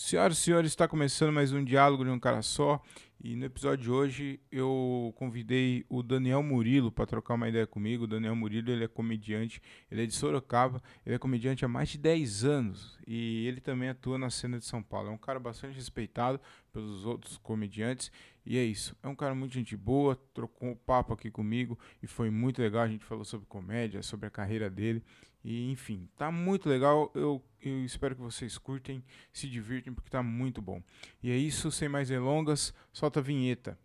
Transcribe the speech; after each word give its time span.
Senhoras 0.00 0.38
e 0.38 0.42
senhores, 0.42 0.70
está 0.70 0.86
começando 0.86 1.32
mais 1.32 1.52
um 1.52 1.62
Diálogo 1.62 2.04
de 2.04 2.10
um 2.10 2.20
Cara 2.20 2.40
Só. 2.40 2.80
E 3.20 3.34
no 3.34 3.44
episódio 3.44 3.82
de 3.82 3.90
hoje 3.90 4.40
eu 4.48 5.12
convidei 5.16 5.84
o 5.88 6.04
Daniel 6.04 6.40
Murilo 6.40 6.92
para 6.92 7.04
trocar 7.04 7.34
uma 7.34 7.48
ideia 7.48 7.66
comigo. 7.66 8.04
O 8.04 8.06
Daniel 8.06 8.36
Murilo 8.36 8.70
ele 8.70 8.84
é 8.84 8.88
comediante, 8.88 9.60
ele 9.90 10.04
é 10.04 10.06
de 10.06 10.14
Sorocaba, 10.14 10.80
ele 11.04 11.16
é 11.16 11.18
comediante 11.18 11.64
há 11.64 11.68
mais 11.68 11.88
de 11.88 11.98
10 11.98 12.44
anos 12.44 12.96
e 13.08 13.44
ele 13.48 13.60
também 13.60 13.88
atua 13.88 14.16
na 14.16 14.30
cena 14.30 14.56
de 14.56 14.64
São 14.66 14.80
Paulo. 14.84 15.08
É 15.08 15.10
um 15.10 15.18
cara 15.18 15.40
bastante 15.40 15.74
respeitado 15.74 16.40
pelos 16.72 17.04
outros 17.04 17.36
comediantes 17.36 18.12
e 18.46 18.56
é 18.56 18.62
isso. 18.62 18.94
É 19.02 19.08
um 19.08 19.16
cara 19.16 19.34
muito 19.34 19.52
gente 19.52 19.76
boa, 19.76 20.14
trocou 20.32 20.68
um 20.68 20.76
papo 20.76 21.12
aqui 21.12 21.28
comigo 21.28 21.76
e 22.00 22.06
foi 22.06 22.30
muito 22.30 22.62
legal. 22.62 22.82
A 22.82 22.88
gente 22.88 23.04
falou 23.04 23.24
sobre 23.24 23.48
comédia, 23.48 24.00
sobre 24.00 24.28
a 24.28 24.30
carreira 24.30 24.70
dele 24.70 25.02
e 25.48 25.70
enfim, 25.70 26.06
tá 26.14 26.30
muito 26.30 26.68
legal. 26.68 27.10
Eu, 27.14 27.42
eu 27.62 27.82
espero 27.82 28.14
que 28.14 28.20
vocês 28.20 28.58
curtem, 28.58 29.02
se 29.32 29.48
divirtem, 29.48 29.94
porque 29.94 30.10
tá 30.10 30.22
muito 30.22 30.60
bom. 30.60 30.82
E 31.22 31.30
é 31.30 31.36
isso, 31.36 31.72
sem 31.72 31.88
mais 31.88 32.08
delongas, 32.08 32.74
solta 32.92 33.20
a 33.20 33.22
vinheta. 33.22 33.78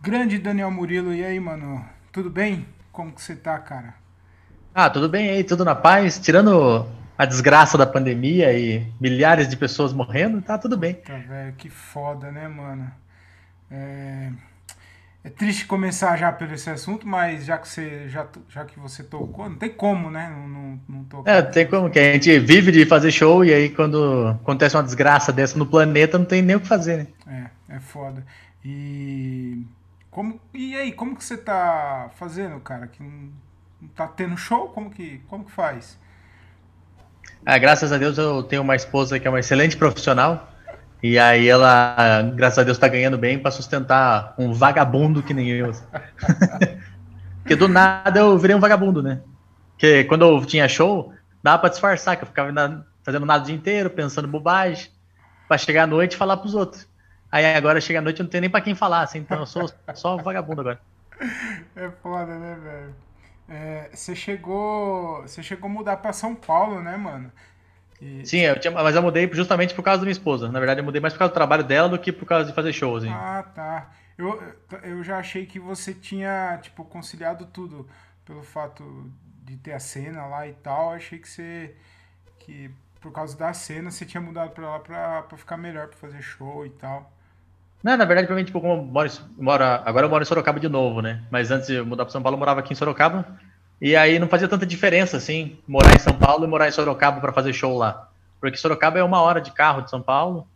Grande 0.00 0.38
Daniel 0.38 0.70
Murilo, 0.70 1.12
e 1.12 1.22
aí, 1.22 1.38
mano? 1.38 1.86
Tudo 2.10 2.30
bem? 2.30 2.66
Como 2.90 3.12
que 3.12 3.20
você 3.20 3.36
tá, 3.36 3.58
cara? 3.58 3.96
Ah, 4.74 4.88
tudo 4.88 5.10
bem 5.10 5.28
aí, 5.28 5.44
tudo 5.44 5.62
na 5.62 5.74
paz. 5.74 6.18
Tirando 6.18 6.90
a 7.18 7.26
desgraça 7.26 7.76
da 7.76 7.86
pandemia 7.86 8.58
e 8.58 8.90
milhares 8.98 9.46
de 9.46 9.58
pessoas 9.58 9.92
morrendo, 9.92 10.40
tá 10.40 10.56
tudo 10.56 10.74
bem. 10.74 10.94
Tá, 10.94 11.18
velho, 11.18 11.52
que 11.54 11.68
foda, 11.68 12.32
né, 12.32 12.48
mano? 12.48 12.90
É... 13.70 14.32
É 15.26 15.28
triste 15.28 15.66
começar 15.66 16.16
já 16.16 16.30
pelo 16.30 16.54
esse 16.54 16.70
assunto, 16.70 17.04
mas 17.04 17.44
já 17.44 17.58
que 17.58 17.68
você, 17.68 18.08
já, 18.08 18.28
já 18.48 18.64
que 18.64 18.78
você 18.78 19.02
tocou, 19.02 19.48
não 19.48 19.56
tem 19.56 19.70
como, 19.70 20.08
né? 20.08 20.32
Não, 20.32 20.46
não, 20.46 20.80
não 20.88 21.04
tocar. 21.04 21.28
É, 21.28 21.42
tem 21.42 21.66
como, 21.66 21.90
que 21.90 21.98
a 21.98 22.12
gente 22.12 22.38
vive 22.38 22.70
de 22.70 22.86
fazer 22.86 23.10
show 23.10 23.44
e 23.44 23.52
aí 23.52 23.68
quando 23.70 24.38
acontece 24.40 24.76
uma 24.76 24.84
desgraça 24.84 25.32
dessa 25.32 25.58
no 25.58 25.66
planeta, 25.66 26.16
não 26.16 26.24
tem 26.24 26.42
nem 26.42 26.54
o 26.54 26.60
que 26.60 26.68
fazer, 26.68 26.98
né? 26.98 27.50
É, 27.68 27.74
é 27.74 27.80
foda. 27.80 28.24
E 28.64 29.64
como 30.12 30.40
e 30.54 30.76
aí, 30.76 30.92
como 30.92 31.16
que 31.16 31.24
você 31.24 31.36
tá 31.36 32.08
fazendo, 32.14 32.60
cara? 32.60 32.86
Que 32.86 33.02
não, 33.02 33.32
não 33.82 33.88
tá 33.96 34.06
tendo 34.06 34.36
show? 34.36 34.68
Como 34.68 34.90
que, 34.90 35.20
como 35.26 35.44
que 35.44 35.50
faz? 35.50 35.98
Ah, 37.44 37.58
graças 37.58 37.90
a 37.90 37.98
Deus 37.98 38.16
eu 38.16 38.44
tenho 38.44 38.62
uma 38.62 38.76
esposa 38.76 39.18
que 39.18 39.26
é 39.26 39.30
uma 39.30 39.40
excelente 39.40 39.76
profissional 39.76 40.52
e 41.02 41.18
aí 41.18 41.48
ela, 41.48 42.22
graças 42.34 42.58
a 42.58 42.62
Deus, 42.62 42.78
tá 42.78 42.88
ganhando 42.88 43.18
bem 43.18 43.38
para 43.38 43.50
sustentar 43.50 44.34
um 44.38 44.52
vagabundo 44.52 45.22
que 45.22 45.34
nem 45.34 45.48
eu. 45.48 45.72
Porque 47.42 47.54
do 47.54 47.68
nada 47.68 48.18
eu 48.18 48.36
virei 48.36 48.56
um 48.56 48.60
vagabundo, 48.60 49.02
né? 49.02 49.20
Porque 49.72 50.04
quando 50.04 50.24
eu 50.24 50.44
tinha 50.44 50.68
show, 50.68 51.12
dava 51.42 51.58
pra 51.58 51.68
disfarçar, 51.68 52.16
que 52.16 52.24
eu 52.24 52.26
ficava 52.26 52.84
fazendo 53.04 53.24
nada 53.24 53.44
o 53.44 53.46
dia 53.46 53.54
inteiro, 53.54 53.88
pensando 53.90 54.26
bobagem, 54.26 54.90
pra 55.46 55.56
chegar 55.56 55.84
à 55.84 55.86
noite 55.86 56.14
e 56.14 56.16
falar 56.16 56.38
pros 56.38 56.54
outros. 56.54 56.88
Aí 57.30 57.54
agora 57.54 57.80
chega 57.80 57.98
à 57.98 58.02
noite 58.02 58.20
eu 58.20 58.24
não 58.24 58.30
tenho 58.30 58.40
nem 58.40 58.50
pra 58.50 58.60
quem 58.60 58.74
falar, 58.74 59.02
assim, 59.02 59.18
então 59.18 59.38
eu 59.38 59.46
sou 59.46 59.70
só 59.94 60.16
vagabundo 60.16 60.62
agora. 60.62 60.80
É 61.76 61.90
foda, 62.02 62.36
né, 62.36 62.56
velho? 62.62 62.94
É, 63.48 63.90
você 63.92 64.14
chegou. 64.14 65.22
Você 65.22 65.42
chegou 65.42 65.70
a 65.70 65.72
mudar 65.72 65.98
pra 65.98 66.12
São 66.12 66.34
Paulo, 66.34 66.80
né, 66.80 66.96
mano? 66.96 67.30
E... 68.00 68.26
Sim, 68.26 68.40
eu 68.40 68.58
tinha, 68.60 68.70
mas 68.72 68.94
eu 68.94 69.02
mudei 69.02 69.28
justamente 69.32 69.74
por 69.74 69.82
causa 69.82 70.00
da 70.00 70.04
minha 70.04 70.12
esposa. 70.12 70.50
Na 70.50 70.58
verdade, 70.58 70.80
eu 70.80 70.84
mudei 70.84 71.00
mais 71.00 71.14
por 71.14 71.18
causa 71.20 71.32
do 71.32 71.34
trabalho 71.34 71.64
dela 71.64 71.88
do 71.88 71.98
que 71.98 72.12
por 72.12 72.26
causa 72.26 72.46
de 72.48 72.54
fazer 72.54 72.72
shows. 72.72 73.04
Hein? 73.04 73.12
Ah, 73.12 73.42
tá. 73.54 73.90
Eu, 74.18 74.42
eu 74.82 75.04
já 75.04 75.18
achei 75.18 75.46
que 75.46 75.58
você 75.58 75.94
tinha, 75.94 76.58
tipo, 76.62 76.84
conciliado 76.84 77.46
tudo 77.46 77.88
pelo 78.24 78.42
fato 78.42 79.10
de 79.44 79.56
ter 79.56 79.72
a 79.72 79.78
cena 79.80 80.26
lá 80.26 80.46
e 80.46 80.52
tal. 80.54 80.92
Achei 80.92 81.18
que 81.18 81.28
você. 81.28 81.74
que 82.38 82.70
por 83.00 83.12
causa 83.12 83.36
da 83.36 83.52
cena 83.54 83.90
você 83.90 84.04
tinha 84.04 84.20
mudado 84.20 84.50
pra 84.50 84.68
lá 84.70 84.78
pra, 84.80 85.22
pra 85.22 85.38
ficar 85.38 85.56
melhor, 85.56 85.88
pra 85.88 85.96
fazer 85.98 86.22
show 86.22 86.66
e 86.66 86.70
tal. 86.70 87.12
Não, 87.82 87.96
na 87.96 88.04
verdade, 88.04 88.26
pra 88.26 88.34
mim, 88.36 88.44
tipo, 88.44 88.60
como 88.60 88.74
eu 88.74 88.82
moro, 88.84 89.10
moro, 89.38 89.64
agora 89.64 90.06
eu 90.06 90.10
moro 90.10 90.22
em 90.22 90.26
Sorocaba 90.26 90.58
de 90.58 90.68
novo, 90.68 91.00
né? 91.00 91.24
Mas 91.30 91.50
antes 91.50 91.68
de 91.68 91.80
mudar 91.82 92.04
pra 92.04 92.12
São 92.12 92.22
Paulo, 92.22 92.34
eu 92.34 92.38
morava 92.38 92.60
aqui 92.60 92.72
em 92.72 92.76
Sorocaba. 92.76 93.38
E 93.80 93.94
aí 93.94 94.18
não 94.18 94.28
fazia 94.28 94.48
tanta 94.48 94.64
diferença, 94.64 95.16
assim, 95.16 95.58
morar 95.66 95.94
em 95.94 95.98
São 95.98 96.14
Paulo 96.14 96.44
e 96.44 96.48
morar 96.48 96.68
em 96.68 96.72
Sorocaba 96.72 97.20
para 97.20 97.32
fazer 97.32 97.52
show 97.52 97.76
lá. 97.76 98.08
Porque 98.40 98.56
Sorocaba 98.56 98.98
é 98.98 99.02
uma 99.02 99.20
hora 99.20 99.40
de 99.40 99.50
carro 99.50 99.82
de 99.82 99.90
São 99.90 100.00
Paulo. 100.00 100.46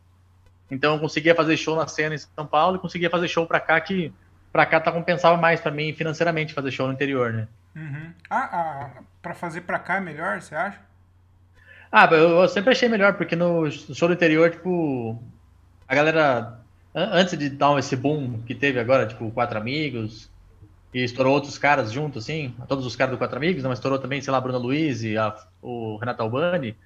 Então 0.70 0.94
eu 0.94 1.00
conseguia 1.00 1.34
fazer 1.34 1.56
show 1.56 1.76
na 1.76 1.86
cena 1.86 2.14
em 2.14 2.18
São 2.18 2.46
Paulo 2.46 2.76
e 2.76 2.80
conseguia 2.80 3.10
fazer 3.10 3.28
show 3.28 3.46
para 3.46 3.60
cá, 3.60 3.80
que 3.80 4.12
para 4.52 4.64
cá 4.66 4.80
tá 4.80 4.90
compensava 4.90 5.36
mais 5.36 5.60
para 5.60 5.70
mim 5.70 5.92
financeiramente 5.92 6.54
fazer 6.54 6.70
show 6.70 6.86
no 6.86 6.92
interior, 6.92 7.32
né? 7.32 7.48
Uhum. 7.76 8.12
Ah, 8.28 8.48
ah 8.52 9.02
para 9.20 9.34
fazer 9.34 9.62
para 9.62 9.78
cá 9.78 9.96
é 9.96 10.00
melhor, 10.00 10.40
você 10.40 10.54
acha? 10.54 10.80
Ah, 11.92 12.08
eu, 12.12 12.40
eu 12.40 12.48
sempre 12.48 12.70
achei 12.70 12.88
melhor, 12.88 13.14
porque 13.14 13.34
no 13.34 13.70
show 13.70 14.06
do 14.08 14.14
interior, 14.14 14.50
tipo, 14.50 15.20
a 15.88 15.94
galera, 15.94 16.60
antes 16.94 17.36
de 17.36 17.50
dar 17.50 17.76
esse 17.78 17.96
boom 17.96 18.40
que 18.42 18.54
teve 18.54 18.78
agora, 18.78 19.06
tipo, 19.06 19.30
Quatro 19.32 19.58
Amigos, 19.58 20.29
e 20.92 21.04
estourou 21.04 21.34
outros 21.34 21.56
caras 21.56 21.92
junto, 21.92 22.18
assim, 22.18 22.54
todos 22.66 22.84
os 22.84 22.96
caras 22.96 23.12
do 23.12 23.18
Quatro 23.18 23.36
Amigos, 23.36 23.62
mas 23.62 23.78
estourou 23.78 23.98
também, 23.98 24.20
sei 24.20 24.32
lá, 24.32 24.40
Bruna 24.40 24.58
Luiz 24.58 25.02
e 25.02 25.16
a, 25.16 25.34
o 25.62 25.96
Renato 25.96 26.22
Albani. 26.22 26.76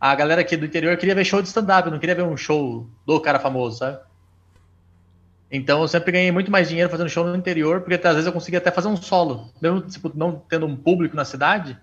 A 0.00 0.14
galera 0.14 0.40
aqui 0.40 0.56
do 0.56 0.64
interior 0.64 0.96
queria 0.96 1.14
ver 1.14 1.24
show 1.24 1.42
de 1.42 1.48
stand-up, 1.48 1.90
não 1.90 1.98
queria 1.98 2.14
ver 2.14 2.22
um 2.22 2.36
show 2.36 2.88
do 3.06 3.20
cara 3.20 3.38
famoso, 3.38 3.78
sabe? 3.78 3.98
Então 5.50 5.82
eu 5.82 5.88
sempre 5.88 6.12
ganhei 6.12 6.30
muito 6.30 6.50
mais 6.50 6.68
dinheiro 6.68 6.88
fazendo 6.88 7.10
show 7.10 7.26
no 7.26 7.36
interior, 7.36 7.80
porque 7.80 7.94
às 7.94 8.14
vezes 8.14 8.26
eu 8.26 8.32
conseguia 8.32 8.58
até 8.60 8.70
fazer 8.70 8.88
um 8.88 8.96
solo. 8.96 9.50
Mesmo 9.60 9.80
tipo, 9.82 10.10
não 10.14 10.42
tendo 10.48 10.64
um 10.64 10.76
público 10.76 11.14
na 11.14 11.24
cidade, 11.24 11.76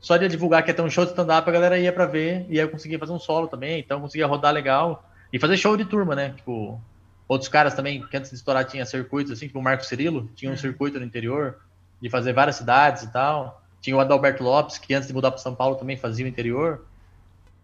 só 0.00 0.16
de 0.16 0.26
divulgar 0.26 0.62
que 0.64 0.70
ia 0.70 0.74
ter 0.74 0.82
um 0.82 0.90
show 0.90 1.04
de 1.04 1.10
stand-up, 1.10 1.48
a 1.48 1.52
galera 1.52 1.78
ia 1.78 1.92
pra 1.92 2.06
ver, 2.06 2.44
e 2.48 2.58
aí 2.58 2.66
eu 2.66 2.70
conseguia 2.70 2.98
fazer 2.98 3.12
um 3.12 3.18
solo 3.20 3.46
também, 3.46 3.80
então 3.80 3.98
eu 3.98 4.02
conseguia 4.02 4.26
rodar 4.26 4.52
legal. 4.52 5.08
E 5.32 5.38
fazer 5.38 5.56
show 5.56 5.76
de 5.76 5.84
turma, 5.84 6.14
né? 6.14 6.30
Tipo, 6.36 6.80
Outros 7.26 7.48
caras 7.48 7.74
também, 7.74 8.06
que 8.06 8.16
antes 8.16 8.30
de 8.30 8.36
estourar 8.36 8.64
tinha 8.64 8.84
circuitos, 8.84 9.32
assim, 9.32 9.46
tipo 9.46 9.58
o 9.58 9.62
Marco 9.62 9.84
Cirilo, 9.84 10.28
tinha 10.34 10.50
um 10.50 10.54
uhum. 10.54 10.58
circuito 10.58 10.98
no 10.98 11.04
interior, 11.04 11.58
de 12.00 12.10
fazer 12.10 12.32
várias 12.32 12.56
cidades 12.56 13.02
e 13.02 13.12
tal. 13.12 13.62
Tinha 13.80 13.96
o 13.96 14.00
Adalberto 14.00 14.42
Lopes, 14.42 14.78
que 14.78 14.94
antes 14.94 15.08
de 15.08 15.14
mudar 15.14 15.30
para 15.30 15.40
São 15.40 15.54
Paulo 15.54 15.76
também 15.76 15.96
fazia 15.96 16.24
o 16.24 16.28
interior. 16.28 16.84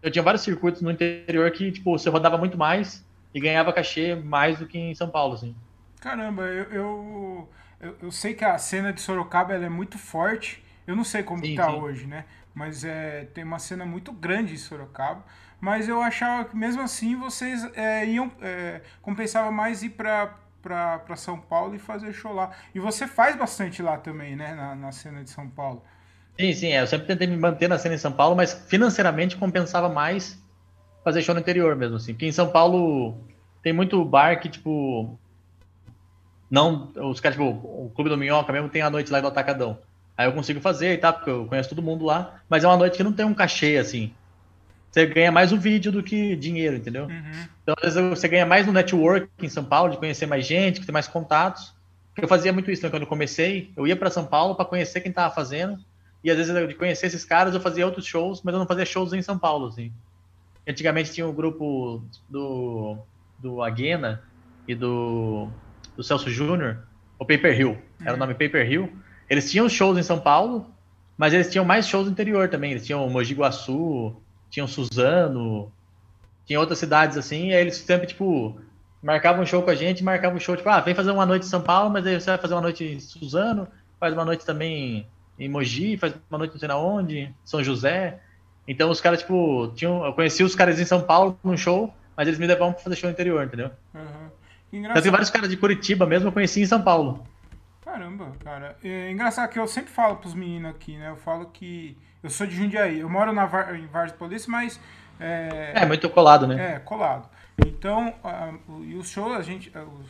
Eu 0.01 0.09
tinha 0.09 0.23
vários 0.23 0.41
circuitos 0.41 0.81
no 0.81 0.89
interior 0.89 1.49
que, 1.51 1.71
tipo, 1.71 1.97
você 1.97 2.09
rodava 2.09 2.37
muito 2.37 2.57
mais 2.57 3.05
e 3.33 3.39
ganhava 3.39 3.71
cachê 3.71 4.15
mais 4.15 4.57
do 4.57 4.65
que 4.65 4.77
em 4.77 4.95
São 4.95 5.09
Paulo, 5.09 5.35
assim. 5.35 5.55
Caramba, 5.99 6.43
eu, 6.43 6.63
eu, 6.71 7.49
eu, 7.79 7.97
eu 8.03 8.11
sei 8.11 8.33
que 8.33 8.43
a 8.43 8.57
cena 8.57 8.91
de 8.91 8.99
Sorocaba 8.99 9.53
é 9.53 9.69
muito 9.69 9.99
forte. 9.99 10.63
Eu 10.87 10.95
não 10.95 11.03
sei 11.03 11.21
como 11.21 11.45
sim, 11.45 11.55
tá 11.55 11.69
sim. 11.69 11.77
hoje, 11.77 12.07
né? 12.07 12.25
Mas 12.53 12.83
é, 12.83 13.25
tem 13.33 13.43
uma 13.43 13.59
cena 13.59 13.85
muito 13.85 14.11
grande 14.11 14.53
em 14.53 14.57
Sorocaba 14.57 15.23
mas 15.61 15.87
eu 15.87 16.01
achava 16.01 16.43
que 16.45 16.57
mesmo 16.57 16.81
assim 16.81 17.15
vocês 17.15 17.63
é, 17.75 18.03
iam 18.07 18.31
é, 18.41 18.81
compensava 19.01 19.51
mais 19.51 19.83
ir 19.83 19.91
para 19.91 20.35
para 20.61 21.15
São 21.15 21.39
Paulo 21.39 21.73
e 21.73 21.79
fazer 21.79 22.13
show 22.13 22.31
lá. 22.31 22.51
E 22.75 22.79
você 22.79 23.07
faz 23.07 23.35
bastante 23.35 23.81
lá 23.81 23.97
também, 23.97 24.35
né, 24.35 24.53
na, 24.53 24.75
na 24.75 24.91
cena 24.91 25.23
de 25.23 25.29
São 25.31 25.49
Paulo. 25.49 25.83
Sim, 26.39 26.53
sim, 26.53 26.67
é, 26.67 26.81
eu 26.81 26.87
sempre 26.87 27.07
tentei 27.07 27.25
me 27.25 27.35
manter 27.35 27.67
na 27.67 27.79
cena 27.79 27.95
em 27.95 27.97
São 27.97 28.11
Paulo, 28.11 28.35
mas 28.35 28.53
financeiramente 28.67 29.37
compensava 29.37 29.89
mais 29.89 30.39
fazer 31.03 31.23
show 31.23 31.33
no 31.33 31.41
interior 31.41 31.75
mesmo, 31.75 31.95
assim. 31.95 32.13
Porque 32.13 32.27
em 32.27 32.31
São 32.31 32.49
Paulo 32.49 33.17
tem 33.63 33.73
muito 33.73 34.05
bar 34.05 34.39
que, 34.39 34.49
tipo, 34.49 35.17
não, 36.47 36.91
os 36.95 37.19
caras, 37.19 37.39
tipo, 37.39 37.49
o 37.49 37.91
Clube 37.95 38.11
do 38.11 38.17
Minhoca 38.17 38.53
mesmo 38.53 38.69
tem 38.69 38.83
a 38.83 38.89
noite 38.91 39.11
lá 39.11 39.19
do 39.19 39.27
Atacadão. 39.27 39.79
Aí 40.15 40.27
eu 40.27 40.33
consigo 40.33 40.61
fazer 40.61 40.93
e 40.93 40.97
tá, 40.99 41.11
porque 41.11 41.31
eu 41.31 41.47
conheço 41.47 41.69
todo 41.69 41.81
mundo 41.81 42.05
lá, 42.05 42.39
mas 42.47 42.63
é 42.63 42.67
uma 42.67 42.77
noite 42.77 42.97
que 42.97 43.03
não 43.03 43.13
tem 43.13 43.25
um 43.25 43.33
cachê, 43.33 43.77
assim 43.77 44.13
você 44.91 45.05
ganha 45.05 45.31
mais 45.31 45.53
o 45.53 45.57
vídeo 45.57 45.89
do 45.89 46.03
que 46.03 46.35
dinheiro, 46.35 46.75
entendeu? 46.75 47.05
Uhum. 47.05 47.47
Então, 47.63 47.73
às 47.81 47.95
vezes, 47.95 48.09
você 48.09 48.27
ganha 48.27 48.45
mais 48.45 48.67
no 48.67 48.73
network 48.73 49.29
em 49.41 49.47
São 49.47 49.63
Paulo, 49.63 49.91
de 49.91 49.97
conhecer 49.97 50.25
mais 50.25 50.45
gente, 50.45 50.85
ter 50.85 50.91
mais 50.91 51.07
contatos. 51.07 51.73
Eu 52.17 52.27
fazia 52.27 52.51
muito 52.51 52.69
isso 52.69 52.83
né? 52.83 52.89
quando 52.89 53.03
eu 53.03 53.07
comecei. 53.07 53.71
Eu 53.77 53.87
ia 53.87 53.95
para 53.95 54.09
São 54.09 54.25
Paulo 54.25 54.53
para 54.53 54.65
conhecer 54.65 54.99
quem 54.99 55.09
estava 55.09 55.33
fazendo. 55.33 55.79
E 56.21 56.29
às 56.29 56.37
vezes, 56.37 56.67
de 56.67 56.75
conhecer 56.75 57.07
esses 57.07 57.23
caras, 57.23 57.53
eu 57.53 57.61
fazia 57.61 57.85
outros 57.85 58.05
shows, 58.05 58.41
mas 58.43 58.53
eu 58.53 58.59
não 58.59 58.67
fazia 58.67 58.85
shows 58.85 59.13
em 59.13 59.21
São 59.21 59.39
Paulo, 59.39 59.67
assim. 59.67 59.93
Antigamente 60.67 61.13
tinha 61.13 61.25
o 61.25 61.31
um 61.31 61.33
grupo 61.33 62.03
do, 62.29 62.97
do 63.39 63.63
Aguena 63.63 64.21
e 64.67 64.75
do, 64.75 65.47
do 65.95 66.03
Celso 66.03 66.29
Júnior, 66.29 66.79
o 67.17 67.25
Paper 67.25 67.57
Hill. 67.57 67.77
Era 68.01 68.11
uhum. 68.11 68.17
o 68.17 68.19
nome 68.19 68.33
Paper 68.33 68.69
Hill. 68.69 68.91
Eles 69.29 69.49
tinham 69.49 69.69
shows 69.69 69.97
em 69.97 70.03
São 70.03 70.19
Paulo, 70.19 70.69
mas 71.17 71.33
eles 71.33 71.49
tinham 71.49 71.63
mais 71.63 71.87
shows 71.87 72.07
no 72.07 72.11
interior 72.11 72.49
também. 72.49 72.71
Eles 72.71 72.85
tinham 72.85 73.09
Mogi 73.09 73.33
Guaçu, 73.33 74.20
tinha 74.51 74.65
o 74.65 74.67
Suzano, 74.67 75.71
tinha 76.45 76.59
outras 76.59 76.77
cidades 76.77 77.17
assim, 77.17 77.47
e 77.47 77.53
aí 77.55 77.61
eles 77.61 77.77
sempre, 77.77 78.05
tipo, 78.05 78.59
marcavam 79.01 79.41
um 79.41 79.45
show 79.45 79.63
com 79.63 79.71
a 79.71 79.75
gente, 79.75 80.03
marcavam 80.03 80.37
um 80.37 80.39
show, 80.39 80.55
tipo, 80.55 80.69
ah, 80.69 80.81
vem 80.81 80.93
fazer 80.93 81.09
uma 81.09 81.25
noite 81.25 81.45
em 81.45 81.49
São 81.49 81.61
Paulo, 81.61 81.89
mas 81.89 82.05
aí 82.05 82.19
você 82.19 82.29
vai 82.29 82.37
fazer 82.37 82.53
uma 82.53 82.61
noite 82.61 82.83
em 82.83 82.99
Suzano, 82.99 83.67
faz 83.99 84.13
uma 84.13 84.25
noite 84.25 84.45
também 84.45 85.07
em 85.39 85.49
Mogi, 85.49 85.97
faz 85.97 86.13
uma 86.29 86.37
noite 86.37 86.51
não 86.51 86.59
sei 86.59 86.67
na 86.67 86.77
onde, 86.77 87.33
São 87.43 87.63
José. 87.63 88.19
Então 88.67 88.91
os 88.91 89.01
caras, 89.01 89.19
tipo, 89.19 89.71
tinham, 89.75 90.05
eu 90.05 90.13
conheci 90.13 90.43
os 90.43 90.53
caras 90.53 90.79
em 90.79 90.85
São 90.85 91.01
Paulo 91.01 91.39
num 91.43 91.57
show, 91.57 91.91
mas 92.15 92.27
eles 92.27 92.39
me 92.39 92.45
levavam 92.45 92.73
pra 92.73 92.83
fazer 92.83 92.97
show 92.97 93.09
no 93.09 93.13
interior, 93.13 93.43
entendeu? 93.43 93.71
Uhum. 93.95 94.29
Então, 94.73 95.01
tem 95.01 95.11
vários 95.11 95.29
caras 95.29 95.49
de 95.49 95.57
Curitiba 95.57 96.05
mesmo, 96.05 96.27
eu 96.27 96.31
conheci 96.31 96.61
em 96.61 96.65
São 96.65 96.81
Paulo. 96.81 97.25
Caramba, 97.83 98.31
cara. 98.43 98.77
É 98.83 99.11
engraçado 99.11 99.49
que 99.49 99.59
eu 99.59 99.67
sempre 99.67 99.91
falo 99.91 100.17
pros 100.17 100.33
meninos 100.33 100.71
aqui, 100.71 100.97
né? 100.97 101.09
Eu 101.09 101.17
falo 101.17 101.47
que 101.47 101.97
eu 102.23 102.29
sou 102.29 102.45
de 102.45 102.55
Jundiaí. 102.55 102.99
Eu 102.99 103.09
moro 103.09 103.31
na 103.31 103.45
em 103.75 103.87
Vargas 103.87 104.13
Polícia, 104.13 104.49
mas. 104.49 104.79
É, 105.19 105.73
é, 105.75 105.85
muito 105.85 106.09
colado, 106.09 106.47
né? 106.47 106.75
É, 106.75 106.79
colado. 106.79 107.29
Então, 107.65 108.13
uh, 108.23 108.83
e 108.83 108.95
os 108.95 109.09
shows, 109.09 109.35
a 109.35 109.41
gente. 109.41 109.69
Uh, 109.69 110.03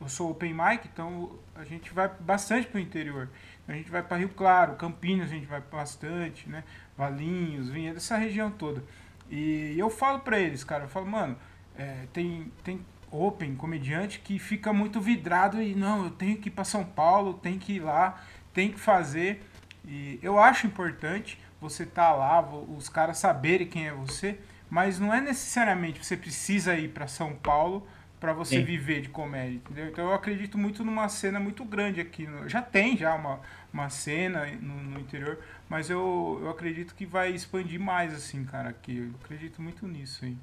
eu 0.00 0.08
sou 0.08 0.30
open 0.30 0.54
mic, 0.54 0.88
então 0.90 1.30
a 1.54 1.64
gente 1.64 1.92
vai 1.92 2.10
bastante 2.20 2.66
pro 2.66 2.80
interior. 2.80 3.28
A 3.68 3.72
gente 3.72 3.90
vai 3.90 4.02
para 4.02 4.16
Rio 4.16 4.30
Claro, 4.30 4.74
Campinas 4.74 5.30
a 5.30 5.34
gente 5.34 5.46
vai 5.46 5.60
bastante, 5.60 6.48
né? 6.48 6.64
Valinhos, 6.96 7.68
Vinha, 7.68 7.92
dessa 7.92 8.16
região 8.16 8.50
toda. 8.50 8.82
E 9.30 9.74
eu 9.78 9.90
falo 9.90 10.20
para 10.20 10.38
eles, 10.38 10.64
cara, 10.64 10.84
eu 10.84 10.88
falo, 10.88 11.06
mano, 11.06 11.36
é, 11.78 12.06
tem, 12.12 12.50
tem 12.64 12.84
open, 13.10 13.54
comediante, 13.54 14.20
que 14.20 14.38
fica 14.38 14.72
muito 14.72 15.00
vidrado 15.00 15.62
e 15.62 15.74
não, 15.74 16.04
eu 16.04 16.10
tenho 16.10 16.36
que 16.38 16.48
ir 16.48 16.52
para 16.52 16.64
São 16.64 16.82
Paulo, 16.82 17.34
tem 17.34 17.58
que 17.58 17.74
ir 17.74 17.80
lá, 17.80 18.20
tem 18.52 18.72
que 18.72 18.80
fazer. 18.80 19.44
E 19.86 20.18
eu 20.22 20.38
acho 20.38 20.66
importante 20.66 21.38
você 21.60 21.84
tá 21.84 22.12
lá, 22.12 22.40
os 22.76 22.88
caras 22.88 23.18
saberem 23.18 23.66
quem 23.66 23.88
é 23.88 23.92
você, 23.92 24.38
mas 24.68 24.98
não 24.98 25.12
é 25.12 25.20
necessariamente 25.20 26.04
você 26.04 26.16
precisa 26.16 26.74
ir 26.74 26.88
para 26.88 27.06
São 27.06 27.34
Paulo 27.34 27.86
para 28.20 28.32
você 28.34 28.56
Sim. 28.56 28.64
viver 28.64 29.00
de 29.00 29.08
comédia, 29.08 29.56
entendeu? 29.56 29.86
Então 29.88 30.04
eu 30.04 30.12
acredito 30.12 30.58
muito 30.58 30.84
numa 30.84 31.08
cena 31.08 31.40
muito 31.40 31.64
grande 31.64 32.00
aqui. 32.00 32.28
Já 32.46 32.60
tem 32.60 32.96
já 32.96 33.14
uma, 33.14 33.40
uma 33.72 33.88
cena 33.88 34.46
no, 34.60 34.74
no 34.74 35.00
interior, 35.00 35.38
mas 35.68 35.88
eu, 35.88 36.38
eu 36.42 36.50
acredito 36.50 36.94
que 36.94 37.06
vai 37.06 37.30
expandir 37.30 37.80
mais, 37.80 38.12
assim, 38.12 38.44
cara, 38.44 38.68
aqui. 38.68 38.98
Eu 38.98 39.14
acredito 39.24 39.62
muito 39.62 39.88
nisso 39.88 40.24
aí. 40.26 40.36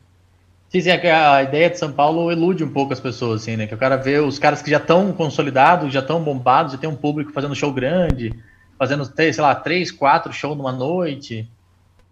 Sim, 0.70 0.82
sim, 0.82 0.90
é 0.90 1.12
a 1.12 1.44
ideia 1.44 1.70
de 1.70 1.78
São 1.78 1.94
Paulo 1.94 2.32
ilude 2.32 2.64
um 2.64 2.70
pouco 2.70 2.92
as 2.92 3.00
pessoas, 3.00 3.44
assim, 3.44 3.56
né? 3.56 3.68
Que 3.68 3.76
o 3.76 3.78
cara 3.78 3.96
vê 3.96 4.20
os 4.20 4.38
caras 4.38 4.62
que 4.62 4.70
já 4.70 4.78
estão 4.78 5.14
consolidados, 5.14 5.94
já 5.94 6.02
estão 6.02 6.22
bombados, 6.22 6.74
já 6.74 6.78
tem 6.78 6.90
um 6.90 6.96
público 6.96 7.32
fazendo 7.32 7.56
show 7.56 7.72
grande, 7.72 8.34
fazendo, 8.78 9.06
sei 9.06 9.34
lá, 9.40 9.56
três, 9.56 9.92
quatro 9.92 10.32
shows 10.32 10.58
numa 10.58 10.72
noite. 10.72 11.50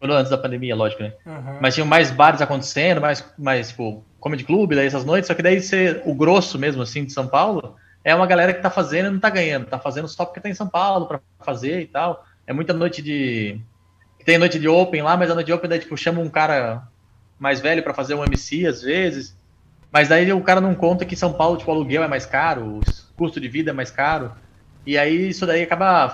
Antes 0.02 0.30
da 0.30 0.38
pandemia, 0.38 0.76
lógico, 0.76 1.02
né? 1.02 1.14
Uhum. 1.26 1.58
Mas 1.60 1.74
tinham 1.74 1.88
mais 1.88 2.12
bares 2.12 2.42
acontecendo, 2.42 3.02
mais, 3.02 3.26
mais 3.38 3.70
tipo, 3.70 4.04
comedy 4.20 4.44
club, 4.44 4.76
daí 4.76 4.86
essas 4.86 5.06
noites, 5.06 5.28
só 5.28 5.34
que 5.34 5.42
daí 5.42 5.60
você, 5.60 6.02
o 6.06 6.14
grosso 6.14 6.60
mesmo, 6.60 6.82
assim, 6.82 7.06
de 7.06 7.12
São 7.12 7.28
Paulo, 7.28 7.76
é 8.04 8.14
uma 8.14 8.28
galera 8.28 8.54
que 8.54 8.62
tá 8.62 8.70
fazendo 8.70 9.08
e 9.08 9.12
não 9.12 9.20
tá 9.20 9.32
ganhando, 9.32 9.66
tá 9.66 9.80
fazendo 9.80 10.08
só 10.08 10.26
porque 10.26 10.40
tá 10.40 10.48
em 10.48 10.54
São 10.54 10.68
Paulo 10.68 11.08
para 11.08 11.20
fazer 11.40 11.82
e 11.82 11.88
tal. 11.88 12.24
É 12.46 12.54
muita 12.54 12.72
noite 12.72 13.02
de. 13.02 13.60
Tem 14.24 14.38
noite 14.38 14.60
de 14.60 14.68
open 14.68 15.02
lá, 15.02 15.18
mas 15.18 15.32
a 15.32 15.34
noite 15.34 15.48
de 15.48 15.54
open 15.54 15.70
daí, 15.70 15.80
tipo, 15.80 15.98
chama 15.98 16.22
um 16.22 16.30
cara 16.30 16.84
mais 17.40 17.60
velho 17.60 17.82
para 17.82 17.94
fazer 17.94 18.14
um 18.14 18.24
MC 18.24 18.68
às 18.68 18.82
vezes. 18.84 19.36
Mas 19.92 20.08
daí 20.08 20.32
o 20.32 20.42
cara 20.42 20.62
não 20.62 20.76
conta 20.76 21.06
que 21.06 21.16
São 21.16 21.34
Paulo, 21.34 21.58
tipo, 21.58 21.72
o 21.72 21.74
aluguel 21.74 22.04
é 22.04 22.08
mais 22.08 22.26
caro, 22.26 22.80
o 22.80 22.82
custo 23.16 23.40
de 23.40 23.48
vida 23.48 23.72
é 23.72 23.74
mais 23.74 23.90
caro. 23.90 24.32
E 24.86 24.98
aí 24.98 25.30
isso 25.30 25.46
daí 25.46 25.64
acaba 25.64 26.10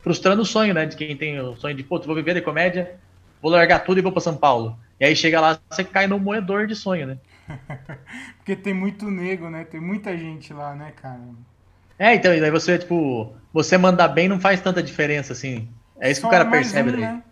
frustrando 0.00 0.42
o 0.42 0.46
sonho, 0.46 0.72
né? 0.72 0.86
De 0.86 0.96
quem 0.96 1.16
tem 1.16 1.40
o 1.40 1.56
sonho 1.56 1.74
de, 1.74 1.82
pô, 1.82 1.98
vou 2.00 2.14
viver 2.14 2.34
de 2.34 2.40
comédia, 2.40 2.94
vou 3.40 3.50
largar 3.50 3.80
tudo 3.80 3.98
e 3.98 4.02
vou 4.02 4.12
para 4.12 4.20
São 4.20 4.36
Paulo. 4.36 4.78
E 5.00 5.04
aí 5.04 5.16
chega 5.16 5.40
lá, 5.40 5.58
você 5.68 5.82
cai 5.82 6.06
no 6.06 6.18
moedor 6.18 6.66
de 6.66 6.76
sonho, 6.76 7.06
né? 7.06 7.18
Porque 8.38 8.54
tem 8.54 8.72
muito 8.72 9.10
nego, 9.10 9.50
né? 9.50 9.64
Tem 9.64 9.80
muita 9.80 10.16
gente 10.16 10.52
lá, 10.52 10.74
né, 10.74 10.92
cara? 10.94 11.20
É, 11.98 12.14
então, 12.14 12.34
e 12.34 12.40
daí 12.40 12.50
você, 12.50 12.78
tipo, 12.78 13.32
você 13.52 13.76
mandar 13.76 14.08
bem 14.08 14.28
não 14.28 14.40
faz 14.40 14.60
tanta 14.60 14.82
diferença, 14.82 15.32
assim. 15.32 15.68
É 16.00 16.10
isso 16.10 16.20
Só 16.20 16.28
que 16.28 16.34
o 16.34 16.38
cara 16.38 16.50
percebe 16.50 16.90
um, 16.90 16.92
daí. 16.92 17.00
Né? 17.00 17.22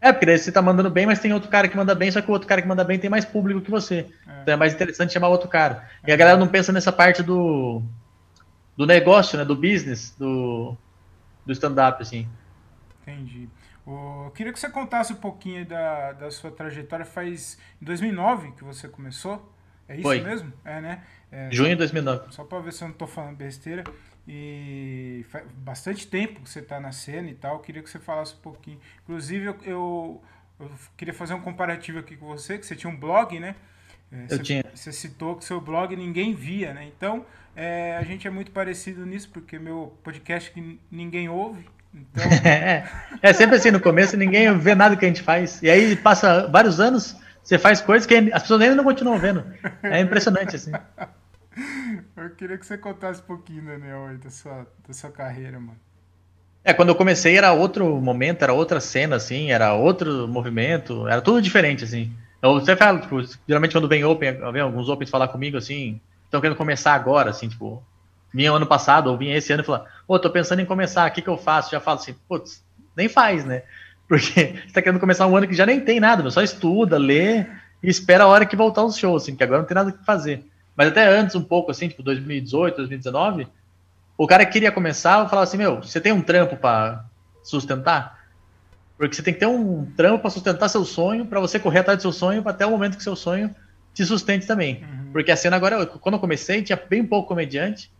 É, 0.00 0.12
porque 0.12 0.26
daí 0.26 0.38
você 0.38 0.52
tá 0.52 0.60
mandando 0.60 0.90
bem, 0.90 1.06
mas 1.06 1.18
tem 1.18 1.32
outro 1.32 1.48
cara 1.48 1.66
que 1.66 1.76
manda 1.76 1.94
bem, 1.94 2.10
só 2.10 2.20
que 2.20 2.28
o 2.28 2.32
outro 2.32 2.46
cara 2.46 2.60
que 2.60 2.68
manda 2.68 2.84
bem 2.84 2.98
tem 2.98 3.08
mais 3.08 3.24
público 3.24 3.60
que 3.60 3.70
você. 3.70 4.06
É. 4.28 4.42
Então 4.42 4.54
é 4.54 4.56
mais 4.56 4.74
interessante 4.74 5.12
chamar 5.12 5.28
outro 5.28 5.48
cara. 5.48 5.88
É. 6.04 6.10
E 6.10 6.12
a 6.12 6.16
galera 6.16 6.36
não 6.36 6.46
pensa 6.46 6.72
nessa 6.72 6.92
parte 6.92 7.22
do, 7.22 7.82
do 8.76 8.86
negócio, 8.86 9.38
né? 9.38 9.44
Do 9.44 9.54
business, 9.54 10.14
do, 10.18 10.76
do 11.44 11.52
stand-up, 11.52 12.02
assim. 12.02 12.28
Entendi. 13.02 13.48
Eu 13.86 14.32
queria 14.34 14.52
que 14.52 14.58
você 14.58 14.70
contasse 14.70 15.12
um 15.12 15.16
pouquinho 15.16 15.66
da, 15.66 16.12
da 16.12 16.30
sua 16.30 16.50
trajetória. 16.50 17.04
Faz 17.04 17.58
em 17.80 17.84
2009 17.84 18.52
que 18.52 18.64
você 18.64 18.88
começou? 18.88 19.52
É 19.86 19.94
isso 19.94 20.02
Foi. 20.02 20.20
mesmo? 20.20 20.52
É, 20.64 20.80
né? 20.80 21.02
É, 21.30 21.48
Junho 21.52 21.70
de 21.70 21.76
2009. 21.76 22.32
Só 22.32 22.44
para 22.44 22.60
ver 22.60 22.72
se 22.72 22.82
eu 22.82 22.88
não 22.88 22.92
estou 22.92 23.06
falando 23.06 23.36
besteira. 23.36 23.84
E 24.26 25.24
faz 25.28 25.44
bastante 25.52 26.06
tempo 26.06 26.40
que 26.40 26.48
você 26.48 26.60
está 26.60 26.80
na 26.80 26.92
cena 26.92 27.28
e 27.28 27.34
tal. 27.34 27.56
Eu 27.56 27.60
queria 27.60 27.82
que 27.82 27.90
você 27.90 27.98
falasse 27.98 28.34
um 28.34 28.38
pouquinho. 28.38 28.80
Inclusive, 29.02 29.46
eu, 29.46 29.56
eu, 29.64 30.22
eu, 30.60 30.70
queria 30.96 31.12
fazer 31.12 31.34
um 31.34 31.42
comparativo 31.42 31.98
aqui 31.98 32.16
com 32.16 32.26
você, 32.26 32.56
que 32.56 32.64
você 32.64 32.74
tinha 32.74 32.90
um 32.90 32.96
blog, 32.96 33.38
né? 33.38 33.54
É, 34.10 34.24
eu 34.24 34.28
você, 34.28 34.38
tinha. 34.38 34.64
Você 34.74 34.92
citou 34.92 35.36
que 35.36 35.44
seu 35.44 35.60
blog 35.60 35.94
ninguém 35.94 36.34
via, 36.34 36.72
né? 36.72 36.86
Então, 36.86 37.26
é, 37.56 37.96
a 37.96 38.02
gente 38.02 38.26
é 38.26 38.30
muito 38.30 38.50
parecido 38.50 39.04
nisso, 39.06 39.30
porque 39.32 39.58
meu 39.58 39.96
podcast 40.02 40.50
que 40.50 40.80
ninguém 40.90 41.28
ouve, 41.28 41.64
então... 41.94 42.24
É, 42.44 42.84
é 43.22 43.32
sempre 43.32 43.56
assim, 43.56 43.70
no 43.70 43.80
começo 43.80 44.16
ninguém 44.16 44.56
vê 44.58 44.74
nada 44.74 44.96
que 44.96 45.04
a 45.04 45.08
gente 45.08 45.22
faz. 45.22 45.62
E 45.62 45.70
aí 45.70 45.94
passa 45.96 46.48
vários 46.48 46.80
anos, 46.80 47.16
você 47.42 47.58
faz 47.58 47.80
coisas 47.80 48.06
que 48.06 48.14
as 48.32 48.42
pessoas 48.42 48.60
ainda 48.62 48.74
não 48.74 48.84
continuam 48.84 49.18
vendo. 49.18 49.44
É 49.82 50.00
impressionante, 50.00 50.56
assim. 50.56 50.72
Eu 52.16 52.30
queria 52.30 52.58
que 52.58 52.66
você 52.66 52.76
contasse 52.76 53.20
um 53.20 53.26
pouquinho, 53.26 53.64
Daniel, 53.64 54.06
aí, 54.06 54.16
da 54.16 54.30
sua, 54.30 54.66
da 54.86 54.92
sua 54.92 55.10
carreira, 55.10 55.60
mano. 55.60 55.78
É, 56.64 56.72
quando 56.72 56.88
eu 56.88 56.94
comecei 56.94 57.36
era 57.36 57.52
outro 57.52 58.00
momento, 58.00 58.42
era 58.42 58.52
outra 58.54 58.80
cena, 58.80 59.16
assim, 59.16 59.50
era 59.50 59.74
outro 59.74 60.26
movimento, 60.26 61.06
era 61.06 61.20
tudo 61.20 61.42
diferente, 61.42 61.84
assim. 61.84 62.10
Eu, 62.42 62.54
você 62.54 62.74
fala, 62.74 63.00
tipo, 63.00 63.22
geralmente 63.46 63.72
quando 63.72 63.88
vem 63.88 64.02
Open, 64.04 64.38
vem 64.50 64.62
alguns 64.62 64.88
Opens 64.88 65.10
falar 65.10 65.28
comigo, 65.28 65.58
assim, 65.58 66.00
estão 66.34 66.40
querendo 66.40 66.56
começar 66.56 66.94
agora, 66.94 67.30
assim, 67.30 67.48
tipo, 67.48 67.82
vinha 68.32 68.50
ano 68.50 68.66
passado, 68.66 69.08
ou 69.08 69.16
vinha 69.16 69.36
esse 69.36 69.52
ano 69.52 69.62
e 69.62 69.66
falava, 69.66 69.86
pô, 70.06 70.18
tô 70.18 70.28
pensando 70.28 70.60
em 70.60 70.66
começar, 70.66 71.08
o 71.08 71.12
que 71.12 71.22
que 71.22 71.28
eu 71.28 71.38
faço? 71.38 71.70
Já 71.70 71.80
falo 71.80 71.98
assim, 71.98 72.14
putz, 72.28 72.64
nem 72.96 73.08
faz, 73.08 73.44
né? 73.44 73.62
Porque 74.08 74.28
você 74.66 74.72
tá 74.72 74.82
querendo 74.82 75.00
começar 75.00 75.26
um 75.26 75.36
ano 75.36 75.46
que 75.46 75.54
já 75.54 75.64
nem 75.64 75.80
tem 75.80 76.00
nada, 76.00 76.28
só 76.30 76.42
estuda, 76.42 76.98
lê 76.98 77.46
e 77.82 77.88
espera 77.88 78.24
a 78.24 78.26
hora 78.26 78.44
que 78.44 78.56
voltar 78.56 78.82
os 78.82 78.96
shows, 78.96 79.22
assim, 79.22 79.36
que 79.36 79.42
agora 79.42 79.60
não 79.60 79.66
tem 79.66 79.74
nada 79.74 79.92
que 79.92 80.04
fazer. 80.04 80.44
Mas 80.76 80.88
até 80.88 81.06
antes, 81.06 81.36
um 81.36 81.42
pouco, 81.42 81.70
assim, 81.70 81.88
tipo 81.88 82.02
2018, 82.02 82.76
2019, 82.76 83.46
o 84.18 84.26
cara 84.26 84.44
queria 84.44 84.72
começar, 84.72 85.20
eu 85.20 85.28
falava 85.28 85.44
assim, 85.44 85.56
meu, 85.56 85.76
você 85.76 86.00
tem 86.00 86.12
um 86.12 86.20
trampo 86.20 86.56
para 86.56 87.04
sustentar? 87.42 88.24
Porque 88.98 89.14
você 89.14 89.22
tem 89.22 89.34
que 89.34 89.40
ter 89.40 89.46
um 89.46 89.86
trampo 89.96 90.20
para 90.20 90.30
sustentar 90.30 90.68
seu 90.68 90.84
sonho, 90.84 91.26
para 91.26 91.40
você 91.40 91.58
correr 91.58 91.80
atrás 91.80 91.98
do 91.98 92.02
seu 92.02 92.12
sonho, 92.12 92.42
até 92.46 92.66
o 92.66 92.70
momento 92.70 92.96
que 92.96 93.02
seu 93.02 93.16
sonho 93.16 93.54
te 93.94 94.04
sustente 94.04 94.46
também. 94.46 94.82
Uhum. 94.82 95.12
Porque 95.12 95.30
a 95.30 95.36
cena 95.36 95.56
agora, 95.56 95.86
quando 95.86 96.16
eu 96.16 96.20
comecei, 96.20 96.62
tinha 96.62 96.76
bem 96.76 97.04
pouco 97.04 97.28
comediante, 97.28 97.90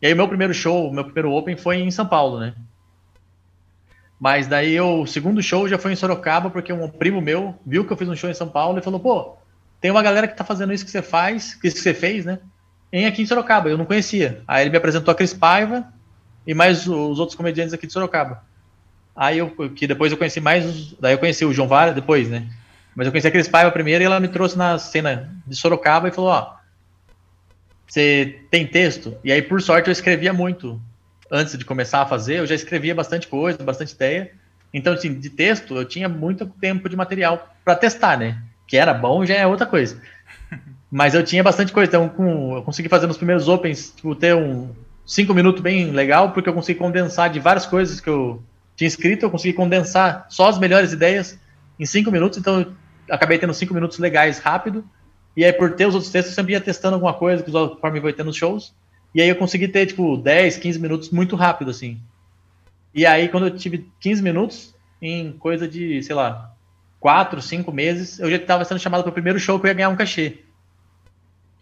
e 0.00 0.06
aí 0.06 0.12
o 0.12 0.16
meu 0.16 0.26
primeiro 0.26 0.54
show, 0.54 0.92
meu 0.92 1.04
primeiro 1.04 1.30
Open 1.32 1.56
foi 1.56 1.76
em 1.76 1.90
São 1.90 2.06
Paulo, 2.06 2.40
né? 2.40 2.54
Mas 4.18 4.48
daí 4.48 4.80
o 4.80 5.06
segundo 5.06 5.42
show 5.42 5.68
já 5.68 5.78
foi 5.78 5.92
em 5.92 5.96
Sorocaba, 5.96 6.50
porque 6.50 6.72
um 6.72 6.88
primo 6.88 7.20
meu 7.20 7.54
viu 7.64 7.84
que 7.84 7.92
eu 7.92 7.96
fiz 7.96 8.08
um 8.08 8.16
show 8.16 8.28
em 8.28 8.34
São 8.34 8.48
Paulo 8.48 8.78
e 8.78 8.82
falou, 8.82 8.98
pô, 8.98 9.36
tem 9.80 9.90
uma 9.90 10.02
galera 10.02 10.26
que 10.26 10.36
tá 10.36 10.44
fazendo 10.44 10.72
isso 10.72 10.84
que 10.84 10.90
você 10.90 11.02
faz, 11.02 11.58
isso 11.62 11.76
que 11.76 11.82
você 11.82 11.94
fez, 11.94 12.24
né? 12.24 12.40
Em 12.92 13.06
aqui 13.06 13.22
em 13.22 13.26
Sorocaba, 13.26 13.68
eu 13.68 13.78
não 13.78 13.84
conhecia. 13.84 14.42
Aí 14.48 14.64
ele 14.64 14.70
me 14.70 14.76
apresentou 14.76 15.12
a 15.12 15.14
Cris 15.14 15.34
Paiva 15.34 15.92
e 16.46 16.54
mais 16.54 16.88
os 16.88 17.18
outros 17.20 17.36
comediantes 17.36 17.74
aqui 17.74 17.86
de 17.86 17.92
Sorocaba. 17.92 18.42
Aí 19.14 19.38
eu, 19.38 19.50
que 19.70 19.86
depois 19.86 20.10
eu 20.10 20.18
conheci 20.18 20.40
mais, 20.40 20.64
os, 20.64 20.96
daí 20.98 21.12
eu 21.12 21.18
conheci 21.18 21.44
o 21.44 21.52
João 21.52 21.68
Vara 21.68 21.92
depois, 21.92 22.28
né? 22.28 22.48
Mas 22.98 23.06
eu 23.06 23.12
conheci 23.12 23.28
a 23.28 23.30
Cris 23.30 23.46
Paiva 23.46 23.70
primeiro 23.70 24.02
e 24.02 24.06
ela 24.06 24.18
me 24.18 24.26
trouxe 24.26 24.58
na 24.58 24.76
cena 24.76 25.32
de 25.46 25.54
Sorocaba 25.54 26.08
e 26.08 26.10
falou, 26.10 26.30
ó, 26.30 26.56
você 27.86 28.40
tem 28.50 28.66
texto? 28.66 29.16
E 29.22 29.30
aí, 29.30 29.40
por 29.40 29.62
sorte, 29.62 29.86
eu 29.86 29.92
escrevia 29.92 30.32
muito. 30.32 30.82
Antes 31.30 31.56
de 31.56 31.64
começar 31.64 32.02
a 32.02 32.06
fazer, 32.06 32.40
eu 32.40 32.46
já 32.46 32.56
escrevia 32.56 32.96
bastante 32.96 33.28
coisa, 33.28 33.62
bastante 33.62 33.92
ideia. 33.92 34.32
Então, 34.74 34.94
assim, 34.94 35.14
de 35.14 35.30
texto, 35.30 35.76
eu 35.76 35.84
tinha 35.84 36.08
muito 36.08 36.44
tempo 36.44 36.88
de 36.88 36.96
material 36.96 37.54
para 37.64 37.76
testar, 37.76 38.18
né? 38.18 38.42
Que 38.66 38.76
era 38.76 38.92
bom 38.92 39.24
já 39.24 39.34
é 39.34 39.46
outra 39.46 39.64
coisa. 39.64 40.02
Mas 40.90 41.14
eu 41.14 41.22
tinha 41.22 41.44
bastante 41.44 41.70
coisa. 41.70 41.88
Então, 41.88 42.08
com, 42.08 42.56
eu 42.56 42.62
consegui 42.64 42.88
fazer 42.88 43.06
nos 43.06 43.16
primeiros 43.16 43.46
Opens, 43.46 43.92
tipo, 43.94 44.12
ter 44.16 44.34
um 44.34 44.74
cinco 45.06 45.32
minutos 45.32 45.62
bem 45.62 45.92
legal, 45.92 46.32
porque 46.32 46.48
eu 46.48 46.54
consegui 46.54 46.80
condensar 46.80 47.30
de 47.30 47.38
várias 47.38 47.64
coisas 47.64 48.00
que 48.00 48.10
eu 48.10 48.42
tinha 48.74 48.88
escrito, 48.88 49.22
eu 49.22 49.30
consegui 49.30 49.52
condensar 49.52 50.26
só 50.28 50.48
as 50.48 50.58
melhores 50.58 50.92
ideias 50.92 51.38
em 51.78 51.86
cinco 51.86 52.10
minutos. 52.10 52.36
Então, 52.36 52.74
acabei 53.10 53.38
tendo 53.38 53.54
cinco 53.54 53.74
minutos 53.74 53.98
legais 53.98 54.38
rápido 54.38 54.84
e 55.38 55.44
aí, 55.44 55.52
por 55.52 55.76
ter 55.76 55.86
os 55.86 55.94
outros 55.94 56.10
textos, 56.10 56.32
eu 56.32 56.34
sempre 56.34 56.52
ia 56.52 56.60
testando 56.60 56.94
alguma 56.94 57.14
coisa, 57.14 57.44
que 57.44 57.52
conforme 57.52 58.00
vai 58.00 58.12
tendo 58.12 58.26
nos 58.26 58.36
shows. 58.36 58.74
E 59.14 59.22
aí 59.22 59.28
eu 59.28 59.36
consegui 59.36 59.68
ter, 59.68 59.86
tipo, 59.86 60.16
10, 60.16 60.56
15 60.56 60.80
minutos 60.80 61.10
muito 61.10 61.36
rápido, 61.36 61.70
assim. 61.70 62.00
E 62.92 63.06
aí, 63.06 63.28
quando 63.28 63.46
eu 63.46 63.56
tive 63.56 63.88
15 64.00 64.20
minutos, 64.20 64.74
em 65.00 65.30
coisa 65.30 65.68
de, 65.68 66.02
sei 66.02 66.16
lá, 66.16 66.52
4, 66.98 67.40
5 67.40 67.70
meses, 67.70 68.18
eu 68.18 68.28
já 68.28 68.36
estava 68.36 68.64
sendo 68.64 68.80
chamado 68.80 69.04
para 69.04 69.10
o 69.10 69.12
primeiro 69.12 69.38
show 69.38 69.60
que 69.60 69.66
eu 69.66 69.68
ia 69.68 69.74
ganhar 69.74 69.90
um 69.90 69.96
cachê. 69.96 70.38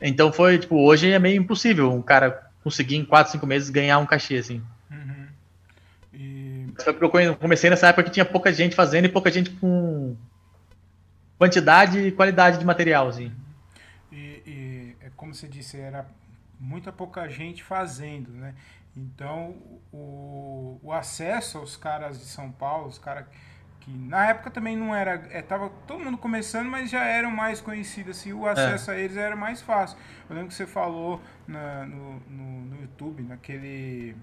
Então 0.01 0.33
foi, 0.33 0.59
tipo, 0.59 0.77
hoje 0.83 1.11
é 1.11 1.19
meio 1.19 1.39
impossível 1.39 1.93
um 1.93 2.01
cara 2.01 2.51
conseguir 2.65 2.97
em 2.97 3.05
4, 3.05 3.33
5 3.33 3.47
meses 3.47 3.69
ganhar 3.69 3.99
um 3.99 4.07
cachê, 4.07 4.37
assim. 4.37 4.63
Uhum. 4.91 5.27
E... 6.15 6.67
Foi 6.83 6.95
porque 6.95 7.19
eu 7.19 7.37
comecei 7.37 7.69
nessa 7.69 7.89
época 7.89 8.05
que 8.05 8.11
tinha 8.11 8.25
pouca 8.25 8.51
gente 8.55 8.75
fazendo 8.75 9.05
e 9.05 9.11
pouca 9.11 9.31
gente 9.31 9.51
com 9.51 10.17
quantidade 11.39 11.99
e 11.99 12.13
qualidade 12.13 12.59
de 12.59 12.65
material, 12.65 13.09
assim 13.09 13.33
como 15.17 15.35
você 15.35 15.49
disse, 15.49 15.79
era 15.81 16.07
muita 16.61 16.93
pouca 16.93 17.29
gente 17.29 17.65
fazendo, 17.65 18.31
né? 18.31 18.55
Então, 18.97 19.57
o, 19.93 20.79
o 20.83 20.93
acesso 20.93 21.59
aos 21.59 21.77
caras 21.77 22.19
de 22.19 22.27
São 22.27 22.51
Paulo, 22.53 22.89
os 22.89 22.99
caras 22.99 23.27
que 23.81 23.91
na 23.91 24.31
época 24.31 24.51
também 24.51 24.77
não 24.77 24.95
era, 24.95 25.27
é, 25.31 25.43
tava 25.43 25.69
todo 25.87 26.03
mundo 26.03 26.19
começando, 26.19 26.69
mas 26.69 26.91
já 26.91 27.05
eram 27.05 27.31
mais 27.31 27.61
conhecidos, 27.61 28.19
assim, 28.19 28.33
o 28.33 28.47
acesso 28.47 28.91
é. 28.91 28.95
a 28.95 28.99
eles 28.99 29.17
era 29.17 29.37
mais 29.37 29.61
fácil. 29.61 29.99
Eu 30.29 30.35
lembro 30.35 30.49
que 30.49 30.55
você 30.55 30.67
falou 30.67 31.21
na, 31.47 31.85
no, 31.85 32.21
no, 32.21 32.61
no 32.67 32.83
YouTube, 32.83 33.23
naquele 33.23 34.17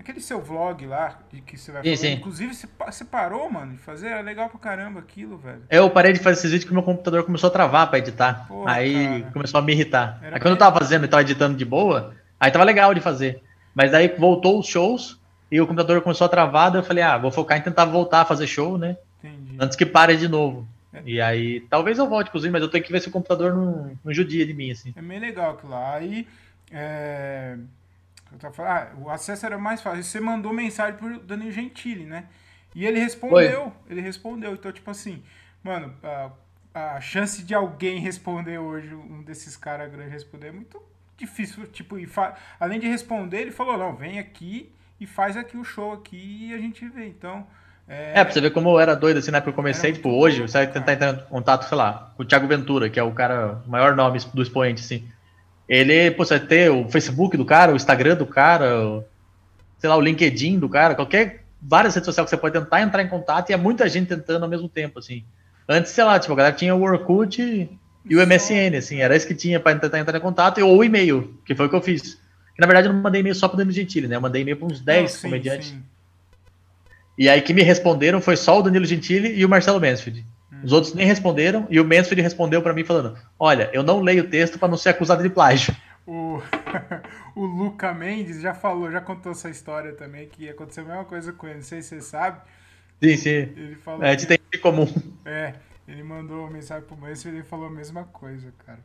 Aquele 0.00 0.18
seu 0.18 0.40
vlog 0.40 0.86
lá, 0.86 1.18
de 1.30 1.42
que 1.42 1.58
você 1.58 1.70
vai 1.70 1.82
sim, 1.82 1.94
Sim. 1.94 2.12
Inclusive, 2.14 2.54
você, 2.54 3.04
parou, 3.04 3.50
mano, 3.50 3.72
de 3.72 3.78
fazer? 3.78 4.06
Era 4.06 4.22
legal 4.22 4.48
pra 4.48 4.58
caramba 4.58 4.98
aquilo, 4.98 5.36
velho. 5.36 5.62
Eu 5.68 5.90
parei 5.90 6.14
de 6.14 6.18
fazer 6.18 6.38
esses 6.38 6.50
vídeos 6.50 6.64
porque 6.64 6.74
meu 6.74 6.82
computador 6.82 7.22
começou 7.22 7.48
a 7.48 7.50
travar 7.52 7.90
pra 7.90 7.98
editar. 7.98 8.48
aí 8.66 9.20
cara. 9.20 9.32
começou 9.32 9.60
a 9.60 9.62
me 9.62 9.72
irritar. 9.74 10.18
Era 10.22 10.36
aí 10.36 10.40
quando 10.40 10.52
eu 10.52 10.58
tava 10.58 10.78
fazendo 10.78 11.04
e 11.04 11.08
tava 11.08 11.20
editando 11.20 11.54
de 11.54 11.66
boa, 11.66 12.14
aí 12.40 12.50
tava 12.50 12.64
legal 12.64 12.94
de 12.94 13.00
fazer. 13.02 13.42
Mas 13.74 13.92
aí 13.92 14.08
voltou 14.08 14.58
os 14.58 14.66
shows 14.66 15.20
e 15.50 15.60
o 15.60 15.66
computador 15.66 16.00
começou 16.00 16.24
a 16.24 16.30
travar, 16.30 16.70
daí 16.70 16.80
eu 16.80 16.84
falei, 16.84 17.04
ah, 17.04 17.18
vou 17.18 17.30
focar 17.30 17.58
em 17.58 17.62
tentar 17.62 17.84
voltar 17.84 18.22
a 18.22 18.24
fazer 18.24 18.46
show, 18.46 18.78
né? 18.78 18.96
Entendi. 19.22 19.56
Antes 19.60 19.76
que 19.76 19.84
pare 19.84 20.16
de 20.16 20.28
novo. 20.28 20.66
É. 20.94 21.02
E 21.04 21.20
aí, 21.20 21.60
talvez 21.68 21.98
eu 21.98 22.08
volte, 22.08 22.28
inclusive, 22.28 22.50
mas 22.50 22.62
eu 22.62 22.68
tenho 22.70 22.82
que 22.82 22.90
ver 22.90 23.02
se 23.02 23.08
o 23.08 23.12
computador 23.12 23.52
não, 23.52 23.92
não 24.02 24.14
judia 24.14 24.46
de 24.46 24.54
mim, 24.54 24.70
assim. 24.70 24.94
É 24.96 25.02
meio 25.02 25.20
legal 25.20 25.52
aquilo 25.52 25.72
lá. 25.72 25.96
Aí, 25.96 26.26
é... 26.70 27.58
Falando, 28.38 28.70
ah, 28.70 28.92
o 28.98 29.10
acesso 29.10 29.44
era 29.44 29.58
mais 29.58 29.82
fácil. 29.82 30.02
Você 30.02 30.20
mandou 30.20 30.52
mensagem 30.52 30.96
pro 30.96 31.18
Danilo 31.18 31.50
Gentili, 31.50 32.04
né? 32.04 32.26
E 32.74 32.86
ele 32.86 33.00
respondeu. 33.00 33.64
Oi. 33.64 33.72
Ele 33.88 34.00
respondeu. 34.00 34.52
Então, 34.52 34.70
tipo 34.70 34.90
assim, 34.90 35.22
mano, 35.62 35.92
a, 36.02 36.30
a 36.74 37.00
chance 37.00 37.42
de 37.42 37.54
alguém 37.54 37.98
responder 37.98 38.58
hoje, 38.58 38.94
um 38.94 39.22
desses 39.22 39.56
caras 39.56 39.90
grandes 39.90 40.12
responder, 40.12 40.48
é 40.48 40.52
muito 40.52 40.80
difícil. 41.16 41.66
Tipo, 41.66 41.98
e 41.98 42.08
além 42.58 42.78
de 42.78 42.86
responder, 42.86 43.40
ele 43.40 43.50
falou: 43.50 43.76
não, 43.76 43.94
vem 43.94 44.18
aqui 44.18 44.72
e 45.00 45.06
faz 45.06 45.36
aqui 45.36 45.56
o 45.56 45.64
show 45.64 45.92
aqui 45.92 46.48
e 46.50 46.54
a 46.54 46.58
gente 46.58 46.88
vê. 46.88 47.06
Então. 47.06 47.46
É, 47.88 48.20
é 48.20 48.24
pra 48.24 48.32
você 48.32 48.40
ver 48.40 48.52
como 48.52 48.70
eu 48.70 48.78
era 48.78 48.94
doido 48.94 49.18
assim, 49.18 49.32
né? 49.32 49.40
Porque 49.40 49.50
eu 49.50 49.54
comecei, 49.54 49.92
tipo, 49.92 50.10
hoje, 50.10 50.42
você 50.42 50.58
vai 50.58 50.66
tentar 50.68 50.92
entrar 50.92 51.12
em 51.12 51.24
contato, 51.28 51.68
sei 51.68 51.76
lá, 51.76 52.12
com 52.16 52.22
o 52.22 52.26
Thiago 52.26 52.46
Ventura, 52.46 52.88
que 52.88 53.00
é 53.00 53.02
o 53.02 53.10
cara, 53.10 53.60
o 53.66 53.68
maior 53.68 53.96
nome 53.96 54.20
do 54.32 54.42
expoente, 54.42 54.80
assim. 54.80 55.08
Ele, 55.70 56.10
pô, 56.10 56.24
você 56.24 56.36
vai 56.36 56.48
ter 56.48 56.68
o 56.68 56.88
Facebook 56.88 57.36
do 57.36 57.44
cara, 57.44 57.72
o 57.72 57.76
Instagram 57.76 58.16
do 58.16 58.26
cara, 58.26 58.84
o, 58.84 59.04
sei 59.78 59.88
lá, 59.88 59.96
o 59.96 60.00
LinkedIn 60.00 60.58
do 60.58 60.68
cara, 60.68 60.96
qualquer 60.96 61.44
várias 61.62 61.94
redes 61.94 62.06
sociais 62.06 62.28
que 62.28 62.36
você 62.36 62.40
pode 62.40 62.58
tentar 62.58 62.82
entrar 62.82 63.04
em 63.04 63.08
contato 63.08 63.50
e 63.50 63.52
é 63.52 63.56
muita 63.56 63.88
gente 63.88 64.08
tentando 64.08 64.42
ao 64.42 64.48
mesmo 64.48 64.68
tempo, 64.68 64.98
assim. 64.98 65.22
Antes, 65.68 65.92
sei 65.92 66.02
lá, 66.02 66.18
tipo, 66.18 66.32
a 66.32 66.36
galera 66.36 66.56
tinha 66.56 66.74
o 66.74 66.82
Orkut 66.82 67.40
e 67.40 68.16
o 68.16 68.26
MSN, 68.26 68.76
assim, 68.76 69.00
era 69.00 69.14
isso 69.14 69.28
que 69.28 69.34
tinha 69.34 69.60
para 69.60 69.78
tentar 69.78 70.00
entrar 70.00 70.18
em 70.18 70.20
contato, 70.20 70.60
ou 70.60 70.78
o 70.78 70.82
e-mail, 70.82 71.38
que 71.46 71.54
foi 71.54 71.66
o 71.66 71.68
que 71.68 71.76
eu 71.76 71.82
fiz. 71.82 72.14
Que, 72.52 72.60
na 72.60 72.66
verdade, 72.66 72.88
eu 72.88 72.92
não 72.92 73.00
mandei 73.00 73.20
e-mail 73.20 73.36
só 73.36 73.46
para 73.46 73.54
o 73.54 73.58
Danilo 73.58 73.76
Gentili, 73.76 74.08
né? 74.08 74.16
Eu 74.16 74.20
mandei 74.20 74.42
e-mail 74.42 74.56
para 74.56 74.66
uns 74.66 74.80
10 74.80 75.14
não, 75.14 75.20
comediantes. 75.22 75.68
Sim. 75.68 75.82
E 77.16 77.28
aí 77.28 77.40
que 77.42 77.54
me 77.54 77.62
responderam 77.62 78.20
foi 78.20 78.36
só 78.36 78.58
o 78.58 78.62
Danilo 78.62 78.86
Gentili 78.86 79.38
e 79.38 79.44
o 79.44 79.48
Marcelo 79.48 79.80
Mansfield. 79.80 80.26
Os 80.62 80.72
outros 80.72 80.94
nem 80.94 81.06
responderam 81.06 81.66
e 81.70 81.80
o 81.80 81.84
Mansfield 81.84 82.20
respondeu 82.22 82.62
para 82.62 82.72
mim 82.72 82.84
falando: 82.84 83.16
Olha, 83.38 83.70
eu 83.72 83.82
não 83.82 84.00
leio 84.00 84.24
o 84.24 84.28
texto 84.28 84.58
para 84.58 84.68
não 84.68 84.76
ser 84.76 84.90
acusado 84.90 85.22
de 85.22 85.30
plágio. 85.30 85.74
O, 86.06 86.40
o 87.36 87.44
Luca 87.44 87.92
Mendes 87.94 88.40
já 88.40 88.54
falou, 88.54 88.90
já 88.90 89.00
contou 89.00 89.32
essa 89.32 89.48
história 89.48 89.92
também, 89.92 90.28
que 90.28 90.48
aconteceu 90.48 90.84
a 90.84 90.88
mesma 90.88 91.04
coisa 91.04 91.32
com 91.32 91.46
ele, 91.46 91.56
não 91.56 91.62
sei 91.62 91.82
se 91.82 91.88
você 91.88 92.00
sabe. 92.00 92.40
Sim, 93.02 93.16
sim. 93.16 93.30
Ele 93.30 93.76
falou 93.76 94.02
é, 94.02 94.08
a 94.08 94.12
gente 94.12 94.26
tem 94.26 94.38
em 94.52 94.58
comum. 94.58 94.86
É, 95.24 95.54
ele 95.86 96.02
mandou 96.02 96.40
uma 96.40 96.50
mensagem 96.50 96.84
pro 96.84 96.96
Mansfield 96.96 97.36
e 97.36 97.40
ele 97.40 97.48
falou 97.48 97.66
a 97.66 97.70
mesma 97.70 98.04
coisa, 98.04 98.52
cara. 98.66 98.78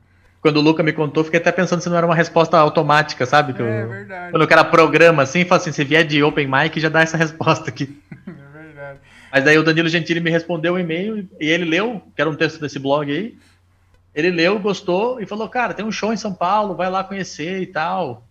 Quando 0.45 0.57
o 0.57 0.61
Luca 0.61 0.83
me 0.83 0.93
contou, 0.93 1.23
fiquei 1.23 1.39
até 1.39 1.51
pensando 1.51 1.81
se 1.81 1.89
não 1.89 1.97
era 1.97 2.05
uma 2.05 2.13
resposta 2.13 2.55
automática, 2.55 3.25
sabe? 3.25 3.53
Que 3.53 3.63
é, 3.63 3.81
eu, 3.81 3.89
verdade. 3.89 4.31
Quando 4.31 4.43
o 4.43 4.47
cara 4.47 4.63
programa 4.63 5.23
assim, 5.23 5.43
fala 5.43 5.59
assim, 5.59 5.71
se 5.71 5.83
vier 5.83 6.05
de 6.05 6.21
Open 6.21 6.47
Mic, 6.47 6.79
já 6.79 6.87
dá 6.87 7.01
essa 7.01 7.17
resposta 7.17 7.67
aqui. 7.67 7.99
Mas 9.35 9.43
daí 9.43 9.57
o 9.57 9.63
Danilo 9.63 9.89
Gentili 9.89 10.21
me 10.21 10.31
respondeu 10.31 10.75
um 10.75 10.79
e-mail 10.79 11.27
e 11.41 11.49
ele 11.49 11.65
leu, 11.65 12.01
que 12.15 12.21
era 12.21 12.29
um 12.29 12.37
texto 12.37 12.57
desse 12.57 12.79
blog 12.79 13.11
aí. 13.11 13.37
Ele 14.15 14.31
leu, 14.31 14.57
gostou 14.59 15.19
e 15.19 15.25
falou: 15.25 15.49
Cara, 15.49 15.73
tem 15.73 15.83
um 15.83 15.91
show 15.91 16.13
em 16.13 16.17
São 16.17 16.33
Paulo, 16.33 16.73
vai 16.73 16.89
lá 16.89 17.03
conhecer 17.03 17.61
e 17.61 17.65
tal. 17.65 18.25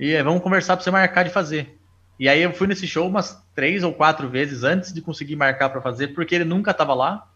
E 0.00 0.16
aí, 0.16 0.22
vamos 0.22 0.42
conversar 0.42 0.74
para 0.74 0.82
você 0.82 0.90
marcar 0.90 1.24
de 1.24 1.28
fazer. 1.28 1.78
E 2.18 2.26
aí 2.26 2.40
eu 2.40 2.54
fui 2.54 2.66
nesse 2.66 2.86
show 2.86 3.06
umas 3.06 3.38
três 3.54 3.84
ou 3.84 3.92
quatro 3.92 4.30
vezes 4.30 4.64
antes 4.64 4.94
de 4.94 5.02
conseguir 5.02 5.36
marcar 5.36 5.68
para 5.68 5.82
fazer, 5.82 6.08
porque 6.14 6.34
ele 6.34 6.44
nunca 6.46 6.70
estava 6.70 6.94
lá. 6.94 7.28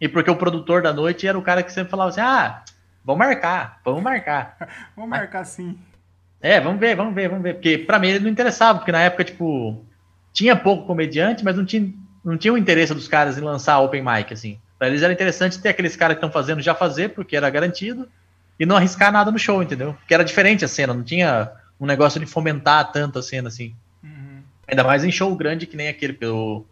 E 0.00 0.08
porque 0.08 0.30
o 0.30 0.36
produtor 0.36 0.80
da 0.80 0.94
noite 0.94 1.26
era 1.26 1.38
o 1.38 1.42
cara 1.42 1.62
que 1.62 1.70
sempre 1.70 1.90
falava 1.90 2.08
assim: 2.08 2.22
Ah, 2.22 2.64
vamos 3.04 3.18
marcar, 3.18 3.82
vamos 3.84 4.02
marcar. 4.02 4.56
vamos 4.96 5.10
marcar 5.10 5.44
sim. 5.44 5.78
É, 6.40 6.58
vamos 6.58 6.80
ver, 6.80 6.96
vamos 6.96 7.14
ver, 7.14 7.28
vamos 7.28 7.42
ver. 7.42 7.52
Porque 7.52 7.76
para 7.76 7.98
mim 7.98 8.08
ele 8.08 8.20
não 8.20 8.30
interessava, 8.30 8.78
porque 8.78 8.92
na 8.92 9.02
época, 9.02 9.24
tipo, 9.24 9.84
tinha 10.32 10.56
pouco 10.56 10.86
comediante, 10.86 11.44
mas 11.44 11.54
não 11.54 11.66
tinha 11.66 11.92
não 12.24 12.36
tinha 12.36 12.52
o 12.52 12.58
interesse 12.58 12.94
dos 12.94 13.08
caras 13.08 13.36
em 13.36 13.40
lançar 13.40 13.80
open 13.80 14.02
mic, 14.02 14.32
assim. 14.32 14.58
Pra 14.78 14.88
eles 14.88 15.02
era 15.02 15.12
interessante 15.12 15.60
ter 15.60 15.70
aqueles 15.70 15.96
caras 15.96 16.14
que 16.14 16.18
estão 16.18 16.30
fazendo 16.30 16.60
já 16.60 16.74
fazer, 16.74 17.10
porque 17.10 17.36
era 17.36 17.48
garantido, 17.50 18.08
e 18.58 18.66
não 18.66 18.76
arriscar 18.76 19.12
nada 19.12 19.30
no 19.30 19.38
show, 19.38 19.62
entendeu? 19.62 19.94
Porque 19.94 20.14
era 20.14 20.24
diferente 20.24 20.64
a 20.64 20.68
cena, 20.68 20.94
não 20.94 21.02
tinha 21.02 21.50
um 21.80 21.86
negócio 21.86 22.20
de 22.20 22.26
fomentar 22.26 22.92
tanto 22.92 23.18
a 23.18 23.22
cena, 23.22 23.48
assim. 23.48 23.74
Uhum. 24.02 24.40
Ainda 24.68 24.84
mais 24.84 25.04
em 25.04 25.10
show 25.10 25.34
grande 25.34 25.66
que 25.66 25.76
nem 25.76 25.88
aquele. 25.88 26.12
Pelo, 26.12 26.64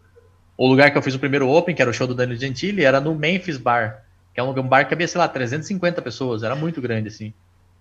o 0.57 0.67
lugar 0.67 0.91
que 0.91 0.97
eu 0.97 1.01
fiz 1.01 1.15
o 1.15 1.19
primeiro 1.19 1.49
Open, 1.49 1.75
que 1.75 1.81
era 1.81 1.91
o 1.91 1.93
show 1.93 2.07
do 2.07 2.15
Daniel 2.15 2.39
Gentili, 2.39 2.85
era 2.85 3.01
no 3.01 3.15
Memphis 3.15 3.57
Bar, 3.57 4.03
que 4.33 4.39
é 4.39 4.43
um, 4.43 4.57
um 4.57 4.67
bar 4.67 4.87
que 4.87 4.93
havia, 4.93 5.07
sei 5.07 5.19
lá, 5.19 5.27
350 5.27 6.01
pessoas, 6.01 6.43
era 6.43 6.55
muito 6.55 6.79
grande, 6.81 7.09
assim. 7.09 7.33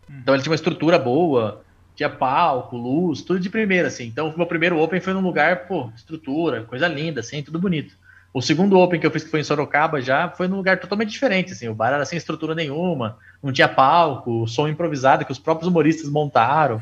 Uhum. 0.08 0.16
Então 0.22 0.34
ele 0.34 0.42
tinha 0.42 0.50
uma 0.50 0.56
estrutura 0.56 0.98
boa, 0.98 1.62
tinha 2.00 2.08
palco, 2.08 2.78
luz, 2.78 3.20
tudo 3.20 3.38
de 3.38 3.50
primeira, 3.50 3.88
assim. 3.88 4.06
Então, 4.06 4.30
o 4.30 4.36
meu 4.36 4.46
primeiro 4.46 4.80
Open 4.80 5.02
foi 5.02 5.12
num 5.12 5.20
lugar, 5.20 5.66
pô, 5.66 5.90
estrutura, 5.94 6.62
coisa 6.62 6.88
linda, 6.88 7.20
assim, 7.20 7.42
tudo 7.42 7.58
bonito. 7.58 7.94
O 8.32 8.40
segundo 8.40 8.78
Open 8.78 8.98
que 8.98 9.06
eu 9.06 9.10
fiz, 9.10 9.22
que 9.22 9.28
foi 9.28 9.40
em 9.40 9.44
Sorocaba, 9.44 10.00
já 10.00 10.30
foi 10.30 10.48
num 10.48 10.56
lugar 10.56 10.80
totalmente 10.80 11.10
diferente, 11.10 11.52
assim. 11.52 11.68
O 11.68 11.74
bar 11.74 11.92
era 11.92 12.06
sem 12.06 12.16
estrutura 12.16 12.54
nenhuma, 12.54 13.18
não 13.42 13.52
tinha 13.52 13.68
palco, 13.68 14.48
som 14.48 14.66
improvisado 14.66 15.26
que 15.26 15.32
os 15.32 15.38
próprios 15.38 15.68
humoristas 15.68 16.08
montaram, 16.08 16.80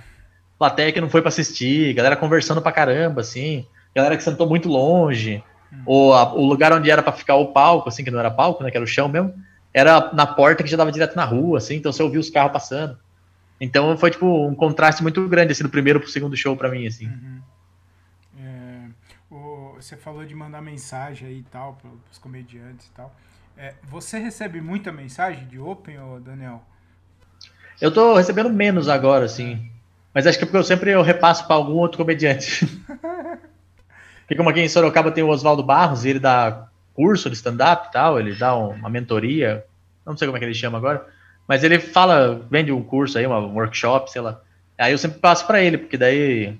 plateia 0.56 0.92
que 0.92 1.00
não 1.00 1.10
foi 1.10 1.20
para 1.20 1.30
assistir, 1.30 1.94
galera 1.94 2.14
conversando 2.14 2.62
pra 2.62 2.70
caramba, 2.70 3.22
assim, 3.22 3.66
galera 3.92 4.16
que 4.16 4.22
sentou 4.22 4.48
muito 4.48 4.68
longe. 4.68 5.42
Hum. 5.72 5.82
Ou 5.84 6.14
a, 6.14 6.32
o 6.32 6.44
lugar 6.46 6.72
onde 6.72 6.92
era 6.92 7.02
para 7.02 7.12
ficar 7.12 7.34
o 7.34 7.48
palco, 7.48 7.88
assim, 7.88 8.04
que 8.04 8.10
não 8.10 8.20
era 8.20 8.30
palco, 8.30 8.62
né, 8.62 8.70
que 8.70 8.76
era 8.76 8.84
o 8.84 8.88
chão 8.88 9.08
mesmo, 9.08 9.34
era 9.74 10.12
na 10.12 10.26
porta 10.28 10.62
que 10.62 10.70
já 10.70 10.76
dava 10.76 10.92
direto 10.92 11.16
na 11.16 11.24
rua, 11.24 11.58
assim, 11.58 11.74
então 11.74 11.92
você 11.92 12.04
ouvia 12.04 12.20
os 12.20 12.30
carros 12.30 12.52
passando. 12.52 12.96
Então 13.60 13.96
foi 13.96 14.10
tipo 14.10 14.46
um 14.46 14.54
contraste 14.54 15.02
muito 15.02 15.26
grande 15.28 15.52
assim 15.52 15.62
do 15.62 15.68
primeiro 15.68 16.00
pro 16.00 16.08
segundo 16.08 16.36
show 16.36 16.56
para 16.56 16.70
mim 16.70 16.86
assim. 16.86 17.06
Uhum. 17.06 17.42
É, 18.38 18.88
o, 19.30 19.74
você 19.76 19.96
falou 19.96 20.24
de 20.24 20.34
mandar 20.34 20.62
mensagem 20.62 21.28
aí 21.28 21.38
e 21.38 21.42
tal 21.44 21.74
para 21.74 21.90
os 22.10 22.18
comediantes 22.18 22.86
e 22.86 22.90
tal. 22.92 23.14
É, 23.56 23.74
você 23.82 24.18
recebe 24.18 24.60
muita 24.60 24.92
mensagem 24.92 25.46
de 25.48 25.58
Open, 25.58 25.98
ô 25.98 26.20
Daniel? 26.20 26.62
Eu 27.80 27.92
tô 27.92 28.14
recebendo 28.14 28.50
menos 28.50 28.88
agora, 28.88 29.24
assim. 29.24 29.68
Mas 30.14 30.26
acho 30.26 30.38
que 30.38 30.44
é 30.44 30.46
porque 30.46 30.58
eu 30.58 30.64
sempre 30.64 30.90
eu 30.90 31.02
repasso 31.02 31.46
para 31.46 31.56
algum 31.56 31.74
outro 31.74 31.98
comediante. 31.98 32.66
porque 34.22 34.36
como 34.36 34.48
aqui 34.48 34.60
em 34.60 34.68
Sorocaba 34.68 35.10
tem 35.10 35.24
o 35.24 35.28
Oswaldo 35.28 35.62
Barros, 35.62 36.04
e 36.04 36.10
ele 36.10 36.20
dá 36.20 36.68
curso 36.94 37.28
de 37.28 37.36
stand-up 37.36 37.88
e 37.88 37.92
tal, 37.92 38.18
ele 38.18 38.34
dá 38.34 38.56
uma 38.56 38.88
mentoria, 38.90 39.64
não 40.04 40.16
sei 40.16 40.26
como 40.26 40.36
é 40.36 40.40
que 40.40 40.46
ele 40.46 40.54
chama 40.54 40.78
agora. 40.78 41.06
Mas 41.48 41.64
ele 41.64 41.78
fala, 41.78 42.46
vende 42.50 42.70
um 42.70 42.82
curso 42.82 43.16
aí, 43.16 43.26
um 43.26 43.54
workshop, 43.54 44.12
sei 44.12 44.20
lá. 44.20 44.38
Aí 44.76 44.92
eu 44.92 44.98
sempre 44.98 45.18
passo 45.18 45.46
para 45.46 45.62
ele, 45.62 45.78
porque 45.78 45.96
daí 45.96 46.58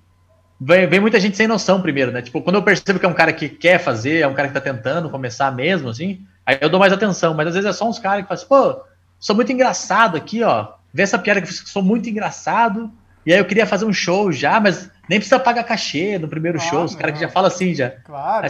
vem, 0.59 0.87
vem, 0.87 0.99
muita 0.99 1.21
gente 1.21 1.37
sem 1.37 1.47
noção 1.47 1.83
primeiro, 1.83 2.11
né? 2.11 2.23
Tipo, 2.23 2.41
quando 2.41 2.57
eu 2.57 2.63
percebo 2.63 2.99
que 2.99 3.05
é 3.05 3.09
um 3.09 3.15
cara 3.15 3.33
que 3.33 3.51
quer 3.51 3.79
fazer, 3.79 4.21
é 4.21 4.27
um 4.27 4.33
cara 4.33 4.49
que 4.49 4.55
tá 4.55 4.61
tentando 4.61 5.11
começar 5.11 5.55
mesmo, 5.55 5.91
assim, 5.91 6.27
aí 6.47 6.57
eu 6.61 6.71
dou 6.71 6.81
mais 6.81 6.93
atenção. 6.93 7.35
Mas 7.35 7.49
às 7.49 7.55
vezes 7.55 7.69
é 7.69 7.73
só 7.73 7.87
uns 7.87 7.99
caras 7.99 8.23
que 8.23 8.29
falam 8.29 8.43
assim, 8.43 8.49
pô, 8.49 8.85
sou 9.21 9.37
muito 9.37 9.53
engraçado 9.53 10.17
aqui, 10.17 10.43
ó. 10.43 10.69
Vê 10.93 11.03
essa 11.03 11.19
piada 11.19 11.41
que 11.43 11.47
eu 11.47 11.53
fiz 11.53 11.69
sou 11.69 11.83
muito 11.83 12.09
engraçado. 12.09 12.91
E 13.29 13.33
aí 13.35 13.39
eu 13.39 13.45
queria 13.45 13.67
fazer 13.67 13.85
um 13.85 13.93
show 13.93 14.33
já, 14.33 14.59
mas 14.59 14.91
nem 15.07 15.19
precisa 15.19 15.39
pagar 15.39 15.63
cachê 15.63 16.19
no 16.19 16.29
primeiro 16.29 16.57
ah, 16.57 16.63
show. 16.63 16.83
Os 16.83 16.95
caras 16.95 17.15
que 17.15 17.21
já 17.21 17.29
falam 17.29 17.49
assim 17.49 17.75
já. 17.75 17.91
Claro. 17.91 18.47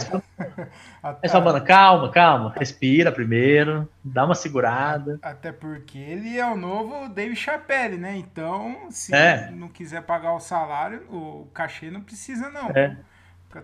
Aí 1.03 1.27
fala, 1.29 1.43
mano, 1.43 1.65
calma, 1.65 2.09
calma. 2.09 2.53
Respira 2.57 3.11
primeiro, 3.11 3.89
dá 4.01 4.23
uma 4.23 4.35
segurada. 4.35 5.19
Até 5.21 5.51
porque 5.51 5.97
ele 5.97 6.37
é 6.39 6.45
o 6.45 6.55
novo 6.55 7.09
Dave 7.09 7.35
Chappelle, 7.35 7.97
né? 7.97 8.15
Então, 8.15 8.87
se 8.89 9.13
é. 9.13 9.51
não 9.51 9.67
quiser 9.67 10.03
pagar 10.03 10.33
o 10.33 10.39
salário, 10.39 11.01
o 11.11 11.49
cachê 11.53 11.91
não 11.91 11.99
precisa, 11.99 12.49
não. 12.49 12.69
É. 12.69 12.95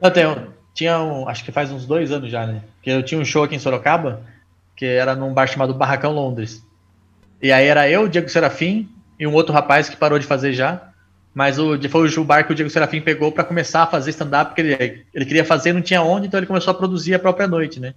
Eu 0.01 0.11
tenho, 0.11 0.53
tinha 0.73 0.99
um, 0.99 1.29
acho 1.29 1.45
que 1.45 1.51
faz 1.53 1.71
uns 1.71 1.85
dois 1.85 2.11
anos 2.11 2.29
já, 2.29 2.45
né? 2.45 2.61
Que 2.81 2.89
eu 2.89 3.01
tinha 3.01 3.21
um 3.21 3.23
show 3.23 3.45
aqui 3.45 3.55
em 3.55 3.59
Sorocaba, 3.59 4.21
que 4.75 4.85
era 4.85 5.15
num 5.15 5.33
bar 5.33 5.47
chamado 5.47 5.73
Barracão 5.73 6.11
Londres. 6.11 6.61
E 7.41 7.53
aí 7.53 7.67
era 7.67 7.89
eu, 7.89 8.05
Diego 8.09 8.27
Serafim, 8.27 8.93
e 9.17 9.25
um 9.25 9.33
outro 9.33 9.53
rapaz 9.53 9.87
que 9.87 9.95
parou 9.95 10.19
de 10.19 10.27
fazer 10.27 10.51
já. 10.51 10.91
Mas 11.35 11.59
o, 11.59 11.77
foi 11.89 12.07
o 12.07 12.23
bar 12.23 12.45
que 12.45 12.53
o 12.53 12.55
Diego 12.55 12.69
Serafim 12.69 13.01
pegou 13.01 13.29
para 13.29 13.43
começar 13.43 13.83
a 13.83 13.87
fazer 13.87 14.11
stand-up, 14.11 14.51
porque 14.51 14.61
ele, 14.61 15.05
ele 15.13 15.25
queria 15.25 15.43
fazer 15.43 15.73
não 15.73 15.81
tinha 15.81 16.01
onde, 16.01 16.27
então 16.27 16.39
ele 16.39 16.47
começou 16.47 16.71
a 16.71 16.73
produzir 16.73 17.13
a 17.13 17.19
própria 17.19 17.45
noite, 17.45 17.77
né? 17.77 17.93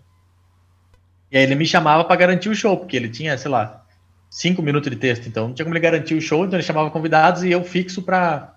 E 1.31 1.39
aí 1.39 1.45
ele 1.45 1.55
me 1.55 1.65
chamava 1.65 2.03
para 2.05 2.17
garantir 2.17 2.49
o 2.49 2.55
show, 2.55 2.77
porque 2.77 2.97
ele 2.97 3.09
tinha, 3.09 3.39
sei 3.39 3.49
lá, 3.49 3.85
cinco 4.29 4.61
minutos 4.61 4.91
de 4.91 4.97
texto, 4.97 5.29
então 5.29 5.47
não 5.47 5.55
tinha 5.55 5.65
como 5.65 5.73
ele 5.73 5.81
garantir 5.81 6.17
o 6.17 6.21
show, 6.21 6.45
então 6.45 6.59
ele 6.59 6.67
chamava 6.67 6.91
convidados 6.91 7.45
e 7.45 7.53
eu 7.53 7.63
fixo 7.63 8.03
para 8.03 8.57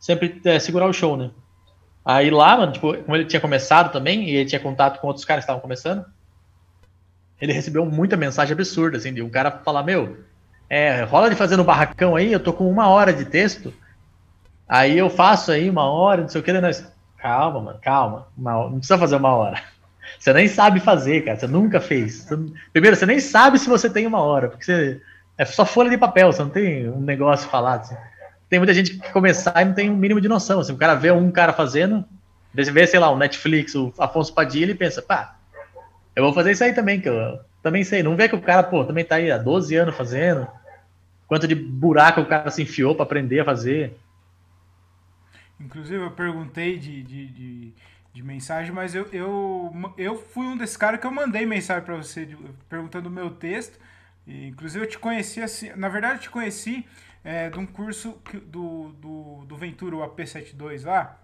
sempre 0.00 0.40
é, 0.42 0.58
segurar 0.58 0.86
o 0.86 0.92
show, 0.92 1.18
né? 1.18 1.30
Aí 2.02 2.30
lá, 2.30 2.56
mano, 2.56 2.72
tipo, 2.72 2.96
como 3.02 3.16
ele 3.16 3.26
tinha 3.26 3.40
começado 3.40 3.92
também, 3.92 4.30
e 4.30 4.36
ele 4.36 4.48
tinha 4.48 4.60
contato 4.60 5.00
com 5.00 5.06
outros 5.06 5.26
caras 5.26 5.42
que 5.42 5.50
estavam 5.50 5.60
começando, 5.60 6.02
ele 7.38 7.52
recebeu 7.52 7.84
muita 7.84 8.16
mensagem 8.16 8.54
absurda, 8.54 8.96
assim, 8.96 9.12
de 9.12 9.20
um 9.20 9.28
cara 9.28 9.50
falar, 9.50 9.82
meu, 9.82 10.16
é, 10.70 11.02
rola 11.02 11.28
de 11.28 11.36
fazer 11.36 11.58
no 11.58 11.64
barracão 11.64 12.16
aí, 12.16 12.32
eu 12.32 12.40
tô 12.40 12.54
com 12.54 12.70
uma 12.70 12.88
hora 12.88 13.12
de 13.12 13.26
texto, 13.26 13.72
aí 14.68 14.98
eu 14.98 15.10
faço 15.10 15.52
aí 15.52 15.68
uma 15.68 15.84
hora, 15.84 16.22
não 16.22 16.28
sei 16.28 16.40
o 16.40 16.44
que, 16.44 16.52
nós, 16.52 16.86
calma, 17.18 17.60
mano, 17.60 17.78
calma, 17.82 18.28
uma, 18.36 18.64
não 18.64 18.78
precisa 18.78 18.98
fazer 18.98 19.16
uma 19.16 19.34
hora. 19.34 19.62
Você 20.18 20.32
nem 20.32 20.46
sabe 20.46 20.80
fazer, 20.80 21.22
cara, 21.22 21.38
você 21.38 21.46
nunca 21.46 21.80
fez. 21.80 22.24
Você, 22.24 22.36
primeiro, 22.72 22.94
você 22.94 23.04
nem 23.04 23.18
sabe 23.18 23.58
se 23.58 23.68
você 23.68 23.90
tem 23.90 24.06
uma 24.06 24.20
hora, 24.20 24.48
porque 24.48 24.64
você, 24.64 25.00
é 25.36 25.44
só 25.44 25.66
folha 25.66 25.90
de 25.90 25.98
papel, 25.98 26.32
você 26.32 26.42
não 26.42 26.50
tem 26.50 26.88
um 26.88 27.00
negócio 27.00 27.48
falado, 27.48 27.80
assim 27.80 27.96
tem 28.54 28.58
muita 28.60 28.74
gente 28.74 28.94
que 28.94 29.12
começar 29.12 29.60
e 29.62 29.64
não 29.64 29.74
tem 29.74 29.90
um 29.90 29.96
mínimo 29.96 30.20
de 30.20 30.28
noção. 30.28 30.60
Assim, 30.60 30.72
o 30.72 30.76
cara 30.76 30.94
vê 30.94 31.10
um 31.10 31.30
cara 31.30 31.52
fazendo, 31.52 32.04
vê, 32.52 32.86
sei 32.86 33.00
lá, 33.00 33.10
o 33.10 33.18
Netflix, 33.18 33.74
o 33.74 33.92
Afonso 33.98 34.32
Padilha, 34.32 34.70
e 34.70 34.76
pensa, 34.76 35.02
pá, 35.02 35.36
eu 36.14 36.22
vou 36.22 36.32
fazer 36.32 36.52
isso 36.52 36.62
aí 36.62 36.72
também, 36.72 37.00
que 37.00 37.08
eu 37.08 37.40
também 37.62 37.82
sei. 37.82 38.02
Não 38.02 38.14
vê 38.14 38.28
que 38.28 38.36
o 38.36 38.40
cara, 38.40 38.62
pô, 38.62 38.84
também 38.84 39.04
tá 39.04 39.16
aí 39.16 39.30
há 39.30 39.38
12 39.38 39.74
anos 39.74 39.96
fazendo. 39.96 40.46
Quanto 41.26 41.48
de 41.48 41.54
buraco 41.56 42.20
o 42.20 42.26
cara 42.26 42.48
se 42.48 42.62
enfiou 42.62 42.94
para 42.94 43.02
aprender 43.02 43.40
a 43.40 43.44
fazer. 43.44 43.96
Inclusive, 45.60 46.02
eu 46.02 46.10
perguntei 46.10 46.78
de, 46.78 47.02
de, 47.02 47.26
de, 47.28 47.74
de, 48.12 48.22
mensagem, 48.22 48.72
mas 48.72 48.94
eu, 48.94 49.06
eu, 49.12 49.72
eu 49.96 50.16
fui 50.16 50.46
um 50.46 50.56
desses 50.56 50.76
caras 50.76 51.00
que 51.00 51.06
eu 51.06 51.10
mandei 51.10 51.46
mensagem 51.46 51.84
para 51.84 51.96
você 51.96 52.28
perguntando 52.68 53.08
o 53.08 53.12
meu 53.12 53.30
texto. 53.30 53.78
E, 54.26 54.48
inclusive, 54.48 54.84
eu 54.84 54.88
te 54.88 54.98
conheci 54.98 55.40
assim. 55.40 55.70
Na 55.76 55.88
verdade, 55.88 56.14
eu 56.14 56.20
te 56.22 56.30
conheci 56.30 56.84
é, 57.22 57.48
de 57.48 57.58
um 57.58 57.66
curso 57.66 58.20
que, 58.24 58.36
do, 58.38 58.90
do, 59.00 59.44
do 59.46 59.56
Ventura, 59.56 59.96
o 59.96 60.00
AP72 60.00 60.84
lá. 60.84 61.18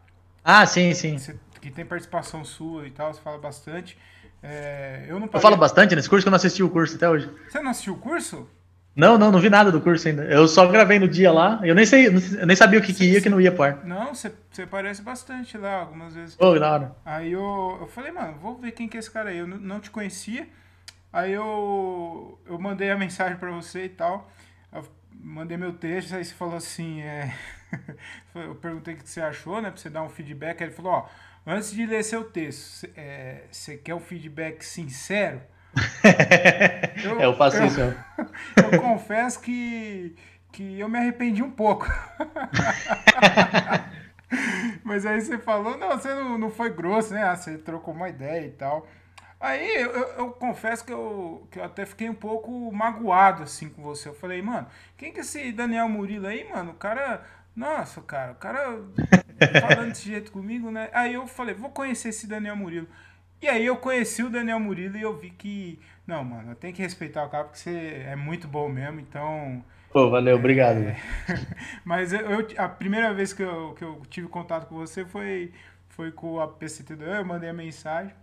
Ah, 0.45 0.65
sim, 0.65 0.95
sim. 0.95 1.17
Que 1.61 1.71
tem 1.71 1.85
participação 1.85 2.45
sua 2.45 2.87
e 2.87 2.91
tal, 2.91 3.13
você 3.13 3.21
fala 3.21 3.39
bastante. 3.39 3.99
É, 4.43 5.05
eu, 5.07 5.21
não 5.21 5.27
paguei... 5.27 5.39
eu 5.39 5.43
falo 5.43 5.57
bastante 5.57 5.95
nesse 5.95 6.09
curso 6.09 6.25
que 6.25 6.29
eu 6.29 6.31
não 6.31 6.37
assisti 6.37 6.63
o 6.63 6.71
curso 6.71 6.97
até 6.97 7.09
hoje. 7.09 7.31
Você 7.49 7.61
não 7.61 7.71
assistiu 7.71 7.95
o 7.95 7.99
curso? 7.99 8.49
Não, 8.95 9.17
não, 9.17 9.31
não 9.31 9.39
vi 9.39 9.49
nada 9.49 9.71
do 9.71 9.81
curso 9.81 10.09
ainda. 10.09 10.25
Eu 10.25 10.49
só 10.49 10.67
gravei 10.67 10.99
no 10.99 11.09
dia 11.09 11.33
lá. 11.33 11.61
Eu 11.63 11.75
nem 11.75 11.87
sei, 11.87 12.09
eu 12.09 12.47
nem 12.47 12.57
sabia 12.57 12.79
o 12.79 12.83
que, 12.83 12.93
que 12.93 13.05
ia, 13.05 13.21
que 13.21 13.29
não 13.29 13.41
ia 13.41 13.53
par. 13.53 13.85
Não, 13.85 14.15
você, 14.15 14.33
parece 14.69 15.01
bastante 15.01 15.57
lá 15.57 15.81
algumas 15.81 16.15
vezes. 16.15 16.37
Oh, 16.39 16.59
da 16.59 16.73
hora. 16.73 16.97
Aí 17.05 17.33
eu, 17.33 17.79
eu 17.81 17.87
falei, 17.87 18.11
mano, 18.11 18.37
vou 18.41 18.57
ver 18.57 18.73
quem 18.73 18.89
que 18.89 18.97
é 18.97 19.01
esse 19.01 19.11
cara 19.11 19.31
aí. 19.31 19.39
Eu 19.39 19.47
não 19.47 19.81
te 19.81 19.91
conhecia. 19.91 20.47
Aí 21.13 21.33
eu, 21.33 22.39
eu 22.47 22.59
mandei 22.59 22.91
a 22.91 22.97
mensagem 22.97 23.37
para 23.37 23.51
você 23.51 23.85
e 23.85 23.89
tal 23.89 24.31
mandei 25.23 25.57
meu 25.57 25.73
texto, 25.73 26.15
aí 26.15 26.25
você 26.25 26.35
falou 26.35 26.57
assim, 26.57 27.01
é... 27.03 27.35
eu 28.35 28.55
perguntei 28.57 28.95
o 28.95 28.97
que 28.97 29.09
você 29.09 29.21
achou, 29.21 29.61
né, 29.61 29.71
pra 29.71 29.81
você 29.81 29.91
dar 29.91 30.03
um 30.03 30.09
feedback, 30.09 30.61
aí 30.61 30.69
ele 30.69 30.75
falou, 30.75 30.93
ó, 30.93 31.09
antes 31.47 31.73
de 31.73 31.87
ler 31.87 32.03
seu 32.03 32.25
texto, 32.25 32.89
é, 32.97 33.45
você 33.51 33.77
quer 33.77 33.95
um 33.95 34.01
feedback 34.01 34.65
sincero? 34.65 35.41
Eu, 37.05 37.21
eu 37.21 37.37
faço 37.37 37.59
eu, 37.59 37.67
isso. 37.67 37.81
Eu 38.57 38.81
confesso 38.81 39.41
que, 39.41 40.17
que 40.53 40.79
eu 40.79 40.89
me 40.89 40.99
arrependi 40.99 41.43
um 41.43 41.51
pouco. 41.51 41.87
Mas 44.85 45.05
aí 45.07 45.21
você 45.21 45.39
falou, 45.39 45.77
não, 45.77 45.91
você 45.91 46.15
não, 46.15 46.39
não 46.39 46.51
foi 46.51 46.71
grosso, 46.71 47.15
né? 47.15 47.23
Ah, 47.23 47.35
você 47.35 47.59
trocou 47.59 47.95
uma 47.95 48.09
ideia 48.09 48.47
e 48.47 48.51
tal. 48.51 48.87
Aí 49.41 49.75
eu, 49.77 49.91
eu, 49.91 50.09
eu, 50.19 50.31
confesso 50.33 50.85
que 50.85 50.93
eu, 50.93 51.49
que 51.51 51.59
eu 51.59 51.65
até 51.65 51.87
fiquei 51.87 52.11
um 52.11 52.15
pouco 52.15 52.71
magoado 52.73 53.43
assim 53.43 53.71
com 53.71 53.83
você. 53.83 54.09
Eu 54.09 54.15
falei, 54.15 54.43
mano, 54.43 54.67
quem 54.97 55.13
que 55.13 55.19
é 55.19 55.23
esse 55.23 55.51
Daniel 55.51 55.89
Murilo 55.89 56.27
aí, 56.27 56.49
mano? 56.49 56.73
O 56.73 56.75
cara. 56.75 57.23
Nossa, 57.57 58.01
cara, 58.03 58.33
o 58.33 58.37
cara 58.37 58.79
falando 59.61 59.89
desse 59.89 60.09
jeito 60.09 60.31
comigo, 60.31 60.71
né? 60.71 60.89
Aí 60.93 61.15
eu 61.15 61.27
falei, 61.27 61.55
vou 61.55 61.71
conhecer 61.71 62.11
esse 62.11 62.27
Daniel 62.27 62.55
Murilo. 62.55 62.87
E 63.43 63.49
aí 63.49 63.65
eu 63.65 63.77
conheci 63.77 64.23
o 64.23 64.31
Daniel 64.31 64.61
Murilo 64.61 64.97
e 64.97 65.03
eu 65.03 65.17
vi 65.17 65.31
que. 65.31 65.79
Não, 66.07 66.23
mano, 66.23 66.53
eu 66.53 66.57
tenho 66.57 66.75
que 66.75 66.83
respeitar 66.83 67.25
o 67.25 67.31
cara 67.31 67.45
porque 67.45 67.59
você 67.59 68.05
é 68.07 68.15
muito 68.15 68.47
bom 68.47 68.69
mesmo, 68.69 69.01
então. 69.01 69.65
Pô, 69.91 70.11
valeu, 70.11 70.37
obrigado. 70.37 70.79
É... 70.79 70.97
Mas 71.85 72.13
eu, 72.13 72.21
eu, 72.21 72.49
a 72.59 72.69
primeira 72.69 73.13
vez 73.15 73.33
que 73.33 73.43
eu, 73.43 73.75
que 73.75 73.83
eu 73.83 74.03
tive 74.11 74.29
contato 74.29 74.67
com 74.69 74.77
você 74.77 75.05
foi, 75.05 75.53
foi 75.89 76.13
com 76.13 76.39
a 76.39 76.47
PCT2, 76.47 77.19
eu 77.19 77.25
mandei 77.25 77.49
a 77.49 77.55
mensagem. 77.55 78.15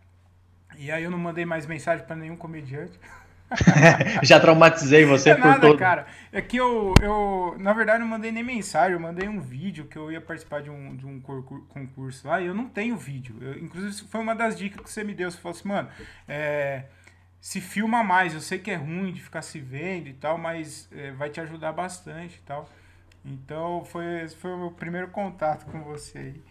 E 0.77 0.91
aí 0.91 1.03
eu 1.03 1.11
não 1.11 1.17
mandei 1.17 1.45
mais 1.45 1.65
mensagem 1.65 2.05
para 2.05 2.15
nenhum 2.15 2.37
comediante. 2.37 2.99
Já 4.23 4.39
traumatizei 4.39 5.05
você 5.05 5.31
é 5.31 5.35
por 5.35 5.45
nada, 5.45 5.61
todo. 5.61 5.77
cara. 5.77 6.05
É 6.31 6.41
que 6.41 6.57
eu, 6.57 6.93
eu, 7.01 7.55
na 7.59 7.73
verdade, 7.73 7.99
não 7.99 8.07
mandei 8.07 8.31
nem 8.31 8.43
mensagem, 8.43 8.93
eu 8.93 8.99
mandei 8.99 9.27
um 9.27 9.39
vídeo 9.39 9.85
que 9.85 9.97
eu 9.97 10.11
ia 10.11 10.19
participar 10.19 10.61
de 10.61 10.69
um, 10.69 10.95
de 10.95 11.05
um 11.05 11.19
concurso 11.19 12.27
lá 12.27 12.41
e 12.41 12.47
eu 12.47 12.53
não 12.53 12.67
tenho 12.67 12.97
vídeo. 12.97 13.35
Eu, 13.41 13.57
inclusive, 13.57 14.07
foi 14.09 14.21
uma 14.21 14.35
das 14.35 14.57
dicas 14.57 14.81
que 14.81 14.89
você 14.89 15.03
me 15.03 15.13
deu. 15.13 15.31
Você 15.31 15.37
falou 15.37 15.57
assim, 15.57 15.67
mano, 15.67 15.87
é, 16.27 16.83
se 17.39 17.61
filma 17.61 18.03
mais. 18.03 18.33
Eu 18.33 18.41
sei 18.41 18.59
que 18.59 18.69
é 18.69 18.75
ruim 18.75 19.13
de 19.13 19.21
ficar 19.21 19.41
se 19.41 19.59
vendo 19.59 20.07
e 20.07 20.13
tal, 20.13 20.37
mas 20.37 20.89
é, 20.91 21.11
vai 21.11 21.29
te 21.29 21.39
ajudar 21.39 21.71
bastante 21.71 22.35
e 22.35 22.41
tal. 22.45 22.69
Então, 23.25 23.83
foi, 23.85 24.23
esse 24.23 24.35
foi 24.35 24.51
o 24.51 24.57
meu 24.57 24.71
primeiro 24.71 25.07
contato 25.09 25.65
com 25.65 25.81
você 25.83 26.17
aí. 26.17 26.41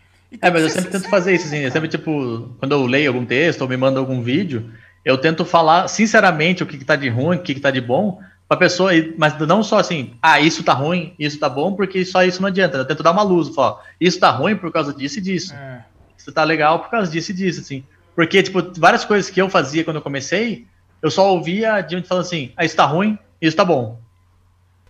É, 0.42 0.50
mas 0.50 0.62
eu 0.62 0.70
sempre 0.70 0.90
tento 0.90 1.08
fazer 1.08 1.34
isso, 1.34 1.46
assim. 1.46 1.58
Eu 1.58 1.70
sempre, 1.70 1.88
tipo, 1.88 2.54
quando 2.58 2.72
eu 2.72 2.84
leio 2.84 3.08
algum 3.08 3.24
texto 3.24 3.62
ou 3.62 3.68
me 3.68 3.76
manda 3.76 4.00
algum 4.00 4.20
vídeo, 4.22 4.72
eu 5.06 5.16
tento 5.16 5.44
falar 5.44 5.86
sinceramente 5.86 6.64
o 6.64 6.66
que, 6.66 6.76
que 6.76 6.84
tá 6.84 6.96
de 6.96 7.08
ruim, 7.08 7.36
o 7.36 7.40
que, 7.40 7.54
que 7.54 7.60
tá 7.60 7.70
de 7.70 7.80
bom, 7.80 8.20
pra 8.48 8.56
pessoa, 8.56 8.90
mas 9.16 9.38
não 9.38 9.62
só 9.62 9.78
assim, 9.78 10.14
ah, 10.20 10.40
isso 10.40 10.64
tá 10.64 10.72
ruim, 10.72 11.14
isso 11.16 11.38
tá 11.38 11.48
bom, 11.48 11.74
porque 11.74 12.04
só 12.04 12.24
isso 12.24 12.42
não 12.42 12.48
adianta. 12.48 12.76
Eu 12.76 12.84
tento 12.84 13.04
dar 13.04 13.12
uma 13.12 13.22
luz, 13.22 13.54
falar, 13.54 13.84
isso 14.00 14.18
tá 14.18 14.30
ruim 14.32 14.56
por 14.56 14.72
causa 14.72 14.92
disso 14.92 15.20
e 15.20 15.22
disso. 15.22 15.54
É. 15.54 15.84
Isso 16.18 16.32
tá 16.32 16.42
legal 16.42 16.80
por 16.80 16.90
causa 16.90 17.08
disso 17.08 17.30
e 17.30 17.34
disso, 17.34 17.60
assim. 17.60 17.84
Porque, 18.16 18.42
tipo, 18.42 18.60
várias 18.78 19.04
coisas 19.04 19.30
que 19.30 19.40
eu 19.40 19.48
fazia 19.48 19.84
quando 19.84 19.96
eu 19.96 20.02
comecei, 20.02 20.66
eu 21.00 21.08
só 21.08 21.32
ouvia 21.32 21.80
de 21.82 21.94
gente 21.94 22.08
falando 22.08 22.24
assim, 22.24 22.50
ah, 22.56 22.64
isso 22.64 22.74
tá 22.74 22.84
ruim, 22.84 23.16
isso 23.40 23.56
tá 23.56 23.64
bom. 23.64 24.00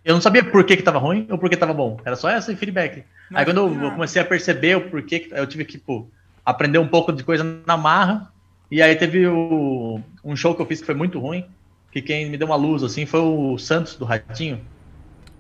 Eu 0.03 0.15
não 0.15 0.23
sabia 0.23 0.43
por 0.43 0.65
que, 0.65 0.79
que 0.79 0.83
tava 0.83 0.99
ruim 0.99 1.27
ou 1.29 1.37
por 1.37 1.51
que 1.51 1.57
tava 1.59 1.75
bom. 1.75 2.01
Era 2.07 2.17
só 2.17 2.31
esse 2.31 2.57
feedback. 2.57 3.05
Não, 3.31 3.39
Aí 3.39 3.45
quando 3.45 3.59
eu, 3.59 3.91
comecei 3.91 4.23
a 4.23 4.25
perceber 4.25 4.77
o 4.77 4.89
porquê, 4.89 5.29
eu 5.33 5.47
tive 5.47 5.67
que 5.67 5.73
tipo, 5.73 6.11
aprender 6.43 6.79
um 6.79 6.89
pouco 6.89 7.13
de 7.13 7.23
coisa 7.23 7.45
na 7.67 7.77
marra. 7.77 8.33
E 8.71 8.83
aí 8.83 8.95
teve 8.97 9.27
o, 9.27 10.01
um 10.25 10.35
show 10.37 10.55
que 10.55 10.63
eu 10.63 10.67
fiz 10.67 10.81
que 10.81 10.87
foi 10.87 10.95
muito 10.95 11.19
ruim. 11.19 11.47
Que 11.93 12.03
quem 12.03 12.29
me 12.29 12.37
deu 12.37 12.47
uma 12.47 12.57
luz 12.57 12.83
assim 12.83 13.07
foi 13.07 13.21
o 13.21 13.57
Santos 13.59 13.97
do 13.97 14.05
Ratinho. 14.05 14.61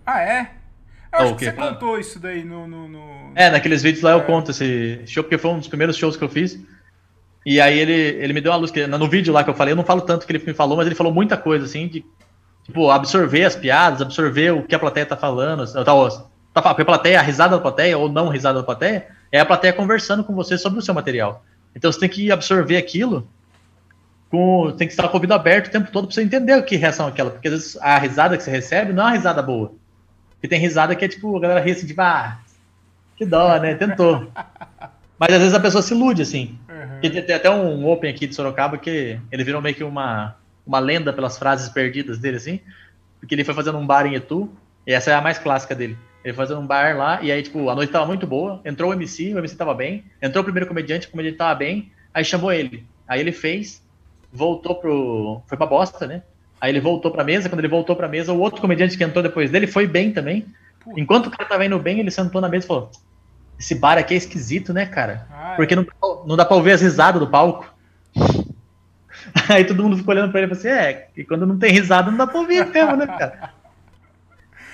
Ah, 0.05 0.21
é? 0.23 0.53
Eu 1.12 1.19
acho 1.19 1.35
que 1.37 1.45
você 1.45 1.53
contou 1.53 1.99
isso 1.99 2.19
daí 2.19 2.45
no, 2.45 2.67
no, 2.67 2.89
no, 2.89 3.33
É, 3.35 3.51
naqueles 3.51 3.83
vídeos 3.83 4.03
lá 4.03 4.12
é. 4.12 4.15
eu 4.15 4.23
conto 4.23 4.51
esse 4.51 5.03
show, 5.07 5.23
porque 5.23 5.39
foi 5.39 5.51
um 5.51 5.59
dos 5.59 5.69
primeiros 5.69 5.97
shows 5.97 6.17
que 6.17 6.25
eu 6.25 6.29
fiz. 6.29 6.59
E 7.45 7.61
aí 7.61 7.79
ele, 7.79 7.93
ele 7.93 8.33
me 8.33 8.41
deu 8.41 8.53
uma 8.53 8.59
luz. 8.59 8.71
Que, 8.71 8.87
no 8.87 9.09
vídeo 9.09 9.33
lá 9.33 9.45
que 9.45 9.51
eu 9.51 9.55
falei, 9.55 9.73
eu 9.73 9.77
não 9.77 9.85
falo 9.85 10.03
tanto 10.03 10.27
que 10.27 10.33
ele 10.33 10.45
me 10.45 10.55
falou, 10.55 10.77
mas 10.77 10.87
ele 10.87 10.95
falou 10.95 11.12
muita 11.12 11.37
coisa, 11.37 11.65
assim, 11.65 11.89
de 11.89 12.05
Tipo, 12.67 12.91
absorver 12.91 13.45
as 13.45 13.55
piadas, 13.55 14.03
absorver 14.03 14.51
o 14.51 14.65
que 14.65 14.75
a 14.75 14.79
plateia 14.79 15.07
tá 15.07 15.17
falando. 15.17 15.65
Tá, 15.73 15.85
tá, 16.53 16.71
a 16.71 16.85
plateia, 16.85 17.21
a 17.21 17.23
risada 17.23 17.55
da 17.55 17.62
plateia, 17.62 17.97
ou 17.97 18.09
não 18.09 18.29
risada 18.29 18.59
da 18.59 18.65
plateia, 18.65 19.07
é 19.31 19.39
a 19.39 19.47
plateia 19.47 19.73
conversando 19.73 20.25
com 20.25 20.35
você 20.35 20.59
sobre 20.59 20.81
o 20.81 20.83
seu 20.83 20.93
material. 20.93 21.45
Então 21.77 21.93
você 21.93 22.01
tem 22.01 22.09
que 22.09 22.33
absorver 22.33 22.77
aquilo, 22.77 23.29
com, 24.31 24.73
tem 24.77 24.89
que 24.89 24.93
estar 24.95 25.05
com 25.05 25.15
o 25.15 25.17
ouvido 25.17 25.35
aberto 25.35 25.69
o 25.69 25.71
tempo 25.71 25.93
todo 25.93 26.07
para 26.07 26.15
você 26.15 26.23
entender 26.23 26.59
o 26.59 26.65
que 26.65 26.75
reação 26.75 27.07
é 27.07 27.11
aquela. 27.11 27.31
Porque 27.31 27.47
às 27.47 27.55
vezes 27.55 27.77
a 27.77 27.99
risada 27.99 28.37
que 28.37 28.43
você 28.43 28.51
recebe 28.51 28.93
não 28.93 29.05
é 29.05 29.07
uma 29.07 29.12
risada 29.12 29.43
boa. 29.43 29.73
Porque 30.31 30.49
tem 30.49 30.59
risada 30.59 30.97
que 30.97 31.05
é 31.05 31.09
tipo, 31.09 31.37
a 31.37 31.41
galera 31.41 31.61
ri 31.61 31.71
assim, 31.71 31.87
tipo, 31.87 32.01
ah, 32.01 32.39
que 33.17 33.25
dó, 33.25 33.59
né? 33.59 33.75
Tentou. 33.75 34.29
Mas 35.19 35.33
às 35.33 35.39
vezes 35.39 35.55
a 35.55 35.61
pessoa 35.61 35.83
se 35.83 35.95
ilude, 35.95 36.23
assim. 36.23 36.59
Uhum. 36.69 37.01
Tem, 37.01 37.23
tem 37.23 37.35
até 37.35 37.51
um 37.51 37.87
Open 37.89 38.11
aqui 38.11 38.27
de 38.27 38.35
Sorocaba 38.35 38.77
que 38.77 39.21
ele 39.31 39.45
virou 39.45 39.62
meio 39.62 39.75
que 39.75 39.85
uma 39.85 40.35
uma 40.67 40.81
lenda 40.81 41.12
pelas 41.12 41.39
frases 41.39 41.69
perdidas 41.69 42.19
dele, 42.19 42.37
assim, 42.37 42.61
porque 43.21 43.35
ele 43.35 43.45
foi 43.45 43.55
fazendo 43.55 43.79
um 43.79 43.87
bar 43.87 44.05
em 44.05 44.15
Etu, 44.15 44.51
e 44.87 44.93
essa 44.93 45.11
é 45.11 45.15
a 45.15 45.21
mais 45.21 45.39
clássica 45.39 45.75
dele. 45.75 45.97
Ele 46.27 46.35
fazendo 46.35 46.61
um 46.61 46.67
bar 46.67 46.97
lá, 46.97 47.23
e 47.23 47.31
aí, 47.31 47.41
tipo, 47.41 47.71
a 47.71 47.75
noite 47.77 47.93
tava 47.93 48.05
muito 48.05 48.27
boa, 48.27 48.61
entrou 48.65 48.91
o 48.91 48.93
MC, 48.93 49.33
o 49.33 49.39
MC 49.39 49.55
tava 49.55 49.73
bem, 49.73 50.03
entrou 50.21 50.41
o 50.41 50.45
primeiro 50.45 50.67
comediante, 50.67 51.07
o 51.07 51.11
comediante 51.12 51.39
tava 51.39 51.55
bem, 51.55 51.93
aí 52.12 52.25
chamou 52.25 52.53
ele. 52.53 52.85
Aí 53.07 53.21
ele 53.21 53.31
fez, 53.31 53.81
voltou 54.33 54.75
pro. 54.75 55.41
Foi 55.47 55.57
pra 55.57 55.69
bosta, 55.69 56.05
né? 56.05 56.25
Aí 56.61 56.73
ele 56.73 56.81
voltou 56.81 57.12
pra 57.12 57.23
mesa, 57.23 57.49
quando 57.49 57.61
ele 57.61 57.69
voltou 57.69 57.95
pra 57.95 58.09
mesa, 58.09 58.33
o 58.33 58.41
outro 58.41 58.61
comediante 58.61 58.99
que 58.99 59.05
entrou 59.05 59.23
depois 59.23 59.53
dele 59.53 59.69
foi 59.69 59.87
bem 59.87 60.11
também. 60.11 60.45
Enquanto 60.97 61.29
o 61.29 61.31
cara 61.31 61.49
tava 61.49 61.65
indo 61.65 61.79
bem, 61.79 62.01
ele 62.01 62.11
sentou 62.11 62.41
na 62.41 62.49
mesa 62.49 62.65
e 62.65 62.67
falou: 62.67 62.91
Esse 63.57 63.77
bar 63.77 63.97
aqui 63.97 64.15
é 64.15 64.17
esquisito, 64.17 64.73
né, 64.73 64.85
cara? 64.85 65.29
Ah, 65.31 65.55
Porque 65.55 65.75
é. 65.75 65.77
não, 65.77 65.87
não 66.27 66.37
dá 66.37 66.45
pra 66.45 66.57
ouvir 66.57 66.73
as 66.73 66.81
risadas 66.81 67.21
do 67.21 67.29
palco. 67.29 67.73
Aí 69.49 69.65
todo 69.65 69.81
mundo 69.81 69.97
ficou 69.97 70.12
olhando 70.12 70.33
pra 70.33 70.41
ele 70.41 70.51
e 70.53 70.57
falou 70.57 70.75
assim: 70.75 70.85
é, 70.87 71.09
e 71.17 71.23
quando 71.23 71.47
não 71.47 71.57
tem 71.57 71.71
risada 71.71 72.11
não 72.11 72.19
dá 72.19 72.27
pra 72.27 72.41
ouvir 72.41 72.67
mesmo, 72.67 72.97
né, 72.97 73.07
cara? 73.07 73.55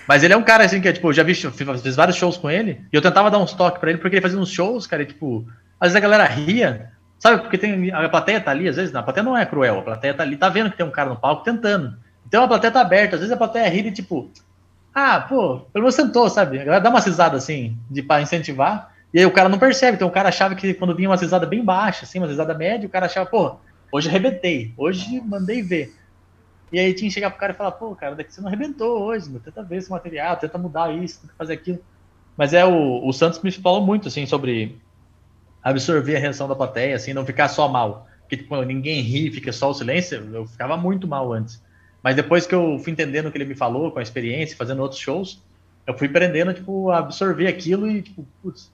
Mas 0.07 0.23
ele 0.23 0.35
é 0.35 0.37
um 0.37 0.43
cara 0.43 0.65
assim 0.65 0.81
que, 0.81 0.89
é, 0.89 0.93
tipo, 0.93 1.09
eu 1.09 1.13
já 1.13 1.23
vi, 1.23 1.35
fiz 1.35 1.97
vários 1.97 2.17
shows 2.17 2.37
com 2.37 2.51
ele, 2.51 2.85
e 2.93 2.97
eu 2.97 3.03
tentava 3.03 3.31
dar 3.31 3.39
uns 3.39 3.53
toques 3.53 3.81
pra 3.81 3.91
ele, 3.91 3.99
porque 3.99 4.17
ele 4.17 4.23
fazia 4.23 4.39
uns 4.39 4.51
shows, 4.51 4.87
cara, 4.87 5.03
e, 5.03 5.07
tipo, 5.07 5.47
às 5.79 5.89
vezes 5.93 5.97
a 5.97 6.01
galera 6.01 6.25
ria, 6.25 6.91
sabe? 7.19 7.43
Porque 7.43 7.57
tem, 7.57 7.93
a 7.93 8.09
plateia 8.09 8.41
tá 8.41 8.51
ali, 8.51 8.69
às 8.69 8.77
vezes, 8.77 8.95
a 8.95 9.03
plateia 9.03 9.25
não 9.25 9.37
é 9.37 9.47
cruel, 9.47 9.79
a 9.79 9.83
plateia 9.83 10.15
tá 10.15 10.23
ali, 10.23 10.37
tá 10.37 10.49
vendo 10.49 10.71
que 10.71 10.77
tem 10.77 10.87
um 10.87 10.91
cara 10.91 11.11
no 11.11 11.17
palco 11.17 11.45
tentando. 11.45 11.97
Então 12.27 12.45
a 12.45 12.49
plateia 12.49 12.73
tá 12.73 12.81
aberta, 12.81 13.17
às 13.17 13.21
vezes 13.21 13.33
a 13.33 13.37
plateia 13.37 13.69
ri 13.69 13.83
de 13.83 13.93
tipo, 13.93 14.31
ah, 14.95 15.21
pô, 15.21 15.61
pelo 15.73 15.85
menos 15.85 15.95
sentou, 15.95 16.29
sabe? 16.29 16.59
A 16.59 16.65
galera 16.65 16.83
dá 16.83 16.91
uma 16.91 17.01
risada 17.01 17.37
assim, 17.37 17.77
de 17.91 18.03
para 18.03 18.23
incentivar, 18.23 18.93
e 19.13 19.19
aí 19.19 19.27
o 19.27 19.31
cara 19.31 19.49
não 19.49 19.59
percebe. 19.59 19.97
Então 19.97 20.09
o 20.09 20.13
cara 20.13 20.29
achava 20.29 20.55
que 20.55 20.75
quando 20.75 20.95
vinha 20.95 21.09
uma 21.09 21.17
risada 21.17 21.47
bem 21.47 21.65
baixa, 21.65 22.05
assim, 22.05 22.19
uma 22.19 22.27
risada 22.27 22.55
média, 22.55 22.87
o 22.87 22.91
cara 22.91 23.07
achava, 23.07 23.27
pô, 23.27 23.57
hoje 23.91 24.09
arrebentei, 24.09 24.73
hoje 24.77 25.21
mandei 25.21 25.63
ver. 25.63 25.95
E 26.73 26.79
aí 26.79 26.95
tinha 26.95 27.09
que 27.09 27.15
chegar 27.15 27.31
pro 27.31 27.39
cara 27.39 27.53
e 27.53 27.57
falar, 27.57 27.73
pô, 27.73 27.95
cara, 27.95 28.15
daqui 28.15 28.33
você 28.33 28.41
não 28.41 28.49
arrebentou 28.49 29.03
hoje, 29.03 29.29
meu, 29.29 29.41
tenta 29.41 29.63
ver 29.63 29.77
esse 29.77 29.91
material, 29.91 30.37
tenta 30.39 30.57
mudar 30.57 30.91
isso, 30.91 31.21
tenta 31.21 31.35
fazer 31.37 31.53
aquilo. 31.53 31.79
Mas 32.35 32.55
é 32.55 32.65
o, 32.65 33.07
o 33.07 33.13
Santos 33.13 33.41
me 33.43 33.53
falou 33.53 33.85
muito, 33.85 34.09
assim, 34.09 34.25
sobre 34.25 34.81
absorver 35.63 36.17
a 36.17 36.19
reação 36.19 36.49
da 36.49 36.57
plateia, 36.57 36.97
assim, 36.97 37.13
não 37.13 37.27
ficar 37.27 37.49
só 37.49 37.69
mal. 37.69 38.09
Porque 38.21 38.39
tipo, 38.39 38.61
ninguém 38.63 39.03
ri, 39.03 39.31
fica 39.31 39.53
só 39.53 39.71
o 39.71 39.75
silêncio, 39.75 40.17
eu 40.33 40.47
ficava 40.47 40.75
muito 40.77 41.07
mal 41.07 41.31
antes. 41.31 41.63
Mas 42.03 42.17
depois 42.17 42.47
que 42.47 42.55
eu 42.55 42.79
fui 42.79 42.93
entendendo 42.93 43.27
o 43.27 43.31
que 43.31 43.37
ele 43.37 43.45
me 43.45 43.55
falou, 43.55 43.93
com 43.93 43.99
a 43.99 44.03
experiência, 44.03 44.57
fazendo 44.57 44.81
outros 44.81 45.01
shows, 45.01 45.43
eu 45.87 45.97
fui 45.97 46.09
aprendendo, 46.09 46.55
tipo, 46.55 46.91
a 46.91 46.99
absorver 46.99 47.49
aquilo 47.49 47.89
e, 47.89 48.01
tipo, 48.01 48.27
putz, 48.43 48.73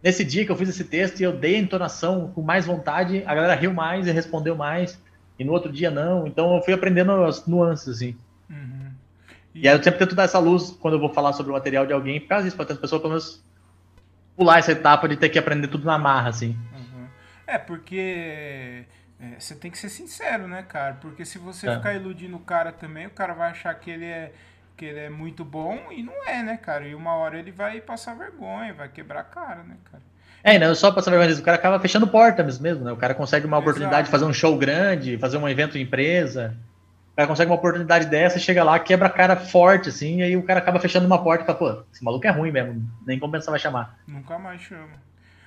nesse 0.00 0.24
dia 0.24 0.46
que 0.46 0.52
eu 0.52 0.56
fiz 0.56 0.68
esse 0.68 0.84
texto 0.84 1.18
e 1.18 1.24
eu 1.24 1.32
dei 1.32 1.56
a 1.56 1.58
entonação 1.58 2.30
com 2.32 2.42
mais 2.42 2.64
vontade, 2.64 3.24
a 3.26 3.34
galera 3.34 3.54
riu 3.54 3.74
mais 3.74 4.06
e 4.06 4.12
respondeu 4.12 4.54
mais 4.54 5.02
e 5.38 5.44
no 5.44 5.52
outro 5.52 5.72
dia 5.72 5.90
não. 5.90 6.26
Então 6.26 6.54
eu 6.54 6.62
fui 6.62 6.74
aprendendo 6.74 7.12
as 7.24 7.46
nuances, 7.46 7.88
assim. 7.88 8.16
Uhum. 8.48 8.92
E... 9.54 9.62
e... 9.62 9.68
aí 9.68 9.76
eu 9.76 9.82
sempre 9.82 9.98
tento 9.98 10.14
dar 10.14 10.24
essa 10.24 10.38
luz 10.38 10.70
quando 10.80 10.94
eu 10.94 11.00
vou 11.00 11.08
falar 11.08 11.32
sobre 11.32 11.50
o 11.50 11.54
material 11.54 11.86
de 11.86 11.92
alguém, 11.92 12.20
por 12.20 12.28
causa 12.28 12.44
disso, 12.44 12.56
para 12.56 12.66
ter 12.66 12.76
pessoa 12.76 13.00
pelo 13.00 13.10
menos 13.10 13.42
pular 14.36 14.58
essa 14.58 14.72
etapa 14.72 15.08
de 15.08 15.16
ter 15.16 15.28
que 15.28 15.38
aprender 15.38 15.68
tudo 15.68 15.84
na 15.84 15.98
marra, 15.98 16.28
assim. 16.28 16.56
Uhum. 16.72 17.06
É, 17.46 17.58
porque 17.58 18.84
é, 19.20 19.38
você 19.38 19.54
tem 19.54 19.70
que 19.70 19.78
ser 19.78 19.88
sincero, 19.88 20.46
né, 20.48 20.62
cara? 20.62 20.94
Porque 21.00 21.24
se 21.24 21.38
você 21.38 21.68
é. 21.68 21.76
ficar 21.76 21.94
iludindo 21.94 22.36
o 22.36 22.40
cara 22.40 22.72
também, 22.72 23.06
o 23.06 23.10
cara 23.10 23.34
vai 23.34 23.50
achar 23.50 23.74
que 23.74 23.90
ele 23.90 24.06
é 24.06 24.32
que 24.76 24.84
ele 24.84 24.98
é 24.98 25.08
muito 25.08 25.44
bom 25.44 25.92
e 25.92 26.02
não 26.02 26.26
é, 26.26 26.42
né, 26.42 26.56
cara? 26.56 26.86
E 26.86 26.96
uma 26.96 27.14
hora 27.14 27.38
ele 27.38 27.52
vai 27.52 27.80
passar 27.80 28.14
vergonha, 28.14 28.74
vai 28.74 28.88
quebrar 28.88 29.20
a 29.20 29.24
cara, 29.24 29.62
né, 29.62 29.76
cara? 29.84 30.02
É, 30.44 30.58
não 30.58 30.74
só 30.74 30.92
passar 30.92 31.10
vergonha, 31.10 31.34
o 31.34 31.42
cara 31.42 31.56
acaba 31.56 31.80
fechando 31.80 32.06
portas 32.06 32.58
mesmo, 32.58 32.84
né? 32.84 32.92
O 32.92 32.98
cara 32.98 33.14
consegue 33.14 33.46
uma 33.46 33.56
oportunidade 33.56 33.94
Exato. 33.94 34.04
de 34.04 34.10
fazer 34.10 34.24
um 34.26 34.32
show 34.32 34.58
grande, 34.58 35.16
fazer 35.16 35.38
um 35.38 35.48
evento 35.48 35.78
empresa. 35.78 36.54
O 37.12 37.16
cara 37.16 37.26
consegue 37.26 37.50
uma 37.50 37.56
oportunidade 37.56 38.06
dessa, 38.06 38.38
chega 38.38 38.62
lá, 38.62 38.78
quebra 38.78 39.06
a 39.06 39.10
cara 39.10 39.36
forte, 39.36 39.88
assim, 39.88 40.18
e 40.18 40.22
aí 40.22 40.36
o 40.36 40.42
cara 40.42 40.58
acaba 40.58 40.78
fechando 40.78 41.06
uma 41.06 41.22
porta 41.22 41.44
e 41.44 41.46
fala, 41.46 41.58
pô, 41.58 41.84
esse 41.90 42.04
maluco 42.04 42.26
é 42.26 42.30
ruim 42.30 42.50
mesmo, 42.50 42.86
nem 43.06 43.18
como 43.18 43.32
pensar 43.32 43.52
vai 43.52 43.60
chamar. 43.60 43.98
Nunca 44.06 44.38
mais 44.38 44.60
chama. 44.60 45.02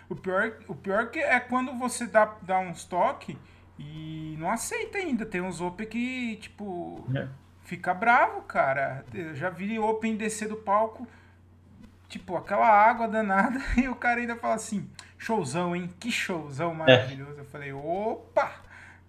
O 0.09 0.15
pior, 0.15 0.53
o 0.67 0.73
pior 0.73 1.11
que 1.11 1.19
é 1.19 1.39
quando 1.39 1.77
você 1.77 2.07
dá, 2.07 2.33
dá 2.41 2.57
uns 2.57 2.83
toques 2.83 3.35
e 3.77 4.35
não 4.39 4.49
aceita 4.49 4.97
ainda. 4.97 5.27
Tem 5.27 5.41
uns 5.41 5.61
open 5.61 5.85
que, 5.85 6.37
tipo, 6.37 7.05
é. 7.13 7.27
fica 7.65 7.93
bravo, 7.93 8.41
cara. 8.41 9.05
Eu 9.13 9.35
já 9.35 9.51
vi 9.51 9.77
open 9.77 10.15
descer 10.15 10.47
do 10.47 10.55
palco 10.55 11.07
Tipo, 12.07 12.37
aquela 12.37 12.67
água 12.67 13.07
danada 13.07 13.59
e 13.75 13.87
o 13.87 13.95
cara 13.95 14.21
ainda 14.21 14.35
fala 14.35 14.55
assim, 14.55 14.87
showzão, 15.17 15.75
hein? 15.75 15.89
Que 15.99 16.11
showzão 16.11 16.73
maravilhoso. 16.73 17.37
É. 17.37 17.41
Eu 17.41 17.45
falei, 17.45 17.73
opa! 17.73 18.51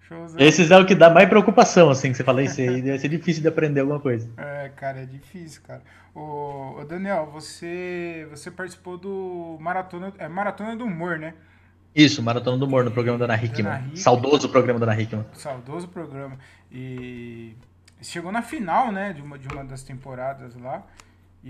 Showzão. 0.01 0.41
Esses 0.41 0.71
é 0.71 0.79
o 0.79 0.87
que 0.87 0.95
dá 0.95 1.11
mais 1.11 1.29
preocupação, 1.29 1.91
assim, 1.91 2.11
que 2.11 2.17
você 2.17 2.25
fala 2.25 2.43
isso 2.43 2.61
aí. 2.61 2.81
Deve 2.81 2.99
ser 2.99 3.09
difícil 3.09 3.43
de 3.43 3.49
aprender 3.49 3.81
alguma 3.81 4.01
coisa. 4.01 4.29
É, 4.39 4.71
cara, 4.75 5.03
é 5.03 5.05
difícil, 5.05 5.61
cara. 5.63 5.83
Ô, 6.15 6.81
ô 6.81 6.85
Daniel, 6.85 7.27
você, 7.31 8.27
você 8.31 8.51
participou 8.51 8.97
do 8.97 9.59
Maratona, 9.61 10.13
é, 10.19 10.27
Maratona 10.27 10.75
do 10.75 10.85
Humor, 10.85 11.19
né? 11.19 11.35
Isso, 11.95 12.23
Maratona 12.23 12.57
do 12.57 12.65
Humor, 12.65 12.85
no 12.85 12.91
programa 12.91 13.19
da 13.19 13.27
Ana 13.27 13.37
Hickman. 13.37 13.97
Saudoso 13.97 14.49
programa 14.49 14.81
da 14.81 14.87
Ana 14.87 15.01
Hickman. 15.01 15.27
Saudoso 15.35 15.89
programa. 15.89 16.39
E 16.73 17.55
chegou 18.01 18.33
na 18.33 18.41
final, 18.43 18.91
né, 18.91 19.13
de 19.13 19.21
uma, 19.21 19.39
de 19.39 19.49
uma 19.49 19.65
das 19.65 19.83
temporadas 19.83 20.55
lá. 20.57 20.85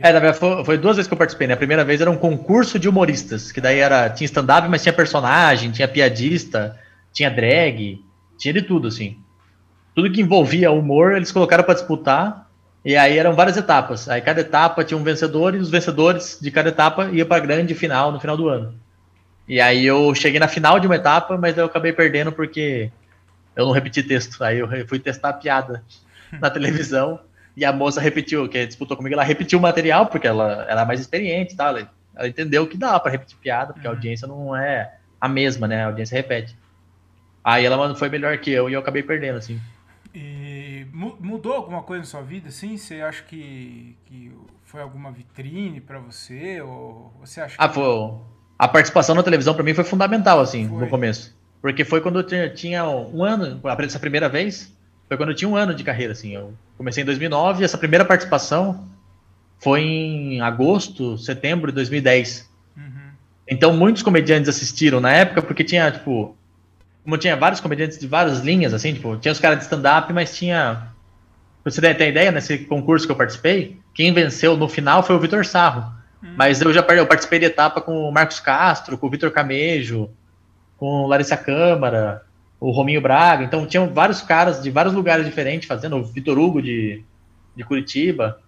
É, 0.01 0.13
na 0.13 0.21
verdade, 0.21 0.39
foi, 0.39 0.65
foi, 0.65 0.79
duas 0.79 0.97
vezes 0.97 1.09
que 1.09 1.15
eu 1.15 1.19
participei, 1.19 1.47
né? 1.47 1.55
A 1.55 1.57
primeira 1.57 1.85
vez 1.85 2.01
era 2.01 2.11
um 2.11 2.17
concurso 2.17 2.79
de 2.79 2.89
humoristas, 2.89 3.51
que 3.51 3.61
daí 3.61 3.79
era. 3.79 4.09
Tinha 4.11 4.27
stand-up, 4.27 4.69
mas 4.69 4.83
tinha 4.83 4.93
personagem, 4.93 5.71
tinha 5.71 5.89
piadista, 5.89 6.79
tinha 7.13 7.31
drag, 7.31 8.01
tinha 8.37 8.55
de 8.55 8.63
tudo, 8.63 8.89
assim. 8.89 9.19
Tudo 9.95 10.13
que 10.13 10.21
envolvia 10.21 10.71
humor, 10.71 11.17
eles 11.17 11.33
colocaram 11.33 11.65
para 11.65 11.75
disputar. 11.75 12.49
E 12.85 12.97
aí 12.97 13.19
eram 13.19 13.35
várias 13.35 13.57
etapas. 13.57 14.09
Aí 14.09 14.21
cada 14.21 14.41
etapa 14.41 14.85
tinha 14.85 14.97
um 14.97 15.03
vencedor 15.03 15.55
e 15.55 15.59
os 15.59 15.69
vencedores 15.69 16.39
de 16.41 16.51
cada 16.51 16.69
etapa 16.69 17.11
iam 17.13 17.27
para 17.27 17.39
a 17.39 17.41
grande 17.41 17.75
final 17.75 18.13
no 18.13 18.21
final 18.21 18.37
do 18.37 18.49
ano. 18.49 18.75
E 19.49 19.61
aí 19.61 19.85
eu 19.85 20.15
cheguei 20.15 20.39
na 20.39 20.47
final 20.47 20.79
de 20.79 20.87
uma 20.87 20.97
etapa, 20.97 21.37
mas 21.37 21.59
eu 21.59 21.65
acabei 21.65 21.93
perdendo 21.93 22.31
porque 22.31 22.91
eu 23.57 23.67
não 23.67 23.73
repeti 23.73 24.03
texto. 24.03 24.43
Aí 24.45 24.59
eu 24.59 24.69
fui 24.87 24.99
testar 24.99 25.31
a 25.31 25.33
piada 25.33 25.83
na 26.41 26.49
televisão. 26.49 27.19
E 27.59 27.65
a 27.65 27.73
moça 27.73 28.01
repetiu, 28.01 28.49
que 28.49 28.65
disputou 28.65 28.97
comigo, 28.97 29.15
ela 29.15 29.25
repetiu 29.25 29.59
o 29.59 29.63
material, 29.63 30.07
porque 30.07 30.29
ela 30.29 30.65
era 30.69 30.85
mais 30.85 31.01
experiente, 31.01 31.57
tá? 31.57 31.67
Ela, 31.67 31.91
ela 32.15 32.29
entendeu 32.29 32.65
que 32.69 32.77
dá 32.77 33.01
para 33.01 33.11
repetir 33.11 33.37
piada, 33.37 33.73
porque 33.73 33.89
uhum. 33.89 33.95
a 33.95 33.97
audiência 33.97 34.29
não 34.29 34.55
é 34.55 34.95
a 35.21 35.29
mesma, 35.29 35.67
né? 35.67 35.83
A 35.83 35.87
audiência 35.87 36.15
repete. 36.15 36.57
Aí 37.43 37.65
ela 37.65 37.97
foi 37.97 38.09
melhor 38.09 38.39
que 38.39 38.53
eu 38.53 38.71
e 38.71 38.75
eu 38.75 38.79
acabei 38.79 39.03
perdendo, 39.03 39.39
assim. 39.39 39.61
E 40.15 40.87
mudou 40.93 41.53
alguma 41.53 41.83
coisa 41.83 42.03
na 42.03 42.07
sua 42.07 42.23
vida, 42.23 42.49
assim? 42.49 42.77
Você 42.77 43.01
acha 43.01 43.25
que, 43.25 43.97
que 44.07 44.31
foi 44.63 44.81
alguma 44.81 45.11
vitrine 45.11 45.81
para 45.81 45.99
você? 45.99 46.61
Ou 46.61 47.13
você 47.19 47.41
acha 47.41 47.57
ah, 47.59 47.69
foi. 47.69 48.21
A 48.57 48.69
participação 48.69 49.17
na 49.17 49.23
televisão 49.25 49.53
para 49.53 49.65
mim 49.65 49.75
foi 49.75 49.83
fundamental, 49.83 50.39
assim, 50.39 50.69
foi. 50.69 50.79
no 50.79 50.89
começo. 50.89 51.37
Porque 51.61 51.85
foi 51.85 52.01
quando 52.01 52.21
eu 52.21 52.55
tinha 52.55 52.89
um 52.89 53.25
ano, 53.25 53.61
essa 53.81 53.99
primeira 53.99 54.29
vez, 54.29 54.73
foi 55.09 55.17
quando 55.17 55.31
eu 55.31 55.35
tinha 55.35 55.49
um 55.49 55.57
ano 55.57 55.75
de 55.75 55.83
carreira, 55.83 56.13
assim. 56.13 56.35
Eu 56.35 56.53
comecei 56.77 57.03
em 57.03 57.07
2009 57.07 57.63
e 57.63 57.65
essa 57.65 57.79
primeira 57.79 58.05
participação 58.05 58.87
foi 59.59 59.81
em 59.81 60.41
agosto, 60.41 61.17
setembro 61.17 61.73
de 61.73 61.77
2010. 61.77 62.49
Uhum. 62.77 63.11
Então, 63.49 63.73
muitos 63.73 64.03
comediantes 64.03 64.49
assistiram 64.49 65.01
na 65.01 65.11
época, 65.11 65.43
porque 65.43 65.65
tinha, 65.65 65.91
tipo... 65.91 66.37
Como 67.03 67.17
tinha 67.17 67.35
vários 67.37 67.59
comediantes 67.61 67.99
de 67.99 68.07
várias 68.07 68.41
linhas, 68.41 68.75
assim, 68.75 68.93
tipo... 68.93 69.17
Tinha 69.17 69.33
os 69.33 69.41
caras 69.41 69.59
de 69.59 69.65
stand-up, 69.65 70.13
mas 70.13 70.37
tinha... 70.37 70.89
Pra 71.63 71.73
você 71.73 71.81
ter 71.95 72.09
ideia, 72.09 72.31
nesse 72.31 72.59
concurso 72.59 73.07
que 73.07 73.13
eu 73.13 73.17
participei, 73.17 73.79
quem 73.95 74.13
venceu 74.13 74.57
no 74.57 74.69
final 74.69 75.03
foi 75.03 75.17
o 75.17 75.19
Vitor 75.19 75.45
Sarro. 75.45 75.91
Uhum. 76.23 76.35
Mas 76.37 76.61
eu 76.61 76.73
já 76.73 76.81
eu 76.83 77.07
participei 77.07 77.39
de 77.39 77.47
etapa 77.47 77.81
com 77.81 78.09
o 78.09 78.13
Marcos 78.13 78.41
Castro, 78.41 78.99
com 78.99 79.07
o 79.07 79.11
Vitor 79.11 79.31
Camejo, 79.31 80.11
com 80.77 81.07
Larissa 81.07 81.37
Câmara, 81.37 82.23
o 82.61 82.71
Rominho 82.71 83.01
Braga. 83.01 83.45
Então 83.45 83.67
tinham 83.67 83.89
vários 83.93 84.21
caras 84.21 84.63
de 84.63 84.71
vários 84.71 84.95
lugares 84.95 85.25
diferentes 85.25 85.69
fazendo, 85.69 85.97
o 85.97 86.05
Vitor 86.05 86.39
Hugo 86.39 86.61
de, 86.61 87.03
de 87.55 87.65
Curitiba. 87.65 88.41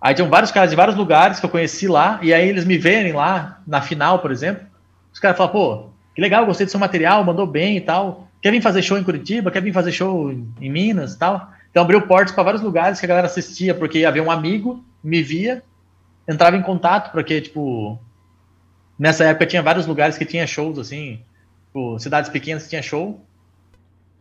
Aí 0.00 0.14
tinham 0.14 0.28
vários 0.28 0.50
caras 0.50 0.70
de 0.70 0.76
vários 0.76 0.96
lugares 0.96 1.38
que 1.38 1.46
eu 1.46 1.50
conheci 1.50 1.86
lá, 1.86 2.18
e 2.22 2.34
aí 2.34 2.48
eles 2.48 2.64
me 2.64 2.76
verem 2.76 3.12
lá 3.12 3.60
na 3.66 3.80
final, 3.80 4.18
por 4.18 4.32
exemplo. 4.32 4.66
Os 5.12 5.20
caras 5.20 5.36
falam, 5.36 5.52
pô, 5.52 5.86
que 6.14 6.20
legal, 6.20 6.44
gostei 6.44 6.66
do 6.66 6.70
seu 6.70 6.80
material, 6.80 7.24
mandou 7.24 7.46
bem 7.46 7.76
e 7.76 7.80
tal. 7.80 8.28
Quer 8.40 8.50
vir 8.50 8.60
fazer 8.60 8.82
show 8.82 8.98
em 8.98 9.04
Curitiba? 9.04 9.50
Quer 9.50 9.62
vir 9.62 9.72
fazer 9.72 9.92
show 9.92 10.32
em 10.32 10.70
Minas 10.70 11.14
e 11.14 11.18
tal? 11.18 11.52
Então 11.70 11.84
abriu 11.84 12.02
portas 12.02 12.34
para 12.34 12.42
vários 12.42 12.62
lugares 12.62 12.98
que 12.98 13.06
a 13.06 13.08
galera 13.08 13.26
assistia, 13.26 13.74
porque 13.74 14.04
havia 14.04 14.22
um 14.22 14.30
amigo, 14.30 14.84
me 15.02 15.22
via, 15.22 15.62
entrava 16.28 16.56
em 16.56 16.62
contato, 16.62 17.12
porque, 17.12 17.40
tipo, 17.40 17.98
nessa 18.98 19.24
época 19.24 19.46
tinha 19.46 19.62
vários 19.62 19.86
lugares 19.86 20.18
que 20.18 20.26
tinha 20.26 20.46
shows, 20.46 20.78
assim, 20.78 21.20
Tipo, 21.72 21.98
cidades 21.98 22.28
pequenas 22.28 22.68
tinha 22.68 22.82
show, 22.82 23.24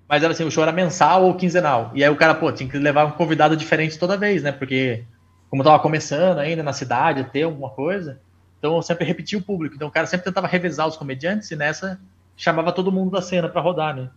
mas 0.07 0.23
era 0.23 0.31
assim, 0.31 0.45
o 0.45 0.51
show 0.51 0.63
era 0.63 0.71
mensal 0.71 1.25
ou 1.25 1.35
quinzenal. 1.35 1.91
E 1.93 2.01
aí 2.01 2.09
o 2.09 2.15
cara, 2.15 2.33
pô, 2.33 2.49
tinha 2.49 2.69
que 2.69 2.77
levar 2.77 3.03
um 3.05 3.11
convidado 3.11 3.57
diferente 3.57 3.99
toda 3.99 4.15
vez, 4.15 4.41
né? 4.41 4.53
Porque 4.53 5.03
como 5.49 5.61
tava 5.61 5.77
começando 5.79 6.37
ainda 6.37 6.63
na 6.63 6.71
cidade, 6.71 7.25
ter 7.25 7.43
alguma 7.43 7.69
coisa, 7.69 8.21
então 8.57 8.77
eu 8.77 8.81
sempre 8.81 9.03
repetia 9.03 9.37
o 9.37 9.41
público. 9.41 9.75
Então 9.75 9.89
o 9.89 9.91
cara 9.91 10.07
sempre 10.07 10.23
tentava 10.23 10.47
revezar 10.47 10.87
os 10.87 10.95
comediantes 10.95 11.51
e 11.51 11.57
nessa 11.57 11.99
chamava 12.37 12.71
todo 12.71 12.89
mundo 12.89 13.11
da 13.11 13.21
cena 13.21 13.49
para 13.49 13.59
rodar, 13.59 13.93
né? 13.93 14.09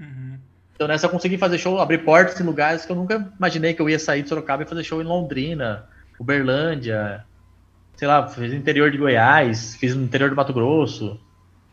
Uhum. 0.00 0.36
Então 0.74 0.88
nessa 0.88 1.06
eu 1.06 1.10
consegui 1.10 1.38
fazer 1.38 1.58
show, 1.58 1.78
abrir 1.78 1.98
portas 1.98 2.40
em 2.40 2.44
lugares 2.44 2.84
que 2.84 2.90
eu 2.90 2.96
nunca 2.96 3.32
imaginei 3.38 3.74
que 3.74 3.80
eu 3.80 3.88
ia 3.88 3.98
sair 3.98 4.22
de 4.22 4.28
Sorocaba 4.28 4.64
e 4.64 4.66
fazer 4.66 4.82
show 4.82 5.00
em 5.00 5.04
Londrina, 5.04 5.86
Uberlândia, 6.18 7.24
sei 7.94 8.08
lá, 8.08 8.26
fiz 8.26 8.50
no 8.50 8.58
interior 8.58 8.90
de 8.90 8.98
Goiás, 8.98 9.76
fiz 9.76 9.94
no 9.94 10.02
interior 10.02 10.30
do 10.30 10.36
Mato 10.36 10.52
Grosso, 10.52 11.20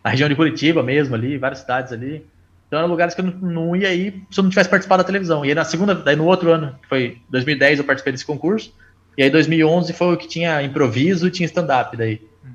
na 0.03 0.11
região 0.11 0.27
de 0.27 0.35
Curitiba 0.35 0.83
mesmo 0.83 1.15
ali, 1.15 1.37
várias 1.37 1.59
cidades 1.59 1.93
ali. 1.93 2.25
Então 2.67 2.79
eram 2.79 2.89
lugares 2.89 3.13
que 3.13 3.21
eu 3.21 3.25
não, 3.25 3.33
não 3.33 3.75
ia 3.75 3.93
ir 3.93 4.23
se 4.29 4.39
eu 4.39 4.43
não 4.43 4.49
tivesse 4.49 4.69
participado 4.69 5.03
da 5.03 5.07
televisão. 5.07 5.45
E 5.45 5.49
aí 5.49 5.55
na 5.55 5.63
segunda, 5.63 5.95
daí 5.95 6.15
no 6.15 6.25
outro 6.25 6.51
ano, 6.51 6.75
que 6.81 6.89
foi 6.89 7.17
2010, 7.29 7.79
eu 7.79 7.85
participei 7.85 8.11
desse 8.11 8.25
concurso. 8.25 8.73
E 9.17 9.23
aí 9.23 9.29
2011 9.29 9.93
foi 9.93 10.13
o 10.13 10.17
que 10.17 10.27
tinha 10.27 10.61
improviso 10.63 11.27
e 11.27 11.31
tinha 11.31 11.45
stand-up 11.45 11.95
daí. 11.95 12.19
Uhum. 12.43 12.49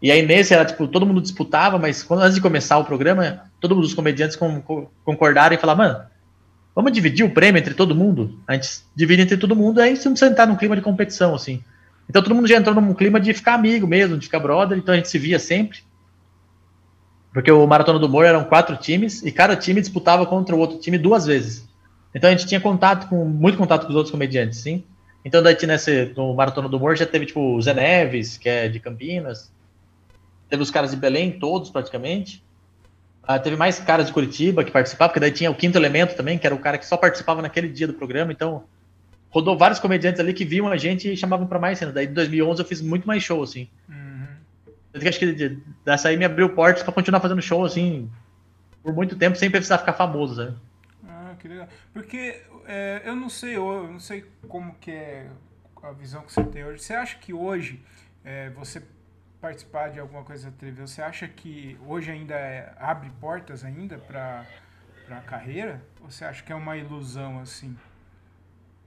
E 0.00 0.12
aí 0.12 0.22
nesse 0.24 0.52
era 0.52 0.64
tipo, 0.64 0.86
todo 0.86 1.06
mundo 1.06 1.22
disputava, 1.22 1.78
mas 1.78 2.02
quando 2.02 2.20
antes 2.20 2.34
de 2.34 2.40
começar 2.40 2.78
o 2.78 2.84
programa, 2.84 3.50
todos 3.60 3.78
os 3.86 3.94
comediantes 3.94 4.36
com, 4.36 4.60
com, 4.60 4.88
concordaram 5.04 5.56
e 5.56 5.58
falaram, 5.58 5.78
mano, 5.78 6.00
vamos 6.74 6.92
dividir 6.92 7.24
o 7.24 7.30
prêmio 7.30 7.58
entre 7.58 7.74
todo 7.74 7.94
mundo? 7.94 8.38
A 8.46 8.54
gente 8.54 8.80
divide 8.94 9.22
entre 9.22 9.36
todo 9.38 9.56
mundo, 9.56 9.80
aí 9.80 9.96
você 9.96 10.04
não 10.04 10.12
precisa 10.12 10.30
entrar 10.30 10.46
num 10.46 10.56
clima 10.56 10.76
de 10.76 10.82
competição, 10.82 11.34
assim. 11.34 11.64
Então 12.08 12.22
todo 12.22 12.34
mundo 12.34 12.46
já 12.46 12.56
entrou 12.56 12.74
num 12.74 12.92
clima 12.92 13.18
de 13.18 13.32
ficar 13.32 13.54
amigo 13.54 13.86
mesmo, 13.86 14.18
de 14.18 14.26
ficar 14.26 14.40
brother, 14.40 14.76
então 14.76 14.92
a 14.92 14.96
gente 14.96 15.08
se 15.08 15.18
via 15.18 15.38
sempre. 15.38 15.78
Porque 17.32 17.50
o 17.50 17.66
Maratona 17.66 17.98
do 17.98 18.06
Humor 18.06 18.26
eram 18.26 18.44
quatro 18.44 18.76
times 18.76 19.22
e 19.22 19.32
cada 19.32 19.56
time 19.56 19.80
disputava 19.80 20.26
contra 20.26 20.54
o 20.54 20.58
outro 20.58 20.78
time 20.78 20.98
duas 20.98 21.26
vezes. 21.26 21.66
Então 22.14 22.28
a 22.28 22.32
gente 22.32 22.46
tinha 22.46 22.60
contato 22.60 23.08
com, 23.08 23.24
muito 23.24 23.56
contato 23.56 23.84
com 23.84 23.88
os 23.88 23.96
outros 23.96 24.10
comediantes, 24.10 24.58
sim. 24.58 24.84
Então 25.24 25.42
daí 25.42 25.56
nesse, 25.66 26.12
no 26.16 26.34
Maratona 26.34 26.68
do 26.68 26.76
Humor 26.76 26.96
já 26.96 27.06
teve 27.06 27.26
tipo 27.26 27.40
o 27.40 27.62
Zé 27.62 27.72
Neves, 27.72 28.36
que 28.36 28.48
é 28.48 28.68
de 28.68 28.78
Campinas. 28.78 29.50
Teve 30.48 30.62
os 30.62 30.70
caras 30.70 30.90
de 30.90 30.96
Belém, 30.96 31.32
todos 31.32 31.70
praticamente. 31.70 32.42
Ah, 33.22 33.38
teve 33.38 33.56
mais 33.56 33.78
caras 33.78 34.06
de 34.06 34.12
Curitiba 34.12 34.64
que 34.64 34.70
participavam, 34.70 35.10
porque 35.10 35.20
daí 35.20 35.30
tinha 35.30 35.50
o 35.50 35.54
Quinto 35.54 35.78
Elemento 35.78 36.14
também, 36.14 36.36
que 36.36 36.46
era 36.46 36.54
o 36.54 36.58
cara 36.58 36.76
que 36.76 36.84
só 36.84 36.96
participava 36.96 37.40
naquele 37.40 37.68
dia 37.68 37.86
do 37.86 37.94
programa. 37.94 38.32
Então 38.32 38.64
rodou 39.30 39.56
vários 39.56 39.78
comediantes 39.78 40.20
ali 40.20 40.34
que 40.34 40.44
viam 40.44 40.68
a 40.68 40.76
gente 40.76 41.10
e 41.10 41.16
chamavam 41.16 41.46
para 41.46 41.58
mais 41.58 41.78
cena. 41.78 41.92
Daí 41.92 42.06
em 42.06 42.12
2011 42.12 42.60
eu 42.60 42.66
fiz 42.66 42.82
muito 42.82 43.06
mais 43.06 43.22
show, 43.22 43.42
assim. 43.42 43.68
Uhum. 43.88 44.01
Eu 44.92 45.08
acho 45.08 45.18
que 45.18 45.62
dessa 45.84 46.08
aí 46.08 46.16
me 46.16 46.24
abriu 46.24 46.50
portas 46.50 46.82
para 46.82 46.92
continuar 46.92 47.20
fazendo 47.20 47.40
show, 47.40 47.64
assim, 47.64 48.10
por 48.82 48.92
muito 48.92 49.16
tempo, 49.16 49.36
sem 49.36 49.50
precisar 49.50 49.78
ficar 49.78 49.94
famoso, 49.94 50.36
sabe? 50.36 50.56
Ah, 51.08 51.34
que 51.38 51.48
legal. 51.48 51.68
Porque 51.92 52.42
é, 52.66 53.02
eu 53.04 53.16
não 53.16 53.28
sei, 53.28 53.56
eu 53.56 53.88
não 53.90 54.00
sei 54.00 54.24
como 54.48 54.74
que 54.74 54.90
é 54.90 55.26
a 55.82 55.92
visão 55.92 56.22
que 56.22 56.32
você 56.32 56.44
tem 56.44 56.64
hoje. 56.64 56.82
Você 56.82 56.94
acha 56.94 57.16
que 57.18 57.32
hoje 57.32 57.82
é, 58.24 58.50
você 58.50 58.82
participar 59.40 59.90
de 59.90 59.98
alguma 59.98 60.22
coisa 60.22 60.50
da 60.50 60.56
TV, 60.56 60.86
você 60.86 61.02
acha 61.02 61.26
que 61.26 61.76
hoje 61.86 62.10
ainda 62.10 62.34
é, 62.34 62.72
abre 62.78 63.10
portas 63.20 63.64
ainda 63.64 63.98
para 63.98 64.46
a 65.10 65.20
carreira? 65.20 65.82
Ou 66.00 66.10
você 66.10 66.24
acha 66.24 66.42
que 66.42 66.52
é 66.52 66.54
uma 66.54 66.76
ilusão 66.76 67.40
assim? 67.40 67.76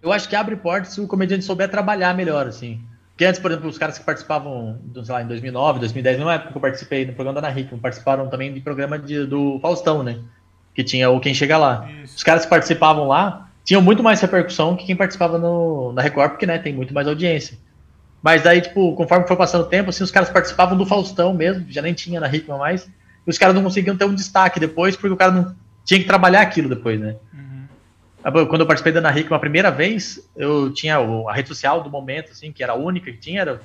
Eu 0.02 0.14
acho 0.14 0.30
que 0.30 0.36
abre 0.36 0.56
portas 0.56 0.94
se 0.94 1.02
o 1.02 1.08
comediante 1.08 1.44
souber 1.44 1.70
trabalhar 1.70 2.14
melhor, 2.16 2.48
assim. 2.48 2.82
Porque 3.16 3.24
antes, 3.24 3.40
por 3.40 3.50
exemplo, 3.50 3.70
os 3.70 3.78
caras 3.78 3.98
que 3.98 4.04
participavam, 4.04 4.78
sei 4.94 5.14
lá, 5.14 5.22
em 5.22 5.28
2009, 5.28 5.80
2010, 5.80 6.20
não 6.20 6.30
é 6.30 6.36
época 6.36 6.52
que 6.52 6.58
eu 6.58 6.62
participei 6.62 7.06
no 7.06 7.14
programa 7.14 7.40
da 7.42 7.48
Ana 7.48 7.58
Hickman, 7.58 7.80
participaram 7.80 8.28
também 8.28 8.54
de 8.54 8.60
programa 8.60 9.00
de, 9.00 9.26
do 9.26 9.58
Faustão, 9.62 10.04
né? 10.04 10.20
Que 10.74 10.84
tinha 10.84 11.10
o 11.10 11.18
Quem 11.22 11.34
Chega 11.34 11.58
Lá. 11.58 11.90
Isso. 12.04 12.18
Os 12.18 12.24
caras 12.24 12.44
que 12.44 12.50
participavam 12.50 13.08
lá 13.08 13.50
tinham 13.64 13.82
muito 13.82 14.04
mais 14.04 14.20
repercussão 14.20 14.76
que 14.76 14.86
quem 14.86 14.98
participava 14.98 15.38
no, 15.38 15.94
na 15.94 16.02
Record, 16.02 16.32
porque, 16.32 16.46
né, 16.46 16.58
tem 16.58 16.74
muito 16.74 16.94
mais 16.94 17.08
audiência. 17.08 17.58
Mas 18.22 18.44
daí, 18.44 18.60
tipo, 18.60 18.94
conforme 18.96 19.26
foi 19.26 19.38
passando 19.38 19.62
o 19.62 19.68
tempo, 19.68 19.92
assim, 19.92 20.04
os 20.04 20.12
caras 20.12 20.30
participavam 20.30 20.78
do 20.78 20.86
Faustão 20.86 21.34
mesmo, 21.34 21.66
já 21.70 21.82
nem 21.82 21.94
tinha 21.94 22.20
na 22.20 22.28
Hickman 22.28 22.60
mais, 22.60 22.86
e 23.26 23.30
os 23.30 23.38
caras 23.38 23.56
não 23.56 23.64
conseguiam 23.64 23.96
ter 23.96 24.04
um 24.04 24.14
destaque 24.14 24.60
depois, 24.60 24.98
porque 24.98 25.14
o 25.14 25.18
cara 25.18 25.32
não 25.32 25.56
tinha 25.86 26.02
que 26.02 26.06
trabalhar 26.06 26.42
aquilo 26.42 26.68
depois, 26.68 27.00
né? 27.00 27.16
Quando 28.32 28.62
eu 28.62 28.66
participei 28.66 28.92
da 28.92 29.00
Ana 29.00 29.18
Hickman 29.18 29.38
a 29.38 29.40
primeira 29.40 29.70
vez, 29.70 30.28
eu 30.36 30.74
tinha 30.74 30.98
a 30.98 31.34
rede 31.34 31.48
social 31.48 31.84
do 31.84 31.92
momento, 31.92 32.32
assim, 32.32 32.52
que 32.52 32.64
era 32.64 32.74
a 32.74 32.76
única 32.76 33.12
que 33.12 33.20
tinha, 33.20 33.42
era, 33.42 33.62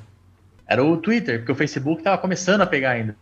era 0.67 0.85
o 0.85 0.99
Twitter, 0.99 1.39
porque 1.39 1.53
o 1.53 1.55
Facebook 1.55 2.01
estava 2.01 2.19
começando 2.19 2.61
a 2.61 2.67
pegar 2.67 2.91
ainda. 2.91 3.17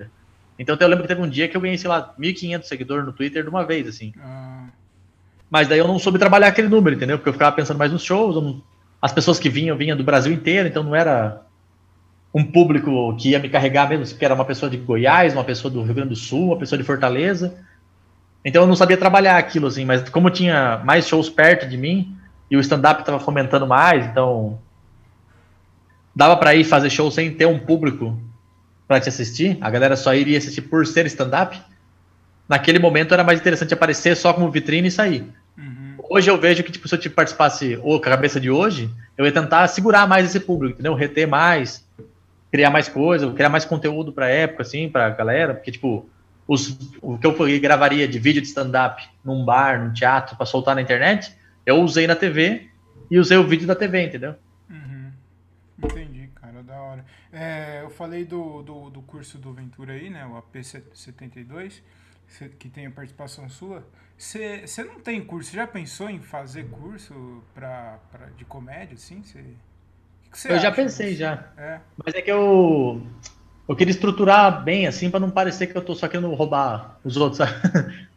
Então 0.59 0.77
eu 0.79 0.89
lembro 0.89 1.03
que 1.03 1.09
teve 1.09 1.23
um 1.23 1.29
dia 1.29 1.47
que 1.47 1.57
eu 1.57 1.61
ganhei, 1.61 1.79
sei 1.79 1.89
lá, 1.89 2.13
1.500 2.19 2.65
seguidores 2.65 3.07
no 3.07 3.13
Twitter 3.13 3.45
de 3.45 3.49
uma 3.49 3.65
vez, 3.65 3.87
assim. 3.87 4.13
Ah. 4.21 4.67
Mas 5.49 5.69
daí 5.69 5.79
eu 5.79 5.87
não 5.87 5.99
soube 5.99 6.19
trabalhar 6.19 6.49
aquele 6.49 6.69
número, 6.69 6.97
entendeu? 6.97 7.17
Porque 7.17 7.29
eu 7.29 7.33
ficava 7.33 7.55
pensando 7.55 7.79
mais 7.79 7.93
nos 7.93 8.03
shows, 8.03 8.35
não... 8.35 8.61
as 9.01 9.13
pessoas 9.13 9.39
que 9.39 9.49
vinham, 9.49 9.77
vinham 9.77 9.97
do 9.97 10.03
Brasil 10.03 10.33
inteiro, 10.33 10.69
então 10.69 10.83
não 10.83 10.95
era 10.95 11.43
um 12.35 12.45
público 12.45 13.17
que 13.17 13.31
ia 13.31 13.39
me 13.39 13.49
carregar 13.49 13.89
mesmo, 13.89 14.05
porque 14.07 14.25
era 14.25 14.35
uma 14.35 14.45
pessoa 14.45 14.69
de 14.69 14.77
Goiás, 14.77 15.33
uma 15.33 15.45
pessoa 15.45 15.73
do 15.73 15.83
Rio 15.83 15.95
Grande 15.95 16.11
do 16.11 16.17
Sul, 16.17 16.49
uma 16.49 16.59
pessoa 16.59 16.79
de 16.79 16.85
Fortaleza. 16.85 17.57
Então 18.45 18.63
eu 18.63 18.69
não 18.69 18.77
sabia 18.77 18.97
trabalhar 18.97 19.37
aquilo, 19.37 19.67
assim, 19.67 19.85
mas 19.85 20.09
como 20.09 20.31
tinha 20.31 20.81
mais 20.85 21.07
shows 21.07 21.29
perto 21.29 21.67
de 21.67 21.77
mim 21.77 22.17
e 22.51 22.57
o 22.57 22.61
stand-up 22.61 23.01
estava 23.01 23.21
fomentando 23.21 23.67
mais, 23.67 24.07
então 24.07 24.59
dava 26.15 26.37
para 26.37 26.55
ir 26.55 26.65
fazer 26.65 26.91
show 26.91 27.11
sem 27.11 27.33
ter 27.33 27.47
um 27.47 27.59
público 27.59 28.19
para 28.87 29.01
te 29.01 29.09
assistir, 29.09 29.59
a 29.61 29.69
galera 29.69 29.97
só 29.97 30.15
iria 30.15 30.39
assistir 30.39 30.63
por 30.63 30.87
ser 30.87 31.05
stand-up. 31.07 31.61
Naquele 32.49 32.79
momento 32.79 33.13
era 33.13 33.23
mais 33.23 33.39
interessante 33.39 33.75
aparecer 33.75 34.17
só 34.17 34.33
como 34.33 34.51
vitrine 34.51 34.89
e 34.89 34.91
sair. 34.91 35.31
Uhum. 35.59 35.97
Hoje 36.09 36.31
eu 36.31 36.39
vejo 36.39 36.65
que 36.65 36.73
tipo, 36.73 36.89
se 36.89 36.95
eu 36.95 36.99
tipo, 36.99 37.15
participasse 37.15 37.79
ou 37.83 38.01
com 38.01 38.07
a 38.07 38.11
cabeça 38.11 38.41
de 38.41 38.51
hoje, 38.51 38.91
eu 39.17 39.27
ia 39.27 39.33
tentar 39.33 39.69
segurar 39.69 40.09
mais 40.09 40.25
esse 40.25 40.41
público, 40.41 40.75
entendeu? 40.75 40.95
Reter 40.95 41.29
mais, 41.29 41.87
criar 42.51 42.71
mais 42.71 42.89
coisa, 42.89 43.31
criar 43.33 43.51
mais 43.51 43.67
conteúdo 43.67 44.11
para 44.11 44.29
época, 44.29 44.63
assim, 44.63 44.89
para 44.89 45.11
galera, 45.11 45.55
porque 45.55 45.71
tipo 45.71 46.09
os, 46.49 46.79
o 47.03 47.19
que 47.19 47.27
eu 47.27 47.61
gravaria 47.61 48.09
de 48.09 48.19
vídeo 48.19 48.41
de 48.41 48.49
stand-up 48.49 49.07
num 49.23 49.45
bar, 49.45 49.85
num 49.85 49.93
teatro, 49.93 50.35
para 50.35 50.47
soltar 50.47 50.75
na 50.75 50.81
internet, 50.81 51.37
eu 51.67 51.77
usei 51.83 52.07
na 52.07 52.17
TV 52.17 52.71
e 53.11 53.19
usei 53.19 53.37
o 53.37 53.47
vídeo 53.47 53.67
da 53.67 53.77
TV, 53.77 54.07
entendeu? 54.07 54.35
Uhum. 54.71 55.13
Entendi, 55.85 56.31
cara, 56.35 56.63
da 56.63 56.81
hora. 56.81 57.05
É, 57.31 57.83
eu 57.83 57.91
falei 57.91 58.25
do, 58.25 58.63
do, 58.63 58.89
do, 58.89 59.03
curso 59.03 59.37
do 59.37 59.53
Ventura 59.53 59.93
aí, 59.93 60.09
né, 60.09 60.25
o 60.25 60.43
AP72, 60.43 61.83
que 62.59 62.71
tem 62.71 62.87
a 62.87 62.91
participação 62.91 63.47
sua. 63.51 63.87
Você 64.17 64.65
não 64.85 65.01
tem 65.01 65.23
curso, 65.23 65.51
você 65.51 65.57
já 65.57 65.67
pensou 65.67 66.09
em 66.09 66.21
fazer 66.21 66.65
curso 66.71 67.45
pra, 67.55 67.99
pra, 68.11 68.27
de 68.31 68.47
comédia, 68.47 68.95
assim? 68.95 69.23
Cê, 69.23 69.45
que 70.49 70.55
eu 70.55 70.59
já 70.59 70.73
pensei, 70.73 71.15
já. 71.15 71.53
É. 71.59 71.81
Mas 72.03 72.15
é 72.15 72.23
que 72.23 72.31
eu 72.31 73.07
eu 73.69 73.77
queria 73.77 73.91
estruturar 73.91 74.65
bem, 74.65 74.87
assim, 74.87 75.11
para 75.11 75.21
não 75.21 75.31
parecer 75.31 75.67
que 75.67 75.77
eu 75.77 75.83
tô 75.83 75.95
só 75.95 76.09
querendo 76.09 76.33
roubar 76.35 76.99
os 77.05 77.17
outros, 77.17 77.39
sabe? 77.39 77.53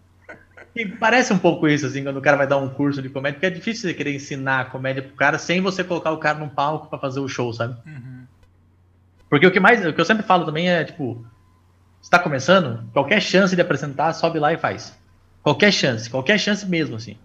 E 0.73 0.85
parece 0.85 1.33
um 1.33 1.37
pouco 1.37 1.67
isso, 1.67 1.85
assim, 1.85 2.01
quando 2.01 2.15
o 2.15 2.21
cara 2.21 2.37
vai 2.37 2.47
dar 2.47 2.57
um 2.57 2.69
curso 2.69 3.01
de 3.01 3.09
comédia, 3.09 3.33
porque 3.33 3.45
é 3.45 3.49
difícil 3.49 3.89
você 3.89 3.93
querer 3.93 4.15
ensinar 4.15 4.69
comédia 4.71 5.03
pro 5.03 5.11
cara 5.11 5.37
sem 5.37 5.59
você 5.59 5.83
colocar 5.83 6.11
o 6.11 6.17
cara 6.17 6.39
num 6.39 6.47
palco 6.47 6.87
para 6.87 6.97
fazer 6.97 7.19
o 7.19 7.27
show, 7.27 7.51
sabe? 7.51 7.75
Uhum. 7.85 8.23
Porque 9.29 9.45
o 9.45 9.51
que 9.51 9.59
mais, 9.59 9.85
o 9.85 9.91
que 9.91 9.99
eu 9.99 10.05
sempre 10.05 10.23
falo 10.23 10.45
também 10.45 10.69
é, 10.69 10.85
tipo, 10.85 11.25
está 12.01 12.17
começando, 12.17 12.89
qualquer 12.93 13.21
chance 13.21 13.53
de 13.53 13.61
apresentar, 13.61 14.13
sobe 14.13 14.39
lá 14.39 14.53
e 14.53 14.57
faz. 14.57 14.97
Qualquer 15.43 15.73
chance, 15.73 16.09
qualquer 16.09 16.37
chance 16.37 16.65
mesmo, 16.65 16.95
assim. 16.95 17.17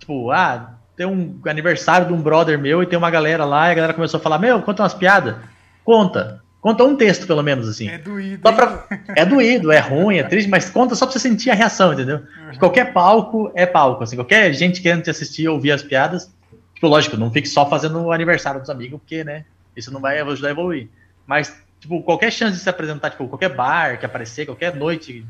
Tipo, 0.00 0.32
ah, 0.32 0.74
tem 0.96 1.06
um 1.06 1.40
aniversário 1.46 2.08
de 2.08 2.12
um 2.12 2.20
brother 2.20 2.58
meu 2.58 2.82
e 2.82 2.86
tem 2.86 2.98
uma 2.98 3.10
galera 3.10 3.44
lá 3.44 3.68
e 3.68 3.72
a 3.72 3.74
galera 3.74 3.94
começou 3.94 4.18
a 4.18 4.22
falar, 4.22 4.40
meu, 4.40 4.60
conta 4.62 4.82
umas 4.82 4.94
piadas. 4.94 5.36
Conta. 5.84 6.42
Conta 6.60 6.84
um 6.84 6.96
texto, 6.96 7.26
pelo 7.26 7.42
menos, 7.42 7.68
assim. 7.68 7.88
É 7.88 7.98
doído. 7.98 8.42
Pra... 8.42 8.86
É 9.14 9.24
doído, 9.24 9.70
é 9.70 9.78
ruim, 9.78 10.18
é 10.18 10.24
triste, 10.24 10.48
mas 10.48 10.68
conta 10.68 10.94
só 10.94 11.06
pra 11.06 11.12
você 11.12 11.20
sentir 11.20 11.50
a 11.50 11.54
reação, 11.54 11.92
entendeu? 11.92 12.16
Uhum. 12.18 12.58
Qualquer 12.58 12.92
palco 12.92 13.50
é 13.54 13.64
palco, 13.64 14.02
assim. 14.02 14.16
Qualquer 14.16 14.52
gente 14.52 14.82
querendo 14.82 15.02
te 15.02 15.10
assistir, 15.10 15.48
ouvir 15.48 15.70
as 15.70 15.82
piadas. 15.82 16.32
Tipo, 16.74 16.88
lógico, 16.88 17.16
não 17.16 17.30
fique 17.30 17.48
só 17.48 17.68
fazendo 17.68 18.00
o 18.00 18.12
aniversário 18.12 18.60
dos 18.60 18.70
amigos, 18.70 18.98
porque, 19.00 19.22
né? 19.22 19.44
Isso 19.76 19.92
não 19.92 20.00
vai 20.00 20.18
ajudar 20.18 20.48
a 20.48 20.50
evoluir. 20.50 20.88
Mas, 21.26 21.56
tipo, 21.78 22.02
qualquer 22.02 22.32
chance 22.32 22.56
de 22.56 22.62
se 22.62 22.68
apresentar, 22.68 23.10
tipo, 23.10 23.28
qualquer 23.28 23.54
bar 23.54 23.98
que 23.98 24.06
aparecer, 24.06 24.44
qualquer 24.44 24.74
noite 24.74 25.24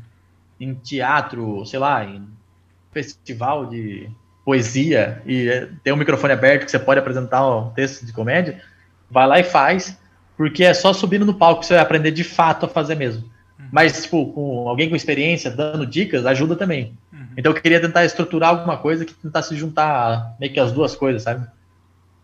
em 0.59 0.73
teatro, 0.73 1.63
sei 1.65 1.79
lá, 1.79 2.03
em 2.03 2.27
festival 2.91 3.67
de 3.67 4.09
poesia 4.43 5.21
e 5.27 5.47
é, 5.47 5.69
tem 5.83 5.93
um 5.93 5.95
microfone 5.97 6.33
aberto 6.33 6.65
que 6.65 6.71
você 6.71 6.79
pode 6.79 6.99
apresentar 6.99 7.47
um 7.47 7.69
texto 7.69 8.03
de 8.03 8.11
comédia, 8.11 8.59
vai 9.09 9.27
lá 9.27 9.39
e 9.39 9.43
faz 9.43 9.98
porque 10.39 10.63
é 10.63 10.73
só 10.73 10.93
subindo 10.93 11.25
no 11.25 11.33
palco 11.33 11.59
que 11.59 11.65
você 11.65 11.73
vai 11.73 11.83
aprender 11.83 12.11
de 12.11 12.23
fato 12.23 12.65
a 12.65 12.69
fazer 12.69 12.95
mesmo. 12.95 13.29
Uhum. 13.59 13.67
Mas, 13.73 14.03
tipo, 14.03 14.31
com 14.31 14.69
alguém 14.69 14.89
com 14.89 14.95
experiência 14.95 15.51
dando 15.51 15.85
dicas, 15.85 16.25
ajuda 16.25 16.55
também. 16.55 16.93
Uhum. 17.11 17.27
Então 17.35 17.51
eu 17.51 17.61
queria 17.61 17.81
tentar 17.81 18.05
estruturar 18.05 18.51
alguma 18.51 18.77
coisa 18.77 19.03
que 19.03 19.13
tentasse 19.13 19.53
juntar 19.57 20.37
meio 20.39 20.53
que 20.53 20.59
as 20.61 20.71
duas 20.71 20.95
coisas, 20.95 21.23
sabe? 21.23 21.45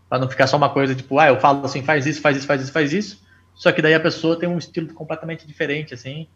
Pra 0.08 0.18
não 0.18 0.30
ficar 0.30 0.46
só 0.46 0.56
uma 0.56 0.70
coisa, 0.70 0.94
tipo, 0.94 1.18
ah, 1.18 1.26
eu 1.26 1.38
falo 1.38 1.62
assim, 1.66 1.82
faz 1.82 2.06
isso, 2.06 2.22
faz 2.22 2.38
isso, 2.38 2.46
faz 2.46 2.62
isso, 2.62 2.72
faz 2.72 2.92
isso. 2.94 3.22
Só 3.54 3.70
que 3.70 3.82
daí 3.82 3.92
a 3.92 4.00
pessoa 4.00 4.38
tem 4.38 4.48
um 4.48 4.56
estilo 4.56 4.94
completamente 4.94 5.46
diferente, 5.46 5.92
assim. 5.92 6.26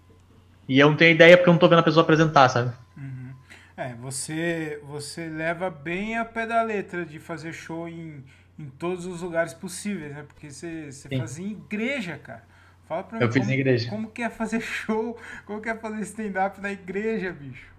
E 0.68 0.78
eu 0.78 0.90
não 0.90 0.98
tenho 0.98 1.14
ideia 1.14 1.34
porque 1.34 1.48
eu 1.48 1.54
não 1.54 1.58
tô 1.58 1.66
vendo 1.66 1.78
a 1.78 1.82
pessoa 1.82 2.02
apresentar, 2.02 2.50
sabe? 2.50 2.74
Uhum. 2.94 3.32
É, 3.74 3.94
você, 3.94 4.78
você 4.86 5.30
leva 5.30 5.70
bem 5.70 6.18
a 6.18 6.26
pé 6.26 6.46
da 6.46 6.62
letra 6.62 7.06
de 7.06 7.18
fazer 7.18 7.54
show 7.54 7.88
em 7.88 8.22
em 8.60 8.70
todos 8.78 9.06
os 9.06 9.22
lugares 9.22 9.54
possíveis, 9.54 10.14
né? 10.14 10.24
Porque 10.26 10.50
você, 10.50 10.92
você 10.92 11.08
fazia 11.16 11.46
em 11.46 11.52
igreja, 11.52 12.18
cara. 12.22 12.42
Fala 12.86 13.04
pra 13.04 13.18
mim. 13.18 13.24
Eu 13.24 13.32
fiz 13.32 13.42
como, 13.42 13.54
igreja. 13.54 13.90
Como 13.90 14.10
que 14.10 14.22
é 14.22 14.28
fazer 14.28 14.60
show? 14.62 15.16
Como 15.46 15.62
que 15.62 15.68
é 15.68 15.74
fazer 15.74 16.00
stand-up 16.02 16.60
na 16.60 16.70
igreja, 16.70 17.32
bicho? 17.32 17.70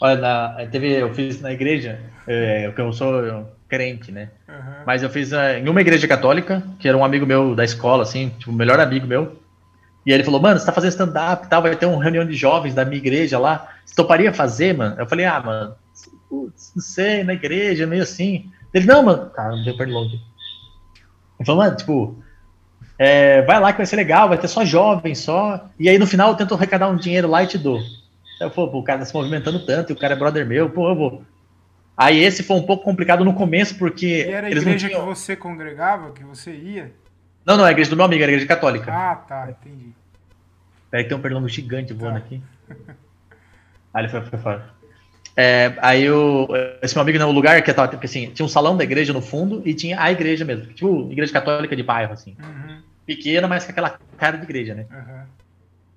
Olha, 0.00 0.20
na, 0.20 0.66
teve, 0.66 0.92
eu 0.92 1.14
fiz 1.14 1.40
na 1.40 1.52
igreja, 1.52 2.00
é, 2.26 2.72
eu 2.76 2.92
sou 2.92 3.54
crente, 3.68 4.10
né? 4.10 4.30
Uhum. 4.48 4.82
Mas 4.84 5.02
eu 5.02 5.08
fiz 5.08 5.32
é, 5.32 5.60
em 5.60 5.68
uma 5.68 5.80
igreja 5.80 6.08
católica, 6.08 6.62
que 6.80 6.88
era 6.88 6.98
um 6.98 7.04
amigo 7.04 7.24
meu 7.24 7.54
da 7.54 7.64
escola, 7.64 8.02
assim, 8.02 8.30
tipo, 8.30 8.50
o 8.50 8.54
melhor 8.54 8.80
amigo 8.80 9.06
meu. 9.06 9.40
E 10.04 10.12
ele 10.12 10.24
falou, 10.24 10.40
mano, 10.40 10.58
você 10.58 10.66
tá 10.66 10.72
fazendo 10.72 10.90
stand-up 10.90 11.46
e 11.46 11.48
tal, 11.48 11.62
vai 11.62 11.76
ter 11.76 11.86
uma 11.86 12.02
reunião 12.02 12.26
de 12.26 12.34
jovens 12.34 12.74
da 12.74 12.84
minha 12.84 12.98
igreja 12.98 13.38
lá. 13.38 13.68
Você 13.86 13.94
toparia 13.94 14.32
fazer, 14.32 14.76
mano? 14.76 14.96
Eu 14.98 15.06
falei, 15.06 15.24
ah, 15.24 15.40
mano, 15.40 15.76
putz, 16.28 16.72
não 16.74 16.82
sei, 16.82 17.22
na 17.22 17.34
igreja, 17.34 17.86
meio 17.86 18.02
assim. 18.02 18.50
Ele, 18.72 18.86
não, 18.86 19.02
mano, 19.02 19.30
cara, 19.30 19.56
não 19.56 19.64
deu 19.64 19.74
aqui. 19.74 20.20
Ele 21.38 21.46
falou, 21.46 21.62
mano, 21.62 21.76
tipo, 21.76 22.22
é, 22.98 23.42
vai 23.42 23.60
lá 23.60 23.72
que 23.72 23.78
vai 23.78 23.86
ser 23.86 23.96
legal, 23.96 24.28
vai 24.28 24.38
ter 24.38 24.48
só 24.48 24.64
jovem, 24.64 25.14
só. 25.14 25.68
E 25.78 25.88
aí 25.88 25.98
no 25.98 26.06
final 26.06 26.30
eu 26.30 26.36
tento 26.36 26.54
arrecadar 26.54 26.88
um 26.88 26.96
dinheiro 26.96 27.28
lá 27.28 27.42
e 27.42 27.46
te 27.46 27.58
dou. 27.58 27.78
Aí 27.78 28.46
eu 28.46 28.50
falei, 28.50 28.70
pô, 28.70 28.78
o 28.78 28.84
cara 28.84 29.00
tá 29.00 29.04
se 29.04 29.14
movimentando 29.14 29.64
tanto, 29.66 29.90
e 29.90 29.92
o 29.92 29.98
cara 29.98 30.14
é 30.14 30.16
brother 30.16 30.46
meu, 30.46 30.70
pô, 30.70 30.88
eu 30.88 30.94
vou. 30.94 31.22
Aí 31.96 32.18
esse 32.22 32.42
foi 32.42 32.56
um 32.56 32.62
pouco 32.62 32.84
complicado 32.84 33.24
no 33.24 33.34
começo, 33.34 33.76
porque. 33.76 34.06
E 34.06 34.30
era 34.30 34.46
a 34.46 34.50
igreja 34.50 34.88
tinham... 34.88 35.00
que 35.00 35.06
você 35.06 35.36
congregava, 35.36 36.12
que 36.12 36.24
você 36.24 36.54
ia? 36.54 36.92
Não, 37.44 37.56
não, 37.56 37.66
é 37.66 37.68
a 37.68 37.72
igreja 37.72 37.90
do 37.90 37.96
meu 37.96 38.04
amigo, 38.04 38.22
era 38.22 38.30
a 38.30 38.34
igreja 38.34 38.46
católica. 38.46 38.92
Ah, 38.92 39.16
tá, 39.16 39.50
entendi. 39.50 39.92
Peraí 40.90 41.04
que 41.04 41.08
tem 41.08 41.18
um 41.18 41.20
pernilongo 41.20 41.48
gigante 41.48 41.92
voando 41.92 42.20
tá. 42.20 42.24
aqui. 42.24 42.42
Aí 43.92 44.02
ele 44.02 44.08
foi, 44.08 44.22
foi 44.22 44.38
fora. 44.38 44.70
É, 45.36 45.72
aí 45.78 46.10
o, 46.10 46.48
esse 46.82 46.94
meu 46.94 47.02
amigo, 47.02 47.18
no 47.18 47.30
lugar 47.30 47.62
que 47.62 47.72
tava, 47.72 47.88
porque 47.88 48.06
assim, 48.06 48.30
tinha 48.30 48.44
um 48.44 48.48
salão 48.48 48.76
da 48.76 48.84
igreja 48.84 49.12
no 49.12 49.22
fundo 49.22 49.62
e 49.64 49.72
tinha 49.72 50.00
a 50.00 50.12
igreja 50.12 50.44
mesmo, 50.44 50.66
tipo, 50.66 51.08
igreja 51.10 51.32
católica 51.32 51.74
de 51.74 51.82
bairro, 51.82 52.12
assim. 52.12 52.36
Uhum. 52.38 52.82
Pequena, 53.06 53.48
mas 53.48 53.64
com 53.64 53.72
aquela 53.72 53.98
cara 54.18 54.36
de 54.36 54.44
igreja, 54.44 54.74
né? 54.74 54.86
Uhum. 54.90 55.22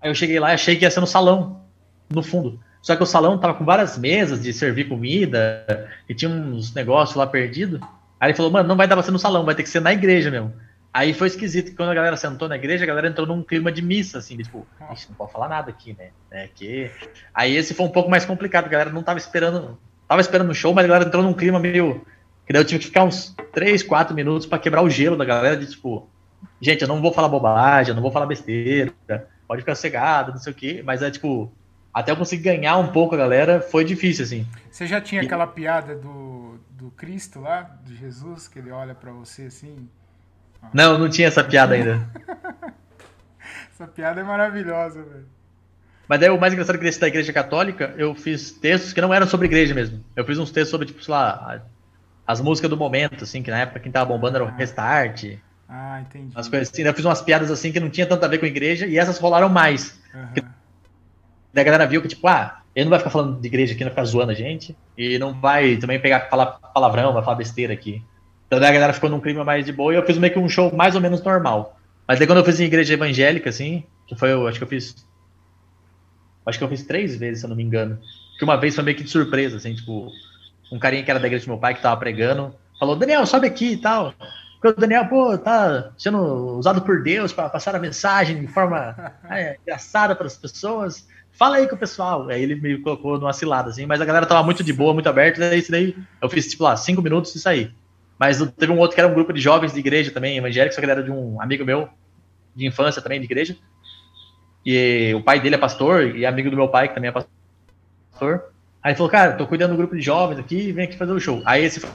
Aí 0.02 0.10
eu 0.10 0.16
cheguei 0.16 0.40
lá 0.40 0.52
e 0.52 0.54
achei 0.54 0.76
que 0.76 0.86
ia 0.86 0.92
ser 0.92 1.02
no 1.02 1.08
salão, 1.08 1.62
no 2.10 2.24
fundo. 2.24 2.60
Só 2.82 2.96
que 2.96 3.04
o 3.04 3.06
salão 3.06 3.38
tava 3.38 3.56
com 3.56 3.66
várias 3.66 3.98
mesas 3.98 4.42
de 4.42 4.54
servir 4.54 4.88
comida 4.88 5.90
e 6.08 6.14
tinha 6.14 6.30
uns 6.30 6.74
negócios 6.74 7.18
lá 7.18 7.26
perdido. 7.26 7.80
Aí 8.20 8.30
ele 8.30 8.38
falou, 8.38 8.52
mano, 8.52 8.70
não 8.70 8.78
vai 8.78 8.88
dar 8.88 8.96
pra 8.96 9.04
ser 9.04 9.12
no 9.12 9.20
salão, 9.20 9.44
vai 9.44 9.56
ter 9.56 9.64
que 9.64 9.70
ser 9.70 9.82
na 9.82 9.92
igreja 9.92 10.30
mesmo. 10.30 10.54
Aí 10.96 11.14
foi 11.14 11.28
esquisito, 11.28 11.76
quando 11.76 11.90
a 11.90 11.94
galera 11.94 12.16
sentou 12.16 12.48
na 12.48 12.56
igreja, 12.56 12.86
a 12.86 12.88
galera 12.88 13.10
entrou 13.10 13.28
num 13.28 13.44
clima 13.44 13.70
de 13.70 13.82
missa, 13.82 14.18
assim, 14.20 14.38
tipo, 14.38 14.66
Ixi, 14.94 15.10
não 15.10 15.16
pode 15.18 15.34
falar 15.34 15.50
nada 15.50 15.70
aqui, 15.70 15.94
né? 15.94 16.12
É 16.32 16.48
que... 16.48 16.90
Aí 17.34 17.54
esse 17.54 17.74
foi 17.74 17.86
um 17.86 17.90
pouco 17.90 18.10
mais 18.10 18.24
complicado, 18.24 18.68
a 18.68 18.70
galera 18.70 18.92
não 18.92 19.04
tava 19.04 19.20
esperando, 19.20 19.78
tava 20.08 20.22
esperando 20.22 20.52
o 20.52 20.56
show, 20.56 20.74
mas 20.74 20.86
a 20.86 20.88
galera 20.88 21.06
entrou 21.06 21.22
num 21.22 21.34
clima 21.34 21.60
meio. 21.60 22.06
Que 22.48 22.54
daí 22.54 22.62
eu 22.62 22.66
tive 22.66 22.80
que 22.80 22.86
ficar 22.86 23.04
uns 23.04 23.36
3, 23.52 23.84
4 23.84 24.16
minutos 24.16 24.48
para 24.48 24.58
quebrar 24.58 24.84
o 24.84 24.90
gelo 24.90 25.18
da 25.18 25.26
galera, 25.26 25.58
de 25.58 25.70
tipo, 25.70 26.08
gente, 26.62 26.84
eu 26.84 26.88
não 26.88 27.02
vou 27.02 27.12
falar 27.12 27.28
bobagem, 27.28 27.90
eu 27.90 27.96
não 27.96 28.02
vou 28.02 28.12
falar 28.12 28.26
besteira, 28.26 28.94
pode 29.46 29.64
ficar 29.64 29.76
cegado, 29.76 30.32
não 30.32 30.40
sei 30.40 30.54
o 30.54 30.56
quê, 30.56 30.82
mas 30.82 31.02
é 31.02 31.12
tipo, 31.12 31.52
até 31.94 32.14
eu 32.14 32.16
conseguir 32.16 32.44
ganhar 32.44 32.78
um 32.78 32.88
pouco 32.88 33.16
a 33.16 33.18
galera, 33.18 33.60
foi 33.60 33.84
difícil, 33.84 34.24
assim. 34.24 34.48
Você 34.72 34.88
já 34.88 35.02
tinha 35.02 35.22
e... 35.22 35.26
aquela 35.26 35.46
piada 35.46 35.94
do, 35.94 36.58
do 36.70 36.90
Cristo 36.92 37.42
lá, 37.42 37.64
de 37.84 37.98
Jesus, 37.98 38.48
que 38.48 38.60
ele 38.60 38.72
olha 38.72 38.96
para 38.96 39.12
você 39.12 39.48
assim. 39.48 39.90
Não, 40.74 40.98
não 40.98 41.10
tinha 41.10 41.28
essa 41.28 41.44
piada 41.44 41.76
ainda. 41.76 42.08
essa 43.72 43.88
piada 43.88 44.22
é 44.22 44.24
maravilhosa, 44.24 45.04
velho. 45.04 45.26
Mas 46.08 46.20
daí 46.20 46.30
o 46.30 46.40
mais 46.40 46.54
engraçado 46.54 46.76
é 46.76 46.78
que 46.80 46.86
desse 46.86 47.00
da 47.00 47.08
igreja 47.08 47.34
católica, 47.34 47.94
eu 47.98 48.14
fiz 48.14 48.52
textos 48.52 48.94
que 48.94 49.02
não 49.02 49.14
eram 49.14 49.28
sobre 49.28 49.48
igreja 49.48 49.74
mesmo. 49.74 50.04
Eu 50.16 50.24
fiz 50.24 50.38
uns 50.38 50.52
textos 50.52 50.70
sobre, 50.70 50.86
tipo, 50.86 51.04
sei 51.04 51.12
lá, 51.12 51.62
as 52.28 52.40
músicas 52.40 52.70
do 52.70 52.78
momento, 52.78 53.24
assim, 53.24 53.42
que 53.42 53.50
na 53.50 53.60
época 53.60 53.80
quem 53.80 53.92
tava 53.92 54.06
bombando 54.06 54.38
era 54.38 54.46
o 54.46 54.56
Restart. 54.56 55.38
Ah, 55.68 56.02
entendi. 56.02 56.32
As 56.36 56.48
coisas 56.48 56.70
assim. 56.72 56.84
Eu 56.84 56.94
fiz 56.94 57.06
umas 57.06 57.22
piadas 57.22 57.50
assim 57.50 57.72
que 57.72 57.80
não 57.80 57.90
tinha 57.90 58.06
tanto 58.06 58.24
a 58.24 58.28
ver 58.28 58.38
com 58.38 58.46
a 58.46 58.48
igreja 58.48 58.86
e 58.86 58.98
essas 58.98 59.18
rolaram 59.18 59.50
mais. 59.50 60.00
Uhum. 60.14 60.48
Daí 61.54 61.62
a 61.62 61.64
galera 61.64 61.88
viu 61.88 62.02
que, 62.02 62.08
tipo, 62.08 62.28
ah, 62.28 62.62
ele 62.76 62.86
não 62.86 62.90
vai 62.92 63.00
ficar 63.00 63.10
falando 63.10 63.40
de 63.40 63.48
igreja 63.48 63.74
aqui, 63.74 63.84
não 63.84 63.90
vai 63.90 63.96
ficar 63.96 64.06
zoando 64.06 64.32
a 64.32 64.36
gente. 64.36 64.78
E 64.98 65.18
não 65.18 65.34
vai 65.34 65.78
também 65.78 66.00
pegar 66.00 66.30
falar 66.30 66.46
palavrão, 66.74 67.14
vai 67.14 67.24
falar 67.24 67.38
besteira 67.38 67.74
aqui. 67.74 68.04
Então 68.48 68.60
daí 68.60 68.70
a 68.70 68.74
galera 68.74 68.94
ficou 68.94 69.10
num 69.10 69.20
clima 69.20 69.44
mais 69.44 69.66
de 69.66 69.72
boa 69.72 69.94
e 69.94 69.98
eu 69.98 70.06
fiz 70.06 70.18
meio 70.18 70.32
que 70.34 70.40
um 70.40 70.48
show 70.48 70.74
mais 70.76 70.96
ou 70.96 71.02
menos 71.02 71.22
normal. 71.24 71.80
Mas 72.08 72.20
daí 72.20 72.28
quando 72.28 72.40
eu 72.40 72.46
fiz 72.46 72.60
em 72.60 72.66
igreja 72.66 72.94
evangélica, 72.94 73.50
assim, 73.50 73.84
que 74.08 74.16
foi, 74.16 74.32
eu 74.32 74.48
acho 74.48 74.58
que 74.58 74.64
eu 74.64 74.68
fiz. 74.68 74.96
Acho 76.46 76.60
que 76.60 76.64
eu 76.64 76.70
fiz 76.70 76.84
três 76.84 77.16
vezes, 77.16 77.40
se 77.40 77.46
eu 77.46 77.50
não 77.50 77.56
me 77.56 77.64
engano. 77.64 78.00
Que 78.38 78.44
uma 78.44 78.56
vez 78.56 78.76
foi 78.76 78.84
meio 78.84 78.96
que 78.96 79.04
de 79.04 79.10
surpresa, 79.10 79.58
assim, 79.58 79.74
tipo, 79.74 80.12
um 80.72 80.78
carinha 80.78 81.04
que 81.04 81.10
era 81.10 81.20
da 81.20 81.28
igreja 81.28 81.46
do 81.46 81.50
meu 81.50 81.58
pai 81.58 81.74
que 81.74 81.82
tava 81.82 81.98
pregando, 81.98 82.54
falou, 82.80 82.96
Daniel, 82.96 83.26
sobe 83.26 83.48
aqui 83.48 83.74
e 83.74 83.78
tal. 83.78 84.14
Porque 84.62 84.68
o 84.78 84.82
Daniel, 84.82 85.08
pô, 85.08 85.38
tá 85.38 85.92
sendo 85.98 86.20
usado 86.58 86.82
por 86.82 87.02
Deus 87.02 87.34
para 87.34 87.50
passar 87.50 87.76
a 87.76 87.80
mensagem 87.80 88.42
de 88.42 88.48
forma 88.48 89.14
é, 89.30 89.58
engraçada 89.62 90.16
para 90.16 90.28
as 90.28 90.38
pessoas. 90.38 91.08
Fala 91.32 91.58
aí 91.58 91.68
com 91.68 91.76
o 91.76 91.80
pessoal. 91.80 92.28
Aí 92.30 92.44
ele 92.44 92.56
me 92.56 92.78
colocou 92.80 93.20
numa 93.20 93.34
cilada, 93.34 93.70
assim, 93.70 93.86
mas 93.86 94.00
a 94.00 94.06
galera 94.06 94.26
tava 94.26 94.44
muito 94.44 94.64
de 94.64 94.72
boa, 94.72 94.94
muito 94.94 95.10
aberta, 95.10 95.40
daí 95.40 95.60
isso 95.60 95.72
daí 95.72 95.96
eu 96.22 96.30
fiz, 96.30 96.48
tipo, 96.48 96.64
lá, 96.64 96.78
cinco 96.78 97.02
minutos 97.02 97.34
e 97.36 97.40
saí. 97.40 97.72
Mas 98.18 98.40
teve 98.58 98.72
um 98.72 98.78
outro 98.78 98.96
que 98.96 99.02
era 99.02 99.10
um 99.10 99.14
grupo 99.14 99.34
de 99.34 99.42
jovens 99.42 99.74
de 99.74 99.80
igreja 99.80 100.12
também, 100.12 100.38
evangélico, 100.38 100.74
só 100.74 100.82
que 100.82 100.90
era 100.90 101.04
de 101.04 101.12
um 101.12 101.42
amigo 101.42 101.66
meu, 101.66 101.90
de 102.56 102.66
infância 102.66 103.02
também, 103.02 103.20
de 103.20 103.26
igreja. 103.26 103.58
E 104.66 105.14
o 105.14 105.22
pai 105.22 105.40
dele 105.40 105.56
é 105.56 105.58
pastor, 105.58 106.16
e 106.16 106.26
amigo 106.26 106.50
do 106.50 106.56
meu 106.56 106.68
pai, 106.68 106.88
que 106.88 106.96
também 106.96 107.10
é 107.10 107.12
pastor. 107.12 108.46
Aí 108.82 108.96
falou, 108.96 109.10
cara, 109.10 109.34
tô 109.34 109.46
cuidando 109.46 109.72
do 109.72 109.78
grupo 109.78 109.96
de 109.96 110.02
jovens 110.02 110.40
aqui, 110.40 110.72
vem 110.72 110.86
aqui 110.86 110.98
fazer 110.98 111.12
o 111.12 111.20
show. 111.20 111.42
Aí 111.46 111.64
esse 111.64 111.80
foi 111.80 111.90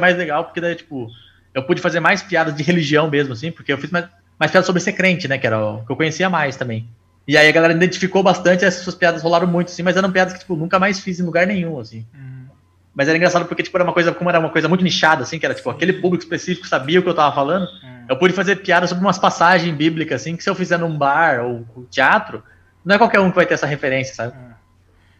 mais 0.00 0.16
legal, 0.16 0.44
porque 0.44 0.60
daí, 0.60 0.74
tipo, 0.74 1.08
eu 1.54 1.62
pude 1.62 1.80
fazer 1.80 2.00
mais 2.00 2.22
piadas 2.22 2.54
de 2.54 2.62
religião 2.62 3.08
mesmo, 3.08 3.32
assim, 3.32 3.52
porque 3.52 3.72
eu 3.72 3.78
fiz 3.78 3.90
mais, 3.90 4.08
mais 4.38 4.50
piadas 4.50 4.66
sobre 4.66 4.80
ser 4.80 4.92
crente, 4.92 5.28
né, 5.28 5.38
que 5.38 5.46
era 5.46 5.64
o 5.64 5.84
que 5.84 5.92
eu 5.92 5.96
conhecia 5.96 6.28
mais 6.28 6.56
também. 6.56 6.88
E 7.26 7.38
aí 7.38 7.48
a 7.48 7.52
galera 7.52 7.72
identificou 7.72 8.22
bastante, 8.22 8.64
essas 8.64 8.94
piadas 8.94 9.22
rolaram 9.22 9.46
muito, 9.46 9.68
assim, 9.68 9.82
mas 9.82 9.96
eram 9.96 10.10
piadas 10.10 10.34
que, 10.34 10.40
tipo, 10.40 10.56
nunca 10.56 10.78
mais 10.78 11.00
fiz 11.00 11.20
em 11.20 11.22
lugar 11.22 11.46
nenhum, 11.46 11.78
assim. 11.78 12.04
Uhum. 12.12 12.33
Mas 12.94 13.08
era 13.08 13.16
engraçado 13.16 13.46
porque, 13.46 13.62
tipo, 13.62 13.76
era 13.76 13.84
uma 13.84 13.92
coisa, 13.92 14.12
como 14.12 14.30
era 14.30 14.38
uma 14.38 14.50
coisa 14.50 14.68
muito 14.68 14.84
nichada, 14.84 15.24
assim, 15.24 15.38
que 15.38 15.44
era, 15.44 15.54
tipo, 15.54 15.68
aquele 15.68 15.94
público 15.94 16.22
específico 16.22 16.66
sabia 16.66 17.00
o 17.00 17.02
que 17.02 17.08
eu 17.08 17.14
tava 17.14 17.34
falando, 17.34 17.64
hum. 17.64 18.04
eu 18.08 18.16
pude 18.16 18.32
fazer 18.32 18.56
piada 18.56 18.86
sobre 18.86 19.04
umas 19.04 19.18
passagens 19.18 19.74
bíblicas, 19.74 20.20
assim, 20.20 20.36
que 20.36 20.44
se 20.44 20.48
eu 20.48 20.54
fizer 20.54 20.78
num 20.78 20.96
bar 20.96 21.44
ou 21.44 21.66
teatro, 21.90 22.42
não 22.84 22.94
é 22.94 22.98
qualquer 22.98 23.18
um 23.18 23.30
que 23.30 23.36
vai 23.36 23.46
ter 23.46 23.54
essa 23.54 23.66
referência, 23.66 24.14
sabe? 24.14 24.36
Hum. 24.36 24.52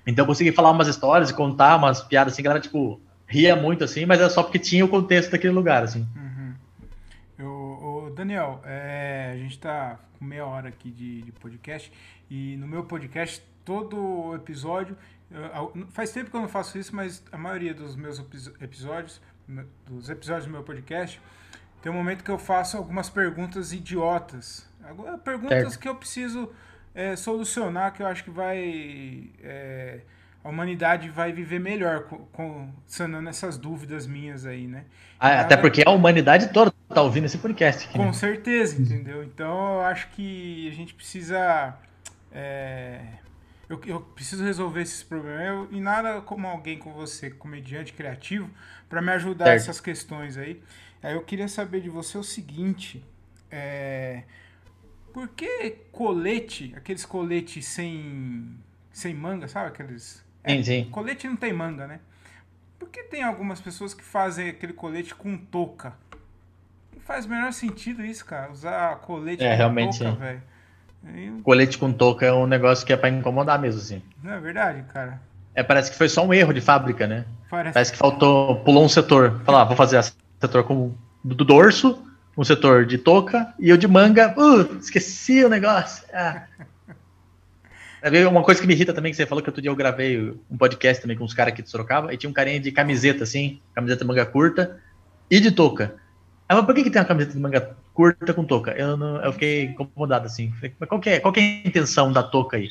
Então 0.06 0.22
eu 0.22 0.26
consegui 0.26 0.52
falar 0.52 0.70
umas 0.70 0.86
histórias 0.86 1.30
e 1.30 1.34
contar 1.34 1.76
umas 1.76 2.00
piadas, 2.00 2.32
assim, 2.32 2.42
que 2.42 2.48
era, 2.48 2.60
tipo, 2.60 3.00
ria 3.26 3.56
muito, 3.56 3.82
assim, 3.82 4.06
mas 4.06 4.20
era 4.20 4.30
só 4.30 4.42
porque 4.42 4.58
tinha 4.58 4.84
o 4.84 4.88
contexto 4.88 5.32
daquele 5.32 5.52
lugar, 5.52 5.82
assim. 5.82 6.06
Uhum. 6.14 6.54
Eu, 7.36 8.12
Daniel, 8.14 8.62
é, 8.64 9.32
a 9.34 9.36
gente 9.36 9.58
tá 9.58 9.98
com 10.16 10.24
meia 10.24 10.46
hora 10.46 10.68
aqui 10.68 10.90
de, 10.90 11.22
de 11.22 11.32
podcast, 11.32 11.90
e 12.30 12.56
no 12.56 12.68
meu 12.68 12.84
podcast, 12.84 13.42
todo 13.64 14.34
episódio 14.34 14.96
Faz 15.90 16.12
tempo 16.12 16.30
que 16.30 16.36
eu 16.36 16.40
não 16.40 16.48
faço 16.48 16.78
isso, 16.78 16.94
mas 16.94 17.22
a 17.32 17.36
maioria 17.36 17.74
dos 17.74 17.96
meus 17.96 18.22
episódios, 18.60 19.20
dos 19.86 20.08
episódios 20.08 20.46
do 20.46 20.52
meu 20.52 20.62
podcast, 20.62 21.20
tem 21.82 21.90
um 21.90 21.94
momento 21.94 22.24
que 22.24 22.30
eu 22.30 22.38
faço 22.38 22.76
algumas 22.76 23.10
perguntas 23.10 23.72
idiotas. 23.72 24.66
Perguntas 25.24 25.58
certo. 25.58 25.78
que 25.78 25.88
eu 25.88 25.94
preciso 25.94 26.50
é, 26.94 27.16
solucionar, 27.16 27.92
que 27.92 28.02
eu 28.02 28.06
acho 28.06 28.24
que 28.24 28.30
vai. 28.30 29.30
É, 29.42 30.00
a 30.42 30.48
humanidade 30.48 31.08
vai 31.08 31.32
viver 31.32 31.58
melhor 31.58 32.04
com, 32.04 32.18
com, 32.26 32.70
sanando 32.86 33.28
essas 33.28 33.56
dúvidas 33.56 34.06
minhas 34.06 34.44
aí, 34.44 34.66
né? 34.66 34.84
Ah, 35.18 35.40
até 35.40 35.56
porque 35.56 35.82
a 35.86 35.90
humanidade 35.90 36.52
toda 36.52 36.72
tá 36.88 37.02
ouvindo 37.02 37.24
esse 37.24 37.38
podcast. 37.38 37.86
Aqui, 37.86 37.96
com 37.96 38.06
né? 38.06 38.12
certeza, 38.12 38.80
entendeu? 38.80 39.24
Então 39.24 39.74
eu 39.76 39.80
acho 39.82 40.08
que 40.10 40.68
a 40.68 40.72
gente 40.72 40.94
precisa. 40.94 41.74
É, 42.30 43.00
eu, 43.68 43.80
eu 43.86 44.00
preciso 44.00 44.44
resolver 44.44 44.82
esses 44.82 45.02
problemas. 45.02 45.42
Eu, 45.46 45.68
e 45.70 45.80
nada 45.80 46.20
como 46.20 46.46
alguém 46.46 46.78
como 46.78 46.94
você, 46.94 47.30
comediante 47.30 47.92
criativo, 47.92 48.50
para 48.88 49.00
me 49.00 49.10
ajudar 49.12 49.46
certo. 49.46 49.56
essas 49.56 49.80
questões 49.80 50.36
aí. 50.36 50.62
Aí 51.02 51.14
eu 51.14 51.22
queria 51.22 51.48
saber 51.48 51.80
de 51.80 51.88
você 51.88 52.16
o 52.18 52.22
seguinte: 52.22 53.04
é, 53.50 54.22
por 55.12 55.28
que 55.28 55.76
colete, 55.92 56.72
aqueles 56.76 57.04
coletes 57.04 57.66
sem, 57.66 58.56
sem 58.92 59.14
manga, 59.14 59.46
sabe? 59.48 59.68
Aqueles. 59.68 60.24
É, 60.42 60.56
sim, 60.56 60.62
sim. 60.62 60.90
Colete 60.90 61.26
não 61.26 61.36
tem 61.36 61.52
manga, 61.52 61.86
né? 61.86 62.00
Por 62.78 62.88
que 62.88 63.02
tem 63.04 63.22
algumas 63.22 63.60
pessoas 63.60 63.94
que 63.94 64.02
fazem 64.02 64.50
aquele 64.50 64.72
colete 64.72 65.14
com 65.14 65.36
touca? 65.38 65.94
Não 66.92 67.00
faz 67.00 67.24
o 67.24 67.28
menor 67.28 67.52
sentido 67.52 68.04
isso, 68.04 68.24
cara. 68.24 68.52
Usar 68.52 68.96
colete 68.96 69.42
é, 69.42 69.52
com 69.52 69.56
realmente, 69.56 69.98
touca, 69.98 70.16
velho. 70.16 70.42
Colete 71.44 71.76
com 71.76 71.92
touca 71.92 72.24
é 72.24 72.32
um 72.32 72.46
negócio 72.46 72.86
que 72.86 72.92
é 72.92 72.96
pra 72.96 73.10
incomodar 73.10 73.60
mesmo, 73.60 73.80
assim. 73.80 74.02
Não 74.22 74.32
é 74.32 74.40
verdade, 74.40 74.82
cara? 74.92 75.20
É, 75.54 75.62
parece 75.62 75.90
que 75.90 75.96
foi 75.96 76.08
só 76.08 76.26
um 76.26 76.32
erro 76.32 76.52
de 76.52 76.60
fábrica, 76.60 77.06
né? 77.06 77.24
Parece, 77.50 77.74
parece 77.74 77.92
que 77.92 77.98
faltou, 77.98 78.56
pulou 78.56 78.84
um 78.84 78.88
setor. 78.88 79.40
Falar, 79.44 79.62
ah, 79.62 79.64
vou 79.64 79.76
fazer 79.76 79.98
esse 79.98 80.14
setor 80.40 80.64
com, 80.64 80.92
do 81.22 81.44
dorso, 81.44 82.02
um 82.36 82.42
setor 82.42 82.86
de 82.86 82.98
touca 82.98 83.54
e 83.58 83.72
o 83.72 83.78
de 83.78 83.86
manga. 83.86 84.34
Uh, 84.36 84.78
esqueci 84.78 85.44
o 85.44 85.48
negócio. 85.48 86.04
Ah. 86.12 86.44
Uma 88.30 88.42
coisa 88.42 88.60
que 88.60 88.66
me 88.66 88.74
irrita 88.74 88.92
também, 88.92 89.12
que 89.12 89.16
você 89.16 89.24
falou 89.24 89.42
que 89.42 89.48
outro 89.48 89.62
dia 89.62 89.70
eu 89.70 89.76
gravei 89.76 90.34
um 90.50 90.58
podcast 90.58 91.00
também 91.00 91.16
com 91.16 91.24
uns 91.24 91.32
caras 91.32 91.54
aqui 91.54 91.62
de 91.62 91.70
Sorocaba, 91.70 92.12
e 92.12 92.18
tinha 92.18 92.28
um 92.28 92.34
carinha 92.34 92.60
de 92.60 92.70
camiseta, 92.70 93.24
assim, 93.24 93.60
camiseta 93.74 94.04
manga 94.04 94.26
curta 94.26 94.78
e 95.30 95.40
de 95.40 95.50
touca. 95.50 95.94
Aí, 96.46 96.54
mas 96.54 96.66
por 96.66 96.74
que, 96.74 96.82
que 96.82 96.90
tem 96.90 97.00
uma 97.00 97.08
camiseta 97.08 97.32
de 97.32 97.40
manga 97.40 97.74
curta 97.94 98.34
com 98.34 98.44
touca. 98.44 98.72
Eu, 98.72 98.96
não, 98.96 99.22
eu 99.22 99.32
fiquei 99.32 99.66
incomodado 99.66 100.26
assim. 100.26 100.52
Mas 100.78 100.88
qual 100.88 101.00
é, 101.06 101.20
qual 101.20 101.32
é 101.36 101.40
a 101.40 101.68
intenção 101.68 102.12
da 102.12 102.22
touca 102.22 102.56
aí? 102.56 102.68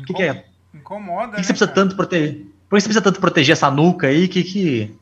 O 0.00 0.04
que, 0.06 0.14
que, 0.14 0.22
é? 0.22 0.46
Incomoda. 0.74 1.28
Por 1.28 1.30
que, 1.32 1.36
né, 1.36 1.42
você 1.42 1.52
precisa 1.52 1.66
cara? 1.66 1.74
tanto 1.74 1.94
proteger? 1.94 2.34
Por 2.68 2.76
que 2.76 2.80
você 2.80 2.88
precisa 2.88 3.02
tanto 3.02 3.20
proteger 3.20 3.52
essa 3.52 3.70
nuca 3.70 4.06
aí? 4.06 4.26
Que, 4.26 4.42
que 4.42 4.98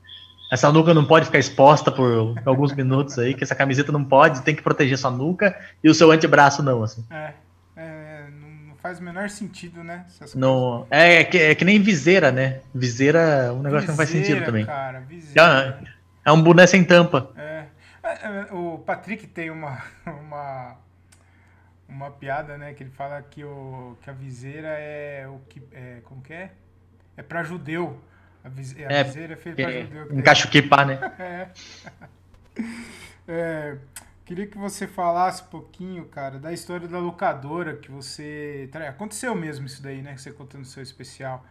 essa 0.51 0.73
nuca 0.73 0.93
não 0.93 1.05
pode 1.05 1.27
ficar 1.27 1.39
exposta 1.39 1.93
por 1.93 2.35
alguns 2.45 2.75
minutos 2.75 3.17
aí, 3.19 3.35
que 3.35 3.45
essa 3.45 3.55
camiseta 3.55 3.93
não 3.93 4.05
pode, 4.05 4.43
tem 4.43 4.55
que 4.55 4.63
proteger 4.63 4.99
sua 4.99 5.11
nuca 5.11 5.57
e 5.83 5.89
o 5.89 5.95
seu 5.95 6.11
antebraço 6.11 6.61
não, 6.61 6.83
assim. 6.83 7.05
É, 7.09 7.33
é 7.77 8.25
não 8.67 8.75
faz 8.83 8.99
o 8.99 9.03
menor 9.03 9.31
sentido, 9.31 9.85
né? 9.85 10.05
Não, 10.35 10.89
é, 10.91 11.21
é, 11.21 11.25
que, 11.25 11.39
é 11.39 11.55
que 11.55 11.65
nem 11.65 11.81
viseira, 11.81 12.33
né? 12.33 12.59
Viseira 12.75 13.21
é 13.21 13.53
um 13.53 13.63
negócio 13.63 13.81
viseira, 13.81 13.83
que 13.83 13.89
não 13.89 13.97
faz 13.97 14.09
sentido 14.09 14.45
também. 14.45 14.67
Cara, 14.67 14.99
viseira. 15.01 15.85
É, 16.27 16.31
é 16.31 16.33
um 16.33 16.43
boné 16.43 16.67
sem 16.67 16.83
tampa. 16.83 17.31
É. 18.11 18.49
É, 18.51 18.53
o 18.53 18.79
Patrick 18.79 19.27
tem 19.27 19.51
uma, 19.51 19.83
uma, 20.07 20.77
uma 21.89 22.11
piada, 22.11 22.59
né? 22.59 22.75
Que 22.75 22.83
ele 22.83 22.91
fala 22.91 23.23
que, 23.23 23.45
o, 23.45 23.97
que 24.03 24.11
a 24.11 24.13
viseira 24.13 24.69
é 24.69 25.27
o 25.29 25.41
que. 25.49 25.63
É, 25.73 26.01
como 26.05 26.21
que 26.23 26.33
é? 26.33 26.53
É 27.17 27.23
pra 27.23 27.43
judeu. 27.43 28.01
A, 28.43 28.49
viseira, 28.49 28.91
a 28.91 28.97
é, 28.97 29.05
viseira 29.05 29.33
é 29.35 29.37
feita 29.37 29.63
pra 29.63 29.73
judeu. 29.83 30.07
Né? 30.07 30.13
é. 31.19 31.49
é. 33.29 33.79
Queria 34.25 34.47
que 34.47 34.57
você 34.57 34.87
falasse 34.87 35.43
um 35.43 35.47
pouquinho, 35.47 36.05
cara, 36.07 36.39
da 36.39 36.53
história 36.53 36.87
da 36.87 36.99
locadora 36.99 37.77
que 37.77 37.91
você. 37.91 38.71
Aconteceu 38.89 39.35
mesmo 39.35 39.67
isso 39.67 39.83
daí, 39.83 40.03
né? 40.03 40.15
Que 40.15 40.23
você 40.23 40.31
contou 40.31 40.61
no 40.61 40.65
seu 40.65 40.83
especial. 40.83 41.45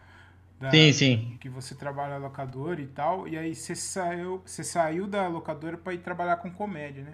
Da, 0.60 0.70
sim, 0.70 0.92
sim. 0.92 1.38
Que 1.40 1.48
você 1.48 1.74
trabalha 1.74 2.18
locadora 2.18 2.82
e 2.82 2.86
tal, 2.86 3.26
e 3.26 3.38
aí 3.38 3.54
você 3.54 3.74
saiu, 3.74 4.42
você 4.44 4.62
saiu 4.62 5.06
da 5.06 5.26
locadora 5.26 5.78
para 5.78 5.94
ir 5.94 5.98
trabalhar 5.98 6.36
com 6.36 6.50
comédia, 6.50 7.02
né? 7.02 7.12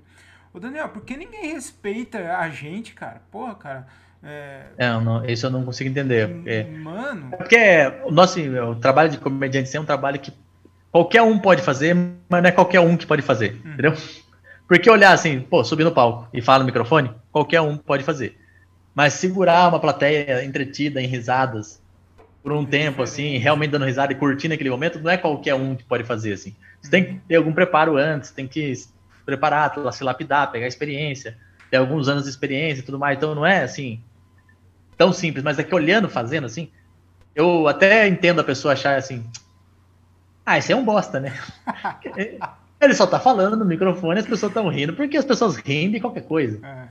Ô 0.53 0.59
Daniel, 0.59 0.89
por 0.89 1.03
que 1.05 1.17
ninguém 1.17 1.53
respeita 1.53 2.39
a 2.39 2.49
gente, 2.49 2.93
cara? 2.93 3.23
Porra, 3.31 3.55
cara. 3.55 3.87
É, 4.21 4.67
é 4.79 4.89
não, 4.99 5.25
isso 5.25 5.47
eu 5.47 5.51
não 5.51 5.65
consigo 5.65 5.89
entender. 5.89 6.43
É, 6.45 6.65
Mano. 6.65 7.29
É 7.31 7.37
porque 7.37 7.57
o 8.05 8.11
nosso 8.11 8.41
o 8.41 8.75
trabalho 8.75 9.11
de 9.11 9.19
comediante 9.19 9.77
é 9.77 9.81
um 9.81 9.85
trabalho 9.85 10.19
que 10.19 10.33
qualquer 10.91 11.23
um 11.23 11.39
pode 11.39 11.63
fazer, 11.63 11.95
mas 12.29 12.43
não 12.43 12.49
é 12.49 12.53
qualquer 12.53 12.81
um 12.81 12.97
que 12.97 13.07
pode 13.07 13.23
fazer, 13.23 13.61
hum. 13.65 13.75
entendeu? 13.75 13.95
Porque 14.67 14.91
olhar 14.91 15.13
assim, 15.13 15.41
pô, 15.41 15.63
subir 15.63 15.85
no 15.85 15.93
palco 15.93 16.29
e 16.33 16.43
falar 16.43 16.59
no 16.59 16.65
microfone, 16.65 17.13
qualquer 17.31 17.61
um 17.61 17.77
pode 17.77 18.03
fazer. 18.03 18.37
Mas 18.93 19.13
segurar 19.13 19.69
uma 19.69 19.79
plateia 19.79 20.45
entretida 20.45 21.01
em 21.01 21.07
risadas 21.07 21.81
por 22.47 22.53
um 22.53 22.65
tempo, 22.65 23.03
assim, 23.03 23.39
realmente 23.39 23.73
dando 23.73 23.87
risada 23.87 24.13
e 24.13 24.15
curtindo 24.15 24.55
aquele 24.55 24.71
momento, 24.71 25.01
não 25.01 25.11
é 25.11 25.17
qualquer 25.17 25.57
um 25.57 25.75
que 25.75 25.83
pode 25.83 26.05
fazer, 26.05 26.35
assim. 26.35 26.55
Você 26.81 26.89
tem 26.89 27.05
que 27.05 27.15
ter 27.27 27.35
algum 27.35 27.53
preparo 27.53 27.97
antes, 27.97 28.31
tem 28.31 28.47
que 28.47 28.73
se 28.73 28.89
preparar, 29.25 29.75
se 29.93 30.05
lapidar, 30.05 30.53
pegar 30.53 30.69
experiência, 30.69 31.37
ter 31.69 31.79
alguns 31.79 32.09
anos 32.09 32.23
de 32.23 32.31
experiência 32.31 32.83
e 32.83 32.85
tudo 32.85 33.01
mais. 33.01 33.17
Então 33.17 33.35
não 33.35 33.45
é, 33.45 33.65
assim, 33.65 34.01
tão 34.97 35.13
simples, 35.13 35.43
mas 35.43 35.59
é 35.59 35.65
que 35.65 35.75
olhando, 35.75 36.09
fazendo, 36.09 36.45
assim, 36.45 36.71
eu 37.35 37.67
até 37.67 38.07
entendo 38.07 38.41
a 38.41 38.45
pessoa 38.45 38.75
achar, 38.75 38.97
assim, 38.97 39.29
ah, 40.47 40.57
esse 40.57 40.73
é 40.73 40.77
um 40.77 40.85
bosta, 40.85 41.19
né? 41.19 41.37
Ele 42.81 42.95
só 42.95 43.09
tá 43.09 43.19
falando 43.19 43.57
no 43.57 43.65
microfone, 43.65 44.21
as 44.21 44.27
pessoas 44.27 44.51
estão 44.51 44.69
rindo, 44.69 44.93
porque 44.93 45.17
as 45.17 45.25
pessoas 45.25 45.57
riem 45.57 45.91
de 45.91 45.99
qualquer 45.99 46.23
coisa. 46.23 46.65
É. 46.65 46.87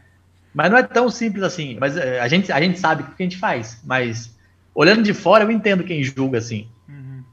Mas 0.54 0.70
não 0.70 0.78
é 0.78 0.84
tão 0.84 1.10
simples 1.10 1.44
assim. 1.44 1.78
Mas 1.80 1.96
é, 1.96 2.20
a 2.20 2.28
gente, 2.28 2.52
a 2.52 2.60
gente 2.60 2.78
sabe 2.78 3.04
o 3.04 3.06
que 3.06 3.24
a 3.24 3.26
gente 3.26 3.38
faz. 3.38 3.80
Mas 3.86 4.36
olhando 4.76 5.02
de 5.02 5.14
fora, 5.14 5.46
eu 5.46 5.52
entendo 5.52 5.84
quem 5.84 6.04
julga 6.04 6.38
assim. 6.38 6.70
Uhum. 6.88 7.24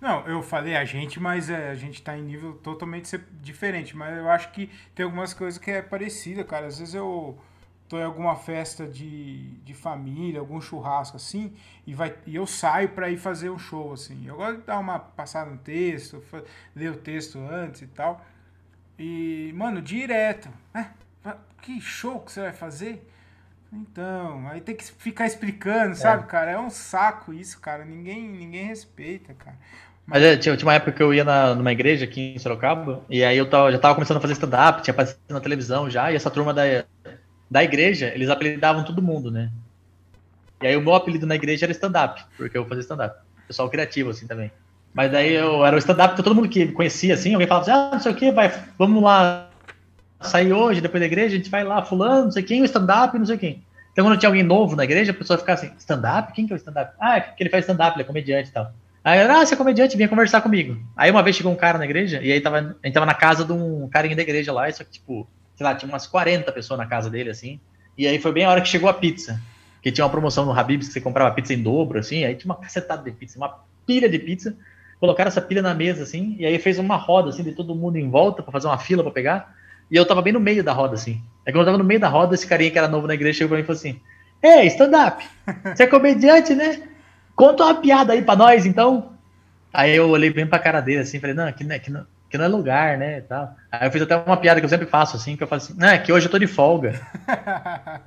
Não, 0.00 0.26
eu 0.26 0.42
falei 0.42 0.74
a 0.74 0.84
gente, 0.84 1.20
mas 1.20 1.50
é, 1.50 1.70
a 1.70 1.74
gente 1.74 2.02
tá 2.02 2.16
em 2.16 2.22
nível 2.22 2.54
totalmente 2.54 3.20
diferente. 3.42 3.94
Mas 3.94 4.16
eu 4.16 4.28
acho 4.30 4.50
que 4.50 4.70
tem 4.94 5.04
algumas 5.04 5.34
coisas 5.34 5.60
que 5.60 5.70
é 5.70 5.82
parecida, 5.82 6.42
cara. 6.42 6.66
Às 6.66 6.78
vezes 6.78 6.94
eu 6.94 7.38
tô 7.88 7.98
em 7.98 8.02
alguma 8.02 8.34
festa 8.34 8.86
de, 8.86 9.50
de 9.58 9.74
família, 9.74 10.40
algum 10.40 10.60
churrasco 10.60 11.16
assim, 11.16 11.52
e, 11.86 11.94
vai, 11.94 12.16
e 12.26 12.34
eu 12.34 12.44
saio 12.46 12.88
para 12.88 13.08
ir 13.10 13.16
fazer 13.16 13.50
um 13.50 13.58
show, 13.58 13.92
assim. 13.92 14.26
Eu 14.26 14.36
gosto 14.36 14.60
de 14.60 14.66
dar 14.66 14.78
uma 14.78 14.98
passada 14.98 15.50
no 15.50 15.58
texto, 15.58 16.22
ler 16.74 16.90
o 16.90 16.96
texto 16.96 17.38
antes 17.38 17.82
e 17.82 17.86
tal. 17.86 18.24
E, 18.98 19.52
mano, 19.54 19.82
direto, 19.82 20.48
né? 20.72 20.90
Que 21.62 21.80
show 21.80 22.20
que 22.20 22.32
você 22.32 22.40
vai 22.40 22.52
fazer? 22.52 23.04
Então, 23.76 24.48
aí 24.48 24.60
tem 24.60 24.74
que 24.74 24.84
ficar 24.84 25.26
explicando, 25.26 25.94
sabe, 25.94 26.22
é. 26.22 26.26
cara? 26.26 26.50
É 26.52 26.58
um 26.58 26.70
saco 26.70 27.32
isso, 27.34 27.60
cara. 27.60 27.84
Ninguém, 27.84 28.26
ninguém 28.26 28.66
respeita, 28.66 29.34
cara. 29.34 29.56
Mas 30.06 30.22
é, 30.22 30.36
tinha, 30.36 30.56
tinha 30.56 30.66
uma 30.66 30.74
época 30.74 30.92
que 30.92 31.02
eu 31.02 31.12
ia 31.12 31.24
na, 31.24 31.54
numa 31.54 31.72
igreja 31.72 32.04
aqui 32.04 32.34
em 32.34 32.38
Sorocaba, 32.38 33.02
e 33.10 33.24
aí 33.24 33.36
eu 33.36 33.50
tava, 33.50 33.72
já 33.72 33.78
tava 33.78 33.94
começando 33.94 34.18
a 34.18 34.20
fazer 34.20 34.34
stand-up, 34.34 34.82
tinha 34.82 34.92
aparecido 34.92 35.20
na 35.28 35.40
televisão 35.40 35.90
já, 35.90 36.12
e 36.12 36.16
essa 36.16 36.30
turma 36.30 36.54
da, 36.54 36.62
da 37.50 37.64
igreja, 37.64 38.12
eles 38.14 38.30
apelidavam 38.30 38.84
todo 38.84 39.02
mundo, 39.02 39.30
né? 39.30 39.50
E 40.62 40.68
aí 40.68 40.76
o 40.76 40.80
meu 40.80 40.94
apelido 40.94 41.26
na 41.26 41.34
igreja 41.34 41.66
era 41.66 41.72
stand-up, 41.72 42.24
porque 42.36 42.56
eu 42.56 42.64
fazia 42.64 42.82
stand-up. 42.82 43.18
Pessoal 43.48 43.68
criativo, 43.68 44.10
assim, 44.10 44.26
também. 44.26 44.50
Mas 44.94 45.10
daí 45.10 45.34
eu 45.34 45.66
era 45.66 45.74
o 45.74 45.78
stand-up, 45.78 46.12
então 46.12 46.24
todo 46.24 46.36
mundo 46.36 46.48
que 46.48 46.68
conhecia, 46.68 47.14
assim, 47.14 47.34
alguém 47.34 47.48
falava 47.48 47.70
assim, 47.70 47.78
ah, 47.78 47.90
não 47.92 48.00
sei 48.00 48.12
o 48.12 48.14
que, 48.14 48.30
vai, 48.30 48.48
vamos 48.78 49.02
lá 49.02 49.50
sair 50.20 50.52
hoje, 50.52 50.80
depois 50.80 51.00
da 51.00 51.06
igreja, 51.06 51.34
a 51.34 51.38
gente 51.38 51.50
vai 51.50 51.64
lá, 51.64 51.82
fulano, 51.82 52.26
não 52.26 52.30
sei 52.30 52.44
quem, 52.44 52.62
o 52.62 52.64
stand-up, 52.64 53.18
não 53.18 53.26
sei 53.26 53.36
quem. 53.36 53.65
Então 53.96 54.04
quando 54.04 54.18
tinha 54.18 54.28
alguém 54.28 54.42
novo 54.42 54.76
na 54.76 54.84
igreja, 54.84 55.10
a 55.10 55.14
pessoa 55.14 55.38
ficava 55.38 55.58
assim, 55.58 55.72
stand-up? 55.78 56.30
Quem 56.34 56.46
que 56.46 56.52
é 56.52 56.56
o 56.56 56.58
stand-up? 56.58 56.92
Ah, 57.00 57.16
é 57.16 57.20
que 57.22 57.42
ele 57.42 57.48
faz 57.48 57.64
stand-up, 57.64 57.96
ele 57.96 58.02
é 58.02 58.06
comediante 58.06 58.50
e 58.50 58.52
tal. 58.52 58.70
Aí 59.02 59.18
ah, 59.22 59.46
você 59.46 59.54
é 59.54 59.56
comediante, 59.56 59.96
vinha 59.96 60.06
conversar 60.06 60.42
comigo. 60.42 60.78
Aí 60.94 61.10
uma 61.10 61.22
vez 61.22 61.34
chegou 61.34 61.50
um 61.50 61.56
cara 61.56 61.78
na 61.78 61.86
igreja, 61.86 62.20
e 62.22 62.30
aí 62.30 62.38
tava, 62.38 62.58
a 62.58 62.86
gente 62.86 62.92
tava 62.92 63.06
na 63.06 63.14
casa 63.14 63.42
de 63.42 63.54
um 63.54 63.88
carinha 63.88 64.14
da 64.14 64.20
igreja 64.20 64.52
lá, 64.52 64.70
só 64.70 64.84
que, 64.84 64.90
tipo, 64.90 65.26
sei 65.54 65.64
lá, 65.64 65.74
tinha 65.74 65.88
umas 65.88 66.06
40 66.06 66.52
pessoas 66.52 66.76
na 66.76 66.84
casa 66.84 67.08
dele, 67.08 67.30
assim. 67.30 67.58
E 67.96 68.06
aí 68.06 68.18
foi 68.18 68.32
bem 68.32 68.44
a 68.44 68.50
hora 68.50 68.60
que 68.60 68.68
chegou 68.68 68.90
a 68.90 68.92
pizza. 68.92 69.40
Que 69.80 69.90
tinha 69.90 70.04
uma 70.04 70.10
promoção 70.10 70.44
no 70.44 70.52
Habib's 70.52 70.88
que 70.88 70.92
você 70.92 71.00
comprava 71.00 71.34
pizza 71.34 71.54
em 71.54 71.62
dobro, 71.62 71.98
assim. 71.98 72.22
Aí 72.22 72.34
tinha 72.34 72.52
uma 72.52 72.60
cacetada 72.60 73.02
de 73.02 73.16
pizza, 73.16 73.38
uma 73.38 73.60
pilha 73.86 74.10
de 74.10 74.18
pizza. 74.18 74.54
Colocaram 75.00 75.28
essa 75.28 75.40
pilha 75.40 75.62
na 75.62 75.72
mesa, 75.72 76.02
assim. 76.02 76.36
E 76.38 76.44
aí 76.44 76.58
fez 76.58 76.78
uma 76.78 76.96
roda, 76.96 77.30
assim, 77.30 77.42
de 77.42 77.52
todo 77.52 77.74
mundo 77.74 77.96
em 77.96 78.10
volta 78.10 78.42
para 78.42 78.52
fazer 78.52 78.66
uma 78.66 78.76
fila 78.76 79.02
para 79.02 79.12
pegar. 79.12 79.54
E 79.90 79.96
eu 79.96 80.06
tava 80.06 80.22
bem 80.22 80.32
no 80.32 80.40
meio 80.40 80.64
da 80.64 80.72
roda, 80.72 80.94
assim. 80.94 81.20
Aí 81.46 81.52
quando 81.52 81.60
eu 81.60 81.66
tava 81.66 81.78
no 81.78 81.84
meio 81.84 82.00
da 82.00 82.08
roda, 82.08 82.34
esse 82.34 82.46
carinha 82.46 82.70
que 82.70 82.78
era 82.78 82.88
novo 82.88 83.06
na 83.06 83.14
igreja 83.14 83.38
chegou 83.38 83.50
pra 83.50 83.56
mim 83.58 83.62
e 83.62 83.66
falou 83.66 83.78
assim: 83.78 84.00
Ei, 84.42 84.66
stand-up, 84.66 85.24
você 85.74 85.84
é 85.84 85.86
comediante, 85.86 86.54
né? 86.54 86.82
Conta 87.34 87.64
uma 87.64 87.74
piada 87.74 88.12
aí 88.12 88.22
pra 88.22 88.36
nós, 88.36 88.66
então. 88.66 89.12
Aí 89.72 89.94
eu 89.94 90.08
olhei 90.08 90.30
bem 90.30 90.46
pra 90.46 90.58
cara 90.58 90.80
dele, 90.80 91.00
assim, 91.00 91.20
falei: 91.20 91.34
Não, 91.34 91.46
aqui 91.46 91.62
não, 91.62 91.76
aqui 91.76 91.90
não, 91.90 92.06
que 92.28 92.36
não 92.36 92.44
é 92.44 92.48
lugar, 92.48 92.98
né, 92.98 93.20
tal. 93.22 93.54
Aí 93.70 93.86
eu 93.86 93.92
fiz 93.92 94.02
até 94.02 94.16
uma 94.16 94.36
piada 94.36 94.60
que 94.60 94.64
eu 94.64 94.70
sempre 94.70 94.86
faço, 94.86 95.16
assim, 95.16 95.36
que 95.36 95.42
eu 95.42 95.48
falo 95.48 95.62
assim, 95.62 95.74
não, 95.76 95.88
é 95.88 95.98
que 95.98 96.12
hoje 96.12 96.26
eu 96.26 96.30
tô 96.30 96.38
de 96.38 96.46
folga. 96.46 97.00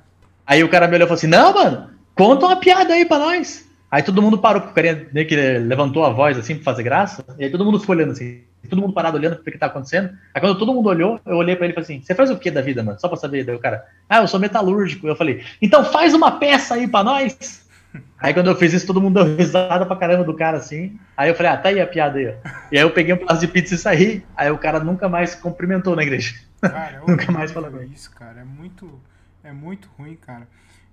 aí 0.46 0.62
o 0.62 0.68
cara 0.68 0.86
me 0.86 0.94
olhou 0.94 1.06
e 1.06 1.08
falou 1.08 1.18
assim, 1.18 1.26
não, 1.26 1.52
mano, 1.54 1.90
conta 2.14 2.46
uma 2.46 2.56
piada 2.56 2.92
aí 2.92 3.04
pra 3.04 3.18
nós. 3.18 3.68
Aí 3.90 4.02
todo 4.02 4.22
mundo 4.22 4.38
parou, 4.38 4.60
porque 4.60 4.72
o 4.72 4.74
carinha 4.74 5.08
meio 5.12 5.26
que 5.26 5.34
levantou 5.34 6.04
a 6.04 6.10
voz, 6.10 6.38
assim, 6.38 6.54
pra 6.54 6.64
fazer 6.64 6.82
graça, 6.82 7.24
e 7.38 7.44
aí 7.44 7.50
todo 7.50 7.64
mundo 7.64 7.80
ficou 7.80 7.96
olhando, 7.96 8.12
assim, 8.12 8.42
todo 8.68 8.80
mundo 8.80 8.92
parado 8.92 9.16
olhando 9.16 9.34
o 9.34 9.42
que 9.42 9.58
tá 9.58 9.66
acontecendo. 9.66 10.10
Aí 10.34 10.40
quando 10.40 10.58
todo 10.58 10.72
mundo 10.72 10.88
olhou, 10.88 11.20
eu 11.26 11.36
olhei 11.36 11.56
pra 11.56 11.66
ele 11.66 11.72
e 11.72 11.74
falei 11.74 11.84
assim, 11.84 12.04
você 12.04 12.14
faz 12.14 12.30
o 12.30 12.38
que 12.38 12.50
da 12.50 12.60
vida, 12.60 12.82
mano? 12.82 13.00
Só 13.00 13.08
pra 13.08 13.16
saber. 13.16 13.44
Daí 13.44 13.54
o 13.54 13.60
cara, 13.60 13.86
ah, 14.08 14.20
eu 14.20 14.28
sou 14.28 14.38
metalúrgico. 14.38 15.06
Eu 15.06 15.16
falei, 15.16 15.42
então 15.60 15.84
faz 15.84 16.14
uma 16.14 16.32
peça 16.32 16.74
aí 16.74 16.86
pra 16.86 17.02
nós. 17.04 17.68
Aí 18.20 18.32
quando 18.32 18.48
eu 18.48 18.54
fiz 18.54 18.72
isso, 18.72 18.86
todo 18.86 19.00
mundo 19.00 19.24
deu 19.24 19.36
risada 19.36 19.84
pra 19.84 19.96
caramba 19.96 20.22
do 20.22 20.36
cara 20.36 20.58
assim. 20.58 20.96
Aí 21.16 21.28
eu 21.28 21.34
falei, 21.34 21.50
ah, 21.50 21.56
tá 21.56 21.70
aí 21.70 21.80
a 21.80 21.86
piada 21.86 22.18
aí, 22.18 22.28
ó. 22.28 22.48
E 22.70 22.76
aí 22.76 22.84
eu 22.84 22.90
peguei 22.92 23.14
um 23.14 23.16
pedaço 23.16 23.40
de 23.40 23.48
pizza 23.48 23.74
e 23.74 23.78
saí. 23.78 24.24
Aí 24.36 24.48
o 24.50 24.58
cara 24.58 24.78
nunca 24.78 25.08
mais 25.08 25.34
cumprimentou 25.34 25.96
na 25.96 26.02
igreja. 26.02 26.38
Cara, 26.60 27.00
é 27.02 27.10
nunca 27.10 27.32
mais 27.32 27.50
falou 27.50 27.82
isso, 27.82 28.10
cara. 28.12 28.42
É 28.42 28.44
muito, 28.44 29.00
é 29.42 29.52
muito 29.52 29.88
ruim, 29.98 30.14
cara. 30.14 30.46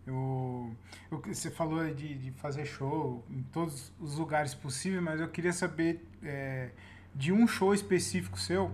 Eu, 0.07 0.73
eu, 1.11 1.21
você 1.21 1.51
falou 1.51 1.85
de, 1.93 2.15
de 2.15 2.31
fazer 2.31 2.65
show 2.65 3.25
em 3.29 3.43
todos 3.51 3.91
os 3.99 4.17
lugares 4.17 4.53
possíveis, 4.53 5.03
mas 5.03 5.19
eu 5.19 5.27
queria 5.27 5.51
saber 5.51 6.01
é, 6.23 6.69
de 7.17 7.33
um 7.33 7.47
show 7.47 7.73
específico 7.73 8.39
seu. 8.39 8.71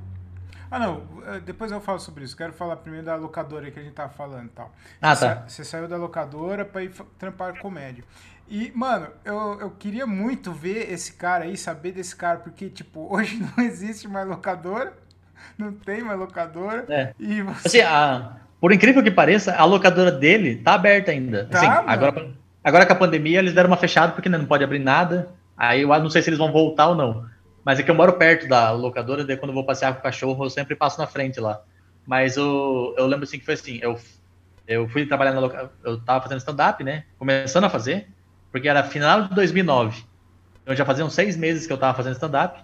Ah, 0.69 0.79
não, 0.79 1.03
é, 1.27 1.39
depois 1.39 1.71
eu 1.71 1.79
falo 1.79 1.99
sobre 1.99 2.23
isso. 2.23 2.35
Quero 2.35 2.51
falar 2.51 2.75
primeiro 2.77 3.05
da 3.05 3.15
locadora 3.15 3.69
que 3.71 3.79
a 3.79 3.83
gente 3.83 3.93
tava 3.93 4.11
falando 4.11 4.47
e 4.47 4.49
tal. 4.49 4.71
Ah, 5.01 5.15
você, 5.15 5.25
tá. 5.25 5.43
Você 5.47 5.63
saiu 5.63 5.87
da 5.87 5.97
locadora 5.97 6.65
pra 6.65 6.83
ir 6.83 6.91
trampar 7.17 7.59
comédia. 7.59 8.03
E, 8.49 8.71
mano, 8.75 9.07
eu, 9.23 9.59
eu 9.61 9.69
queria 9.71 10.05
muito 10.05 10.51
ver 10.51 10.91
esse 10.91 11.13
cara 11.13 11.45
aí, 11.45 11.55
saber 11.55 11.93
desse 11.93 12.15
cara, 12.15 12.39
porque, 12.39 12.69
tipo, 12.69 13.07
hoje 13.15 13.39
não 13.55 13.63
existe 13.63 14.07
mais 14.07 14.27
locadora, 14.27 14.93
não 15.57 15.71
tem 15.71 16.03
mais 16.03 16.19
locadora. 16.19 16.85
É. 16.89 17.13
E 17.19 17.41
você... 17.41 17.67
Assim, 17.67 17.81
a, 17.81 18.37
por 18.59 18.71
incrível 18.73 19.03
que 19.03 19.11
pareça, 19.11 19.55
a 19.55 19.63
locadora 19.63 20.11
dele 20.11 20.57
tá 20.57 20.73
aberta 20.73 21.11
ainda. 21.11 21.45
Tá, 21.45 21.57
assim, 21.57 21.67
agora, 21.87 22.31
agora 22.63 22.85
com 22.85 22.93
a 22.93 22.97
pandemia, 22.97 23.39
eles 23.39 23.53
deram 23.53 23.69
uma 23.69 23.77
fechada 23.77 24.13
porque 24.13 24.27
né, 24.27 24.37
não 24.37 24.45
pode 24.45 24.63
abrir 24.63 24.79
nada. 24.79 25.29
Aí 25.55 25.81
eu 25.83 25.87
não 25.87 26.09
sei 26.09 26.21
se 26.21 26.29
eles 26.29 26.39
vão 26.39 26.51
voltar 26.51 26.87
ou 26.87 26.95
não. 26.95 27.32
Mas 27.64 27.80
é 27.80 27.84
que 27.84 27.89
eu 27.89 27.95
moro 27.95 28.14
perto 28.14 28.47
da 28.47 28.72
locadora, 28.72 29.24
daí 29.24 29.38
quando 29.38 29.49
eu 29.49 29.55
vou 29.55 29.66
passear 29.66 29.93
com 29.93 29.99
o 29.99 30.03
cachorro, 30.03 30.43
eu 30.43 30.49
sempre 30.49 30.76
passo 30.76 30.99
na 30.99 31.07
frente 31.07 31.39
lá. 31.39 31.61
Mas 32.05 32.36
eu, 32.36 32.93
eu 32.97 33.05
lembro 33.07 33.24
assim 33.24 33.39
que 33.39 33.45
foi 33.45 33.53
assim, 33.53 33.80
eu, 33.82 33.97
eu 34.68 34.88
fui 34.89 35.05
trabalhar 35.05 35.34
na 35.34 35.39
locadora, 35.39 35.72
eu 35.84 36.01
tava 36.01 36.22
fazendo 36.22 36.39
stand-up, 36.39 36.84
né? 36.84 37.05
Começando 37.18 37.64
a 37.64 37.70
fazer 37.70 38.07
porque 38.53 38.70
era 38.70 38.84
final 38.84 39.24
de 39.24 39.34
2009. 39.34 40.03
Então 40.61 40.76
já 40.76 40.86
faziam 40.86 41.09
seis 41.09 41.36
meses 41.36 41.66
que 41.66 41.74
eu 41.74 41.78
tava 41.78 41.97
fazendo 41.97 42.14
stand-up. 42.14 42.64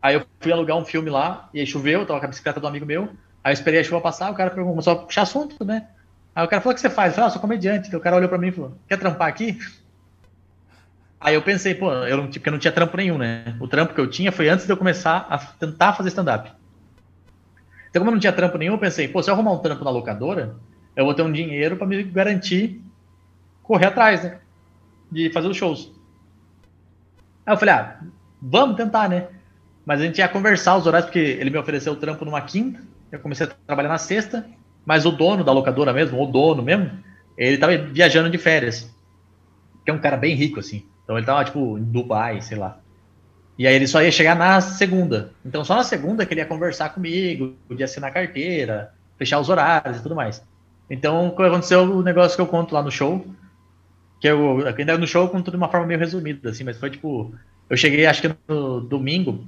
Aí 0.00 0.14
eu 0.14 0.24
fui 0.40 0.50
alugar 0.50 0.78
um 0.78 0.84
filme 0.84 1.10
lá, 1.10 1.50
e 1.52 1.60
aí 1.60 1.66
choveu, 1.66 2.00
eu 2.00 2.06
tava 2.06 2.18
com 2.20 2.26
a 2.26 2.28
bicicleta 2.28 2.58
do 2.58 2.66
amigo 2.66 2.86
meu. 2.86 3.10
Aí 3.44 3.50
eu 3.50 3.52
esperei 3.52 3.80
a 3.80 3.84
chuva 3.84 4.00
passar, 4.00 4.30
o 4.32 4.34
cara 4.34 4.50
começou 4.50 4.94
a 4.94 4.96
puxar 4.96 5.22
assunto, 5.22 5.62
né? 5.62 5.88
Aí 6.34 6.44
o 6.44 6.48
cara 6.48 6.62
falou: 6.62 6.72
O 6.72 6.74
que 6.74 6.80
você 6.80 6.88
faz? 6.88 7.10
Eu 7.10 7.16
falei: 7.16 7.28
ah, 7.28 7.30
sou 7.30 7.40
comediante. 7.40 7.88
Então 7.88 8.00
o 8.00 8.02
cara 8.02 8.16
olhou 8.16 8.28
pra 8.28 8.38
mim 8.38 8.48
e 8.48 8.52
falou: 8.52 8.78
Quer 8.88 8.98
trampar 8.98 9.28
aqui? 9.28 9.58
Aí 11.20 11.34
eu 11.34 11.42
pensei, 11.42 11.74
pô, 11.74 11.92
eu 11.92 12.16
não, 12.16 12.26
porque 12.28 12.48
eu 12.48 12.52
não 12.52 12.58
tinha 12.58 12.72
trampo 12.72 12.96
nenhum, 12.96 13.18
né? 13.18 13.56
O 13.60 13.66
trampo 13.66 13.94
que 13.94 14.00
eu 14.00 14.08
tinha 14.08 14.30
foi 14.30 14.48
antes 14.48 14.66
de 14.66 14.72
eu 14.72 14.76
começar 14.76 15.26
a 15.28 15.38
tentar 15.38 15.92
fazer 15.92 16.08
stand-up. 16.10 16.52
Então, 17.90 18.00
como 18.00 18.10
eu 18.10 18.14
não 18.14 18.20
tinha 18.20 18.32
trampo 18.32 18.58
nenhum, 18.58 18.74
eu 18.74 18.78
pensei, 18.78 19.08
pô, 19.08 19.22
se 19.22 19.30
eu 19.30 19.34
arrumar 19.34 19.52
um 19.52 19.58
trampo 19.58 19.82
na 19.84 19.90
locadora, 19.90 20.54
eu 20.94 21.04
vou 21.04 21.14
ter 21.14 21.22
um 21.22 21.32
dinheiro 21.32 21.76
para 21.76 21.86
me 21.86 22.02
garantir 22.04 22.80
correr 23.62 23.86
atrás, 23.86 24.22
né? 24.22 24.38
de 25.10 25.30
fazer 25.30 25.48
os 25.48 25.56
shows. 25.56 25.92
Aí 27.44 27.54
eu 27.54 27.58
falei, 27.58 27.74
ah, 27.74 28.00
vamos 28.40 28.76
tentar, 28.76 29.08
né? 29.08 29.28
Mas 29.84 30.00
a 30.00 30.04
gente 30.04 30.18
ia 30.18 30.28
conversar 30.28 30.76
os 30.76 30.86
horários, 30.86 31.06
porque 31.06 31.18
ele 31.18 31.50
me 31.50 31.58
ofereceu 31.58 31.94
o 31.94 31.96
trampo 31.96 32.24
numa 32.24 32.42
quinta, 32.42 32.80
eu 33.10 33.18
comecei 33.18 33.46
a 33.46 33.50
trabalhar 33.66 33.88
na 33.88 33.98
sexta, 33.98 34.46
mas 34.84 35.06
o 35.06 35.10
dono 35.10 35.42
da 35.42 35.52
locadora 35.52 35.92
mesmo, 35.92 36.22
o 36.22 36.26
dono 36.26 36.62
mesmo, 36.62 36.90
ele 37.36 37.56
tava 37.56 37.76
viajando 37.76 38.28
de 38.28 38.36
férias. 38.36 38.94
Que 39.84 39.90
é 39.90 39.94
um 39.94 39.98
cara 39.98 40.16
bem 40.16 40.34
rico, 40.34 40.60
assim. 40.60 40.86
Então 41.08 41.16
ele 41.16 41.24
tava, 41.24 41.42
tipo, 41.42 41.78
em 41.78 41.84
Dubai, 41.84 42.42
sei 42.42 42.58
lá. 42.58 42.78
E 43.58 43.66
aí 43.66 43.74
ele 43.74 43.86
só 43.86 44.02
ia 44.02 44.12
chegar 44.12 44.36
na 44.36 44.60
segunda. 44.60 45.32
Então 45.42 45.64
só 45.64 45.74
na 45.76 45.82
segunda 45.82 46.26
que 46.26 46.34
ele 46.34 46.42
ia 46.42 46.46
conversar 46.46 46.90
comigo, 46.90 47.56
podia 47.66 47.86
assinar 47.86 48.12
carteira, 48.12 48.92
fechar 49.16 49.40
os 49.40 49.48
horários 49.48 49.96
e 49.96 50.02
tudo 50.02 50.14
mais. 50.14 50.46
Então, 50.90 51.28
aconteceu 51.28 51.82
o 51.82 52.02
negócio 52.02 52.36
que 52.36 52.42
eu 52.42 52.46
conto 52.46 52.74
lá 52.74 52.82
no 52.82 52.90
show, 52.90 53.26
que 54.20 54.28
eu 54.28 54.66
ainda 54.66 54.98
no 54.98 55.06
show 55.06 55.30
com 55.30 55.40
tudo 55.40 55.52
de 55.52 55.56
uma 55.56 55.70
forma 55.70 55.86
meio 55.86 55.98
resumida, 55.98 56.50
assim, 56.50 56.62
mas 56.62 56.76
foi 56.76 56.90
tipo. 56.90 57.34
Eu 57.70 57.76
cheguei, 57.76 58.04
acho 58.04 58.20
que 58.20 58.34
no 58.46 58.82
domingo. 58.82 59.46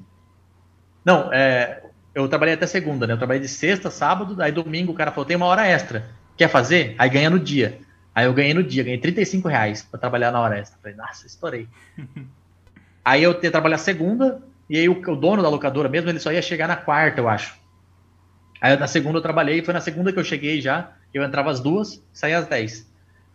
Não, 1.05 1.31
é, 1.31 1.83
eu 2.15 2.27
trabalhei 2.27 2.55
até 2.55 2.67
segunda, 2.67 3.07
né? 3.07 3.13
Eu 3.13 3.19
trabalhei 3.19 3.43
de 3.43 3.49
sexta, 3.49 3.91
sábado, 3.91 4.41
aí 4.41 4.51
domingo 4.51 4.93
o 4.93 4.95
cara 4.95 5.11
falou: 5.11 5.27
tem 5.27 5.37
uma 5.37 5.47
hora 5.47 5.67
extra. 5.67 6.09
Quer 6.39 6.49
fazer? 6.49 6.95
Aí 6.99 7.11
ganha 7.11 7.29
no 7.29 7.39
dia. 7.39 7.81
Aí 8.15 8.27
eu 8.27 8.35
ganhei 8.35 8.55
no 8.55 8.63
dia, 8.63 8.83
ganhei 8.83 8.99
35 8.99 9.49
reais 9.49 9.83
pra 9.83 9.99
trabalhar 9.99 10.33
na 10.33 10.41
hora 10.41 10.59
extra. 10.59 10.79
Falei, 10.83 10.97
nossa, 10.97 11.27
estourei. 11.27 11.69
aí 13.05 13.23
eu 13.23 13.39
ia 13.41 13.51
trabalhar 13.51 13.79
segunda, 13.79 14.43
e 14.69 14.77
aí 14.77 14.89
o, 14.89 15.01
o, 15.01 15.17
dono 15.17 15.43
da 15.43 15.49
locadora 15.49 15.89
mesmo, 15.89 16.09
ele 16.11 16.19
só 16.19 16.33
ia 16.33 16.43
chegar 16.43 16.67
na 16.67 16.77
quarta, 16.77 17.21
eu 17.21 17.29
acho. 17.29 17.59
Aí 18.61 18.77
na 18.77 18.87
segunda 18.87 19.19
eu 19.19 19.23
trabalhei, 19.23 19.63
foi 19.65 19.73
na 19.73 19.81
segunda 19.81 20.13
que 20.13 20.19
eu 20.19 20.25
cheguei 20.25 20.61
já. 20.61 20.93
Eu 21.15 21.25
entrava 21.25 21.51
às 21.51 21.61
duas, 21.61 22.03
saía 22.13 22.39
às 22.39 22.47
dez. 22.47 22.89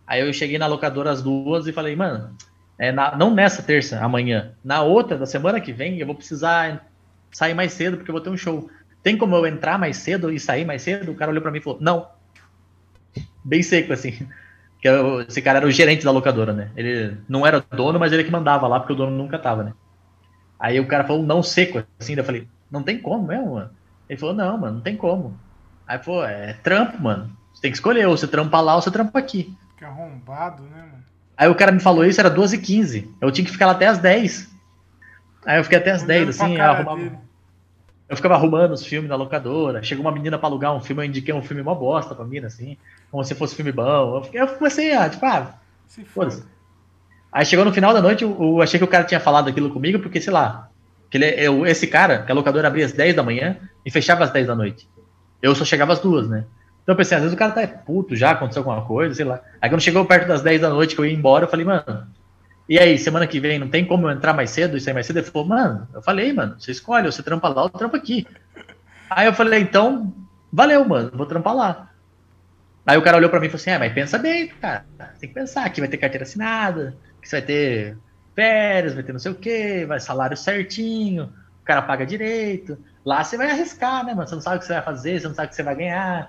Aí 0.06 0.20
eu 0.20 0.32
cheguei 0.32 0.56
na 0.56 0.66
locadora 0.66 1.10
às 1.10 1.20
duas 1.20 1.66
e 1.66 1.72
falei, 1.72 1.96
mano, 1.96 2.36
é 2.78 2.92
na, 2.92 3.16
não 3.16 3.34
nessa 3.34 3.62
terça, 3.62 3.98
amanhã, 4.00 4.52
na 4.62 4.82
outra, 4.82 5.18
da 5.18 5.26
semana 5.26 5.60
que 5.60 5.72
vem, 5.72 5.98
eu 5.98 6.06
vou 6.06 6.14
precisar 6.14 6.86
sair 7.32 7.54
mais 7.54 7.72
cedo 7.72 7.96
porque 7.96 8.10
eu 8.10 8.14
vou 8.14 8.22
ter 8.22 8.30
um 8.30 8.36
show. 8.36 8.70
Tem 9.02 9.16
como 9.16 9.34
eu 9.36 9.46
entrar 9.46 9.78
mais 9.78 9.96
cedo 9.98 10.32
e 10.32 10.38
sair 10.38 10.64
mais 10.64 10.82
cedo? 10.82 11.12
O 11.12 11.14
cara 11.14 11.30
olhou 11.30 11.42
para 11.42 11.50
mim 11.50 11.58
e 11.58 11.62
falou, 11.62 11.78
não. 11.80 12.08
Bem 13.44 13.62
seco, 13.62 13.92
assim. 13.92 14.26
Que 14.86 14.90
eu, 14.90 15.20
esse 15.22 15.42
cara 15.42 15.58
era 15.58 15.66
o 15.66 15.70
gerente 15.70 16.04
da 16.04 16.12
locadora, 16.12 16.52
né? 16.52 16.70
Ele 16.76 17.16
não 17.28 17.44
era 17.44 17.58
dono, 17.58 17.98
mas 17.98 18.12
ele 18.12 18.22
que 18.22 18.30
mandava 18.30 18.68
lá, 18.68 18.78
porque 18.78 18.92
o 18.92 18.96
dono 18.96 19.10
nunca 19.10 19.36
tava, 19.36 19.64
né? 19.64 19.72
Aí 20.60 20.78
o 20.78 20.86
cara 20.86 21.02
falou, 21.02 21.24
não 21.24 21.42
seco, 21.42 21.82
assim. 21.98 22.14
Daí 22.14 22.22
eu 22.22 22.24
falei, 22.24 22.48
não 22.70 22.84
tem 22.84 22.96
como 22.96 23.26
mesmo, 23.26 23.54
mano. 23.54 23.70
Ele 24.08 24.16
falou, 24.16 24.36
não, 24.36 24.56
mano, 24.56 24.74
não 24.74 24.80
tem 24.80 24.96
como. 24.96 25.36
Aí, 25.88 25.98
pô, 25.98 26.22
é 26.22 26.52
trampo, 26.62 27.02
mano. 27.02 27.36
Você 27.52 27.62
tem 27.62 27.72
que 27.72 27.76
escolher, 27.76 28.06
ou 28.06 28.16
você 28.16 28.28
trampa 28.28 28.60
lá 28.60 28.76
ou 28.76 28.80
você 28.80 28.88
trampa 28.88 29.18
aqui. 29.18 29.52
Que 29.76 29.84
arrombado, 29.84 30.62
né, 30.62 30.82
mano? 30.82 31.04
Aí 31.36 31.48
o 31.48 31.54
cara 31.56 31.72
me 31.72 31.80
falou 31.80 32.04
isso, 32.04 32.20
era 32.20 32.30
12h15. 32.30 33.08
Eu 33.20 33.32
tinha 33.32 33.44
que 33.44 33.50
ficar 33.50 33.66
lá 33.66 33.72
até 33.72 33.88
as 33.88 33.98
10. 33.98 34.54
Aí 35.44 35.58
eu 35.58 35.64
fiquei 35.64 35.78
até 35.78 35.90
as 35.90 36.04
10, 36.04 36.28
assim, 36.28 36.60
arrumava. 36.60 37.10
Eu 38.08 38.16
ficava 38.16 38.34
arrumando 38.34 38.72
os 38.72 38.84
filmes 38.84 39.08
na 39.08 39.16
locadora. 39.16 39.82
Chegou 39.82 40.04
uma 40.04 40.12
menina 40.12 40.38
pra 40.38 40.48
alugar 40.48 40.74
um 40.74 40.80
filme, 40.80 41.02
eu 41.02 41.06
indiquei 41.06 41.34
um 41.34 41.42
filme 41.42 41.62
mó 41.62 41.74
bosta 41.74 42.14
pra 42.14 42.24
mim, 42.24 42.38
assim. 42.38 42.76
Como 43.10 43.24
se 43.24 43.34
fosse 43.34 43.56
filme 43.56 43.72
bom. 43.72 44.16
Eu, 44.16 44.22
fiquei, 44.22 44.40
eu 44.40 44.46
comecei 44.46 44.94
a, 44.94 45.08
tipo, 45.08 45.26
ah, 45.26 45.54
se 45.86 46.04
foda 46.04 46.36
Aí 47.32 47.44
chegou 47.44 47.64
no 47.64 47.72
final 47.72 47.92
da 47.92 48.00
noite, 48.00 48.22
eu, 48.22 48.36
eu, 48.40 48.62
achei 48.62 48.78
que 48.78 48.84
o 48.84 48.88
cara 48.88 49.04
tinha 49.04 49.20
falado 49.20 49.48
aquilo 49.48 49.70
comigo, 49.70 49.98
porque, 49.98 50.20
sei 50.20 50.32
lá, 50.32 50.70
que 51.10 51.18
ele, 51.18 51.26
eu, 51.26 51.66
esse 51.66 51.86
cara, 51.86 52.22
que 52.22 52.32
a 52.32 52.34
locadora 52.34 52.68
abria 52.68 52.86
às 52.86 52.92
10 52.92 53.14
da 53.14 53.22
manhã 53.22 53.58
e 53.84 53.90
fechava 53.90 54.24
às 54.24 54.30
10 54.30 54.46
da 54.46 54.54
noite. 54.54 54.88
Eu 55.42 55.54
só 55.54 55.64
chegava 55.64 55.92
às 55.92 55.98
duas, 55.98 56.28
né? 56.28 56.44
Então 56.82 56.92
eu 56.92 56.96
pensei, 56.96 57.16
às 57.16 57.22
vezes 57.22 57.34
o 57.34 57.38
cara 57.38 57.52
tá 57.52 57.66
puto 57.66 58.14
já, 58.14 58.30
aconteceu 58.30 58.60
alguma 58.60 58.86
coisa, 58.86 59.14
sei 59.14 59.24
lá. 59.24 59.40
Aí 59.60 59.68
quando 59.68 59.82
chegou 59.82 60.04
perto 60.04 60.28
das 60.28 60.40
10 60.40 60.60
da 60.60 60.70
noite 60.70 60.94
que 60.94 61.00
eu 61.00 61.04
ia 61.04 61.12
embora, 61.12 61.44
eu 61.44 61.48
falei, 61.48 61.66
mano, 61.66 62.06
e 62.68 62.78
aí, 62.78 62.98
semana 62.98 63.26
que 63.26 63.38
vem 63.38 63.58
não 63.58 63.68
tem 63.68 63.84
como 63.84 64.08
eu 64.08 64.10
entrar 64.10 64.32
mais 64.32 64.50
cedo 64.50 64.76
e 64.76 64.80
sair 64.80 64.94
mais 64.94 65.06
cedo? 65.06 65.18
Ele 65.18 65.26
falou, 65.26 65.48
mano, 65.48 65.88
eu 65.94 66.02
falei, 66.02 66.32
mano, 66.32 66.58
você 66.58 66.72
escolhe, 66.72 67.10
você 67.10 67.22
trampa 67.22 67.48
lá 67.48 67.62
ou 67.62 67.70
trampa 67.70 67.96
aqui. 67.96 68.26
Aí 69.08 69.26
eu 69.26 69.32
falei, 69.32 69.60
então, 69.60 70.12
valeu, 70.52 70.84
mano, 70.84 71.12
vou 71.14 71.26
trampar 71.26 71.54
lá. 71.54 71.90
Aí 72.84 72.96
o 72.96 73.02
cara 73.02 73.16
olhou 73.16 73.30
pra 73.30 73.40
mim 73.40 73.46
e 73.46 73.50
falou 73.50 73.60
assim, 73.60 73.70
é, 73.70 73.78
mas 73.78 73.92
pensa 73.92 74.18
bem, 74.18 74.48
cara, 74.48 74.84
tem 75.20 75.28
que 75.28 75.34
pensar 75.34 75.68
que 75.70 75.80
vai 75.80 75.88
ter 75.88 75.96
carteira 75.96 76.24
assinada, 76.24 76.96
que 77.20 77.28
você 77.28 77.36
vai 77.36 77.46
ter 77.46 77.98
férias, 78.34 78.94
vai 78.94 79.02
ter 79.02 79.12
não 79.12 79.18
sei 79.18 79.32
o 79.32 79.36
quê, 79.36 79.84
vai 79.86 79.98
salário 79.98 80.36
certinho, 80.36 81.24
o 81.62 81.64
cara 81.64 81.82
paga 81.82 82.04
direito. 82.04 82.78
Lá 83.04 83.24
você 83.24 83.36
vai 83.36 83.50
arriscar, 83.50 84.04
né, 84.04 84.14
mano? 84.14 84.28
Você 84.28 84.34
não 84.34 84.42
sabe 84.42 84.56
o 84.56 84.58
que 84.60 84.66
você 84.66 84.74
vai 84.74 84.82
fazer, 84.82 85.20
você 85.20 85.28
não 85.28 85.34
sabe 85.34 85.46
o 85.46 85.50
que 85.50 85.56
você 85.56 85.62
vai 85.62 85.76
ganhar. 85.76 86.28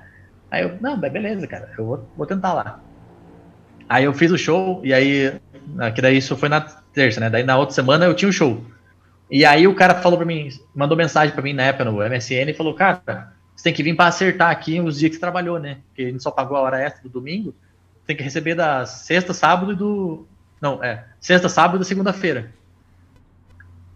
Aí 0.52 0.64
eu, 0.64 0.80
não, 0.82 1.00
beleza, 1.00 1.48
cara, 1.48 1.72
eu 1.78 1.86
vou, 1.86 2.12
vou 2.16 2.26
tentar 2.28 2.54
lá. 2.54 2.87
Aí 3.90 4.04
eu 4.04 4.14
fiz 4.14 4.32
o 4.32 4.38
show, 4.38 4.82
e 4.84 4.94
aí 4.94 5.40
ah, 5.80 5.92
que 5.92 6.02
daí 6.02 6.18
isso 6.18 6.36
foi 6.36 6.50
na 6.50 6.62
terça, 6.62 7.20
né? 7.20 7.30
Daí 7.30 7.44
na 7.44 7.58
outra 7.58 7.76
semana 7.76 8.06
eu 8.06 8.14
tinha 8.14 8.28
o 8.28 8.30
um 8.30 8.34
show. 8.34 8.66
E 9.30 9.46
aí 9.46 9.68
o 9.68 9.76
cara 9.76 9.96
falou 9.96 10.18
para 10.18 10.26
mim, 10.26 10.50
mandou 10.74 10.98
mensagem 10.98 11.34
para 11.34 11.44
mim 11.44 11.54
na 11.54 11.64
época 11.64 11.86
no 11.86 11.98
MSN 11.98 12.50
e 12.50 12.54
falou: 12.54 12.74
Cara, 12.74 13.34
você 13.56 13.64
tem 13.64 13.74
que 13.74 13.84
vir 13.84 13.96
para 13.96 14.08
acertar 14.08 14.50
aqui 14.50 14.80
os 14.80 15.00
dias 15.00 15.10
que 15.10 15.16
você 15.16 15.22
trabalhou, 15.22 15.60
né? 15.60 15.80
Porque 15.88 16.04
a 16.04 16.12
gente 16.12 16.24
só 16.24 16.32
pagou 16.32 16.58
a 16.58 16.62
hora 16.62 16.80
extra 16.80 17.04
do 17.04 17.10
domingo. 17.10 17.54
Tem 18.06 18.16
que 18.16 18.24
receber 18.24 18.56
da 18.56 18.86
sexta, 18.86 19.34
sábado 19.34 19.74
e 19.74 19.76
do. 19.76 20.26
Não, 20.62 20.82
é. 20.84 21.06
Sexta, 21.20 21.50
sábado 21.50 21.82
e 21.82 21.86
segunda-feira. 21.86 22.52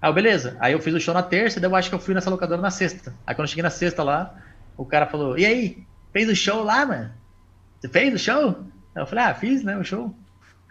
Aí 0.01 0.09
eu, 0.09 0.13
beleza. 0.13 0.57
Aí 0.59 0.73
eu 0.73 0.79
fiz 0.81 0.93
o 0.93 0.99
show 0.99 1.13
na 1.13 1.23
terça, 1.23 1.59
daí 1.59 1.69
eu 1.69 1.75
acho 1.75 1.89
que 1.89 1.95
eu 1.95 1.99
fui 1.99 2.13
nessa 2.13 2.29
locadora 2.29 2.61
na 2.61 2.71
sexta. 2.71 3.13
Aí 3.25 3.33
quando 3.33 3.45
eu 3.45 3.49
cheguei 3.49 3.63
na 3.63 3.69
sexta 3.69 4.03
lá, 4.03 4.35
o 4.75 4.85
cara 4.85 5.07
falou: 5.07 5.37
E 5.37 5.45
aí? 5.45 5.83
Fez 6.11 6.27
o 6.27 6.35
show 6.35 6.61
lá, 6.63 6.85
mano? 6.85 7.09
Você 7.79 7.87
fez 7.87 8.13
o 8.13 8.17
show? 8.17 8.65
Eu 8.95 9.05
falei: 9.05 9.25
Ah, 9.25 9.33
fiz, 9.33 9.63
né? 9.63 9.77
O 9.77 9.83
show. 9.83 10.13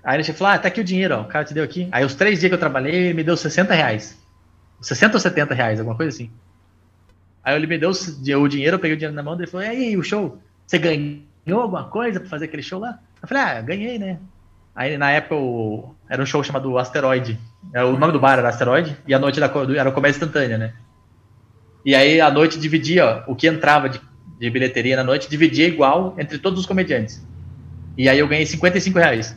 Aí 0.04 0.16
ele 0.16 0.24
falou: 0.24 0.52
Ah, 0.52 0.58
tá 0.58 0.68
aqui 0.68 0.80
o 0.80 0.84
dinheiro, 0.84 1.16
ó, 1.16 1.20
o 1.22 1.24
cara 1.26 1.44
te 1.44 1.54
deu 1.54 1.64
aqui. 1.64 1.88
Aí 1.92 2.04
os 2.04 2.14
três 2.14 2.40
dias 2.40 2.50
que 2.50 2.54
eu 2.54 2.58
trabalhei, 2.58 3.12
me 3.14 3.22
deu 3.22 3.36
60 3.36 3.74
reais. 3.74 4.18
60 4.80 5.14
ou 5.14 5.20
70 5.20 5.54
reais, 5.54 5.78
alguma 5.78 5.96
coisa 5.96 6.14
assim. 6.14 6.30
Aí 7.42 7.54
ele 7.56 7.66
me 7.66 7.78
deu 7.78 7.90
o 7.90 8.48
dinheiro, 8.48 8.76
eu 8.76 8.78
peguei 8.78 8.94
o 8.94 8.98
dinheiro 8.98 9.14
na 9.14 9.22
mão 9.22 9.36
dele 9.36 9.48
e 9.48 9.50
falou: 9.50 9.66
E 9.66 9.70
aí, 9.70 9.96
o 9.96 10.02
show? 10.02 10.38
Você 10.66 10.78
ganhou 10.78 11.62
alguma 11.62 11.84
coisa 11.84 12.20
pra 12.20 12.28
fazer 12.28 12.46
aquele 12.46 12.62
show 12.62 12.78
lá? 12.78 12.98
Eu 13.22 13.28
falei: 13.28 13.42
Ah, 13.42 13.60
ganhei, 13.60 13.98
né? 13.98 14.18
Aí 14.74 14.96
na 14.96 15.10
época 15.10 15.34
o... 15.34 15.94
era 16.08 16.22
um 16.22 16.26
show 16.26 16.42
chamado 16.42 16.78
Asteroid. 16.78 17.38
É, 17.74 17.84
o 17.84 17.98
nome 17.98 18.12
do 18.12 18.20
bar 18.20 18.38
era 18.38 18.48
Asteroid 18.48 18.96
e 19.06 19.12
a 19.12 19.18
noite 19.18 19.42
era, 19.42 19.52
era 19.76 19.92
comédia 19.92 20.16
instantânea, 20.16 20.56
né? 20.56 20.72
E 21.84 21.94
aí 21.94 22.20
a 22.20 22.30
noite 22.30 22.58
dividia, 22.58 23.24
o 23.26 23.34
que 23.34 23.46
entrava 23.46 23.88
de, 23.88 24.00
de 24.38 24.50
bilheteria 24.50 24.96
na 24.96 25.04
noite 25.04 25.28
dividia 25.28 25.66
igual 25.66 26.14
entre 26.18 26.38
todos 26.38 26.60
os 26.60 26.66
comediantes. 26.66 27.24
E 27.96 28.08
aí 28.08 28.18
eu 28.18 28.28
ganhei 28.28 28.46
55 28.46 28.98
reais. 28.98 29.36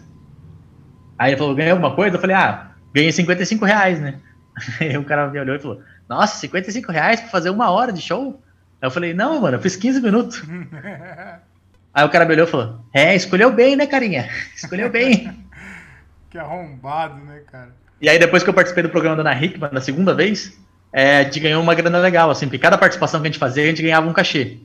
Aí 1.18 1.32
ele 1.32 1.38
falou, 1.38 1.56
ganhei 1.56 1.72
alguma 1.72 1.96
coisa? 1.96 2.16
Eu 2.16 2.22
falei, 2.22 2.36
ah, 2.36 2.72
ganhei 2.94 3.12
55 3.12 3.66
reais, 3.66 4.00
né? 4.00 4.20
Aí 4.80 4.98
o 4.98 5.04
cara 5.04 5.30
me 5.30 5.40
olhou 5.40 5.56
e 5.56 5.60
falou, 5.60 5.82
nossa, 6.08 6.38
55 6.38 6.92
reais 6.92 7.20
pra 7.20 7.30
fazer 7.30 7.50
uma 7.50 7.70
hora 7.72 7.92
de 7.92 8.02
show? 8.02 8.42
Aí 8.82 8.88
eu 8.88 8.92
falei, 8.92 9.14
não, 9.14 9.42
mano, 9.42 9.58
eu 9.58 9.62
fiz 9.62 9.76
15 9.76 10.02
minutos. 10.02 10.44
Aí 11.94 12.04
o 12.04 12.10
cara 12.10 12.26
me 12.26 12.34
olhou 12.34 12.48
e 12.48 12.50
falou, 12.50 12.80
é, 12.94 13.16
escolheu 13.16 13.52
bem, 13.52 13.76
né, 13.76 13.86
carinha? 13.86 14.28
Escolheu 14.56 14.90
bem. 14.90 15.46
que 16.30 16.38
arrombado, 16.38 17.24
né, 17.24 17.42
cara? 17.52 17.70
E 18.02 18.10
aí 18.10 18.20
depois 18.20 18.44
que 18.44 18.50
eu 18.50 18.54
participei 18.54 18.84
do 18.84 18.90
programa 18.90 19.16
da 19.16 19.32
Ana 19.32 19.42
Hickman, 19.42 19.70
na 19.72 19.80
segunda 19.80 20.14
vez, 20.14 20.60
é, 20.92 21.20
a 21.20 21.24
gente 21.24 21.40
ganhou 21.40 21.62
uma 21.62 21.74
grana 21.74 22.00
legal, 22.00 22.30
assim, 22.30 22.48
porque 22.48 22.58
cada 22.58 22.78
participação 22.78 23.22
que 23.22 23.28
a 23.28 23.32
gente 23.32 23.40
fazia, 23.40 23.64
a 23.64 23.68
gente 23.68 23.82
ganhava 23.82 24.10
um 24.10 24.14
cachê. 24.14 24.58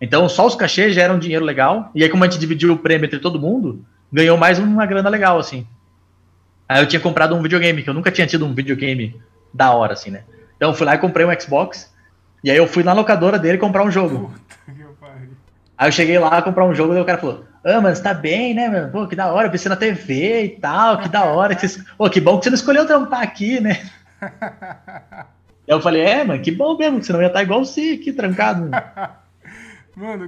Então, 0.00 0.28
só 0.28 0.46
os 0.46 0.54
cachês 0.54 0.94
já 0.94 1.02
eram 1.02 1.18
dinheiro 1.18 1.44
legal, 1.44 1.90
e 1.94 2.02
aí 2.02 2.08
como 2.08 2.24
a 2.24 2.26
gente 2.26 2.40
dividiu 2.40 2.72
o 2.72 2.78
prêmio 2.78 3.06
entre 3.06 3.18
todo 3.18 3.38
mundo, 3.38 3.84
ganhou 4.12 4.36
mais 4.38 4.58
uma 4.58 4.86
grana 4.86 5.08
legal, 5.08 5.38
assim. 5.38 5.66
Aí 6.68 6.80
eu 6.80 6.86
tinha 6.86 7.00
comprado 7.00 7.34
um 7.34 7.42
videogame, 7.42 7.82
que 7.82 7.90
eu 7.90 7.94
nunca 7.94 8.10
tinha 8.10 8.26
tido 8.26 8.46
um 8.46 8.54
videogame 8.54 9.20
da 9.52 9.72
hora, 9.72 9.92
assim, 9.92 10.10
né? 10.10 10.22
Então 10.56 10.70
eu 10.70 10.74
fui 10.74 10.86
lá 10.86 10.94
e 10.94 10.98
comprei 10.98 11.26
um 11.26 11.40
Xbox. 11.40 11.92
E 12.42 12.50
aí 12.50 12.56
eu 12.56 12.66
fui 12.66 12.82
na 12.82 12.92
locadora 12.92 13.38
dele 13.38 13.58
comprar 13.58 13.82
um 13.82 13.90
jogo. 13.90 14.32
Aí 15.76 15.88
eu 15.88 15.92
cheguei 15.92 16.18
lá 16.18 16.42
comprar 16.42 16.66
um 16.66 16.74
jogo 16.74 16.94
e 16.94 17.00
o 17.00 17.04
cara 17.04 17.18
falou: 17.18 17.44
Ah, 17.64 17.80
mano, 17.80 17.96
você 17.96 18.02
tá 18.02 18.12
bem, 18.12 18.54
né, 18.54 18.68
mano? 18.68 18.92
Pô, 18.92 19.06
que 19.06 19.16
da 19.16 19.32
hora, 19.32 19.46
eu 19.46 19.50
pensei 19.50 19.68
na 19.68 19.76
TV 19.76 20.44
e 20.44 20.48
tal, 20.50 20.98
que 20.98 21.08
da 21.08 21.24
hora. 21.24 21.54
Que. 21.54 21.66
Pô, 21.96 22.08
que 22.10 22.20
bom 22.20 22.38
que 22.38 22.44
você 22.44 22.50
não 22.50 22.54
escolheu 22.54 22.86
trampar 22.86 23.22
aqui, 23.22 23.60
né? 23.60 23.82
eu 25.66 25.80
falei, 25.80 26.02
é, 26.02 26.22
mano, 26.22 26.42
que 26.42 26.50
bom 26.50 26.76
mesmo, 26.76 27.00
que 27.00 27.06
você 27.06 27.12
não 27.12 27.22
ia 27.22 27.28
estar 27.28 27.42
igual 27.42 27.64
você 27.64 27.98
aqui, 28.00 28.12
trancado. 28.12 28.68
Mano, 28.68 28.72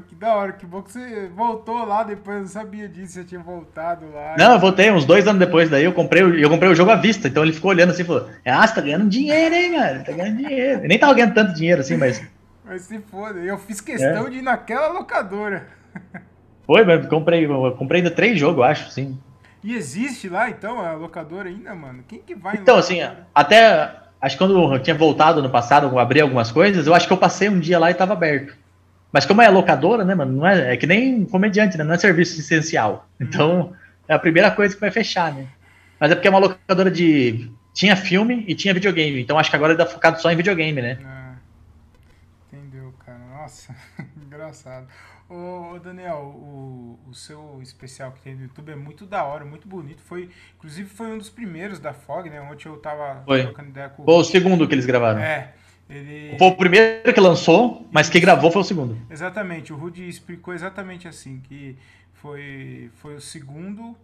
que 0.09 0.15
da 0.15 0.35
hora, 0.35 0.53
que 0.53 0.67
bom 0.67 0.83
que 0.83 0.93
você 0.93 1.29
voltou 1.35 1.85
lá 1.85 2.03
depois, 2.03 2.37
eu 2.37 2.43
não 2.43 2.49
sabia 2.49 2.89
disso, 2.89 3.15
você 3.15 3.25
tinha 3.25 3.41
voltado 3.41 4.05
lá. 4.13 4.35
Não, 4.37 4.53
eu 4.53 4.59
voltei 4.59 4.91
uns 4.91 5.05
dois 5.05 5.27
anos 5.27 5.39
depois, 5.39 5.71
daí 5.71 5.85
eu 5.85 5.93
comprei, 5.93 6.23
eu 6.23 6.51
comprei 6.51 6.71
o 6.71 6.75
jogo 6.75 6.91
à 6.91 6.97
vista, 6.97 7.29
então 7.29 7.43
ele 7.43 7.53
ficou 7.53 7.71
olhando 7.71 7.91
assim 7.91 8.03
e 8.03 8.07
falou, 8.07 8.29
ah, 8.45 8.67
você 8.67 8.75
tá 8.75 8.81
ganhando 8.81 9.09
dinheiro, 9.09 9.55
hein, 9.55 9.73
mano, 9.73 10.05
tá 10.05 10.13
ganhando 10.13 10.37
dinheiro. 10.37 10.83
Eu 10.83 10.89
nem 10.89 10.99
tava 10.99 11.15
ganhando 11.15 11.35
tanto 11.35 11.55
dinheiro 11.55 11.81
assim, 11.81 11.97
mas... 11.97 12.23
Mas 12.65 12.83
se 12.83 12.99
foda, 12.99 13.39
eu 13.41 13.59
fiz 13.59 13.81
questão 13.81 14.27
é. 14.27 14.31
de 14.31 14.39
ir 14.39 14.43
naquela 14.43 14.89
locadora. 14.89 15.67
Foi, 16.65 16.85
mas 16.85 17.07
comprei, 17.07 17.45
eu 17.45 17.73
comprei 17.73 18.01
ainda 18.01 18.11
três 18.11 18.39
jogos, 18.39 18.59
eu 18.59 18.65
acho, 18.65 18.91
sim. 18.91 19.19
E 19.63 19.75
existe 19.75 20.29
lá, 20.29 20.51
então, 20.51 20.81
a 20.81 20.93
locadora 20.95 21.49
ainda, 21.49 21.75
mano? 21.75 22.03
Quem 22.07 22.19
que 22.19 22.35
vai 22.35 22.57
Então, 22.57 22.77
assim, 22.77 22.99
até, 23.35 23.93
acho 24.21 24.37
que 24.37 24.45
quando 24.45 24.75
eu 24.75 24.83
tinha 24.83 24.97
voltado 24.97 25.43
no 25.43 25.51
passado, 25.51 25.87
eu 25.87 25.99
abri 25.99 26.21
algumas 26.21 26.51
coisas, 26.51 26.87
eu 26.87 26.95
acho 26.95 27.07
que 27.07 27.13
eu 27.13 27.19
passei 27.19 27.49
um 27.49 27.61
dia 27.61 27.79
lá 27.79 27.91
e 27.91 27.95
tava 27.95 28.13
aberto. 28.13 28.62
Mas 29.13 29.27
como 29.27 29.43
é 29.43 29.49
locadora, 29.49 30.05
né, 30.05 30.15
mano? 30.15 30.33
Não 30.33 30.47
é, 30.47 30.73
é 30.73 30.77
que 30.77 30.87
nem 30.87 31.25
comediante, 31.27 31.77
né? 31.77 31.85
Não 31.85 31.95
é 31.95 31.99
serviço 31.99 32.41
essencial. 32.41 33.09
Uhum. 33.21 33.27
Então, 33.27 33.73
é 34.09 34.15
a 34.15 34.19
primeira 34.19 34.51
coisa 34.51 34.75
que 34.75 34.81
vai 34.81 34.91
fechar, 34.91 35.33
né? 35.35 35.47
Mas 36.01 36.11
é 36.11 36.15
porque 36.15 36.27
é 36.27 36.31
uma 36.31 36.41
locadora 36.41 36.91
de. 36.91 37.53
Tinha 37.75 37.95
filme 37.97 38.45
e 38.49 38.55
tinha 38.55 38.75
videogame. 38.75 39.21
Então 39.21 39.39
acho 39.39 39.49
que 39.49 39.57
agora 39.57 39.73
ele 39.73 39.83
tá 39.83 39.89
focado 39.89 40.21
só 40.21 40.31
em 40.31 40.37
videogame, 40.37 40.83
né? 40.83 40.99
Ah, 41.05 41.35
entendeu, 42.53 42.93
cara? 43.05 43.19
Nossa, 43.19 43.75
engraçado. 44.17 44.89
Ô, 45.29 45.79
Daniel, 45.79 46.35
o, 46.37 46.99
o 47.09 47.15
seu 47.15 47.59
especial 47.63 48.13
que 48.13 48.21
tem 48.21 48.35
no 48.35 48.43
YouTube 48.43 48.73
é 48.73 48.77
muito 48.77 49.07
da 49.07 49.25
hora, 49.25 49.45
muito 49.45 49.67
bonito. 49.67 50.03
Foi, 50.03 50.29
inclusive 50.59 50.89
foi 50.91 51.07
um 51.07 51.17
dos 51.17 51.31
primeiros 51.31 51.79
da 51.79 51.95
FOG, 51.95 52.29
né? 52.29 52.41
Ontem 52.43 52.69
eu 52.69 52.77
tava 52.77 53.23
foi. 53.25 53.45
trocando 53.45 53.71
ideia 53.71 53.89
com 53.89 54.05
Foi 54.05 54.15
o 54.15 54.25
segundo 54.25 54.69
que 54.69 54.75
eles 54.75 54.85
gravaram. 54.85 55.21
É. 55.21 55.55
Ele... 55.93 56.39
Foi 56.39 56.49
o 56.49 56.57
primeiro 56.57 57.13
que 57.13 57.21
lançou, 57.21 57.87
mas 57.93 58.09
que 58.09 58.19
gravou 58.19 58.51
foi 58.51 58.63
o 58.63 58.65
segundo. 58.65 58.97
Exatamente, 59.11 59.75
o 59.75 59.77
Rudy 59.77 60.09
explicou 60.09 60.55
exatamente 60.55 61.07
assim, 61.07 61.41
que 61.41 61.77
foi, 62.15 62.91
foi 62.95 63.17
o 63.17 63.21
segundo 63.21 63.95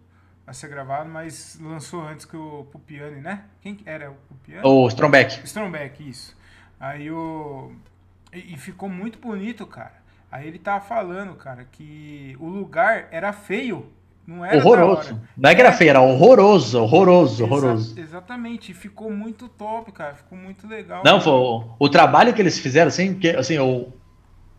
a 0.45 0.53
ser 0.53 0.67
gravado, 0.67 1.09
mas 1.09 1.57
lançou 1.59 2.01
antes 2.01 2.25
que 2.25 2.37
o 2.37 2.67
Pupiani, 2.71 3.21
né? 3.21 3.45
Quem 3.61 3.79
era 3.85 4.11
o 4.11 4.15
Pupiani? 4.15 4.61
O 4.67 4.87
Strombeck. 4.87 5.43
Strombeck, 5.45 6.07
isso. 6.07 6.37
Aí 6.79 7.09
o. 7.09 7.71
E, 8.31 8.53
e 8.53 8.57
ficou 8.57 8.87
muito 8.87 9.17
bonito, 9.17 9.65
cara. 9.65 9.99
Aí 10.31 10.47
ele 10.47 10.59
tava 10.59 10.85
falando, 10.85 11.33
cara, 11.35 11.65
que 11.71 12.37
o 12.39 12.47
lugar 12.47 13.07
era 13.11 13.33
feio. 13.33 13.91
Não 14.29 14.45
era 14.45 14.57
horroroso. 14.57 15.19
Não 15.35 15.49
é 15.49 15.55
que 15.55 15.61
era 15.61 15.71
feio, 15.71 15.89
era 15.89 16.01
horroroso, 16.01 16.83
horroroso, 16.83 17.33
Exa 17.33 17.43
horroroso. 17.43 17.99
Exatamente, 17.99 18.75
ficou 18.75 19.11
muito 19.11 19.49
top, 19.49 19.91
cara. 19.91 20.13
Ficou 20.13 20.37
muito 20.37 20.67
legal. 20.67 21.01
Não, 21.03 21.19
foi 21.19 21.33
o, 21.33 21.63
o 21.79 21.89
trabalho 21.89 22.31
que 22.31 22.39
eles 22.39 22.59
fizeram, 22.59 22.89
assim, 22.89 23.15
que, 23.15 23.31
assim, 23.31 23.55
eu 23.55 23.91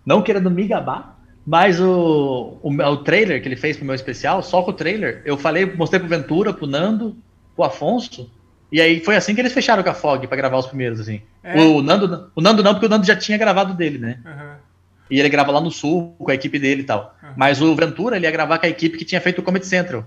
não 0.05 0.23
querendo 0.23 0.51
me 0.51 0.67
gabar, 0.67 1.21
mas 1.47 1.81
o, 1.81 2.59
o, 2.61 2.69
o, 2.69 2.97
trailer 2.97 3.41
que 3.41 3.47
ele 3.47 3.55
fez 3.55 3.77
pro 3.77 3.87
meu 3.87 3.95
especial, 3.95 4.43
só 4.43 4.61
com 4.61 4.73
o 4.73 4.75
trailer, 4.75 5.23
eu 5.25 5.39
falei, 5.39 5.65
mostrei 5.65 6.01
pro 6.01 6.09
Ventura, 6.09 6.53
pro 6.53 6.67
Nando, 6.67 7.17
pro 7.55 7.65
Afonso, 7.65 8.29
e 8.73 8.81
aí 8.81 8.99
foi 9.05 9.15
assim 9.15 9.37
que 9.37 9.41
eles 9.41 9.53
fecharam 9.53 9.85
com 9.85 9.91
a 9.91 9.95
Fog 9.95 10.27
para 10.27 10.37
gravar 10.37 10.59
os 10.59 10.67
primeiros, 10.67 10.99
assim. 10.99 11.23
É. 11.45 11.61
O, 11.61 11.81
Nando, 11.81 12.33
o 12.35 12.41
Nando 12.41 12.61
não, 12.61 12.73
porque 12.73 12.87
o 12.87 12.89
Nando 12.89 13.07
já 13.07 13.15
tinha 13.15 13.39
gravado 13.39 13.75
dele, 13.75 13.99
né? 13.99 14.19
Uhum. 14.25 14.70
E 15.11 15.19
ele 15.19 15.29
grava 15.29 15.51
lá 15.51 15.61
no 15.61 15.71
sul, 15.71 16.15
com 16.19 16.31
a 16.31 16.35
equipe 16.35 16.59
dele 16.59 16.83
e 16.83 16.85
tal. 16.85 17.17
Uhum. 17.23 17.31
Mas 17.37 17.61
o 17.61 17.75
Ventura, 17.75 18.17
ele 18.17 18.27
ia 18.27 18.31
gravar 18.31 18.59
com 18.59 18.67
a 18.67 18.69
equipe 18.69 18.97
que 18.97 19.05
tinha 19.05 19.21
feito 19.21 19.41
o 19.41 19.43
Comedy 19.43 19.67
Central. 19.67 20.05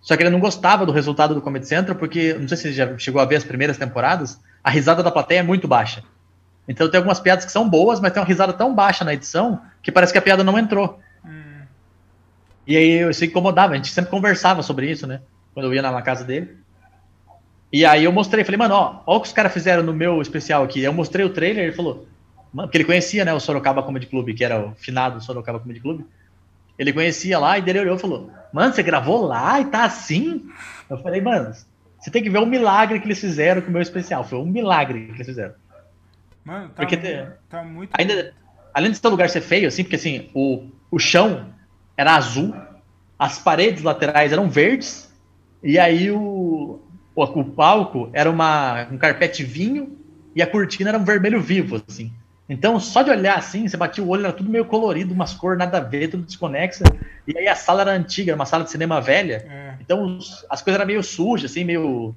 Só 0.00 0.16
que 0.16 0.22
ele 0.22 0.30
não 0.30 0.38
gostava 0.38 0.84
do 0.84 0.92
resultado 0.92 1.34
do 1.34 1.40
Comedy 1.40 1.66
Central, 1.66 1.96
porque, 1.96 2.34
não 2.34 2.46
sei 2.46 2.56
se 2.56 2.62
você 2.64 2.72
já 2.72 2.98
chegou 2.98 3.20
a 3.20 3.24
ver 3.24 3.36
as 3.36 3.44
primeiras 3.44 3.78
temporadas, 3.78 4.38
a 4.62 4.70
risada 4.70 5.02
da 5.02 5.10
plateia 5.10 5.40
é 5.40 5.42
muito 5.42 5.66
baixa. 5.66 6.04
Então 6.68 6.90
tem 6.90 6.98
algumas 6.98 7.20
piadas 7.20 7.44
que 7.44 7.52
são 7.52 7.68
boas, 7.68 8.00
mas 8.00 8.12
tem 8.12 8.20
uma 8.22 8.28
risada 8.28 8.52
tão 8.52 8.74
baixa 8.74 9.04
na 9.04 9.14
edição 9.14 9.60
que 9.82 9.90
parece 9.90 10.12
que 10.12 10.18
a 10.18 10.22
piada 10.22 10.44
não 10.44 10.58
entrou. 10.58 11.00
Hum. 11.24 11.62
E 12.66 12.76
aí 12.76 12.90
eu 13.00 13.12
se 13.12 13.26
incomodava, 13.26 13.74
a 13.74 13.76
gente 13.76 13.90
sempre 13.90 14.10
conversava 14.10 14.62
sobre 14.62 14.90
isso, 14.90 15.06
né? 15.06 15.20
Quando 15.52 15.66
eu 15.66 15.74
ia 15.74 15.82
na, 15.82 16.02
casa 16.02 16.24
dele. 16.24 16.56
E 17.72 17.84
aí 17.84 18.04
eu 18.04 18.12
mostrei, 18.12 18.44
falei, 18.44 18.58
mano, 18.58 18.74
ó, 18.74 19.02
ó 19.06 19.16
o 19.16 19.20
que 19.20 19.26
os 19.26 19.32
caras 19.32 19.52
fizeram 19.52 19.82
no 19.82 19.92
meu 19.92 20.22
especial 20.22 20.64
aqui. 20.64 20.82
Eu 20.82 20.92
mostrei 20.92 21.24
o 21.24 21.30
trailer, 21.30 21.64
ele 21.64 21.76
falou, 21.76 22.06
porque 22.62 22.78
ele 22.78 22.84
conhecia, 22.84 23.24
né, 23.24 23.34
o 23.34 23.40
Sorocaba 23.40 23.82
Comedy 23.82 24.06
Club, 24.06 24.32
que 24.34 24.44
era 24.44 24.66
o 24.66 24.74
finado 24.74 25.20
Sorocaba 25.20 25.58
Comedy 25.58 25.80
Club. 25.80 26.02
Ele 26.78 26.92
conhecia 26.92 27.38
lá 27.38 27.58
e 27.58 27.62
dele 27.62 27.80
olhou 27.80 27.96
e 27.96 28.00
falou, 28.00 28.30
mano, 28.52 28.72
você 28.72 28.82
gravou 28.82 29.26
lá 29.26 29.60
e 29.60 29.64
tá 29.66 29.84
assim? 29.84 30.48
Eu 30.88 30.98
falei, 30.98 31.20
mano, 31.20 31.52
você 31.98 32.10
tem 32.10 32.22
que 32.22 32.30
ver 32.30 32.38
o 32.38 32.46
milagre 32.46 33.00
que 33.00 33.06
eles 33.06 33.20
fizeram 33.20 33.60
com 33.60 33.68
o 33.68 33.72
meu 33.72 33.82
especial. 33.82 34.24
Foi 34.24 34.38
um 34.38 34.46
milagre 34.46 35.06
que 35.06 35.12
eles 35.14 35.26
fizeram. 35.26 35.54
Mano, 36.44 36.68
tá, 36.68 36.74
porque 36.76 36.96
muito, 36.96 37.32
tá 37.48 37.64
muito. 37.64 37.90
Ainda, 37.98 38.34
além 38.72 38.90
de 38.90 38.98
seu 38.98 39.10
lugar 39.10 39.30
ser 39.30 39.40
feio, 39.40 39.66
assim, 39.66 39.82
porque 39.82 39.96
assim, 39.96 40.28
o, 40.34 40.68
o 40.90 40.98
chão 40.98 41.46
era 41.96 42.14
azul, 42.14 42.54
as 43.18 43.38
paredes 43.38 43.82
laterais 43.82 44.32
eram 44.32 44.48
verdes, 44.48 45.12
e 45.62 45.78
aí 45.78 46.10
o, 46.10 46.80
o, 47.14 47.22
o 47.22 47.44
palco 47.44 48.10
era 48.12 48.30
uma, 48.30 48.86
um 48.90 48.98
carpete 48.98 49.42
vinho 49.42 49.96
e 50.36 50.42
a 50.42 50.46
cortina 50.46 50.90
era 50.90 50.98
um 50.98 51.04
vermelho 51.04 51.40
vivo, 51.40 51.82
assim. 51.88 52.12
Então, 52.48 52.78
só 52.78 53.02
de 53.02 53.10
olhar 53.10 53.38
assim, 53.38 53.66
você 53.66 53.76
batia 53.76 54.04
o 54.04 54.08
olho, 54.08 54.24
era 54.24 54.32
tudo 54.32 54.50
meio 54.50 54.66
colorido, 54.66 55.14
umas 55.14 55.32
cores 55.32 55.58
nada 55.58 55.78
a 55.78 55.80
ver, 55.80 56.08
tudo 56.08 56.24
desconexa. 56.24 56.84
E 57.26 57.36
aí 57.38 57.48
a 57.48 57.54
sala 57.54 57.80
era 57.80 57.92
antiga, 57.92 58.32
era 58.32 58.36
uma 58.36 58.44
sala 58.44 58.64
de 58.64 58.70
cinema 58.70 59.00
velha. 59.00 59.46
É. 59.48 59.76
Então, 59.80 60.18
as 60.50 60.60
coisas 60.60 60.78
eram 60.78 60.86
meio 60.86 61.02
sujas, 61.02 61.50
assim, 61.50 61.64
meio. 61.64 62.14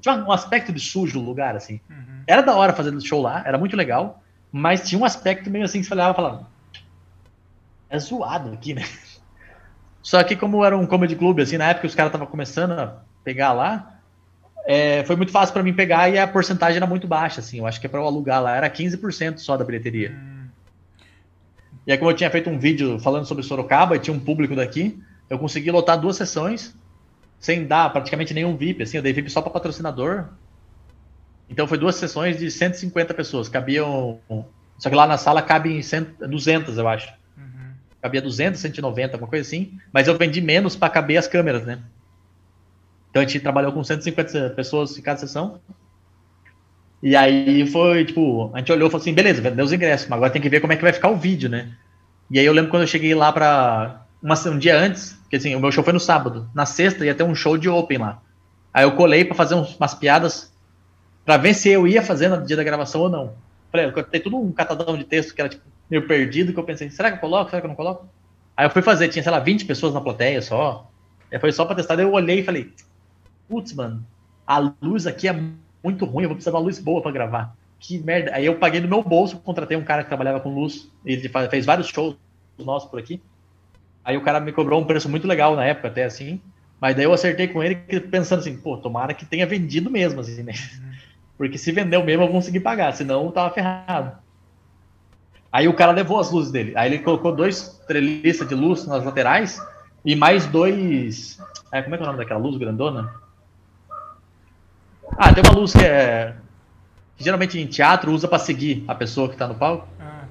Tinha 0.00 0.16
um 0.16 0.32
aspecto 0.32 0.72
de 0.72 0.80
sujo 0.80 1.20
o 1.20 1.24
lugar, 1.24 1.56
assim. 1.56 1.80
Uhum. 1.88 2.22
Era 2.26 2.42
da 2.42 2.54
hora 2.56 2.72
fazer 2.72 2.98
show 3.00 3.22
lá, 3.22 3.42
era 3.46 3.56
muito 3.56 3.76
legal, 3.76 4.22
mas 4.50 4.88
tinha 4.88 5.00
um 5.00 5.04
aspecto 5.04 5.48
meio 5.48 5.64
assim 5.64 5.80
que 5.80 5.86
você 5.86 5.94
olhava 5.94 6.12
e 6.12 6.16
falava, 6.16 6.46
é 7.88 7.98
zoado 7.98 8.52
aqui, 8.52 8.74
né? 8.74 8.84
Só 10.02 10.22
que 10.22 10.36
como 10.36 10.64
era 10.64 10.76
um 10.76 10.86
comedy 10.86 11.16
club, 11.16 11.40
assim, 11.40 11.56
na 11.56 11.68
época 11.68 11.86
os 11.86 11.94
caras 11.94 12.10
estavam 12.10 12.26
começando 12.26 12.72
a 12.72 13.02
pegar 13.24 13.52
lá, 13.52 13.97
é, 14.70 15.02
foi 15.04 15.16
muito 15.16 15.32
fácil 15.32 15.54
para 15.54 15.62
mim 15.62 15.72
pegar 15.72 16.10
e 16.10 16.18
a 16.18 16.28
porcentagem 16.28 16.76
era 16.76 16.86
muito 16.86 17.06
baixa, 17.06 17.40
assim, 17.40 17.58
eu 17.58 17.66
acho 17.66 17.80
que 17.80 17.86
é 17.86 17.88
para 17.88 18.00
eu 18.00 18.04
alugar 18.06 18.42
lá 18.42 18.54
era 18.54 18.68
15% 18.68 19.38
só 19.38 19.56
da 19.56 19.64
bilheteria. 19.64 20.10
Hum. 20.10 20.46
E 21.86 21.92
aí 21.92 21.96
como 21.96 22.10
eu 22.10 22.14
tinha 22.14 22.30
feito 22.30 22.50
um 22.50 22.58
vídeo 22.58 22.98
falando 22.98 23.24
sobre 23.24 23.42
Sorocaba 23.42 23.96
e 23.96 23.98
tinha 23.98 24.14
um 24.14 24.20
público 24.20 24.54
daqui, 24.54 25.02
eu 25.30 25.38
consegui 25.38 25.70
lotar 25.70 25.98
duas 25.98 26.16
sessões 26.16 26.76
sem 27.40 27.66
dar 27.66 27.90
praticamente 27.90 28.34
nenhum 28.34 28.56
VIP, 28.56 28.82
assim, 28.82 28.98
eu 28.98 29.02
dei 29.02 29.12
VIP 29.12 29.30
só 29.30 29.40
para 29.40 29.50
patrocinador, 29.50 30.26
então 31.48 31.66
foi 31.66 31.78
duas 31.78 31.96
sessões 31.96 32.38
de 32.38 32.50
150 32.50 33.14
pessoas. 33.14 33.48
Cabiam. 33.48 34.18
Só 34.78 34.88
que 34.90 34.94
lá 34.94 35.06
na 35.06 35.16
sala 35.16 35.40
cabem 35.42 35.80
200, 36.20 36.76
eu 36.78 36.88
acho. 36.88 37.08
Uhum. 37.36 37.72
Cabia 38.02 38.20
200, 38.20 38.60
190, 38.60 39.14
alguma 39.14 39.28
coisa 39.28 39.46
assim. 39.46 39.78
Mas 39.92 40.06
eu 40.06 40.16
vendi 40.16 40.40
menos 40.40 40.76
para 40.76 40.90
caber 40.90 41.16
as 41.16 41.26
câmeras, 41.26 41.64
né? 41.64 41.78
Então 43.18 43.26
a 43.26 43.26
gente 43.26 43.40
trabalhou 43.40 43.72
com 43.72 43.82
150 43.82 44.50
pessoas 44.50 44.96
em 44.96 45.02
cada 45.02 45.18
sessão. 45.18 45.60
E 47.02 47.16
aí 47.16 47.66
foi, 47.66 48.04
tipo, 48.04 48.50
a 48.54 48.58
gente 48.58 48.70
olhou 48.70 48.86
e 48.86 48.90
falou 48.90 49.02
assim: 49.02 49.12
beleza, 49.12 49.42
vendeu 49.42 49.64
os 49.64 49.72
ingressos, 49.72 50.08
mas 50.08 50.16
agora 50.16 50.30
tem 50.30 50.40
que 50.40 50.48
ver 50.48 50.60
como 50.60 50.72
é 50.72 50.76
que 50.76 50.82
vai 50.82 50.92
ficar 50.92 51.08
o 51.08 51.16
vídeo, 51.16 51.48
né? 51.48 51.72
E 52.30 52.38
aí 52.38 52.46
eu 52.46 52.52
lembro 52.52 52.70
quando 52.70 52.82
eu 52.82 52.88
cheguei 52.88 53.14
lá 53.14 53.32
pra. 53.32 54.04
Uma, 54.22 54.34
um 54.48 54.58
dia 54.58 54.78
antes, 54.78 55.18
que 55.30 55.36
assim, 55.36 55.54
o 55.54 55.60
meu 55.60 55.70
show 55.70 55.82
foi 55.82 55.92
no 55.92 56.00
sábado. 56.00 56.48
Na 56.54 56.66
sexta 56.66 57.04
ia 57.04 57.14
ter 57.14 57.24
um 57.24 57.34
show 57.34 57.56
de 57.56 57.68
open 57.68 57.98
lá. 57.98 58.22
Aí 58.72 58.84
eu 58.84 58.92
colei 58.92 59.24
para 59.24 59.34
fazer 59.34 59.54
umas 59.54 59.94
piadas 59.94 60.52
para 61.24 61.36
ver 61.36 61.54
se 61.54 61.68
eu 61.68 61.86
ia 61.86 62.02
fazer 62.02 62.28
no 62.28 62.44
dia 62.44 62.56
da 62.56 62.64
gravação 62.64 63.02
ou 63.02 63.08
não. 63.08 63.34
Falei, 63.70 63.86
eu 63.86 63.92
cortei 63.92 64.20
tudo 64.20 64.36
um 64.36 64.50
catadão 64.52 64.96
de 64.96 65.04
texto 65.04 65.34
que 65.34 65.40
era 65.40 65.48
tipo, 65.48 65.62
meio 65.90 66.06
perdido, 66.06 66.52
que 66.52 66.58
eu 66.58 66.64
pensei, 66.64 66.90
será 66.90 67.10
que 67.10 67.16
eu 67.16 67.20
coloco? 67.20 67.50
Será 67.50 67.60
que 67.60 67.66
eu 67.66 67.68
não 67.68 67.76
coloco? 67.76 68.08
Aí 68.56 68.66
eu 68.66 68.70
fui 68.70 68.82
fazer, 68.82 69.08
tinha, 69.08 69.22
sei 69.22 69.30
lá, 69.30 69.38
20 69.38 69.64
pessoas 69.66 69.94
na 69.94 70.00
plateia 70.00 70.42
só. 70.42 70.90
Aí 71.30 71.38
foi 71.38 71.52
só 71.52 71.64
pra 71.64 71.76
testar, 71.76 71.96
daí 71.96 72.04
eu 72.04 72.12
olhei 72.12 72.40
e 72.40 72.44
falei, 72.44 72.72
putz, 73.48 73.72
mano, 73.72 74.04
a 74.46 74.58
luz 74.80 75.06
aqui 75.06 75.28
é 75.28 75.40
muito 75.82 76.04
ruim, 76.04 76.24
eu 76.24 76.28
vou 76.28 76.36
precisar 76.36 76.50
de 76.50 76.56
uma 76.56 76.62
luz 76.62 76.78
boa 76.78 77.00
para 77.00 77.12
gravar. 77.12 77.56
Que 77.80 77.98
merda. 77.98 78.34
Aí 78.34 78.46
eu 78.46 78.56
paguei 78.56 78.80
no 78.80 78.88
meu 78.88 79.02
bolso, 79.02 79.38
contratei 79.38 79.76
um 79.76 79.84
cara 79.84 80.02
que 80.02 80.08
trabalhava 80.08 80.40
com 80.40 80.52
luz, 80.52 80.90
ele 81.04 81.28
fez 81.50 81.64
vários 81.64 81.88
shows 81.88 82.16
nossos 82.58 82.90
por 82.90 82.98
aqui. 82.98 83.20
Aí 84.04 84.16
o 84.16 84.22
cara 84.22 84.40
me 84.40 84.52
cobrou 84.52 84.80
um 84.80 84.84
preço 84.84 85.08
muito 85.08 85.28
legal 85.28 85.54
na 85.54 85.64
época, 85.64 85.88
até 85.88 86.04
assim. 86.04 86.40
Mas 86.80 86.94
daí 86.94 87.04
eu 87.04 87.12
acertei 87.12 87.48
com 87.48 87.62
ele 87.62 87.76
pensando 87.76 88.40
assim, 88.40 88.56
pô, 88.56 88.76
tomara 88.76 89.14
que 89.14 89.26
tenha 89.26 89.46
vendido 89.46 89.90
mesmo, 89.90 90.20
assim, 90.20 90.42
né? 90.42 90.52
Porque 91.36 91.58
se 91.58 91.70
vendeu 91.70 92.02
mesmo, 92.02 92.22
eu 92.22 92.26
vou 92.26 92.36
conseguir 92.36 92.60
pagar, 92.60 92.92
senão 92.92 93.24
eu 93.24 93.32
tava 93.32 93.54
ferrado. 93.54 94.16
Aí 95.52 95.68
o 95.68 95.74
cara 95.74 95.92
levou 95.92 96.18
as 96.18 96.30
luzes 96.30 96.50
dele. 96.50 96.72
Aí 96.76 96.92
ele 96.92 97.02
colocou 97.02 97.34
dois 97.34 97.80
treliças 97.86 98.48
de 98.48 98.54
luz 98.54 98.86
nas 98.86 99.04
laterais 99.04 99.60
e 100.04 100.14
mais 100.14 100.46
dois. 100.46 101.40
É, 101.72 101.82
como 101.82 101.94
é 101.94 101.98
que 101.98 102.04
é 102.04 102.06
o 102.06 102.08
nome 102.08 102.18
daquela 102.18 102.40
luz 102.40 102.56
grandona? 102.56 103.12
Ah, 105.16 105.32
tem 105.32 105.42
uma 105.44 105.58
luz 105.58 105.72
que 105.72 105.84
é. 105.84 106.34
Que 107.16 107.24
geralmente 107.24 107.58
em 107.58 107.66
teatro 107.66 108.12
usa 108.12 108.28
para 108.28 108.38
seguir 108.38 108.84
a 108.86 108.94
pessoa 108.94 109.28
que 109.28 109.36
tá 109.36 109.46
no 109.46 109.54
palco. 109.54 109.88
Ah. 110.00 110.24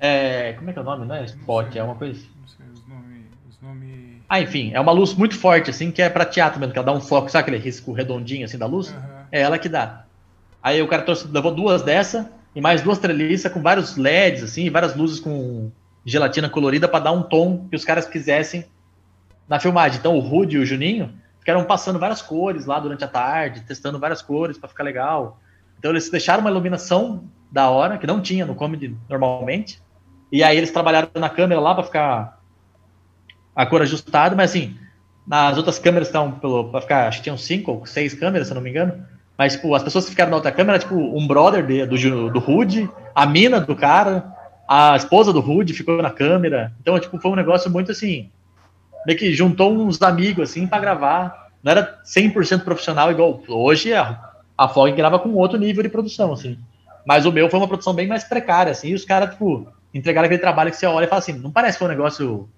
É. 0.00 0.52
Como 0.54 0.70
é 0.70 0.72
que 0.72 0.78
é 0.78 0.82
o 0.82 0.84
nome? 0.84 1.06
Não 1.06 1.14
é 1.14 1.24
spot, 1.24 1.76
é 1.76 1.82
uma 1.82 1.94
coisa 1.94 2.18
assim. 2.18 2.30
Não 2.40 2.48
sei, 2.48 2.66
os 2.72 2.88
nomes. 2.88 3.26
Os 3.48 3.60
nome... 3.60 4.22
Ah, 4.28 4.40
enfim, 4.40 4.72
é 4.72 4.80
uma 4.80 4.92
luz 4.92 5.14
muito 5.14 5.36
forte, 5.36 5.70
assim, 5.70 5.90
que 5.90 6.02
é 6.02 6.08
para 6.08 6.24
teatro 6.24 6.58
mesmo, 6.58 6.72
que 6.72 6.78
ela 6.78 6.86
dá 6.86 6.92
um 6.92 7.00
foco, 7.00 7.28
sabe 7.28 7.42
aquele 7.42 7.58
risco 7.58 7.92
redondinho 7.92 8.44
assim 8.44 8.58
da 8.58 8.66
luz? 8.66 8.90
Uhum. 8.90 9.00
É 9.30 9.40
ela 9.42 9.58
que 9.58 9.68
dá. 9.68 10.04
Aí 10.62 10.80
o 10.80 10.88
cara 10.88 11.02
trouxe, 11.02 11.28
levou 11.28 11.54
duas 11.54 11.82
dessa 11.82 12.32
e 12.54 12.60
mais 12.60 12.80
duas 12.80 12.98
treliças 12.98 13.52
com 13.52 13.60
vários 13.60 13.96
LEDs, 13.96 14.42
assim, 14.42 14.70
várias 14.70 14.96
luzes 14.96 15.20
com 15.20 15.70
gelatina 16.06 16.48
colorida 16.48 16.88
para 16.88 17.04
dar 17.04 17.12
um 17.12 17.22
tom 17.22 17.66
que 17.68 17.76
os 17.76 17.84
caras 17.84 18.06
quisessem 18.06 18.64
na 19.48 19.60
filmagem. 19.60 19.98
Então 19.98 20.16
o 20.16 20.20
Rude 20.20 20.56
e 20.56 20.58
o 20.58 20.66
Juninho 20.66 21.12
ficaram 21.44 21.62
passando 21.62 21.98
várias 21.98 22.22
cores 22.22 22.64
lá 22.64 22.80
durante 22.80 23.04
a 23.04 23.06
tarde, 23.06 23.60
testando 23.60 23.98
várias 23.98 24.22
cores 24.22 24.56
para 24.56 24.66
ficar 24.66 24.82
legal. 24.82 25.38
Então 25.78 25.90
eles 25.90 26.08
deixaram 26.08 26.40
uma 26.40 26.50
iluminação 26.50 27.24
da 27.52 27.68
hora, 27.68 27.98
que 27.98 28.06
não 28.06 28.18
tinha 28.18 28.46
no 28.46 28.54
comedy 28.54 28.96
normalmente. 29.10 29.78
E 30.32 30.42
aí 30.42 30.56
eles 30.56 30.70
trabalharam 30.70 31.10
na 31.14 31.28
câmera 31.28 31.60
lá 31.60 31.74
para 31.74 31.84
ficar 31.84 32.40
a 33.54 33.66
cor 33.66 33.82
ajustada, 33.82 34.34
mas 34.34 34.52
assim, 34.52 34.74
nas 35.26 35.58
outras 35.58 35.78
câmeras 35.78 36.08
estão 36.08 36.32
para 36.32 36.80
ficar, 36.80 37.08
acho 37.08 37.18
que 37.18 37.24
tinham 37.24 37.36
cinco 37.36 37.72
ou 37.72 37.86
seis 37.86 38.14
câmeras, 38.14 38.48
se 38.48 38.54
não 38.54 38.62
me 38.62 38.70
engano. 38.70 39.04
Mas, 39.36 39.52
tipo, 39.52 39.74
as 39.74 39.82
pessoas 39.82 40.04
que 40.06 40.12
ficaram 40.12 40.30
na 40.30 40.36
outra 40.36 40.50
câmera, 40.50 40.78
tipo, 40.78 40.94
um 40.94 41.26
brother 41.26 41.66
de, 41.66 41.84
do, 41.84 42.30
do 42.30 42.38
Rude, 42.38 42.88
a 43.14 43.26
mina 43.26 43.60
do 43.60 43.76
cara, 43.76 44.32
a 44.66 44.96
esposa 44.96 45.30
do 45.30 45.40
Rude 45.40 45.74
ficou 45.74 46.00
na 46.00 46.10
câmera. 46.10 46.72
Então, 46.80 46.98
tipo, 46.98 47.18
foi 47.18 47.32
um 47.32 47.36
negócio 47.36 47.70
muito 47.70 47.92
assim. 47.92 48.30
Meio 49.06 49.18
que 49.18 49.32
juntou 49.32 49.72
uns 49.72 50.00
amigos, 50.02 50.50
assim, 50.50 50.66
para 50.66 50.80
gravar. 50.80 51.48
Não 51.62 51.72
era 51.72 52.00
100% 52.04 52.64
profissional, 52.64 53.10
igual 53.10 53.42
hoje 53.48 53.92
a, 53.92 54.32
a 54.56 54.68
Fog 54.68 54.92
grava 54.92 55.18
com 55.18 55.32
outro 55.34 55.58
nível 55.58 55.82
de 55.82 55.88
produção, 55.88 56.32
assim. 56.32 56.58
Mas 57.06 57.26
o 57.26 57.32
meu 57.32 57.48
foi 57.48 57.60
uma 57.60 57.68
produção 57.68 57.94
bem 57.94 58.06
mais 58.06 58.24
precária, 58.24 58.72
assim, 58.72 58.88
e 58.88 58.94
os 58.94 59.04
caras, 59.04 59.30
tipo, 59.30 59.66
entregaram 59.92 60.26
aquele 60.26 60.40
trabalho 60.40 60.70
que 60.70 60.76
você 60.76 60.86
olha 60.86 61.04
e 61.04 61.08
fala 61.08 61.18
assim, 61.18 61.34
não 61.34 61.50
parece 61.50 61.76
que 61.76 61.78
foi 61.80 61.88
um 61.88 61.96
negócio 61.96 62.48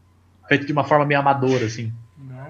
feito 0.48 0.66
de 0.66 0.72
uma 0.72 0.84
forma 0.84 1.04
meio 1.04 1.20
amadora, 1.20 1.66
assim 1.66 1.92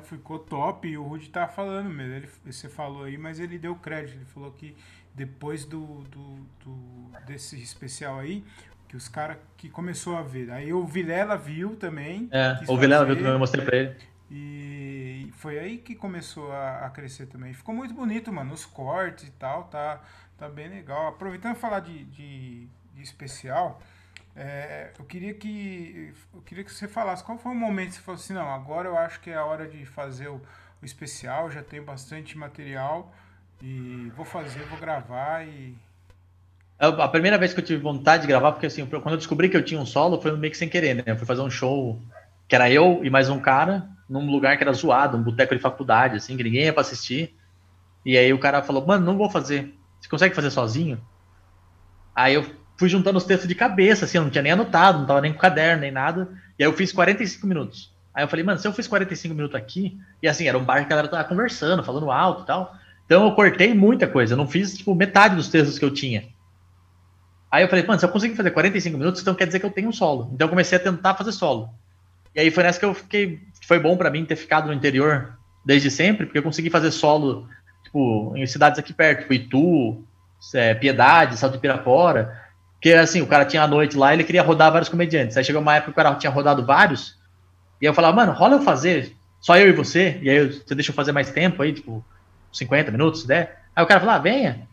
ficou 0.07 0.38
top. 0.38 0.88
E 0.88 0.97
o 0.97 1.03
Rudy 1.03 1.28
tá 1.28 1.47
falando 1.47 1.90
mesmo. 1.90 2.14
Ele, 2.14 2.28
você 2.44 2.68
falou 2.68 3.05
aí, 3.05 3.18
mas 3.18 3.38
ele 3.38 3.59
deu 3.59 3.74
crédito. 3.74 4.16
Ele 4.16 4.24
falou 4.24 4.51
que 4.53 4.74
depois 5.14 5.64
do, 5.64 6.03
do, 6.05 6.47
do 6.64 7.11
desse 7.26 7.61
especial 7.61 8.18
aí, 8.18 8.44
que 8.89 8.97
os 8.97 9.09
caras 9.09 9.37
que 9.57 9.68
começou 9.68 10.16
a 10.16 10.22
ver. 10.22 10.51
Aí 10.51 10.72
o 10.72 10.87
Vilela 10.87 11.37
viu 11.37 11.76
também. 11.76 12.28
É, 12.30 12.59
o 12.68 12.76
Vilela 12.76 13.05
viu 13.05 13.16
também, 13.16 13.32
eu 13.32 13.39
mostrei 13.39 13.64
pra 13.64 13.76
ele. 13.76 13.97
E 14.30 15.30
foi 15.34 15.59
aí 15.59 15.78
que 15.78 15.95
começou 15.95 16.51
a, 16.53 16.87
a, 16.87 16.91
crescer 16.91 17.26
também. 17.26 17.53
Ficou 17.53 17.74
muito 17.74 17.95
bonito, 17.95 18.32
mano. 18.32 18.53
Os 18.53 18.66
cortes 18.66 19.28
e 19.28 19.30
tal, 19.32 19.64
tá, 19.64 20.01
tá 20.37 20.49
bem 20.49 20.68
legal. 20.68 21.09
Aproveitando 21.09 21.55
falar 21.55 21.80
de, 21.80 22.05
de, 22.05 22.68
de 22.95 23.03
especial, 23.03 23.80
é, 24.34 24.91
eu 24.99 25.05
queria 25.05 25.32
que 25.32 26.12
eu 26.34 26.43
queria 26.43 26.62
que 26.62 26.72
você 26.72 26.87
falasse 26.87 27.24
qual 27.24 27.39
foi 27.39 27.53
o 27.53 27.55
momento 27.55 27.91
que 27.91 27.95
você 27.97 28.03
falou 28.03 28.20
assim, 28.20 28.34
não, 28.34 28.53
agora 28.53 28.89
eu 28.89 28.99
acho 28.99 29.20
que 29.20 29.30
é 29.30 29.34
a 29.34 29.45
hora 29.45 29.66
de 29.66 29.87
fazer 29.87 30.28
o, 30.28 30.43
o 30.82 30.84
especial, 30.84 31.51
já 31.51 31.62
tenho 31.62 31.84
bastante 31.84 32.37
material 32.37 33.14
e 33.62 34.12
vou 34.14 34.26
fazer, 34.26 34.62
vou 34.66 34.78
gravar 34.78 35.47
e 35.47 35.74
a 36.78 37.08
primeira 37.08 37.38
vez 37.38 37.54
que 37.54 37.60
eu 37.60 37.64
tive 37.64 37.82
vontade 37.82 38.22
de 38.22 38.28
gravar, 38.28 38.52
porque 38.52 38.66
assim, 38.66 38.84
quando 38.84 39.10
eu 39.10 39.16
descobri 39.16 39.48
que 39.48 39.56
eu 39.56 39.64
tinha 39.64 39.80
um 39.80 39.86
solo, 39.86 40.20
foi 40.20 40.36
meio 40.36 40.50
que 40.50 40.58
sem 40.58 40.68
querer, 40.68 40.94
né? 40.94 41.02
Eu 41.06 41.16
fui 41.16 41.26
fazer 41.26 41.40
um 41.40 41.50
show 41.50 42.00
que 42.46 42.54
era 42.54 42.70
eu 42.70 43.00
e 43.02 43.10
mais 43.10 43.28
um 43.28 43.40
cara, 43.40 43.88
num 44.08 44.30
lugar 44.30 44.56
que 44.56 44.62
era 44.62 44.72
zoado, 44.72 45.16
um 45.16 45.22
boteco 45.22 45.54
de 45.54 45.60
faculdade, 45.60 46.16
assim, 46.16 46.36
que 46.36 46.44
ninguém 46.44 46.64
ia 46.64 46.72
pra 46.72 46.82
assistir. 46.82 47.34
E 48.04 48.16
aí 48.16 48.32
o 48.32 48.38
cara 48.38 48.62
falou, 48.62 48.86
mano, 48.86 49.04
não 49.04 49.16
vou 49.16 49.30
fazer. 49.30 49.74
Você 50.00 50.08
consegue 50.08 50.34
fazer 50.34 50.50
sozinho? 50.50 51.00
Aí 52.14 52.34
eu 52.34 52.46
fui 52.76 52.88
juntando 52.88 53.18
os 53.18 53.24
textos 53.24 53.48
de 53.48 53.54
cabeça, 53.54 54.04
assim, 54.04 54.18
eu 54.18 54.24
não 54.24 54.30
tinha 54.30 54.42
nem 54.42 54.52
anotado, 54.52 54.98
não 54.98 55.06
tava 55.06 55.22
nem 55.22 55.32
com 55.32 55.38
caderno, 55.38 55.80
nem 55.80 55.90
nada. 55.90 56.28
E 56.58 56.62
aí 56.62 56.68
eu 56.68 56.72
fiz 56.72 56.92
45 56.92 57.46
minutos. 57.46 57.92
Aí 58.14 58.22
eu 58.22 58.28
falei, 58.28 58.44
mano, 58.44 58.58
se 58.58 58.68
eu 58.68 58.72
fiz 58.72 58.86
45 58.86 59.34
minutos 59.34 59.56
aqui, 59.56 59.98
e 60.22 60.28
assim, 60.28 60.46
era 60.46 60.56
um 60.56 60.64
bar 60.64 60.78
que 60.78 60.84
a 60.86 60.88
galera 60.88 61.08
tava 61.08 61.24
conversando, 61.24 61.82
falando 61.82 62.10
alto 62.10 62.42
e 62.42 62.46
tal. 62.46 62.74
Então 63.04 63.24
eu 63.24 63.34
cortei 63.34 63.74
muita 63.74 64.06
coisa, 64.06 64.34
eu 64.34 64.36
não 64.36 64.46
fiz, 64.46 64.76
tipo, 64.76 64.94
metade 64.94 65.36
dos 65.36 65.48
textos 65.48 65.78
que 65.78 65.84
eu 65.84 65.92
tinha. 65.92 66.36
Aí 67.57 67.62
eu 67.62 67.68
falei, 67.68 67.86
mano, 67.86 67.98
se 67.98 68.04
eu 68.04 68.11
conseguir 68.11 68.36
fazer 68.36 68.50
45 68.50 68.98
minutos, 68.98 69.22
então 69.22 69.34
quer 69.34 69.46
dizer 69.46 69.61
que 69.61 69.64
eu 69.64 69.70
tenho 69.70 69.88
um 69.88 69.92
solo. 69.92 70.28
Então 70.34 70.44
eu 70.44 70.50
comecei 70.50 70.76
a 70.76 70.78
tentar 70.78 71.14
fazer 71.14 71.32
solo. 71.32 71.70
E 72.34 72.40
aí 72.40 72.50
foi 72.50 72.62
nessa 72.62 72.78
que 72.78 72.84
eu 72.84 72.92
fiquei. 72.92 73.40
Foi 73.66 73.78
bom 73.78 73.96
para 73.96 74.11
mim 74.11 74.26
ter 74.26 74.36
ficado 74.36 74.66
no 74.66 74.74
interior 74.74 75.38
desde 75.64 75.90
sempre, 75.90 76.26
porque 76.26 76.38
eu 76.38 76.42
consegui 76.42 76.68
fazer 76.68 76.90
solo, 76.90 77.48
tipo, 77.82 78.34
em 78.36 78.46
cidades 78.46 78.78
aqui 78.78 78.92
perto, 78.92 79.22
tipo 79.22 79.32
Itu, 79.32 80.04
é, 80.54 80.74
Piedade, 80.74 81.38
Salto 81.38 81.54
de 81.54 81.59
Pirapora. 81.59 82.42
Porque 82.74 82.92
assim, 82.92 83.22
o 83.22 83.26
cara 83.26 83.46
tinha 83.46 83.62
a 83.62 83.66
noite 83.66 83.96
lá 83.96 84.12
ele 84.12 84.22
queria 84.22 84.42
rodar 84.42 84.70
vários 84.70 84.90
comediantes. 84.90 85.34
Aí 85.38 85.42
chegou 85.42 85.62
uma 85.62 85.76
época 85.76 85.92
que 85.92 85.98
o 85.98 86.04
cara 86.04 86.14
tinha 86.16 86.30
rodado 86.30 86.62
vários. 86.62 87.16
E 87.80 87.86
eu 87.86 87.94
falava, 87.94 88.14
mano, 88.14 88.32
rola 88.32 88.57
eu 88.57 88.62
fazer, 88.62 89.16
só 89.40 89.57
eu 89.57 89.70
e 89.70 89.72
você. 89.72 90.18
E 90.20 90.28
aí 90.28 90.46
você 90.46 90.74
deixa 90.74 90.90
eu 90.90 90.94
fazer 90.94 91.12
mais 91.12 91.30
tempo 91.30 91.62
aí, 91.62 91.72
tipo, 91.72 92.04
50 92.52 92.90
minutos, 92.90 93.22
se 93.22 93.26
der. 93.26 93.62
Aí 93.74 93.82
o 93.82 93.86
cara 93.86 94.00
falou, 94.00 94.14
ah, 94.14 94.18
venha. 94.18 94.68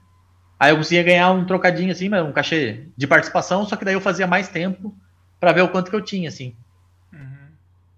Aí 0.64 0.72
eu 0.72 0.78
conseguia 0.78 1.04
ganhar 1.04 1.30
um 1.32 1.44
trocadinho 1.44 1.92
assim, 1.92 2.08
um 2.08 2.32
cachê 2.32 2.88
de 2.96 3.06
participação, 3.06 3.66
só 3.66 3.76
que 3.76 3.84
daí 3.84 3.96
eu 3.96 4.00
fazia 4.00 4.26
mais 4.26 4.48
tempo 4.48 4.96
para 5.38 5.52
ver 5.52 5.60
o 5.60 5.68
quanto 5.68 5.90
que 5.90 5.96
eu 5.98 6.00
tinha, 6.00 6.30
assim. 6.30 6.56
Uhum. 7.12 7.50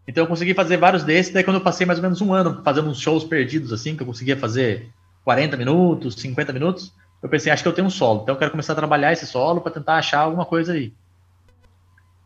Então 0.07 0.23
eu 0.23 0.27
consegui 0.27 0.55
fazer 0.55 0.75
vários 0.77 1.03
desses, 1.03 1.31
daí 1.31 1.43
quando 1.43 1.57
eu 1.57 1.61
passei 1.61 1.85
mais 1.85 1.99
ou 1.99 2.01
menos 2.01 2.21
um 2.21 2.33
ano 2.33 2.63
fazendo 2.63 2.89
uns 2.89 2.99
shows 2.99 3.23
perdidos, 3.23 3.71
assim, 3.71 3.95
que 3.95 4.01
eu 4.01 4.07
conseguia 4.07 4.35
fazer 4.35 4.89
40 5.23 5.55
minutos, 5.57 6.15
50 6.15 6.51
minutos, 6.53 6.91
eu 7.21 7.29
pensei, 7.29 7.53
acho 7.53 7.61
que 7.61 7.69
eu 7.69 7.73
tenho 7.73 7.85
um 7.85 7.91
solo, 7.91 8.23
então 8.23 8.33
eu 8.33 8.39
quero 8.39 8.49
começar 8.49 8.73
a 8.73 8.77
trabalhar 8.77 9.13
esse 9.13 9.27
solo 9.27 9.61
para 9.61 9.71
tentar 9.71 9.97
achar 9.97 10.21
alguma 10.21 10.43
coisa 10.43 10.73
aí. 10.73 10.91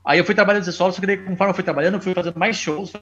Aí 0.05 0.19
eu 0.19 0.23
fui 0.23 0.33
trabalhando 0.33 0.61
esse 0.61 0.71
solo, 0.71 0.93
só 0.93 1.01
que 1.01 1.07
daí, 1.07 1.17
conforme 1.17 1.51
eu 1.51 1.55
fui 1.55 1.65
trabalhando, 1.65 1.95
eu 1.95 2.01
fui 2.01 2.13
fazendo 2.13 2.39
mais 2.39 2.55
shows, 2.55 2.93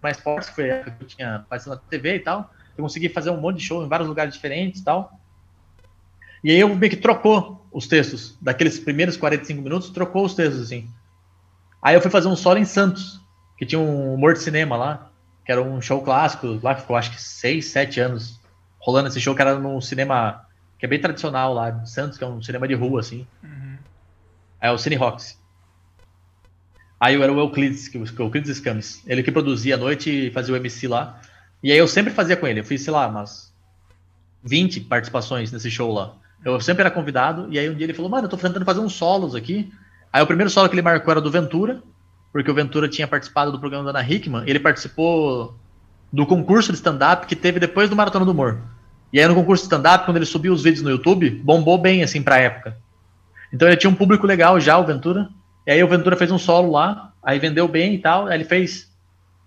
mais 0.00 0.18
fortes, 0.18 0.48
que 0.48 0.54
foi 0.54 0.70
a 0.70 0.82
que 0.82 1.02
eu 1.02 1.06
tinha 1.06 1.36
aparecido 1.36 1.74
na 1.74 1.76
TV 1.76 2.14
e 2.14 2.20
tal. 2.20 2.50
Eu 2.74 2.82
consegui 2.82 3.10
fazer 3.10 3.28
um 3.28 3.38
monte 3.38 3.58
de 3.58 3.64
shows 3.64 3.84
em 3.84 3.88
vários 3.90 4.08
lugares 4.08 4.32
diferentes 4.32 4.80
e 4.80 4.84
tal. 4.84 5.12
E 6.42 6.50
aí 6.50 6.60
eu 6.60 6.74
meio 6.74 6.90
que 6.90 6.96
trocou 6.96 7.66
os 7.72 7.86
textos. 7.86 8.36
Daqueles 8.40 8.78
primeiros 8.78 9.16
45 9.16 9.60
minutos, 9.60 9.90
trocou 9.90 10.24
os 10.24 10.34
textos, 10.34 10.62
assim. 10.62 10.88
Aí 11.82 11.94
eu 11.94 12.00
fui 12.00 12.10
fazer 12.10 12.28
um 12.28 12.36
solo 12.36 12.58
em 12.58 12.64
Santos, 12.64 13.20
que 13.56 13.66
tinha 13.66 13.78
um 13.78 14.14
humor 14.14 14.34
de 14.34 14.40
cinema 14.40 14.76
lá, 14.76 15.10
que 15.44 15.52
era 15.52 15.62
um 15.62 15.80
show 15.80 16.02
clássico, 16.02 16.58
lá 16.62 16.74
ficou 16.74 16.96
acho 16.96 17.12
que 17.12 17.22
6, 17.22 17.64
7 17.66 18.00
anos 18.00 18.40
rolando 18.78 19.08
esse 19.08 19.20
show, 19.20 19.34
que 19.34 19.42
era 19.42 19.58
num 19.58 19.80
cinema 19.80 20.46
que 20.78 20.84
é 20.84 20.88
bem 20.88 21.00
tradicional 21.00 21.54
lá 21.54 21.70
de 21.70 21.90
Santos, 21.90 22.18
que 22.18 22.24
é 22.24 22.26
um 22.26 22.42
cinema 22.42 22.68
de 22.68 22.74
rua, 22.74 23.00
assim. 23.00 23.26
Uhum. 23.42 23.76
É 24.60 24.70
o 24.70 24.78
Cine 24.78 24.96
Rocks. 24.96 25.40
Aí 26.98 27.14
eu 27.14 27.22
era 27.22 27.32
o 27.32 27.38
Euclides, 27.38 27.88
que 27.88 27.98
o 27.98 28.04
Euclides 28.18 28.56
Scames. 28.56 29.02
Ele 29.06 29.22
que 29.22 29.32
produzia 29.32 29.74
à 29.74 29.78
noite 29.78 30.28
e 30.28 30.30
fazia 30.30 30.54
o 30.54 30.56
MC 30.56 30.88
lá. 30.88 31.20
E 31.62 31.70
aí 31.72 31.78
eu 31.78 31.88
sempre 31.88 32.12
fazia 32.12 32.36
com 32.36 32.46
ele. 32.46 32.60
Eu 32.60 32.64
fiz, 32.64 32.82
sei 32.82 32.92
lá, 32.92 33.06
umas 33.06 33.54
20 34.44 34.80
participações 34.82 35.52
nesse 35.52 35.70
show 35.70 35.92
lá. 35.92 36.14
Eu 36.44 36.60
sempre 36.60 36.82
era 36.82 36.90
convidado, 36.90 37.48
e 37.50 37.58
aí 37.58 37.68
um 37.68 37.74
dia 37.74 37.86
ele 37.86 37.94
falou, 37.94 38.10
mano, 38.10 38.26
eu 38.26 38.28
tô 38.28 38.36
tentando 38.36 38.64
fazer 38.64 38.80
uns 38.80 38.94
solos 38.94 39.34
aqui. 39.34 39.72
Aí 40.12 40.22
o 40.22 40.26
primeiro 40.26 40.50
solo 40.50 40.68
que 40.68 40.74
ele 40.74 40.82
marcou 40.82 41.10
era 41.10 41.20
do 41.20 41.30
Ventura, 41.30 41.82
porque 42.32 42.50
o 42.50 42.54
Ventura 42.54 42.88
tinha 42.88 43.08
participado 43.08 43.50
do 43.50 43.58
programa 43.58 43.84
da 43.84 43.98
Ana 43.98 44.08
Hickman, 44.08 44.44
ele 44.46 44.60
participou 44.60 45.56
do 46.12 46.24
concurso 46.24 46.70
de 46.70 46.78
stand-up 46.78 47.26
que 47.26 47.34
teve 47.34 47.58
depois 47.58 47.90
do 47.90 47.96
Maratona 47.96 48.24
do 48.24 48.30
Humor. 48.30 48.58
E 49.12 49.20
aí 49.20 49.26
no 49.26 49.34
concurso 49.34 49.62
de 49.62 49.66
stand-up, 49.66 50.04
quando 50.04 50.18
ele 50.18 50.26
subiu 50.26 50.52
os 50.52 50.62
vídeos 50.62 50.82
no 50.82 50.90
YouTube, 50.90 51.30
bombou 51.30 51.78
bem, 51.78 52.02
assim, 52.02 52.22
pra 52.22 52.38
época. 52.38 52.76
Então 53.52 53.66
ele 53.68 53.76
tinha 53.76 53.90
um 53.90 53.94
público 53.94 54.26
legal 54.26 54.60
já, 54.60 54.78
o 54.78 54.84
Ventura. 54.84 55.28
E 55.66 55.70
aí 55.70 55.82
o 55.82 55.88
Ventura 55.88 56.16
fez 56.16 56.30
um 56.30 56.38
solo 56.38 56.70
lá, 56.70 57.12
aí 57.22 57.38
vendeu 57.38 57.66
bem 57.66 57.94
e 57.94 57.98
tal, 57.98 58.26
aí 58.26 58.34
ele 58.36 58.44
fez 58.44 58.90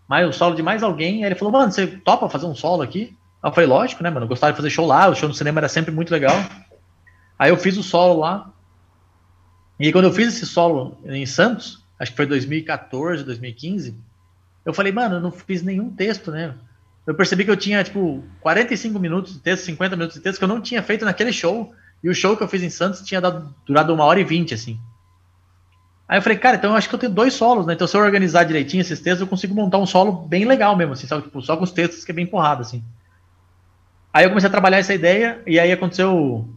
mais 0.08 0.28
o 0.28 0.34
solo 0.34 0.56
de 0.56 0.64
mais 0.64 0.82
alguém, 0.82 1.24
aí 1.24 1.30
ele 1.30 1.36
falou, 1.36 1.52
mano, 1.52 1.72
você 1.72 1.86
topa 1.86 2.28
fazer 2.28 2.46
um 2.46 2.56
solo 2.56 2.82
aqui? 2.82 3.16
Aí 3.42 3.50
eu 3.50 3.54
falei, 3.54 3.70
lógico, 3.70 4.04
né, 4.04 4.10
mano, 4.10 4.26
eu 4.26 4.28
gostava 4.28 4.52
de 4.52 4.58
fazer 4.58 4.70
show 4.70 4.86
lá, 4.86 5.08
o 5.08 5.16
show 5.16 5.30
no 5.30 5.36
cinema 5.36 5.60
era 5.60 5.70
sempre 5.70 5.92
muito 5.92 6.12
legal. 6.12 6.36
Aí 7.40 7.50
eu 7.50 7.58
fiz 7.58 7.78
o 7.78 7.84
solo 7.84 8.20
lá. 8.20 8.52
E 9.80 9.94
quando 9.94 10.06
eu 10.06 10.14
fiz 10.14 10.28
esse 10.28 10.46
solo 10.46 10.98
em 11.06 11.26
Santos, 11.26 11.82
acho 11.98 12.12
que 12.12 12.18
foi 12.18 12.26
2014, 12.26 13.24
2015, 13.24 13.96
eu 14.66 14.74
falei, 14.74 14.92
mano, 14.92 15.16
eu 15.16 15.22
não 15.22 15.32
fiz 15.32 15.64
nenhum 15.64 15.90
texto, 15.90 16.32
né? 16.32 16.54
Eu 17.08 17.16
percebi 17.16 17.46
que 17.46 17.50
eu 17.50 17.56
tinha, 17.56 17.82
tipo, 17.82 18.22
45 18.42 19.00
minutos 19.00 19.34
de 19.34 19.40
texto, 19.40 19.64
50 19.64 19.96
minutos 19.96 20.18
de 20.18 20.22
texto 20.22 20.38
que 20.38 20.44
eu 20.44 20.50
não 20.50 20.60
tinha 20.60 20.84
feito 20.84 21.06
naquele 21.06 21.32
show. 21.32 21.74
E 22.04 22.10
o 22.10 22.14
show 22.14 22.36
que 22.36 22.44
eu 22.44 22.48
fiz 22.48 22.62
em 22.62 22.70
Santos 22.70 23.02
tinha 23.02 23.22
dado, 23.22 23.56
durado 23.66 23.94
uma 23.94 24.04
hora 24.04 24.20
e 24.20 24.24
vinte, 24.24 24.54
assim. 24.54 24.78
Aí 26.08 26.18
eu 26.18 26.22
falei, 26.22 26.38
cara, 26.38 26.58
então 26.58 26.72
eu 26.72 26.76
acho 26.76 26.90
que 26.90 26.96
eu 26.96 27.00
tenho 27.00 27.14
dois 27.14 27.34
solos, 27.34 27.66
né? 27.66 27.74
Então 27.74 27.88
se 27.88 27.96
eu 27.96 28.02
organizar 28.02 28.44
direitinho 28.44 28.82
esses 28.82 29.00
textos, 29.00 29.22
eu 29.22 29.28
consigo 29.28 29.56
montar 29.56 29.78
um 29.78 29.86
solo 29.86 30.12
bem 30.12 30.44
legal 30.44 30.76
mesmo, 30.76 30.94
assim, 30.94 31.08
sabe? 31.08 31.24
Tipo, 31.24 31.42
só 31.42 31.56
com 31.56 31.64
os 31.64 31.72
textos 31.72 32.04
que 32.04 32.12
é 32.12 32.14
bem 32.14 32.26
porrada, 32.26 32.62
assim. 32.62 32.84
Aí 34.14 34.26
eu 34.26 34.30
comecei 34.30 34.48
a 34.48 34.52
trabalhar 34.52 34.80
essa 34.80 34.94
ideia, 34.94 35.42
e 35.48 35.60
aí 35.60 35.72
aconteceu 35.72 36.50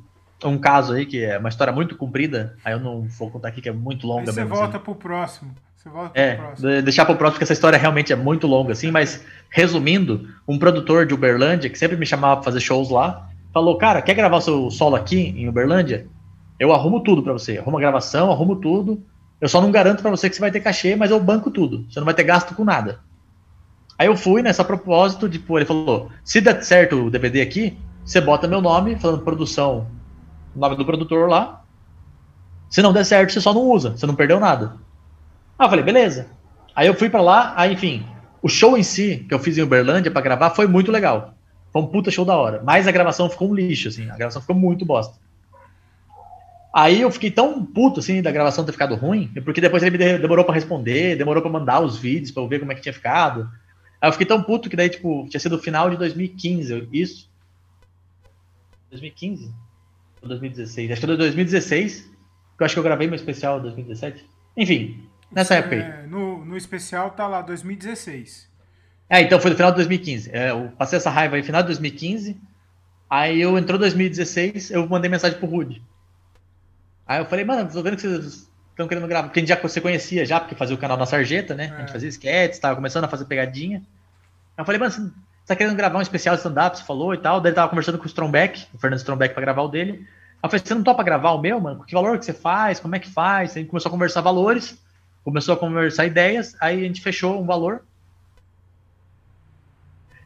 um 0.48 0.58
caso 0.58 0.92
aí 0.92 1.06
que 1.06 1.22
é 1.22 1.38
uma 1.38 1.48
história 1.48 1.72
muito 1.72 1.96
comprida, 1.96 2.56
aí 2.64 2.72
eu 2.72 2.80
não 2.80 3.02
vou 3.02 3.30
contar 3.30 3.48
aqui 3.48 3.60
que 3.60 3.68
é 3.68 3.72
muito 3.72 4.06
longa 4.06 4.22
aí 4.22 4.26
você 4.26 4.40
mesmo. 4.40 4.54
Você 4.54 4.60
volta 4.60 4.76
assim. 4.76 4.84
pro 4.84 4.94
próximo. 4.94 5.54
Você 5.76 5.88
volta 5.88 6.20
é, 6.20 6.34
pro 6.34 6.46
próximo. 6.46 6.82
deixar 6.82 7.04
pro 7.04 7.16
próximo, 7.16 7.34
porque 7.34 7.44
essa 7.44 7.52
história 7.52 7.78
realmente 7.78 8.12
é 8.12 8.16
muito 8.16 8.46
longa, 8.46 8.72
assim, 8.72 8.90
mas 8.90 9.24
resumindo, 9.50 10.28
um 10.46 10.58
produtor 10.58 11.06
de 11.06 11.14
Uberlândia, 11.14 11.68
que 11.68 11.78
sempre 11.78 11.96
me 11.96 12.06
chamava 12.06 12.36
pra 12.36 12.44
fazer 12.44 12.60
shows 12.60 12.90
lá, 12.90 13.28
falou, 13.52 13.76
cara, 13.76 14.00
quer 14.02 14.14
gravar 14.14 14.40
seu 14.40 14.70
solo 14.70 14.96
aqui 14.96 15.34
em 15.36 15.48
Uberlândia? 15.48 16.06
Eu 16.58 16.72
arrumo 16.72 17.00
tudo 17.00 17.22
para 17.22 17.32
você. 17.32 17.58
Arrumo 17.58 17.76
a 17.76 17.80
gravação, 17.80 18.30
arrumo 18.30 18.56
tudo. 18.56 19.02
Eu 19.40 19.48
só 19.48 19.60
não 19.60 19.72
garanto 19.72 20.00
para 20.00 20.10
você 20.10 20.30
que 20.30 20.36
você 20.36 20.40
vai 20.40 20.50
ter 20.50 20.60
cachê, 20.60 20.94
mas 20.94 21.10
eu 21.10 21.18
banco 21.18 21.50
tudo. 21.50 21.84
Você 21.90 21.98
não 21.98 22.04
vai 22.04 22.14
ter 22.14 22.22
gasto 22.22 22.54
com 22.54 22.64
nada. 22.64 23.00
Aí 23.98 24.06
eu 24.06 24.16
fui 24.16 24.42
nessa 24.42 24.64
propósito, 24.64 25.28
tipo, 25.28 25.58
ele 25.58 25.66
falou: 25.66 26.10
se 26.24 26.40
der 26.40 26.62
certo 26.62 27.06
o 27.06 27.10
DVD 27.10 27.40
aqui, 27.40 27.76
você 28.04 28.20
bota 28.20 28.46
meu 28.46 28.60
nome, 28.60 28.96
falando 28.96 29.22
produção 29.22 29.88
o 30.54 30.58
nome 30.58 30.76
do 30.76 30.84
produtor 30.84 31.28
lá. 31.28 31.64
Se 32.68 32.80
não 32.80 32.92
der 32.92 33.04
certo, 33.04 33.32
você 33.32 33.40
só 33.40 33.52
não 33.52 33.62
usa, 33.62 33.90
você 33.90 34.06
não 34.06 34.14
perdeu 34.14 34.40
nada. 34.40 34.76
Ah, 35.58 35.64
eu 35.66 35.68
falei, 35.68 35.84
beleza. 35.84 36.28
Aí 36.74 36.86
eu 36.86 36.94
fui 36.94 37.10
para 37.10 37.20
lá, 37.20 37.52
aí 37.56 37.74
enfim, 37.74 38.04
o 38.42 38.48
show 38.48 38.76
em 38.76 38.82
si, 38.82 39.24
que 39.28 39.34
eu 39.34 39.38
fiz 39.38 39.56
em 39.58 39.62
Uberlândia 39.62 40.10
para 40.10 40.22
gravar, 40.22 40.50
foi 40.50 40.66
muito 40.66 40.90
legal. 40.90 41.34
Foi 41.72 41.82
um 41.82 41.86
puta 41.86 42.10
show 42.10 42.24
da 42.24 42.36
hora. 42.36 42.62
Mas 42.64 42.86
a 42.86 42.92
gravação 42.92 43.30
ficou 43.30 43.50
um 43.50 43.54
lixo, 43.54 43.88
assim. 43.88 44.10
A 44.10 44.16
gravação 44.16 44.42
ficou 44.42 44.56
muito 44.56 44.84
bosta. 44.84 45.16
Aí 46.74 47.02
eu 47.02 47.10
fiquei 47.10 47.30
tão 47.30 47.64
puto, 47.64 48.00
assim, 48.00 48.22
da 48.22 48.32
gravação 48.32 48.64
ter 48.64 48.72
ficado 48.72 48.94
ruim, 48.94 49.28
porque 49.44 49.60
depois 49.60 49.82
ele 49.82 49.96
me 49.96 50.18
demorou 50.18 50.44
para 50.44 50.54
responder, 50.54 51.16
demorou 51.16 51.42
para 51.42 51.52
mandar 51.52 51.80
os 51.80 51.98
vídeos 51.98 52.30
para 52.30 52.42
eu 52.42 52.48
ver 52.48 52.60
como 52.60 52.72
é 52.72 52.74
que 52.74 52.80
tinha 52.80 52.94
ficado. 52.94 53.48
Aí 54.00 54.08
eu 54.08 54.12
fiquei 54.12 54.26
tão 54.26 54.42
puto 54.42 54.70
que 54.70 54.76
daí, 54.76 54.88
tipo, 54.88 55.26
tinha 55.28 55.38
sido 55.38 55.56
o 55.56 55.58
final 55.58 55.90
de 55.90 55.96
2015, 55.96 56.88
isso. 56.90 57.30
2015? 58.90 59.52
2016. 60.28 60.90
Acho 60.90 61.00
que 61.00 61.06
foi 61.06 61.16
2016, 61.16 62.00
que 62.02 62.62
eu 62.62 62.64
acho 62.64 62.74
que 62.74 62.78
eu 62.78 62.84
gravei 62.84 63.06
meu 63.06 63.16
especial 63.16 63.60
2017. 63.60 64.24
Enfim, 64.56 65.08
nessa 65.30 65.54
época 65.56 65.76
aí. 65.76 65.82
É, 65.82 66.06
no, 66.06 66.44
no 66.44 66.56
especial 66.56 67.10
tá 67.10 67.26
lá 67.26 67.42
2016. 67.42 68.50
É, 69.08 69.20
então 69.20 69.40
foi 69.40 69.50
no 69.50 69.56
final 69.56 69.72
de 69.72 69.76
2015. 69.76 70.30
É, 70.32 70.50
eu 70.50 70.72
passei 70.78 70.96
essa 70.96 71.10
raiva 71.10 71.36
aí 71.36 71.42
no 71.42 71.46
final 71.46 71.62
de 71.62 71.68
2015. 71.68 72.36
Aí 73.10 73.40
eu 73.42 73.58
entrou 73.58 73.78
2016, 73.78 74.70
eu 74.70 74.88
mandei 74.88 75.10
mensagem 75.10 75.38
pro 75.38 75.46
Rude. 75.46 75.82
Aí 77.06 77.20
eu 77.20 77.26
falei, 77.26 77.44
mano, 77.44 77.70
tô 77.70 77.82
vendo 77.82 77.96
que 77.96 78.02
vocês 78.02 78.48
estão 78.70 78.88
querendo 78.88 79.06
gravar. 79.06 79.28
Porque 79.28 79.38
a 79.38 79.42
gente 79.42 79.50
já 79.50 79.60
você 79.60 79.82
conhecia 79.82 80.24
já, 80.24 80.40
porque 80.40 80.54
fazia 80.54 80.74
o 80.74 80.78
canal 80.78 80.96
na 80.96 81.04
Sarjeta, 81.04 81.54
né? 81.54 81.66
É. 81.66 81.76
A 81.76 81.80
gente 81.80 81.90
é. 81.90 81.92
fazia 81.92 82.08
sketches, 82.08 82.58
tava 82.58 82.74
começando 82.74 83.04
a 83.04 83.08
fazer 83.08 83.26
pegadinha. 83.26 83.82
Aí 84.56 84.62
eu 84.62 84.64
falei, 84.64 84.78
mano, 84.80 84.90
você 84.90 85.10
tá 85.46 85.56
querendo 85.56 85.76
gravar 85.76 85.98
um 85.98 86.02
especial 86.02 86.34
de 86.34 86.40
stand-up, 86.40 86.78
você 86.78 86.84
falou 86.84 87.14
e 87.14 87.18
tal. 87.18 87.40
Daí 87.40 87.50
ele 87.50 87.56
tava 87.56 87.68
conversando 87.68 87.98
com 87.98 88.04
o 88.04 88.06
Strombeck, 88.06 88.66
o 88.72 88.78
Fernando 88.78 88.98
Strombeck, 88.98 89.34
pra 89.34 89.42
gravar 89.42 89.62
o 89.62 89.68
dele. 89.68 89.92
Aí 89.92 90.46
eu 90.46 90.50
falei, 90.50 90.64
você 90.64 90.74
não 90.74 90.82
topa 90.82 91.02
gravar 91.02 91.32
o 91.32 91.40
meu, 91.40 91.60
mano? 91.60 91.84
Que 91.84 91.94
valor 91.94 92.18
que 92.18 92.24
você 92.24 92.32
faz? 92.32 92.80
Como 92.80 92.94
é 92.94 92.98
que 92.98 93.08
faz? 93.08 93.56
Aí 93.56 93.64
começou 93.64 93.88
a 93.88 93.92
conversar 93.92 94.20
valores, 94.20 94.78
começou 95.24 95.54
a 95.54 95.56
conversar 95.56 96.06
ideias, 96.06 96.56
aí 96.60 96.80
a 96.80 96.86
gente 96.86 97.00
fechou 97.00 97.40
um 97.40 97.46
valor. 97.46 97.82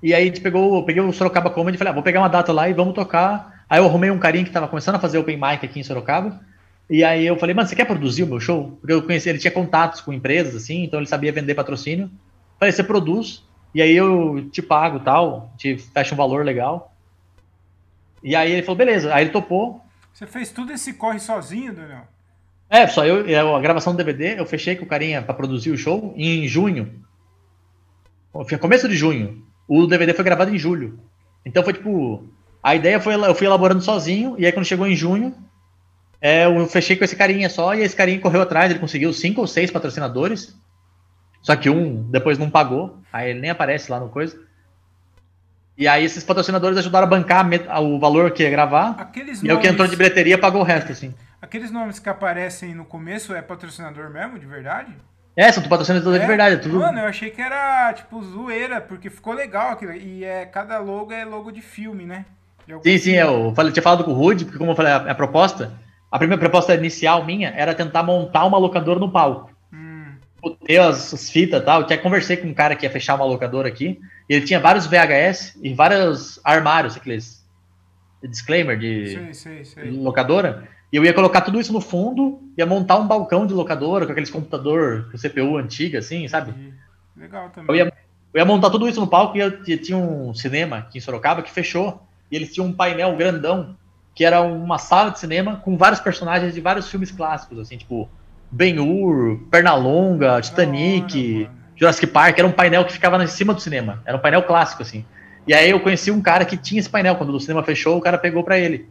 E 0.03 0.15
aí 0.15 0.23
a 0.23 0.27
gente 0.27 0.41
pegou, 0.41 0.85
peguei 0.85 1.03
o 1.03 1.13
Sorocaba 1.13 1.51
Comedy 1.51 1.77
e 1.77 1.79
falei, 1.79 1.91
ah, 1.91 1.95
vou 1.95 2.03
pegar 2.03 2.21
uma 2.21 2.29
data 2.29 2.53
lá 2.53 2.69
e 2.69 2.73
vamos 2.73 2.95
tocar. 2.95 3.65
Aí 3.69 3.81
eu 3.81 3.87
arrumei 3.87 4.11
um 4.11 4.19
carinha 4.19 4.45
que 4.45 4.51
tava 4.51 4.69
começando 4.69 4.97
a 4.97 4.99
fazer 4.99 5.19
open 5.19 5.37
mic 5.37 5.65
aqui 5.65 5.81
em 5.81 5.83
Sorocaba. 5.83 6.41
E 6.89 7.03
aí 7.03 7.27
eu 7.27 7.37
falei, 7.37 7.55
mano, 7.55 7.67
você 7.67 7.75
quer 7.75 7.85
produzir 7.85 8.23
o 8.23 8.27
meu 8.27 8.39
show? 8.39 8.79
Porque 8.81 8.93
eu 8.93 9.03
conheci, 9.03 9.29
ele 9.29 9.39
tinha 9.39 9.51
contatos 9.51 10.01
com 10.01 10.13
empresas, 10.13 10.55
assim, 10.55 10.85
então 10.85 11.01
ele 11.01 11.09
sabia 11.09 11.33
vender 11.33 11.55
patrocínio. 11.55 12.11
Falei, 12.59 12.73
você 12.73 12.85
produz, 12.85 13.43
e 13.77 13.83
aí 13.83 13.95
eu 13.95 14.49
te 14.51 14.63
pago 14.63 15.01
tal, 15.01 15.53
te 15.59 15.77
fecha 15.77 16.15
um 16.15 16.17
valor 16.17 16.43
legal. 16.43 16.97
E 18.23 18.35
aí 18.35 18.53
ele 18.53 18.63
falou, 18.63 18.79
beleza. 18.79 19.15
Aí 19.15 19.25
ele 19.25 19.33
topou. 19.33 19.83
Você 20.15 20.27
fez 20.27 20.51
tudo 20.51 20.73
esse 20.73 20.95
corre 20.95 21.19
sozinho, 21.19 21.75
Daniel? 21.75 22.09
É, 22.71 22.87
só 22.87 23.05
eu, 23.05 23.55
a 23.55 23.61
gravação 23.61 23.93
do 23.93 23.99
DVD, 23.99 24.41
eu 24.41 24.47
fechei 24.47 24.77
com 24.77 24.87
o 24.87 24.89
carinha 24.89 25.21
para 25.21 25.35
produzir 25.35 25.73
o 25.73 25.77
show 25.77 26.15
em 26.17 26.49
junho. 26.49 27.05
Começo 28.59 28.89
de 28.89 28.97
junho. 28.97 29.45
O 29.69 29.87
DVD 29.87 30.15
foi 30.15 30.25
gravado 30.25 30.55
em 30.55 30.59
julho. 30.59 30.99
Então 31.45 31.63
foi 31.63 31.75
tipo. 31.75 32.27
A 32.63 32.75
ideia 32.75 32.99
foi. 32.99 33.15
Eu 33.15 33.35
fui 33.35 33.47
elaborando 33.47 33.83
sozinho, 33.83 34.37
e 34.39 34.47
aí 34.47 34.53
quando 34.53 34.65
chegou 34.65 34.87
em 34.87 34.97
junho, 34.97 35.37
é, 36.19 36.47
eu 36.47 36.67
fechei 36.67 36.97
com 36.97 37.05
esse 37.05 37.15
carinha 37.15 37.51
só, 37.51 37.75
e 37.75 37.83
esse 37.83 37.95
carinha 37.95 38.21
correu 38.21 38.41
atrás, 38.41 38.71
ele 38.71 38.81
conseguiu 38.81 39.13
cinco 39.13 39.43
ou 39.43 39.47
seis 39.47 39.71
patrocinadores. 39.71 40.57
Só 41.47 41.55
que 41.55 41.71
um 41.71 42.03
depois 42.11 42.39
não 42.39 42.51
pagou, 42.51 42.99
aí 43.13 43.31
ele 43.31 43.39
nem 43.39 43.51
aparece 43.51 43.89
lá 43.89 44.01
no 44.01 44.09
coisa. 44.09 44.37
E 45.79 45.87
aí 45.87 46.05
esses 46.05 46.25
patrocinadores 46.25 46.77
ajudaram 46.77 47.07
a 47.07 47.09
bancar 47.09 47.49
o 47.81 48.01
valor 48.01 48.33
que 48.33 48.43
ia 48.43 48.51
gravar. 48.51 48.97
Aqueles 48.99 49.41
e 49.41 49.47
nomes... 49.47 49.57
o 49.57 49.61
que 49.61 49.69
entrou 49.69 49.87
de 49.87 49.95
bilheteria 49.95 50.37
pagou 50.37 50.63
o 50.63 50.65
resto, 50.65 50.91
assim. 50.91 51.15
Aqueles 51.41 51.71
nomes 51.71 52.01
que 52.01 52.09
aparecem 52.09 52.75
no 52.75 52.85
começo 52.85 53.33
é 53.33 53.41
patrocinador 53.41 54.11
mesmo, 54.11 54.41
de 54.41 54.47
verdade? 54.47 54.93
É, 55.37 55.53
são 55.53 55.63
patrocinadores 55.63 56.19
é? 56.19 56.21
de 56.21 56.27
verdade. 56.27 56.55
É 56.57 56.59
tudo... 56.59 56.81
Mano, 56.81 56.99
eu 56.99 57.07
achei 57.07 57.31
que 57.31 57.41
era, 57.41 57.93
tipo, 57.93 58.21
zoeira, 58.25 58.81
porque 58.81 59.09
ficou 59.09 59.33
legal 59.33 59.71
aquilo. 59.71 59.93
E 59.93 60.25
é, 60.25 60.47
cada 60.47 60.81
logo 60.81 61.13
é 61.13 61.25
logo 61.25 61.53
de 61.53 61.63
filme, 61.63 62.05
né? 62.07 62.25
sim, 62.83 62.99
sim, 62.99 63.13
eu, 63.13 63.55
falei, 63.55 63.71
tinha 63.71 63.85
falado 63.85 64.03
com 64.03 64.11
o 64.11 64.15
Rude, 64.15 64.47
porque 64.47 64.59
como 64.59 64.73
eu 64.73 64.77
falei, 64.77 64.91
a, 64.91 64.97
a, 64.97 65.15
proposta, 65.15 65.73
a 66.11 66.19
primeira 66.19 66.41
proposta 66.41 66.75
inicial 66.75 67.25
minha 67.25 67.51
era 67.51 67.73
tentar 67.73 68.03
montar 68.03 68.45
uma 68.47 68.59
locadora 68.59 68.99
no 68.99 69.13
palco. 69.13 69.55
Ter 70.51 70.79
as, 70.79 71.13
as 71.13 71.31
fitas 71.31 71.61
e 71.61 71.65
tal. 71.65 71.81
Eu 71.81 71.87
tinha 71.87 71.99
conversei 71.99 72.37
com 72.37 72.49
um 72.49 72.55
cara 72.55 72.77
que 72.77 72.87
ia 72.87 72.91
fechar 72.91 73.15
uma 73.15 73.25
locadora 73.25 73.69
aqui, 73.69 74.01
e 74.29 74.35
ele 74.35 74.45
tinha 74.45 74.61
vários 74.61 74.87
VHS 74.87 75.59
e 75.63 75.73
vários 75.73 76.41
armários, 76.45 76.97
aqueles 76.97 77.45
disclaimer 78.23 78.79
de 78.79 79.19
locadora. 79.91 80.69
E 80.93 80.97
eu 80.97 81.05
ia 81.05 81.13
colocar 81.13 81.41
tudo 81.41 81.61
isso 81.61 81.73
no 81.73 81.81
fundo, 81.81 82.41
ia 82.57 82.65
montar 82.65 82.97
um 82.97 83.07
balcão 83.07 83.47
de 83.47 83.53
locadora 83.53 84.07
com 84.07 84.13
aqueles 84.13 84.31
computador 84.31 85.11
com 85.11 85.19
CPU 85.19 85.57
antiga, 85.57 85.99
assim, 85.99 86.27
sabe? 86.29 86.55
Legal 87.17 87.51
também. 87.51 87.69
Eu 87.69 87.87
ia, 87.87 87.93
eu 88.35 88.39
ia 88.39 88.45
montar 88.45 88.71
tudo 88.71 88.89
isso 88.89 89.01
no 89.01 89.07
palco 89.07 89.37
e 89.37 89.41
eu, 89.41 89.63
tinha 89.63 89.97
um 89.97 90.33
cinema 90.35 90.79
aqui 90.79 90.99
em 90.99 91.01
Sorocaba 91.01 91.43
que 91.43 91.51
fechou. 91.51 92.03
E 92.31 92.37
eles 92.37 92.53
tinham 92.53 92.69
um 92.69 92.73
painel 92.73 93.17
grandão, 93.17 93.77
que 94.15 94.25
era 94.25 94.41
uma 94.43 94.79
sala 94.79 95.11
de 95.11 95.19
cinema 95.19 95.57
com 95.57 95.77
vários 95.77 96.01
personagens 96.01 96.55
de 96.55 96.61
vários 96.61 96.89
filmes 96.89 97.11
clássicos, 97.11 97.59
assim, 97.59 97.77
tipo 97.77 98.09
Ben-Hur, 98.51 99.41
Pernalonga, 99.51 100.41
Titanic, 100.41 101.45
hora, 101.45 101.57
Jurassic 101.77 102.07
Park. 102.07 102.39
Era 102.39 102.49
um 102.49 102.53
painel 102.53 102.85
que 102.85 102.93
ficava 102.93 103.23
em 103.23 103.27
cima 103.27 103.55
do 103.55 103.61
cinema. 103.61 104.03
Era 104.05 104.17
um 104.17 104.21
painel 104.21 104.43
clássico, 104.43 104.83
assim. 104.83 105.05
E 105.47 105.55
aí 105.55 105.71
eu 105.71 105.81
conheci 105.81 106.11
um 106.11 106.21
cara 106.21 106.45
que 106.45 106.57
tinha 106.57 106.81
esse 106.81 106.91
painel. 106.91 107.17
Quando 107.17 107.31
o 107.31 107.41
cinema 107.41 107.63
fechou, 107.63 107.97
o 107.97 108.01
cara 108.01 108.19
pegou 108.19 108.43
para 108.43 108.59
ele. 108.59 108.89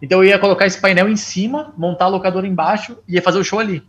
Então 0.00 0.22
eu 0.22 0.28
ia 0.28 0.38
colocar 0.38 0.66
esse 0.66 0.80
painel 0.80 1.08
em 1.08 1.16
cima, 1.16 1.72
montar 1.76 2.06
a 2.06 2.08
locadora 2.08 2.46
embaixo 2.46 2.98
e 3.08 3.14
ia 3.14 3.22
fazer 3.22 3.38
o 3.38 3.44
show 3.44 3.58
ali. 3.58 3.82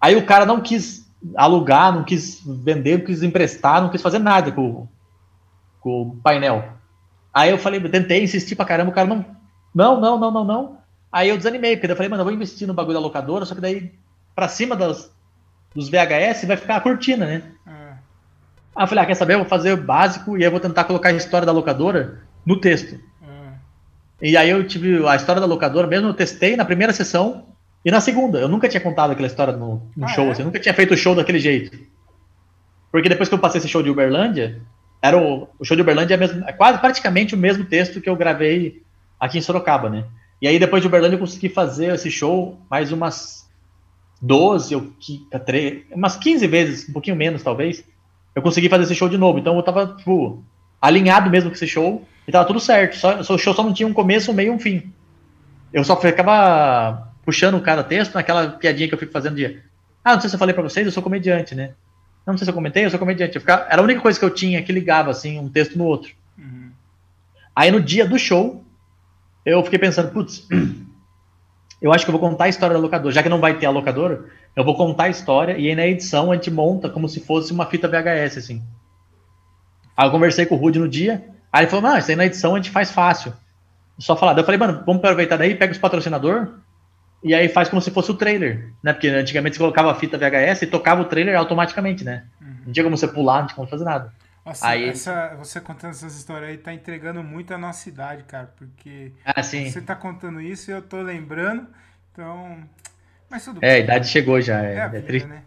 Aí 0.00 0.14
o 0.16 0.24
cara 0.24 0.46
não 0.46 0.60
quis 0.60 1.10
alugar, 1.34 1.92
não 1.92 2.04
quis 2.04 2.40
vender, 2.44 2.98
não 2.98 3.06
quis 3.06 3.22
emprestar, 3.22 3.82
não 3.82 3.88
quis 3.88 4.02
fazer 4.02 4.18
nada 4.18 4.52
com, 4.52 4.86
com 5.80 6.02
o 6.02 6.16
painel. 6.22 6.64
Aí 7.32 7.50
eu 7.50 7.58
falei, 7.58 7.80
eu 7.82 7.90
tentei 7.90 8.22
insistir 8.22 8.54
pra 8.54 8.64
caramba, 8.64 8.90
o 8.90 8.94
cara 8.94 9.08
não, 9.08 9.24
não, 9.74 10.00
não, 10.00 10.18
não, 10.18 10.30
não, 10.30 10.44
não. 10.44 10.78
Aí 11.16 11.30
eu 11.30 11.38
desanimei, 11.38 11.78
porque 11.78 11.90
eu 11.90 11.96
falei, 11.96 12.10
mano, 12.10 12.20
eu 12.20 12.26
vou 12.26 12.34
investir 12.34 12.68
no 12.68 12.74
bagulho 12.74 12.92
da 12.92 13.00
locadora, 13.00 13.46
só 13.46 13.54
que 13.54 13.60
daí 13.62 13.90
pra 14.34 14.48
cima 14.48 14.76
das, 14.76 15.10
dos 15.74 15.88
VHS 15.88 16.44
vai 16.44 16.58
ficar 16.58 16.76
a 16.76 16.80
cortina, 16.82 17.24
né? 17.24 17.42
É. 17.66 17.70
Aí 18.76 18.84
eu 18.84 18.86
falei, 18.86 19.02
ah, 19.02 19.06
quer 19.06 19.14
saber? 19.14 19.32
Eu 19.32 19.38
vou 19.38 19.48
fazer 19.48 19.72
o 19.72 19.82
básico 19.82 20.36
e 20.36 20.40
aí 20.40 20.46
eu 20.46 20.50
vou 20.50 20.60
tentar 20.60 20.84
colocar 20.84 21.08
a 21.08 21.12
história 21.12 21.46
da 21.46 21.52
locadora 21.52 22.20
no 22.44 22.60
texto. 22.60 23.00
E 24.20 24.36
aí 24.36 24.50
eu 24.50 24.68
tive 24.68 25.08
a 25.08 25.16
história 25.16 25.40
da 25.40 25.46
locadora, 25.46 25.86
mesmo 25.86 26.08
eu 26.08 26.12
testei 26.12 26.54
na 26.54 26.66
primeira 26.66 26.92
sessão 26.92 27.46
e 27.82 27.90
na 27.90 28.02
segunda. 28.02 28.38
Eu 28.38 28.48
nunca 28.48 28.68
tinha 28.68 28.82
contado 28.82 29.12
aquela 29.12 29.26
história 29.26 29.54
no, 29.54 29.90
no 29.96 30.04
ah, 30.04 30.08
show, 30.08 30.26
é? 30.26 30.32
assim, 30.32 30.42
eu 30.42 30.46
nunca 30.46 30.60
tinha 30.60 30.74
feito 30.74 30.92
o 30.92 30.98
show 30.98 31.14
daquele 31.14 31.38
jeito. 31.38 31.78
Porque 32.92 33.08
depois 33.08 33.26
que 33.26 33.34
eu 33.34 33.38
passei 33.38 33.58
esse 33.58 33.68
show 33.68 33.82
de 33.82 33.88
Uberlândia, 33.88 34.60
era 35.00 35.16
o, 35.16 35.48
o 35.58 35.64
show 35.64 35.76
de 35.78 35.80
Uberlândia 35.80 36.12
é, 36.12 36.18
mesmo, 36.18 36.44
é 36.46 36.52
quase 36.52 36.78
praticamente 36.78 37.34
o 37.34 37.38
mesmo 37.38 37.64
texto 37.64 38.02
que 38.02 38.08
eu 38.10 38.16
gravei 38.16 38.82
aqui 39.18 39.38
em 39.38 39.40
Sorocaba, 39.40 39.88
né? 39.88 40.04
E 40.40 40.46
aí 40.46 40.58
depois 40.58 40.82
de 40.82 40.88
Uberlândia 40.88 41.16
eu 41.16 41.20
consegui 41.20 41.48
fazer 41.48 41.94
esse 41.94 42.10
show 42.10 42.58
mais 42.70 42.92
umas 42.92 43.48
12 44.20 44.74
ou 44.74 44.92
13, 45.44 45.86
umas 45.92 46.16
15 46.16 46.46
vezes, 46.46 46.88
um 46.88 46.92
pouquinho 46.92 47.16
menos 47.16 47.42
talvez. 47.42 47.84
Eu 48.34 48.42
consegui 48.42 48.68
fazer 48.68 48.84
esse 48.84 48.94
show 48.94 49.08
de 49.08 49.16
novo. 49.16 49.38
Então 49.38 49.56
eu 49.56 49.62
tava, 49.62 49.94
tipo, 49.96 50.44
alinhado 50.80 51.30
mesmo 51.30 51.50
com 51.50 51.56
esse 51.56 51.66
show. 51.66 52.06
E 52.28 52.32
tava 52.32 52.44
tudo 52.44 52.60
certo. 52.60 52.96
Só, 52.96 53.20
o 53.34 53.38
show 53.38 53.54
só 53.54 53.62
não 53.62 53.72
tinha 53.72 53.86
um 53.86 53.94
começo, 53.94 54.30
um 54.30 54.34
meio 54.34 54.52
e 54.52 54.54
um 54.54 54.58
fim. 54.58 54.92
Eu 55.72 55.84
só 55.84 55.98
ficava 55.98 57.12
puxando 57.24 57.60
cada 57.60 57.82
texto 57.82 58.14
naquela 58.14 58.50
piadinha 58.50 58.88
que 58.88 58.94
eu 58.94 58.98
fico 58.98 59.12
fazendo 59.12 59.36
de. 59.36 59.60
Ah, 60.04 60.14
não 60.14 60.20
sei 60.20 60.28
se 60.28 60.36
eu 60.36 60.38
falei 60.38 60.54
pra 60.54 60.62
vocês, 60.62 60.86
eu 60.86 60.92
sou 60.92 61.02
comediante, 61.02 61.54
né? 61.54 61.72
Não, 62.26 62.32
não 62.32 62.38
sei 62.38 62.44
se 62.44 62.50
eu 62.50 62.54
comentei, 62.54 62.84
eu 62.84 62.90
sou 62.90 62.98
comediante. 62.98 63.36
Eu 63.36 63.40
ficava, 63.40 63.66
era 63.70 63.80
a 63.80 63.84
única 63.84 64.00
coisa 64.00 64.18
que 64.18 64.24
eu 64.24 64.30
tinha 64.30 64.62
que 64.62 64.72
ligava, 64.72 65.10
assim, 65.10 65.38
um 65.38 65.48
texto 65.48 65.78
no 65.78 65.84
outro. 65.84 66.12
Uhum. 66.36 66.70
Aí 67.54 67.70
no 67.70 67.80
dia 67.80 68.06
do 68.06 68.18
show, 68.18 68.64
eu 69.46 69.62
fiquei 69.62 69.78
pensando, 69.78 70.10
putz, 70.10 70.46
eu 71.80 71.92
acho 71.92 72.04
que 72.04 72.10
eu 72.10 72.18
vou 72.18 72.20
contar 72.20 72.44
a 72.44 72.48
história 72.48 72.74
da 72.74 72.80
locadora. 72.80 73.14
Já 73.14 73.22
que 73.22 73.28
não 73.28 73.38
vai 73.40 73.56
ter 73.56 73.66
a 73.66 73.70
locadora, 73.70 74.24
eu 74.56 74.64
vou 74.64 74.74
contar 74.74 75.04
a 75.04 75.08
história 75.08 75.56
e 75.56 75.68
aí 75.68 75.74
na 75.76 75.86
edição 75.86 76.32
a 76.32 76.34
gente 76.34 76.50
monta 76.50 76.90
como 76.90 77.08
se 77.08 77.20
fosse 77.20 77.52
uma 77.52 77.66
fita 77.66 77.86
VHS, 77.86 78.38
assim. 78.38 78.62
Aí 79.96 80.06
eu 80.08 80.10
conversei 80.10 80.44
com 80.44 80.56
o 80.56 80.58
Rude 80.58 80.80
no 80.80 80.88
dia, 80.88 81.24
aí 81.52 81.62
ele 81.62 81.70
falou, 81.70 81.88
não, 81.88 81.96
isso 81.96 82.10
aí 82.10 82.16
na 82.16 82.26
edição 82.26 82.54
a 82.54 82.58
gente 82.58 82.70
faz 82.70 82.90
fácil. 82.90 83.32
Só 83.98 84.16
falar. 84.16 84.32
Daí 84.32 84.42
eu 84.42 84.44
falei, 84.44 84.58
mano, 84.58 84.82
vamos 84.84 85.02
aproveitar 85.02 85.36
daí, 85.36 85.54
pega 85.54 85.72
os 85.72 85.78
patrocinador 85.78 86.48
e 87.22 87.34
aí 87.34 87.48
faz 87.48 87.68
como 87.68 87.80
se 87.80 87.90
fosse 87.90 88.10
o 88.10 88.14
trailer, 88.14 88.72
né? 88.82 88.92
Porque 88.92 89.08
antigamente 89.08 89.56
você 89.56 89.60
colocava 89.60 89.90
a 89.90 89.94
fita 89.94 90.18
VHS 90.18 90.62
e 90.62 90.66
tocava 90.66 91.02
o 91.02 91.06
trailer 91.06 91.38
automaticamente, 91.38 92.04
né? 92.04 92.24
Uhum. 92.40 92.56
Não 92.66 92.72
tinha 92.72 92.84
como 92.84 92.96
você 92.96 93.08
pular, 93.08 93.40
não 93.40 93.46
tinha 93.46 93.56
como 93.56 93.68
fazer 93.68 93.84
nada. 93.84 94.12
Nossa, 94.46 94.68
aí, 94.68 94.88
essa, 94.88 95.34
você 95.36 95.60
contando 95.60 95.90
essas 95.90 96.16
histórias 96.16 96.50
aí 96.50 96.56
tá 96.56 96.72
entregando 96.72 97.22
muito 97.22 97.52
a 97.52 97.58
nossa 97.58 97.88
idade, 97.88 98.22
cara, 98.22 98.48
porque 98.56 99.12
ah, 99.24 99.42
você 99.42 99.80
tá 99.80 99.96
contando 99.96 100.40
isso 100.40 100.70
e 100.70 100.74
eu 100.74 100.80
tô 100.80 101.02
lembrando, 101.02 101.66
então... 102.12 102.58
Mas 103.28 103.44
tudo 103.44 103.58
É, 103.60 103.72
a 103.72 103.78
idade 103.78 104.06
chegou 104.06 104.40
já, 104.40 104.62
é, 104.62 104.76
é, 104.76 104.98
é 104.98 105.00
triste. 105.00 105.26
Né? 105.26 105.42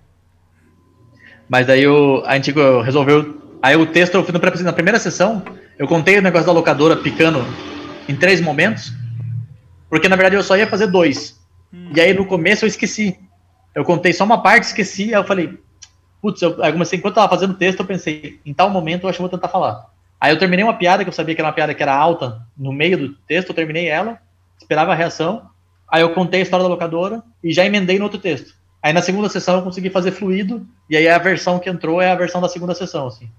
Mas 1.47 1.65
daí 1.65 1.87
o, 1.87 2.21
a 2.25 2.35
gente 2.35 2.51
resolveu 2.83 3.39
Aí 3.61 3.75
o 3.75 3.85
texto, 3.85 4.15
eu 4.15 4.23
fiz 4.23 4.61
na 4.61 4.71
primeira 4.71 4.97
sessão, 4.99 5.43
eu 5.77 5.85
contei 5.85 6.17
o 6.17 6.21
negócio 6.21 6.47
da 6.47 6.53
locadora 6.53 6.95
picando 6.95 7.45
em 8.07 8.15
três 8.15 8.39
momentos, 8.39 8.93
porque 9.89 10.07
na 10.07 10.15
verdade 10.15 10.35
eu 10.35 10.43
só 10.43 10.55
ia 10.55 10.67
fazer 10.67 10.87
dois. 10.87 11.37
Hum. 11.73 11.91
E 11.93 11.99
aí 11.99 12.13
no 12.13 12.25
começo 12.25 12.63
eu 12.63 12.67
esqueci. 12.67 13.19
Eu 13.75 13.83
contei 13.83 14.13
só 14.13 14.23
uma 14.23 14.41
parte, 14.41 14.63
esqueci, 14.63 15.13
aí 15.13 15.19
eu 15.19 15.25
falei, 15.25 15.59
putz, 16.21 16.41
eu, 16.41 16.61
aí 16.63 16.71
comecei, 16.71 16.99
enquanto 16.99 17.13
eu 17.13 17.21
tava 17.21 17.29
fazendo 17.29 17.51
o 17.51 17.57
texto, 17.57 17.79
eu 17.79 17.85
pensei, 17.85 18.39
em 18.45 18.53
tal 18.53 18.69
momento 18.69 19.03
eu 19.03 19.09
acho 19.09 19.17
que 19.17 19.21
vou 19.21 19.29
tentar 19.29 19.47
falar. 19.47 19.87
Aí 20.19 20.31
eu 20.31 20.39
terminei 20.39 20.63
uma 20.63 20.77
piada, 20.77 21.03
que 21.03 21.09
eu 21.09 21.13
sabia 21.13 21.33
que 21.33 21.41
era 21.41 21.47
uma 21.47 21.53
piada 21.53 21.73
que 21.73 21.81
era 21.81 21.95
alta, 21.95 22.41
no 22.57 22.71
meio 22.73 22.97
do 22.97 23.15
texto, 23.15 23.49
eu 23.49 23.55
terminei 23.55 23.87
ela, 23.87 24.19
esperava 24.57 24.91
a 24.91 24.95
reação, 24.95 25.49
aí 25.87 26.01
eu 26.01 26.13
contei 26.13 26.41
a 26.41 26.43
história 26.43 26.63
da 26.63 26.69
locadora 26.69 27.23
e 27.43 27.53
já 27.53 27.65
emendei 27.65 27.97
no 27.97 28.05
outro 28.05 28.19
texto. 28.19 28.53
Aí 28.81 28.93
na 28.93 29.01
segunda 29.01 29.29
sessão 29.29 29.55
eu 29.55 29.63
consegui 29.63 29.89
fazer 29.89 30.11
fluido, 30.11 30.67
e 30.89 30.97
aí 30.97 31.07
a 31.07 31.17
versão 31.17 31.59
que 31.59 31.69
entrou 31.69 32.01
é 32.01 32.11
a 32.11 32.15
versão 32.15 32.41
da 32.41 32.49
segunda 32.49 32.73
sessão, 32.73 33.07
assim 33.07 33.29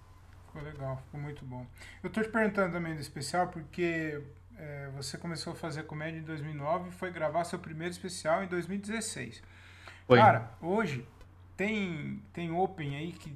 legal, 0.80 0.96
ficou 1.04 1.20
muito 1.20 1.44
bom. 1.44 1.66
Eu 2.02 2.08
estou 2.08 2.22
te 2.22 2.30
perguntando 2.30 2.72
também 2.72 2.94
do 2.94 3.00
especial 3.00 3.48
porque 3.48 4.20
é, 4.56 4.88
você 4.96 5.18
começou 5.18 5.52
a 5.52 5.56
fazer 5.56 5.84
comédia 5.84 6.18
em 6.18 6.22
2009 6.22 6.88
e 6.88 6.92
foi 6.92 7.10
gravar 7.10 7.44
seu 7.44 7.58
primeiro 7.58 7.92
especial 7.92 8.42
em 8.42 8.46
2016. 8.46 9.42
Foi. 10.06 10.18
Cara, 10.18 10.50
hoje 10.60 11.06
tem, 11.60 12.22
tem 12.32 12.50
Open 12.50 12.96
aí 12.96 13.12
que 13.12 13.30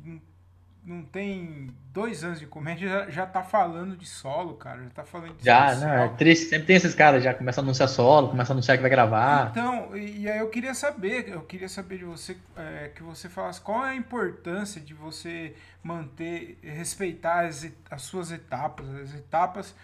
não 0.82 1.02
tem 1.02 1.68
dois 1.92 2.24
anos 2.24 2.40
de 2.40 2.46
comédia, 2.46 2.88
já, 2.88 3.10
já 3.10 3.26
tá 3.26 3.42
falando 3.42 3.98
de 3.98 4.06
solo, 4.06 4.54
cara. 4.54 4.82
Já 4.82 4.90
tá 4.90 5.04
falando 5.04 5.36
de 5.36 5.44
Já, 5.44 5.74
não, 5.76 5.88
é 5.90 6.08
triste. 6.08 6.46
Sempre 6.46 6.66
tem 6.68 6.76
esses 6.76 6.94
caras, 6.94 7.22
já 7.22 7.34
começa 7.34 7.60
a 7.60 7.62
anunciar 7.62 7.86
solo, 7.86 8.30
começa 8.30 8.52
a 8.52 8.54
anunciar 8.54 8.78
que 8.78 8.80
vai 8.80 8.90
gravar. 8.90 9.50
Então, 9.50 9.94
e, 9.94 10.22
e 10.22 10.30
aí 10.30 10.38
eu 10.38 10.48
queria 10.48 10.72
saber, 10.72 11.28
eu 11.28 11.42
queria 11.42 11.68
saber 11.68 11.98
de 11.98 12.04
você, 12.04 12.34
é, 12.56 12.90
que 12.94 13.02
você 13.02 13.28
falasse 13.28 13.60
qual 13.60 13.84
é 13.84 13.90
a 13.90 13.94
importância 13.94 14.80
de 14.80 14.94
você 14.94 15.54
manter, 15.82 16.58
respeitar 16.62 17.44
as, 17.44 17.70
as 17.90 18.02
suas 18.02 18.32
etapas, 18.32 18.88
as 18.88 19.14
etapas 19.14 19.74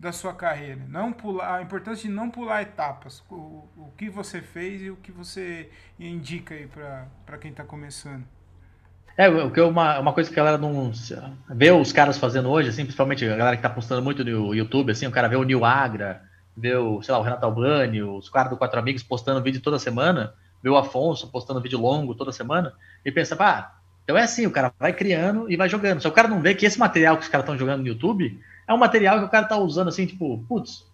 da 0.00 0.12
sua 0.12 0.32
carreira. 0.32 0.80
Não 0.88 1.12
pular, 1.12 1.56
a 1.56 1.62
importância 1.62 2.08
de 2.08 2.14
não 2.14 2.30
pular 2.30 2.62
etapas. 2.62 3.22
O, 3.30 3.68
o 3.76 3.92
que 3.98 4.08
você 4.08 4.40
fez 4.40 4.80
e 4.80 4.90
o 4.90 4.96
que 4.96 5.12
você 5.12 5.68
indica 5.98 6.54
aí 6.54 6.66
para 7.26 7.36
quem 7.38 7.52
tá 7.52 7.62
começando. 7.62 8.24
É, 9.14 9.28
o 9.28 9.50
que 9.50 9.60
uma, 9.60 9.98
uma 9.98 10.14
coisa 10.14 10.30
que 10.30 10.40
a 10.40 10.42
galera 10.42 10.56
não 10.56 10.90
vê 11.50 11.70
os 11.70 11.92
caras 11.92 12.16
fazendo 12.16 12.48
hoje, 12.48 12.70
assim, 12.70 12.84
principalmente 12.84 13.26
a 13.26 13.36
galera 13.36 13.56
que 13.56 13.62
tá 13.62 13.68
postando 13.68 14.00
muito 14.00 14.24
no 14.24 14.54
YouTube, 14.54 14.90
assim, 14.90 15.06
o 15.06 15.10
cara 15.10 15.28
vê 15.28 15.36
o 15.36 15.42
Nil 15.42 15.66
Agra, 15.66 16.22
vê 16.56 16.74
o, 16.76 17.02
sei 17.02 17.12
lá, 17.12 17.20
o 17.20 17.22
Renato 17.22 17.44
Albani, 17.44 18.02
os 18.02 18.30
caras 18.30 18.48
do 18.48 18.56
Quatro 18.56 18.78
Amigos 18.78 19.02
postando 19.02 19.42
vídeo 19.42 19.60
toda 19.60 19.78
semana, 19.78 20.32
vê 20.62 20.70
o 20.70 20.78
Afonso 20.78 21.30
postando 21.30 21.60
vídeo 21.60 21.78
longo 21.78 22.14
toda 22.14 22.32
semana, 22.32 22.72
e 23.04 23.12
pensa, 23.12 23.36
pá, 23.36 23.74
então 24.04 24.16
é 24.16 24.22
assim, 24.22 24.46
o 24.46 24.50
cara 24.50 24.72
vai 24.78 24.94
criando 24.94 25.50
e 25.50 25.56
vai 25.56 25.68
jogando. 25.68 26.00
Só 26.00 26.08
o 26.08 26.12
cara 26.12 26.26
não 26.26 26.40
vê 26.40 26.54
que 26.54 26.64
esse 26.64 26.78
material 26.78 27.18
que 27.18 27.24
os 27.24 27.28
caras 27.28 27.44
estão 27.44 27.58
jogando 27.58 27.82
no 27.82 27.88
YouTube 27.88 28.40
é 28.70 28.74
um 28.74 28.78
material 28.78 29.18
que 29.18 29.24
o 29.24 29.28
cara 29.28 29.46
tá 29.46 29.56
usando 29.56 29.88
assim, 29.88 30.06
tipo, 30.06 30.38
putz, 30.48 30.86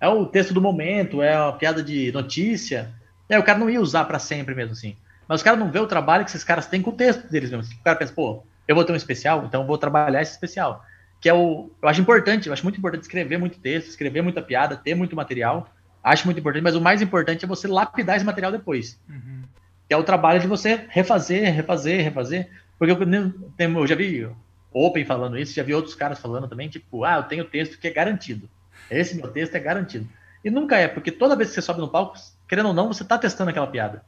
é 0.00 0.08
o 0.08 0.26
texto 0.26 0.52
do 0.52 0.60
momento, 0.60 1.22
é 1.22 1.36
a 1.36 1.52
piada 1.52 1.84
de 1.84 2.10
notícia. 2.10 2.90
É, 3.28 3.38
o 3.38 3.44
cara 3.44 3.60
não 3.60 3.70
ia 3.70 3.80
usar 3.80 4.06
para 4.06 4.18
sempre 4.18 4.56
mesmo 4.56 4.72
assim. 4.72 4.96
Mas 5.28 5.38
os 5.38 5.44
caras 5.44 5.60
não 5.60 5.70
vê 5.70 5.78
o 5.78 5.86
trabalho 5.86 6.24
que 6.24 6.30
esses 6.30 6.42
caras 6.42 6.66
têm 6.66 6.82
com 6.82 6.90
o 6.90 6.96
texto 6.96 7.30
deles 7.30 7.48
mesmo. 7.48 7.72
O 7.72 7.84
cara 7.84 7.96
pensa, 7.96 8.12
pô, 8.12 8.42
eu 8.66 8.74
vou 8.74 8.84
ter 8.84 8.92
um 8.92 8.96
especial, 8.96 9.44
então 9.46 9.64
vou 9.64 9.78
trabalhar 9.78 10.20
esse 10.20 10.32
especial. 10.32 10.84
Que 11.20 11.28
é 11.28 11.34
o. 11.34 11.70
Eu 11.80 11.88
acho 11.88 12.00
importante, 12.00 12.48
eu 12.48 12.52
acho 12.52 12.64
muito 12.64 12.78
importante 12.78 13.02
escrever 13.02 13.38
muito 13.38 13.60
texto, 13.60 13.86
escrever 13.86 14.20
muita 14.20 14.42
piada, 14.42 14.76
ter 14.76 14.96
muito 14.96 15.14
material. 15.14 15.70
Acho 16.02 16.24
muito 16.24 16.40
importante, 16.40 16.64
mas 16.64 16.74
o 16.74 16.80
mais 16.80 17.00
importante 17.00 17.44
é 17.44 17.48
você 17.48 17.68
lapidar 17.68 18.16
esse 18.16 18.24
material 18.24 18.50
depois. 18.50 19.00
Uhum. 19.08 19.42
Que 19.86 19.94
é 19.94 19.96
o 19.96 20.02
trabalho 20.02 20.40
de 20.40 20.48
você 20.48 20.86
refazer, 20.88 21.54
refazer, 21.54 22.02
refazer. 22.02 22.50
Porque 22.76 22.90
eu, 22.92 23.76
eu 23.76 23.86
já 23.86 23.94
vi 23.94 24.28
Open 24.72 25.04
falando 25.04 25.38
isso, 25.38 25.54
já 25.54 25.62
vi 25.62 25.74
outros 25.74 25.94
caras 25.94 26.18
falando 26.18 26.48
também, 26.48 26.68
tipo, 26.68 27.04
ah, 27.04 27.16
eu 27.16 27.22
tenho 27.24 27.44
texto 27.44 27.78
que 27.78 27.88
é 27.88 27.90
garantido. 27.90 28.48
Esse 28.90 29.16
meu 29.16 29.28
texto 29.28 29.54
é 29.54 29.60
garantido. 29.60 30.08
E 30.44 30.50
nunca 30.50 30.76
é, 30.76 30.88
porque 30.88 31.10
toda 31.10 31.36
vez 31.36 31.50
que 31.50 31.54
você 31.54 31.62
sobe 31.62 31.80
no 31.80 31.88
palco, 31.88 32.16
querendo 32.48 32.68
ou 32.68 32.74
não, 32.74 32.88
você 32.88 33.02
está 33.02 33.18
testando 33.18 33.50
aquela 33.50 33.66
piada. 33.66 34.02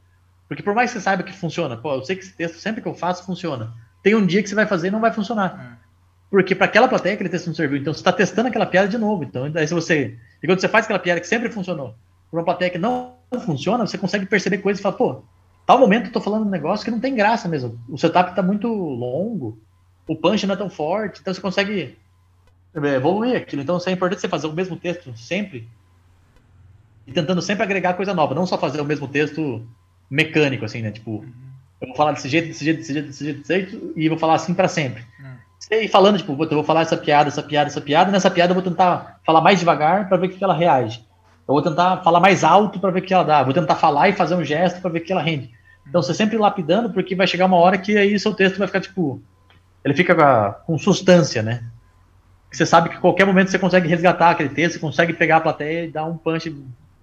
Porque 0.47 0.63
por 0.63 0.73
mais 0.73 0.91
que 0.91 0.97
você 0.97 1.03
saiba 1.03 1.23
que 1.23 1.33
funciona, 1.33 1.77
pô, 1.77 1.93
eu 1.93 2.03
sei 2.03 2.15
que 2.15 2.23
esse 2.23 2.33
texto, 2.33 2.57
sempre 2.57 2.81
que 2.81 2.87
eu 2.87 2.93
faço, 2.93 3.25
funciona. 3.25 3.73
Tem 4.01 4.15
um 4.15 4.25
dia 4.25 4.41
que 4.41 4.49
você 4.49 4.55
vai 4.55 4.65
fazer 4.65 4.87
e 4.87 4.91
não 4.91 4.99
vai 4.99 5.11
funcionar. 5.11 5.77
É. 5.79 5.83
Porque 6.29 6.55
para 6.55 6.65
aquela 6.65 6.87
plateia 6.87 7.13
aquele 7.13 7.29
texto 7.29 7.47
não 7.47 7.53
serviu. 7.53 7.77
Então 7.77 7.93
você 7.93 7.99
está 7.99 8.11
testando 8.11 8.49
aquela 8.49 8.65
piada 8.65 8.87
de 8.87 8.97
novo. 8.97 9.23
Então, 9.23 9.51
aí 9.55 9.67
se 9.67 9.73
você. 9.73 10.17
E 10.41 10.47
quando 10.47 10.59
você 10.59 10.67
faz 10.67 10.85
aquela 10.85 10.99
piada 10.99 11.21
que 11.21 11.27
sempre 11.27 11.49
funcionou, 11.49 11.95
para 12.29 12.39
uma 12.39 12.43
plateia 12.43 12.71
que 12.71 12.79
não 12.79 13.15
funciona, 13.45 13.85
você 13.85 13.97
consegue 13.97 14.25
perceber 14.25 14.57
coisas 14.57 14.79
e 14.79 14.83
fala, 14.83 14.95
pô, 14.95 15.23
tal 15.65 15.77
momento 15.77 16.07
eu 16.07 16.11
tô 16.11 16.19
falando 16.19 16.45
um 16.45 16.49
negócio 16.49 16.83
que 16.83 16.91
não 16.91 16.99
tem 16.99 17.13
graça 17.15 17.47
mesmo. 17.47 17.79
O 17.87 17.97
setup 17.97 18.31
está 18.31 18.41
muito 18.41 18.67
longo, 18.67 19.59
o 20.07 20.15
punch 20.15 20.45
não 20.45 20.55
é 20.55 20.57
tão 20.57 20.69
forte, 20.69 21.21
então 21.21 21.33
você 21.33 21.41
consegue 21.41 21.97
evoluir 22.75 23.37
aquilo. 23.37 23.61
Então, 23.61 23.77
é 23.85 23.91
importante 23.91 24.21
você 24.21 24.27
fazer 24.27 24.47
o 24.47 24.53
mesmo 24.53 24.75
texto 24.75 25.15
sempre 25.15 25.67
e 27.05 27.11
tentando 27.11 27.41
sempre 27.41 27.63
agregar 27.63 27.93
coisa 27.93 28.13
nova, 28.13 28.33
não 28.33 28.45
só 28.45 28.57
fazer 28.57 28.81
o 28.81 28.85
mesmo 28.85 29.07
texto 29.07 29.65
mecânico, 30.09 30.65
assim, 30.65 30.81
né? 30.81 30.91
Tipo, 30.91 31.25
eu 31.81 31.87
vou 31.87 31.95
falar 31.95 32.13
desse 32.13 32.29
jeito, 32.29 32.47
desse 32.47 32.63
jeito, 32.63 32.77
desse 32.77 32.93
jeito, 32.93 33.07
desse 33.07 33.25
jeito, 33.25 33.39
desse 33.39 33.53
jeito 33.53 33.93
e 33.95 34.07
vou 34.07 34.17
falar 34.17 34.35
assim 34.35 34.53
para 34.53 34.67
sempre. 34.67 35.05
E 35.71 35.87
falando, 35.87 36.17
tipo, 36.17 36.31
eu 36.31 36.49
vou 36.49 36.63
falar 36.63 36.81
essa 36.81 36.97
piada, 36.97 37.29
essa 37.29 37.41
piada, 37.41 37.67
essa 37.67 37.81
piada, 37.81 38.11
nessa 38.11 38.29
piada 38.29 38.51
eu 38.51 38.55
vou 38.55 38.63
tentar 38.63 39.19
falar 39.25 39.41
mais 39.41 39.59
devagar 39.59 40.07
para 40.07 40.17
ver 40.17 40.27
o 40.27 40.29
que 40.29 40.43
ela 40.43 40.53
reage. 40.53 40.99
Eu 41.47 41.53
vou 41.53 41.61
tentar 41.61 42.03
falar 42.03 42.19
mais 42.19 42.43
alto 42.43 42.79
para 42.79 42.91
ver 42.91 42.99
o 42.99 43.01
que 43.01 43.13
ela 43.13 43.23
dá. 43.23 43.43
Vou 43.43 43.53
tentar 43.53 43.75
falar 43.75 44.09
e 44.09 44.13
fazer 44.13 44.35
um 44.35 44.43
gesto 44.43 44.81
para 44.81 44.91
ver 44.91 44.99
o 44.99 45.03
que 45.03 45.11
ela 45.11 45.21
rende. 45.21 45.51
Então 45.87 46.01
você 46.01 46.13
sempre 46.13 46.37
lapidando, 46.37 46.89
porque 46.89 47.15
vai 47.15 47.27
chegar 47.27 47.45
uma 47.45 47.57
hora 47.57 47.77
que 47.77 47.97
aí 47.97 48.17
seu 48.19 48.33
texto 48.33 48.57
vai 48.57 48.67
ficar 48.67 48.81
tipo. 48.81 49.21
Ele 49.83 49.93
fica 49.93 50.15
com, 50.15 50.73
com 50.73 50.77
substância, 50.77 51.41
né? 51.41 51.63
você 52.55 52.65
sabe 52.65 52.89
que 52.89 52.95
a 52.95 52.99
qualquer 52.99 53.25
momento 53.25 53.49
você 53.49 53.57
consegue 53.57 53.87
resgatar 53.87 54.29
aquele 54.29 54.49
texto, 54.49 54.73
você 54.73 54.79
consegue 54.79 55.13
pegar 55.13 55.37
a 55.37 55.41
plateia 55.41 55.85
e 55.85 55.91
dar 55.91 56.05
um 56.05 56.15
punch 56.15 56.55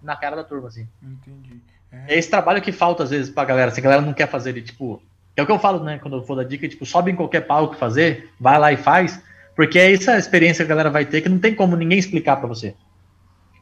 na 0.03 0.16
cara 0.16 0.37
da 0.37 0.45
turma, 0.45 0.68
assim. 0.68 0.87
Entendi. 1.03 1.61
É, 1.91 2.14
é 2.14 2.18
esse 2.18 2.31
trabalho 2.31 2.62
que 2.62 2.70
falta, 2.70 3.03
às 3.03 3.11
vezes, 3.11 3.31
pra 3.31 3.45
galera. 3.45 3.70
Se 3.70 3.81
a 3.81 3.83
galera 3.83 4.01
não 4.01 4.12
quer 4.12 4.28
fazer 4.28 4.51
ele, 4.51 4.62
tipo. 4.62 5.03
É 5.37 5.43
o 5.43 5.47
que 5.47 5.53
eu 5.53 5.59
falo, 5.59 5.83
né? 5.83 5.99
Quando 5.99 6.18
eu 6.18 6.22
for 6.22 6.37
dar 6.37 6.45
dica, 6.45 6.68
tipo, 6.68 6.87
sobe 6.87 7.11
em 7.11 7.16
qualquer 7.16 7.43
palco 7.43 7.74
fazer, 7.74 8.31
vai 8.39 8.59
lá 8.59 8.72
e 8.72 8.76
faz. 8.76 9.22
Porque 9.57 9.78
é 9.78 9.93
essa 9.93 10.16
experiência 10.16 10.64
que 10.64 10.70
a 10.70 10.74
galera 10.74 10.91
vai 10.91 11.05
ter 11.05 11.20
que 11.20 11.28
não 11.28 11.39
tem 11.39 11.55
como 11.55 11.76
ninguém 11.76 11.99
explicar 11.99 12.37
para 12.37 12.49
você. 12.49 12.74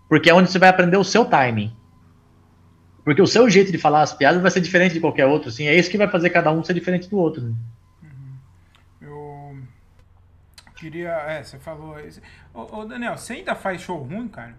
Porque 0.08 0.28
é 0.28 0.34
onde 0.34 0.50
você 0.50 0.58
vai 0.58 0.68
aprender 0.68 0.96
o 0.96 1.04
seu 1.04 1.24
timing. 1.24 1.72
Porque 3.04 3.22
o 3.22 3.26
seu 3.26 3.48
jeito 3.48 3.72
de 3.72 3.78
falar 3.78 4.02
as 4.02 4.12
piadas 4.12 4.42
vai 4.42 4.50
ser 4.50 4.60
diferente 4.60 4.92
de 4.92 5.00
qualquer 5.00 5.26
outro, 5.26 5.48
assim. 5.48 5.66
É 5.66 5.74
isso 5.74 5.90
que 5.90 5.98
vai 5.98 6.08
fazer 6.08 6.30
cada 6.30 6.50
um 6.50 6.62
ser 6.62 6.74
diferente 6.74 7.08
do 7.08 7.18
outro. 7.18 7.42
Né? 7.42 7.54
Queria. 10.78 11.10
É, 11.26 11.42
você 11.42 11.58
falou. 11.58 11.96
Ô, 12.54 12.78
ô, 12.78 12.84
Daniel, 12.84 13.16
você 13.16 13.34
ainda 13.34 13.54
faz 13.54 13.82
show 13.82 13.98
ruim, 13.98 14.28
cara? 14.28 14.54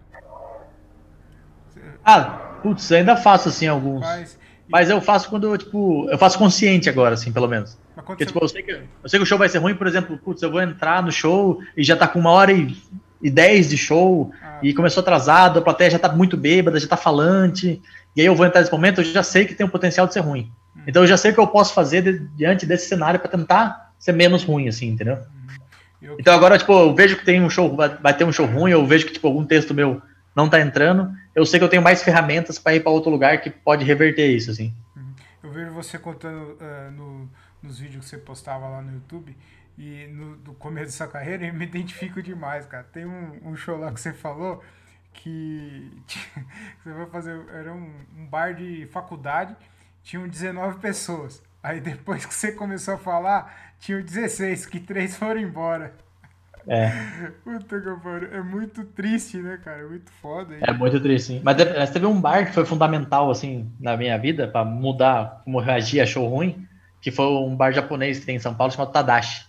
Ah, 2.03 2.57
putz, 2.61 2.91
ainda 2.91 3.15
faço 3.15 3.49
assim 3.49 3.67
alguns. 3.67 4.01
Faz. 4.01 4.37
Mas 4.67 4.89
eu 4.89 5.01
faço 5.01 5.29
quando, 5.29 5.57
tipo, 5.57 6.07
eu 6.09 6.17
faço 6.17 6.37
consciente 6.37 6.89
agora, 6.89 7.15
assim, 7.15 7.31
pelo 7.31 7.47
menos. 7.47 7.77
Porque, 8.05 8.25
tipo, 8.25 8.43
eu 8.43 8.47
sei, 8.47 8.61
que, 8.61 8.71
eu 8.71 9.09
sei 9.09 9.19
que 9.19 9.23
o 9.23 9.25
show 9.25 9.37
vai 9.37 9.49
ser 9.49 9.57
ruim, 9.57 9.73
por 9.73 9.87
exemplo, 9.87 10.17
putz, 10.17 10.41
eu 10.43 10.51
vou 10.51 10.61
entrar 10.61 11.01
no 11.01 11.11
show 11.11 11.59
e 11.75 11.83
já 11.83 11.95
tá 11.95 12.07
com 12.07 12.19
uma 12.19 12.29
hora 12.29 12.51
e, 12.51 12.77
e 13.21 13.31
dez 13.31 13.67
de 13.67 13.77
show 13.77 14.31
ah, 14.41 14.59
e 14.61 14.73
começou 14.73 15.01
atrasado, 15.01 15.57
a 15.57 15.61
plateia 15.61 15.89
já 15.89 15.99
tá 15.99 16.09
muito 16.09 16.37
bêbada, 16.37 16.79
já 16.79 16.87
tá 16.87 16.95
falante, 16.95 17.81
e 18.15 18.21
aí 18.21 18.27
eu 18.27 18.35
vou 18.35 18.45
entrar 18.45 18.61
nesse 18.61 18.71
momento, 18.71 19.01
eu 19.01 19.05
já 19.05 19.23
sei 19.23 19.45
que 19.45 19.55
tem 19.55 19.65
o 19.65 19.69
potencial 19.69 20.05
de 20.05 20.13
ser 20.13 20.19
ruim. 20.19 20.51
Hum. 20.75 20.81
Então 20.87 21.01
eu 21.01 21.07
já 21.07 21.17
sei 21.17 21.31
o 21.31 21.33
que 21.33 21.39
eu 21.39 21.47
posso 21.47 21.73
fazer 21.73 22.03
de, 22.03 22.19
diante 22.35 22.65
desse 22.65 22.87
cenário 22.87 23.19
para 23.19 23.29
tentar 23.29 23.91
ser 23.97 24.11
menos 24.11 24.43
ruim, 24.43 24.67
assim, 24.67 24.87
entendeu? 24.87 25.15
Hum. 25.15 25.38
Então 26.17 26.33
agora, 26.33 26.57
tipo, 26.57 26.71
eu 26.71 26.95
vejo 26.95 27.17
que 27.17 27.25
tem 27.25 27.41
um 27.41 27.49
show, 27.49 27.75
vai, 27.75 28.13
ter 28.13 28.23
um 28.23 28.31
show 28.31 28.45
ruim, 28.45 28.71
eu 28.71 28.85
vejo 28.85 29.05
que, 29.05 29.13
tipo, 29.13 29.27
algum 29.27 29.45
texto 29.45 29.73
meu 29.73 30.01
não 30.35 30.49
tá 30.49 30.61
entrando, 30.61 31.11
eu 31.35 31.45
sei 31.45 31.59
que 31.59 31.65
eu 31.65 31.69
tenho 31.69 31.81
mais 31.81 32.01
ferramentas 32.01 32.57
para 32.57 32.75
ir 32.75 32.79
para 32.81 32.91
outro 32.91 33.11
lugar 33.11 33.41
que 33.41 33.49
pode 33.49 33.83
reverter 33.83 34.27
isso, 34.27 34.51
assim. 34.51 34.73
Uhum. 34.95 35.13
Eu 35.43 35.51
vejo 35.51 35.71
você 35.71 35.99
contando 35.99 36.57
uh, 36.61 36.91
no, 36.91 37.29
nos 37.61 37.79
vídeos 37.79 38.05
que 38.05 38.09
você 38.09 38.17
postava 38.17 38.67
lá 38.67 38.81
no 38.81 38.93
YouTube 38.93 39.35
e 39.77 40.07
no, 40.07 40.35
do 40.37 40.53
começo 40.53 40.87
dessa 40.87 41.07
carreira, 41.07 41.45
eu 41.45 41.53
me 41.53 41.65
identifico 41.65 42.21
demais, 42.21 42.65
cara. 42.65 42.83
Tem 42.83 43.05
um, 43.05 43.39
um 43.43 43.55
show 43.55 43.77
lá 43.77 43.91
que 43.91 43.99
você 43.99 44.13
falou 44.13 44.63
que 45.13 45.91
você 46.83 46.93
vai 46.93 47.05
fazer, 47.07 47.41
era 47.53 47.73
um, 47.73 47.91
um 48.17 48.25
bar 48.27 48.53
de 48.53 48.87
faculdade, 48.91 49.55
tinham 50.03 50.27
19 50.27 50.79
pessoas. 50.79 51.41
Aí 51.61 51.79
depois 51.81 52.25
que 52.25 52.33
você 52.33 52.51
começou 52.51 52.93
a 52.93 52.97
falar, 52.97 53.68
tinha 53.79 54.01
16, 54.01 54.65
que 54.65 54.79
três 54.79 55.15
foram 55.15 55.39
embora. 55.39 55.93
É. 56.67 56.91
Puta 57.43 57.79
que 57.79 58.03
pariu. 58.03 58.29
É 58.31 58.41
muito 58.41 58.83
triste, 58.83 59.37
né, 59.37 59.59
cara? 59.63 59.79
É 59.79 59.85
muito 59.85 60.11
foda. 60.21 60.53
Hein? 60.53 60.61
É 60.61 60.73
muito 60.73 60.99
triste, 60.99 61.27
sim. 61.27 61.41
Mas 61.43 61.89
teve 61.91 62.05
um 62.05 62.19
bar 62.19 62.45
que 62.45 62.53
foi 62.53 62.65
fundamental, 62.65 63.31
assim, 63.31 63.71
na 63.79 63.97
minha 63.97 64.17
vida, 64.17 64.47
para 64.47 64.63
mudar 64.63 65.41
como 65.43 65.59
reagir 65.59 66.01
a 66.01 66.05
show 66.05 66.27
ruim, 66.27 66.67
que 67.01 67.11
foi 67.11 67.25
um 67.25 67.55
bar 67.55 67.71
japonês 67.71 68.19
que 68.19 68.25
tem 68.25 68.35
em 68.35 68.39
São 68.39 68.53
Paulo 68.53 68.71
chamado 68.71 68.91
Tadashi. 68.91 69.45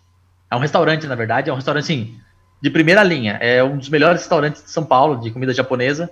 É 0.50 0.56
um 0.56 0.60
restaurante, 0.60 1.06
na 1.06 1.14
verdade, 1.14 1.50
é 1.50 1.52
um 1.52 1.56
restaurante, 1.56 1.84
assim, 1.84 2.18
de 2.60 2.70
primeira 2.70 3.02
linha. 3.02 3.34
É 3.34 3.62
um 3.62 3.76
dos 3.76 3.88
melhores 3.88 4.20
restaurantes 4.22 4.62
de 4.64 4.70
São 4.70 4.84
Paulo, 4.84 5.20
de 5.20 5.30
comida 5.30 5.52
japonesa. 5.52 6.10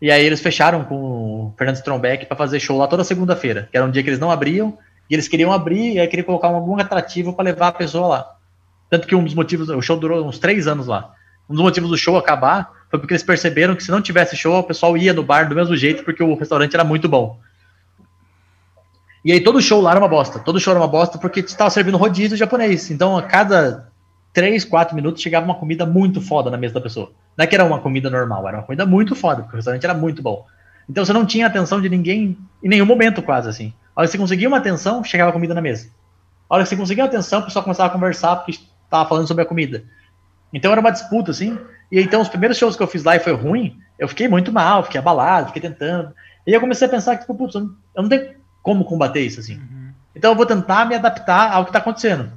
E 0.00 0.10
aí 0.10 0.24
eles 0.24 0.40
fecharam 0.40 0.84
com 0.84 0.94
o 0.94 1.54
Fernando 1.56 1.76
Strombeck 1.76 2.26
para 2.26 2.36
fazer 2.36 2.60
show 2.60 2.76
lá 2.76 2.86
toda 2.86 3.02
segunda-feira, 3.02 3.68
que 3.70 3.76
era 3.76 3.86
um 3.86 3.90
dia 3.90 4.02
que 4.02 4.08
eles 4.10 4.18
não 4.18 4.30
abriam, 4.30 4.76
e 5.08 5.14
eles 5.14 5.28
queriam 5.28 5.52
abrir 5.52 5.94
e 5.94 6.00
aí 6.00 6.06
queriam 6.06 6.26
colocar 6.26 6.48
algum 6.48 6.78
atrativo 6.78 7.32
para 7.32 7.44
levar 7.44 7.68
a 7.68 7.72
pessoa 7.72 8.08
lá. 8.08 8.36
Tanto 8.90 9.06
que 9.06 9.14
um 9.14 9.24
dos 9.24 9.34
motivos, 9.34 9.68
o 9.68 9.82
show 9.82 9.96
durou 9.96 10.26
uns 10.26 10.38
três 10.38 10.66
anos 10.66 10.86
lá. 10.86 11.12
Um 11.48 11.54
dos 11.54 11.62
motivos 11.62 11.90
do 11.90 11.96
show 11.96 12.16
acabar 12.16 12.72
foi 12.90 12.98
porque 12.98 13.14
eles 13.14 13.22
perceberam 13.22 13.74
que 13.74 13.82
se 13.82 13.90
não 13.90 14.00
tivesse 14.00 14.36
show, 14.36 14.58
o 14.58 14.62
pessoal 14.62 14.96
ia 14.96 15.12
no 15.12 15.22
bar 15.22 15.48
do 15.48 15.54
mesmo 15.54 15.76
jeito, 15.76 16.04
porque 16.04 16.22
o 16.22 16.34
restaurante 16.34 16.74
era 16.74 16.84
muito 16.84 17.08
bom. 17.08 17.38
E 19.24 19.32
aí 19.32 19.40
todo 19.40 19.60
show 19.60 19.80
lá 19.80 19.90
era 19.90 19.98
uma 19.98 20.08
bosta. 20.08 20.38
Todo 20.38 20.60
show 20.60 20.72
era 20.72 20.80
uma 20.80 20.88
bosta 20.88 21.18
porque 21.18 21.40
estava 21.40 21.68
servindo 21.70 21.96
rodízio 21.96 22.36
japonês. 22.36 22.90
Então 22.90 23.16
a 23.16 23.22
cada 23.22 23.88
três, 24.32 24.64
quatro 24.64 24.94
minutos 24.94 25.22
chegava 25.22 25.44
uma 25.44 25.54
comida 25.54 25.84
muito 25.84 26.20
foda 26.20 26.50
na 26.50 26.56
mesa 26.56 26.74
da 26.74 26.80
pessoa. 26.80 27.10
Não 27.36 27.42
é 27.42 27.46
que 27.46 27.54
era 27.54 27.64
uma 27.64 27.80
comida 27.80 28.08
normal, 28.08 28.46
era 28.46 28.58
uma 28.58 28.62
comida 28.62 28.86
muito 28.86 29.16
foda, 29.16 29.42
porque 29.42 29.54
o 29.54 29.56
restaurante 29.56 29.82
era 29.82 29.94
muito 29.94 30.22
bom. 30.22 30.46
Então 30.88 31.04
você 31.04 31.12
não 31.12 31.26
tinha 31.26 31.46
atenção 31.46 31.80
de 31.80 31.88
ninguém 31.88 32.38
em 32.62 32.68
nenhum 32.68 32.86
momento, 32.86 33.20
quase 33.20 33.48
assim. 33.48 33.72
A 33.96 34.00
hora 34.00 34.08
que 34.08 34.12
você 34.12 34.18
conseguia 34.18 34.46
uma 34.46 34.58
atenção, 34.58 35.02
chegava 35.02 35.30
a 35.30 35.32
comida 35.32 35.54
na 35.54 35.62
mesa. 35.62 35.88
A 36.50 36.54
hora 36.54 36.64
que 36.64 36.68
você 36.68 36.76
conseguia 36.76 37.02
uma 37.02 37.08
atenção, 37.08 37.40
o 37.40 37.44
pessoal 37.44 37.62
começava 37.62 37.88
a 37.88 37.92
conversar 37.92 38.36
porque 38.36 38.60
estava 38.84 39.08
falando 39.08 39.26
sobre 39.26 39.42
a 39.42 39.46
comida. 39.46 39.84
Então 40.52 40.70
era 40.70 40.80
uma 40.80 40.92
disputa, 40.92 41.30
assim. 41.30 41.58
E 41.90 42.00
então 42.00 42.20
os 42.20 42.28
primeiros 42.28 42.58
shows 42.58 42.76
que 42.76 42.82
eu 42.82 42.86
fiz 42.86 43.02
lá 43.02 43.16
e 43.16 43.20
foi 43.20 43.32
ruim, 43.32 43.78
eu 43.98 44.06
fiquei 44.06 44.28
muito 44.28 44.52
mal, 44.52 44.82
fiquei 44.82 45.00
abalado, 45.00 45.46
fiquei 45.48 45.62
tentando. 45.62 46.12
E 46.46 46.52
eu 46.52 46.60
comecei 46.60 46.86
a 46.86 46.90
pensar 46.90 47.14
que, 47.16 47.22
tipo, 47.22 47.34
putz, 47.34 47.54
eu 47.54 47.70
não 47.96 48.08
tenho 48.08 48.34
como 48.62 48.84
combater 48.84 49.20
isso, 49.20 49.40
assim. 49.40 49.56
Uhum. 49.56 49.92
Então 50.14 50.32
eu 50.32 50.36
vou 50.36 50.46
tentar 50.46 50.84
me 50.86 50.94
adaptar 50.94 51.52
ao 51.52 51.64
que 51.64 51.70
está 51.70 51.78
acontecendo. 51.78 52.30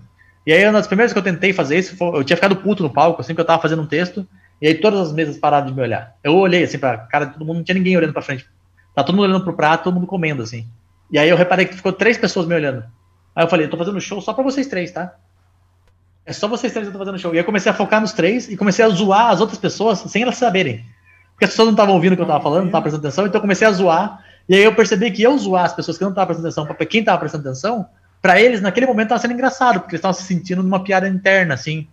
E 0.45 0.53
aí, 0.53 0.63
uma 0.63 0.73
das 0.73 0.87
primeiras 0.87 1.11
que 1.11 1.19
eu 1.19 1.23
tentei 1.23 1.53
fazer 1.53 1.77
isso, 1.77 1.95
foi, 1.97 2.17
eu 2.17 2.23
tinha 2.23 2.37
ficado 2.37 2.55
puto 2.55 2.81
no 2.81 2.89
palco, 2.89 3.21
assim, 3.21 3.35
que 3.35 3.41
eu 3.41 3.45
tava 3.45 3.61
fazendo 3.61 3.81
um 3.81 3.85
texto, 3.85 4.25
e 4.61 4.67
aí 4.67 4.75
todas 4.75 4.99
as 4.99 5.13
mesas 5.13 5.37
pararam 5.37 5.67
de 5.67 5.73
me 5.73 5.81
olhar. 5.81 6.15
Eu 6.23 6.35
olhei, 6.35 6.63
assim, 6.63 6.79
pra 6.79 6.97
cara 6.97 7.25
de 7.25 7.33
todo 7.33 7.45
mundo, 7.45 7.57
não 7.57 7.63
tinha 7.63 7.75
ninguém 7.75 7.95
olhando 7.95 8.13
pra 8.13 8.21
frente. 8.21 8.47
Tá 8.95 9.03
todo 9.03 9.15
mundo 9.15 9.25
olhando 9.25 9.43
pro 9.43 9.53
prato, 9.53 9.83
todo 9.83 9.93
mundo 9.93 10.07
comendo, 10.07 10.41
assim. 10.41 10.67
E 11.11 11.17
aí 11.17 11.29
eu 11.29 11.37
reparei 11.37 11.65
que 11.65 11.75
ficou 11.75 11.91
três 11.91 12.17
pessoas 12.17 12.45
me 12.45 12.55
olhando. 12.55 12.83
Aí 13.35 13.43
eu 13.43 13.49
falei, 13.49 13.65
eu 13.65 13.69
tô 13.69 13.77
fazendo 13.77 13.99
show 13.99 14.21
só 14.21 14.33
pra 14.33 14.43
vocês 14.43 14.67
três, 14.67 14.91
tá? 14.91 15.15
É 16.25 16.33
só 16.33 16.47
vocês 16.47 16.71
três 16.71 16.87
que 16.87 16.89
eu 16.89 16.99
tô 16.99 17.03
fazendo 17.03 17.19
show. 17.19 17.31
E 17.31 17.37
aí 17.37 17.41
eu 17.41 17.45
comecei 17.45 17.71
a 17.71 17.75
focar 17.75 17.99
nos 18.01 18.13
três 18.13 18.49
e 18.49 18.55
comecei 18.55 18.85
a 18.85 18.89
zoar 18.89 19.29
as 19.31 19.41
outras 19.41 19.57
pessoas 19.57 19.99
sem 19.99 20.21
elas 20.21 20.37
saberem. 20.37 20.85
Porque 21.31 21.45
as 21.45 21.51
pessoas 21.51 21.67
não 21.67 21.73
estavam 21.73 21.95
ouvindo 21.95 22.13
o 22.13 22.15
que 22.15 22.21
eu 22.21 22.27
tava 22.27 22.43
falando, 22.43 22.59
não 22.59 22.67
estavam 22.67 22.83
prestando 22.83 23.07
atenção, 23.07 23.25
então 23.25 23.37
eu 23.37 23.41
comecei 23.41 23.67
a 23.67 23.71
zoar. 23.71 24.23
E 24.47 24.55
aí 24.55 24.63
eu 24.63 24.75
percebi 24.75 25.09
que 25.09 25.23
eu 25.23 25.37
zoar 25.37 25.65
as 25.65 25.73
pessoas 25.73 25.97
que 25.97 26.03
não 26.03 26.11
estavam 26.11 26.27
prestando 26.27 26.47
atenção, 26.47 26.65
pra 26.65 26.85
quem 26.85 27.03
tava 27.03 27.17
prestando 27.17 27.47
atenção, 27.47 27.87
para 28.21 28.41
eles, 28.41 28.61
naquele 28.61 28.85
momento, 28.85 29.09
tava 29.09 29.21
sendo 29.21 29.33
engraçado, 29.33 29.79
porque 29.79 29.95
eles 29.95 29.99
estavam 29.99 30.13
se 30.13 30.23
sentindo 30.23 30.61
numa 30.61 30.83
piada 30.83 31.07
interna, 31.07 31.53
assim. 31.53 31.87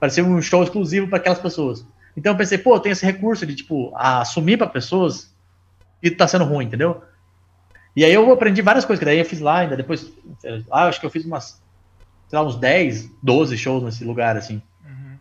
Parecia 0.00 0.24
um 0.24 0.42
show 0.42 0.62
exclusivo 0.62 1.08
para 1.08 1.18
aquelas 1.18 1.38
pessoas. 1.38 1.86
Então 2.16 2.32
eu 2.32 2.36
pensei, 2.36 2.58
pô, 2.58 2.78
tem 2.80 2.92
esse 2.92 3.06
recurso 3.06 3.46
de, 3.46 3.54
tipo, 3.54 3.92
assumir 3.94 4.56
para 4.56 4.66
pessoas 4.66 5.32
que 6.02 6.10
tá 6.10 6.26
sendo 6.26 6.44
ruim, 6.44 6.66
entendeu? 6.66 7.02
E 7.96 8.04
aí 8.04 8.12
eu 8.12 8.30
aprendi 8.30 8.60
várias 8.60 8.84
coisas, 8.84 9.00
que 9.00 9.06
daí 9.06 9.18
eu 9.18 9.24
fiz 9.24 9.40
lá 9.40 9.60
ainda, 9.60 9.74
depois, 9.74 10.12
ah, 10.70 10.84
acho 10.86 11.00
que 11.00 11.06
eu 11.06 11.10
fiz 11.10 11.24
umas, 11.24 11.62
sei 12.28 12.38
lá, 12.38 12.44
uns 12.44 12.56
10, 12.56 13.10
12 13.22 13.56
shows 13.56 13.82
nesse 13.82 14.04
lugar, 14.04 14.36
assim. 14.36 14.60
Uhum. 14.84 15.16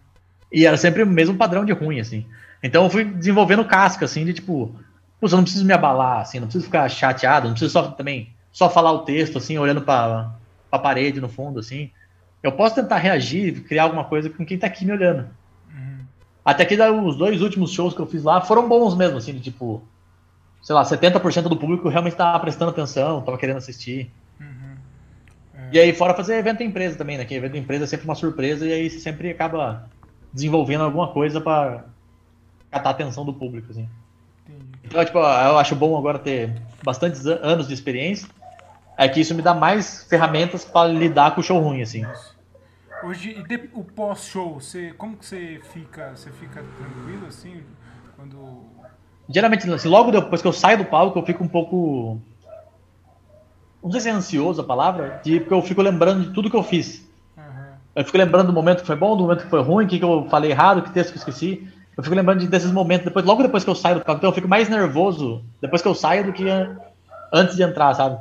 E 0.52 0.66
era 0.66 0.76
sempre 0.76 1.02
o 1.02 1.08
mesmo 1.08 1.38
padrão 1.38 1.64
de 1.64 1.72
ruim, 1.72 2.02
assim. 2.02 2.26
Então 2.62 2.84
eu 2.84 2.90
fui 2.90 3.06
desenvolvendo 3.06 3.64
casca, 3.64 4.04
assim, 4.04 4.26
de 4.26 4.34
tipo, 4.34 4.76
pô, 5.22 5.28
eu 5.28 5.38
não 5.38 5.44
preciso 5.44 5.64
me 5.64 5.72
abalar, 5.72 6.20
assim, 6.20 6.40
não 6.40 6.48
preciso 6.48 6.66
ficar 6.66 6.90
chateado, 6.90 7.48
não 7.48 7.54
preciso 7.54 7.72
só 7.72 7.92
também 7.92 8.36
só 8.52 8.70
falar 8.70 8.92
o 8.92 9.00
texto, 9.00 9.38
assim, 9.38 9.58
olhando 9.58 9.82
para 9.82 10.34
a 10.70 10.80
parede 10.80 11.22
no 11.22 11.30
fundo, 11.30 11.62
assim. 11.62 11.92
Eu 12.44 12.52
posso 12.52 12.76
tentar 12.76 12.98
reagir, 12.98 13.64
criar 13.64 13.84
alguma 13.84 14.04
coisa 14.04 14.30
com 14.30 14.46
quem 14.46 14.58
tá 14.58 14.68
aqui 14.68 14.86
me 14.86 14.92
olhando. 14.92 15.30
Uhum. 15.74 16.06
Até 16.44 16.66
que 16.66 16.76
os 16.76 17.16
dois 17.16 17.42
últimos 17.42 17.72
shows 17.72 17.94
que 17.94 18.02
eu 18.02 18.06
fiz 18.06 18.24
lá 18.24 18.42
foram 18.42 18.68
bons 18.68 18.96
mesmo, 18.96 19.18
assim, 19.18 19.34
de 19.34 19.40
tipo, 19.40 19.82
sei 20.66 20.74
lá, 20.74 20.84
70% 20.84 21.44
do 21.44 21.56
público 21.56 21.88
realmente 21.90 22.16
tava 22.16 22.40
prestando 22.40 22.72
atenção, 22.72 23.22
tava 23.22 23.38
querendo 23.38 23.58
assistir. 23.58 24.12
Uhum. 24.42 24.76
É. 25.54 25.70
E 25.74 25.80
aí, 25.80 25.94
fora 25.94 26.16
fazer 26.16 26.38
evento 26.38 26.64
empresa 26.64 26.98
também, 26.98 27.20
né? 27.20 27.24
Que 27.24 27.36
evento 27.36 27.56
empresa 27.56 27.84
é 27.84 27.88
sempre 27.88 28.06
uma 28.06 28.16
surpresa 28.16 28.66
e 28.66 28.74
aí 28.74 28.90
você 28.90 28.98
sempre 28.98 29.30
acaba 29.30 29.88
desenvolvendo 30.34 30.84
alguma 30.84 31.10
coisa 31.10 31.40
para 31.40 31.86
catar 32.72 32.90
a 32.90 32.92
atenção 32.94 33.24
do 33.24 33.32
público, 33.32 33.70
assim. 33.70 33.88
Entendi. 34.50 34.80
Então, 34.84 35.06
tipo, 35.06 35.20
eu 35.20 35.60
acho 35.60 35.76
bom 35.76 35.96
agora 35.96 36.18
ter 36.18 36.60
bastantes 36.84 37.28
anos 37.28 37.68
de 37.68 37.74
experiência 37.76 38.28
é 38.98 39.08
que 39.08 39.22
isso 39.22 39.36
me 39.36 39.44
dá 39.44 39.54
mais 39.54 40.04
ferramentas 40.10 40.66
para 40.66 40.88
lidar 40.88 41.36
com 41.36 41.42
o 41.42 41.44
show 41.44 41.60
ruim, 41.60 41.84
assim. 41.84 42.04
Hoje, 43.04 43.36
o 43.72 43.84
pós-show, 43.84 44.60
você, 44.60 44.94
como 44.94 45.16
que 45.16 45.28
você 45.28 45.62
fica? 45.72 46.16
Você 46.16 46.32
fica 46.32 46.64
tranquilo, 46.76 47.28
assim, 47.28 47.62
quando... 48.16 48.74
Geralmente, 49.30 49.70
assim, 49.72 49.88
logo 49.88 50.12
depois 50.12 50.42
que 50.42 50.48
eu 50.48 50.54
saio 50.54 50.78
do 50.78 50.86
palco, 50.86 51.18
eu 51.18 51.26
fico 51.26 51.44
um 51.44 51.48
pouco... 51.48 52.20
Não 53.84 53.92
sei 53.92 54.02
se 54.02 54.10
é 54.10 54.12
ansioso 54.12 54.62
a 54.62 54.64
palavra, 54.64 55.22
de, 55.24 55.40
porque 55.40 55.54
eu 55.54 55.62
fico 55.62 55.82
lembrando 55.82 56.26
de 56.26 56.34
tudo 56.34 56.50
que 56.50 56.56
eu 56.56 56.64
fiz. 56.64 57.08
Uhum. 57.38 57.44
Eu 57.96 58.04
fico 58.04 58.18
lembrando 58.18 58.48
do 58.48 58.54
momento 58.54 58.82
que 58.82 58.88
foi 58.88 58.96
bom, 58.96 59.16
do 59.16 59.24
momento 59.24 59.44
que 59.44 59.50
foi 59.50 59.62
ruim, 59.62 59.86
o 59.86 59.88
que, 59.88 60.00
que 60.00 60.06
eu 60.06 60.26
falei 60.30 60.52
errado, 60.52 60.82
que 60.82 60.92
texto 60.92 61.12
que 61.12 61.18
eu 61.18 61.20
esqueci. 61.20 61.68
Eu 61.96 62.04
fico 62.04 62.16
lembrando 62.16 62.40
de, 62.40 62.48
desses 62.48 62.72
momentos, 62.72 63.06
depois, 63.06 63.24
logo 63.26 63.44
depois 63.44 63.64
que 63.64 63.70
eu 63.70 63.76
saio 63.76 64.00
do 64.00 64.06
palco. 64.06 64.20
Então 64.20 64.30
eu 64.30 64.34
fico 64.34 64.48
mais 64.48 64.68
nervoso 64.70 65.44
depois 65.62 65.82
que 65.82 65.88
eu 65.88 65.96
saio 65.96 66.26
do 66.26 66.34
que 66.34 66.46
antes 67.32 67.56
de 67.56 67.64
entrar, 67.64 67.94
sabe? 67.94 68.20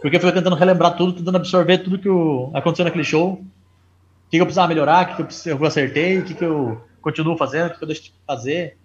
Porque 0.00 0.16
eu 0.16 0.20
fico 0.20 0.32
tentando 0.32 0.56
relembrar 0.56 0.96
tudo, 0.96 1.12
tentando 1.12 1.36
absorver 1.36 1.78
tudo 1.78 1.98
que 1.98 2.08
aconteceu 2.56 2.84
naquele 2.84 3.04
show. 3.04 3.34
O 3.34 3.38
que, 4.30 4.36
que 4.36 4.40
eu 4.40 4.46
precisava 4.46 4.68
melhorar, 4.68 5.04
o 5.04 5.16
que, 5.16 5.24
que 5.24 5.48
eu, 5.48 5.58
eu 5.58 5.64
acertei, 5.64 6.18
o 6.18 6.24
que, 6.24 6.34
que 6.34 6.44
eu 6.44 6.82
continuo 7.00 7.36
fazendo, 7.36 7.68
o 7.68 7.70
que, 7.70 7.78
que 7.78 7.84
eu 7.84 7.88
deixo 7.88 8.02
de 8.02 8.14
fazer. 8.26 8.76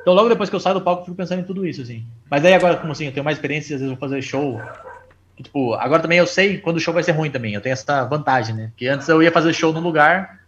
Então, 0.00 0.14
logo 0.14 0.28
depois 0.28 0.48
que 0.48 0.56
eu 0.56 0.60
saio 0.60 0.76
do 0.76 0.80
palco, 0.80 1.02
eu 1.02 1.04
fico 1.06 1.16
pensando 1.16 1.40
em 1.40 1.44
tudo 1.44 1.66
isso, 1.66 1.82
assim. 1.82 2.04
Mas 2.30 2.44
aí 2.44 2.54
agora, 2.54 2.76
como 2.76 2.92
assim, 2.92 3.06
eu 3.06 3.12
tenho 3.12 3.24
mais 3.24 3.36
experiência, 3.36 3.74
às 3.74 3.80
vezes 3.80 3.88
vou 3.88 4.00
fazer 4.00 4.22
show. 4.22 4.60
Tipo, 5.36 5.74
agora 5.74 6.02
também 6.02 6.18
eu 6.18 6.26
sei 6.26 6.58
quando 6.58 6.76
o 6.76 6.80
show 6.80 6.92
vai 6.92 7.02
ser 7.02 7.12
ruim 7.12 7.30
também. 7.30 7.54
Eu 7.54 7.60
tenho 7.60 7.72
essa 7.72 8.04
vantagem, 8.04 8.54
né? 8.54 8.72
Que 8.76 8.88
antes 8.88 9.08
eu 9.08 9.22
ia 9.22 9.30
fazer 9.30 9.52
show 9.52 9.72
no 9.72 9.80
lugar 9.80 10.40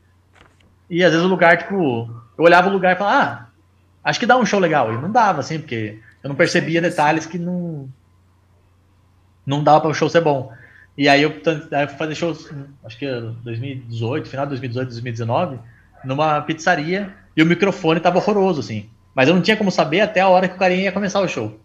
e 0.88 1.02
às 1.02 1.10
vezes 1.10 1.24
o 1.24 1.30
lugar, 1.30 1.56
tipo, 1.56 1.74
eu 2.36 2.44
olhava 2.44 2.68
o 2.68 2.72
lugar 2.72 2.94
e 2.94 2.98
falava, 2.98 3.24
ah, 3.24 3.46
acho 4.04 4.20
que 4.20 4.26
dá 4.26 4.36
um 4.36 4.44
show 4.44 4.60
legal. 4.60 4.92
E 4.92 4.98
não 4.98 5.10
dava, 5.10 5.40
assim, 5.40 5.58
porque 5.58 5.98
eu 6.22 6.28
não 6.28 6.36
percebia 6.36 6.82
detalhes 6.82 7.24
que 7.24 7.38
não, 7.38 7.88
não 9.46 9.64
dava 9.64 9.80
para 9.80 9.90
o 9.90 9.94
show 9.94 10.08
ser 10.08 10.20
bom. 10.20 10.52
E 10.96 11.08
aí 11.08 11.22
eu, 11.22 11.30
aí 11.72 11.84
eu 11.84 11.88
fui 11.88 11.96
fazer 11.96 12.14
shows, 12.14 12.52
acho 12.84 12.98
que 12.98 13.06
2018, 13.42 14.28
final 14.28 14.44
de 14.44 14.50
2018, 14.50 14.88
2019, 14.88 15.58
numa 16.04 16.42
pizzaria, 16.42 17.14
e 17.34 17.42
o 17.42 17.46
microfone 17.46 17.98
tava 17.98 18.18
horroroso, 18.18 18.60
assim. 18.60 18.90
Mas 19.14 19.28
eu 19.28 19.34
não 19.34 19.42
tinha 19.42 19.56
como 19.56 19.70
saber 19.70 20.00
até 20.00 20.20
a 20.20 20.28
hora 20.28 20.48
que 20.48 20.56
o 20.56 20.58
carinha 20.58 20.84
ia 20.84 20.92
começar 20.92 21.20
o 21.20 21.28
show. 21.28 21.58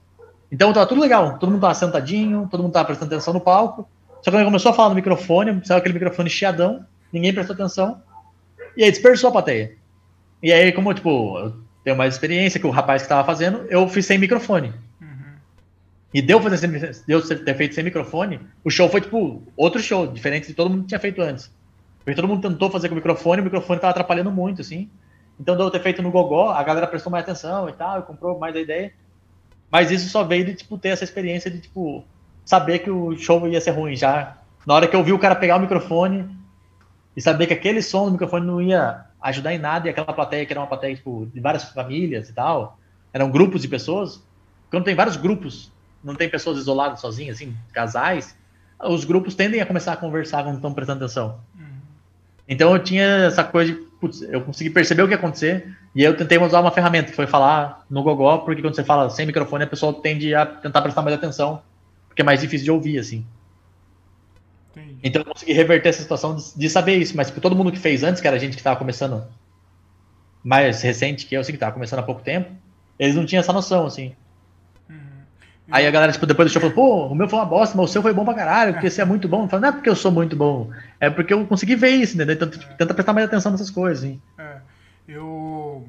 Então 0.51 0.71
tava 0.73 0.85
tudo 0.85 1.01
legal, 1.01 1.37
todo 1.37 1.51
mundo 1.51 1.61
tava 1.61 1.73
sentadinho, 1.73 2.47
todo 2.49 2.63
mundo 2.63 2.71
tava 2.71 2.85
prestando 2.85 3.13
atenção 3.13 3.33
no 3.33 3.41
palco. 3.41 3.87
Só 4.21 4.31
que 4.31 4.37
ele 4.37 4.45
começou 4.45 4.71
a 4.71 4.73
falar 4.73 4.89
no 4.89 4.95
microfone, 4.95 5.61
saiu 5.63 5.77
aquele 5.77 5.93
microfone 5.93 6.29
chiadão, 6.29 6.85
ninguém 7.11 7.33
prestou 7.33 7.53
atenção, 7.53 8.01
e 8.75 8.83
aí 8.83 8.91
dispersou 8.91 9.29
a 9.29 9.31
plateia. 9.31 9.73
E 10.41 10.51
aí, 10.51 10.71
como 10.71 10.93
tipo, 10.93 11.37
eu 11.37 11.53
tenho 11.83 11.95
mais 11.95 12.13
experiência 12.13 12.59
que 12.59 12.67
o 12.67 12.71
rapaz 12.71 13.03
que 13.03 13.09
tava 13.09 13.25
fazendo, 13.25 13.65
eu 13.69 13.87
fiz 13.87 14.05
sem 14.05 14.17
microfone 14.17 14.73
e 16.13 16.21
deu, 16.21 16.41
fazer 16.41 16.57
sem, 16.57 16.71
deu 17.05 17.21
ter 17.21 17.55
feito 17.55 17.75
sem 17.75 17.83
microfone, 17.83 18.39
o 18.63 18.69
show 18.69 18.89
foi 18.89 19.01
tipo 19.01 19.43
outro 19.55 19.81
show, 19.81 20.07
diferente 20.07 20.47
de 20.47 20.53
todo 20.53 20.69
mundo 20.69 20.81
que 20.83 20.87
tinha 20.87 20.99
feito 20.99 21.21
antes. 21.21 21.51
Porque 21.99 22.15
todo 22.15 22.27
mundo 22.27 22.49
tentou 22.49 22.71
fazer 22.71 22.87
com 22.87 22.93
o 22.93 22.95
microfone, 22.95 23.41
o 23.41 23.43
microfone 23.43 23.79
tava 23.79 23.91
atrapalhando 23.91 24.31
muito, 24.31 24.61
assim. 24.61 24.89
Então 25.39 25.55
deu 25.55 25.69
ter 25.69 25.81
feito 25.81 26.01
no 26.01 26.11
gogó, 26.11 26.49
a 26.49 26.63
galera 26.63 26.88
prestou 26.88 27.11
mais 27.11 27.23
atenção 27.23 27.69
e 27.69 27.73
tal, 27.73 27.99
e 27.99 28.03
comprou 28.03 28.39
mais 28.39 28.55
a 28.55 28.59
ideia. 28.59 28.91
Mas 29.71 29.91
isso 29.91 30.09
só 30.09 30.23
veio 30.23 30.45
de 30.45 30.53
tipo 30.55 30.77
ter 30.77 30.89
essa 30.89 31.03
experiência 31.03 31.51
de 31.51 31.59
tipo 31.59 32.03
saber 32.43 32.79
que 32.79 32.89
o 32.89 33.15
show 33.17 33.47
ia 33.47 33.61
ser 33.61 33.71
ruim 33.71 33.95
já. 33.95 34.38
Na 34.65 34.73
hora 34.73 34.88
que 34.88 34.95
eu 34.95 35.03
vi 35.03 35.13
o 35.13 35.19
cara 35.19 35.35
pegar 35.35 35.57
o 35.57 35.59
microfone 35.59 36.27
e 37.15 37.21
saber 37.21 37.47
que 37.47 37.53
aquele 37.53 37.81
som 37.81 38.05
do 38.05 38.11
microfone 38.11 38.45
não 38.45 38.61
ia 38.61 39.05
ajudar 39.21 39.53
em 39.53 39.57
nada 39.57 39.88
e 39.88 39.89
aquela 39.89 40.13
plateia 40.13 40.45
que 40.45 40.53
era 40.53 40.59
uma 40.59 40.67
plateia 40.67 40.95
tipo, 40.95 41.27
de 41.33 41.39
várias 41.39 41.65
famílias 41.65 42.29
e 42.29 42.33
tal, 42.33 42.79
eram 43.13 43.29
grupos 43.29 43.61
de 43.61 43.67
pessoas. 43.67 44.23
Quando 44.69 44.85
tem 44.85 44.95
vários 44.95 45.17
grupos 45.17 45.71
não 46.03 46.15
tem 46.15 46.29
pessoas 46.29 46.57
isoladas 46.57 47.01
sozinhas, 47.01 47.38
assim, 47.38 47.55
casais, 47.73 48.38
os 48.79 49.03
grupos 49.03 49.35
tendem 49.35 49.59
a 49.59 49.65
começar 49.65 49.93
a 49.93 49.97
conversar 49.97 50.43
quando 50.43 50.55
estão 50.55 50.73
prestando 50.73 51.03
atenção. 51.03 51.39
Uhum. 52.47 52.53
Então 52.55 52.73
eu 52.73 52.83
tinha 52.83 53.05
essa 53.25 53.43
coisa 53.43 53.73
de, 53.73 53.79
putz, 53.99 54.21
eu 54.21 54.41
consegui 54.41 54.69
perceber 54.69 55.03
o 55.03 55.07
que 55.07 55.13
ia 55.13 55.17
acontecer 55.17 55.75
e 55.93 56.03
eu 56.03 56.15
tentei 56.15 56.37
usar 56.37 56.61
uma 56.61 56.71
ferramenta 56.71 57.09
que 57.09 57.15
foi 57.15 57.27
falar 57.27 57.85
no 57.89 58.03
gogó, 58.03 58.39
porque 58.39 58.61
quando 58.61 58.75
você 58.75 58.83
fala 58.83 59.09
sem 59.09 59.25
microfone, 59.25 59.63
a 59.63 59.67
pessoa 59.67 59.93
tende 59.93 60.33
a 60.33 60.45
tentar 60.45 60.81
prestar 60.81 61.01
mais 61.01 61.15
atenção, 61.15 61.61
porque 62.07 62.21
é 62.21 62.25
mais 62.25 62.39
difícil 62.39 62.65
de 62.65 62.71
ouvir, 62.71 62.99
assim. 62.99 63.25
Entendi. 64.71 64.97
Então 65.03 65.21
eu 65.21 65.25
consegui 65.25 65.53
reverter 65.53 65.89
essa 65.89 66.01
situação 66.01 66.35
de, 66.35 66.55
de 66.55 66.69
saber 66.69 66.97
isso, 66.97 67.15
mas 67.17 67.27
tipo, 67.27 67.41
todo 67.41 67.55
mundo 67.55 67.71
que 67.71 67.79
fez 67.79 68.03
antes, 68.03 68.21
que 68.21 68.27
era 68.27 68.37
a 68.37 68.39
gente 68.39 68.53
que 68.53 68.59
estava 68.59 68.75
começando 68.75 69.23
mais 70.43 70.81
recente 70.81 71.25
que 71.25 71.35
eu, 71.35 71.41
assim, 71.41 71.51
que 71.51 71.57
estava 71.57 71.73
começando 71.73 71.99
há 71.99 72.03
pouco 72.03 72.21
tempo, 72.21 72.51
eles 72.97 73.15
não 73.15 73.25
tinham 73.25 73.41
essa 73.41 73.51
noção, 73.51 73.85
assim. 73.85 74.15
Aí 75.69 75.85
a 75.85 75.91
galera, 75.91 76.11
tipo, 76.11 76.25
depois 76.25 76.49
do 76.49 76.53
show 76.53 76.61
falou, 76.61 76.75
pô, 76.75 77.07
o 77.07 77.15
meu 77.15 77.27
foi 77.27 77.37
uma 77.37 77.45
bosta, 77.45 77.75
mas 77.75 77.89
o 77.89 77.91
seu 77.91 78.01
foi 78.01 78.13
bom 78.13 78.23
pra 78.23 78.33
caralho, 78.33 78.73
porque 78.73 78.89
você 78.89 79.01
é 79.01 79.05
muito 79.05 79.27
bom. 79.27 79.49
Falo, 79.49 79.61
não 79.61 79.69
é 79.69 79.71
porque 79.73 79.89
eu 79.89 79.95
sou 79.95 80.11
muito 80.11 80.35
bom, 80.35 80.69
é 80.99 81.09
porque 81.09 81.33
eu 81.33 81.45
consegui 81.45 81.75
ver 81.75 81.89
isso, 81.89 82.15
entendeu? 82.15 82.35
Então, 82.35 82.49
tipo, 82.49 82.73
tenta 82.75 82.93
prestar 82.93 83.13
mais 83.13 83.27
atenção 83.27 83.51
nessas 83.51 83.69
coisas, 83.69 84.03
hein? 84.03 84.21
É, 84.37 84.59
eu, 85.07 85.87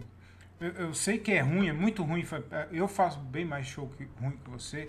eu, 0.60 0.72
eu, 0.72 0.94
sei 0.94 1.18
que 1.18 1.32
é 1.32 1.40
ruim, 1.40 1.68
é 1.68 1.72
muito 1.72 2.02
ruim. 2.02 2.24
Eu 2.70 2.86
faço 2.86 3.18
bem 3.18 3.44
mais 3.44 3.66
show 3.66 3.88
que, 3.96 4.06
ruim 4.20 4.38
que 4.44 4.50
você, 4.50 4.88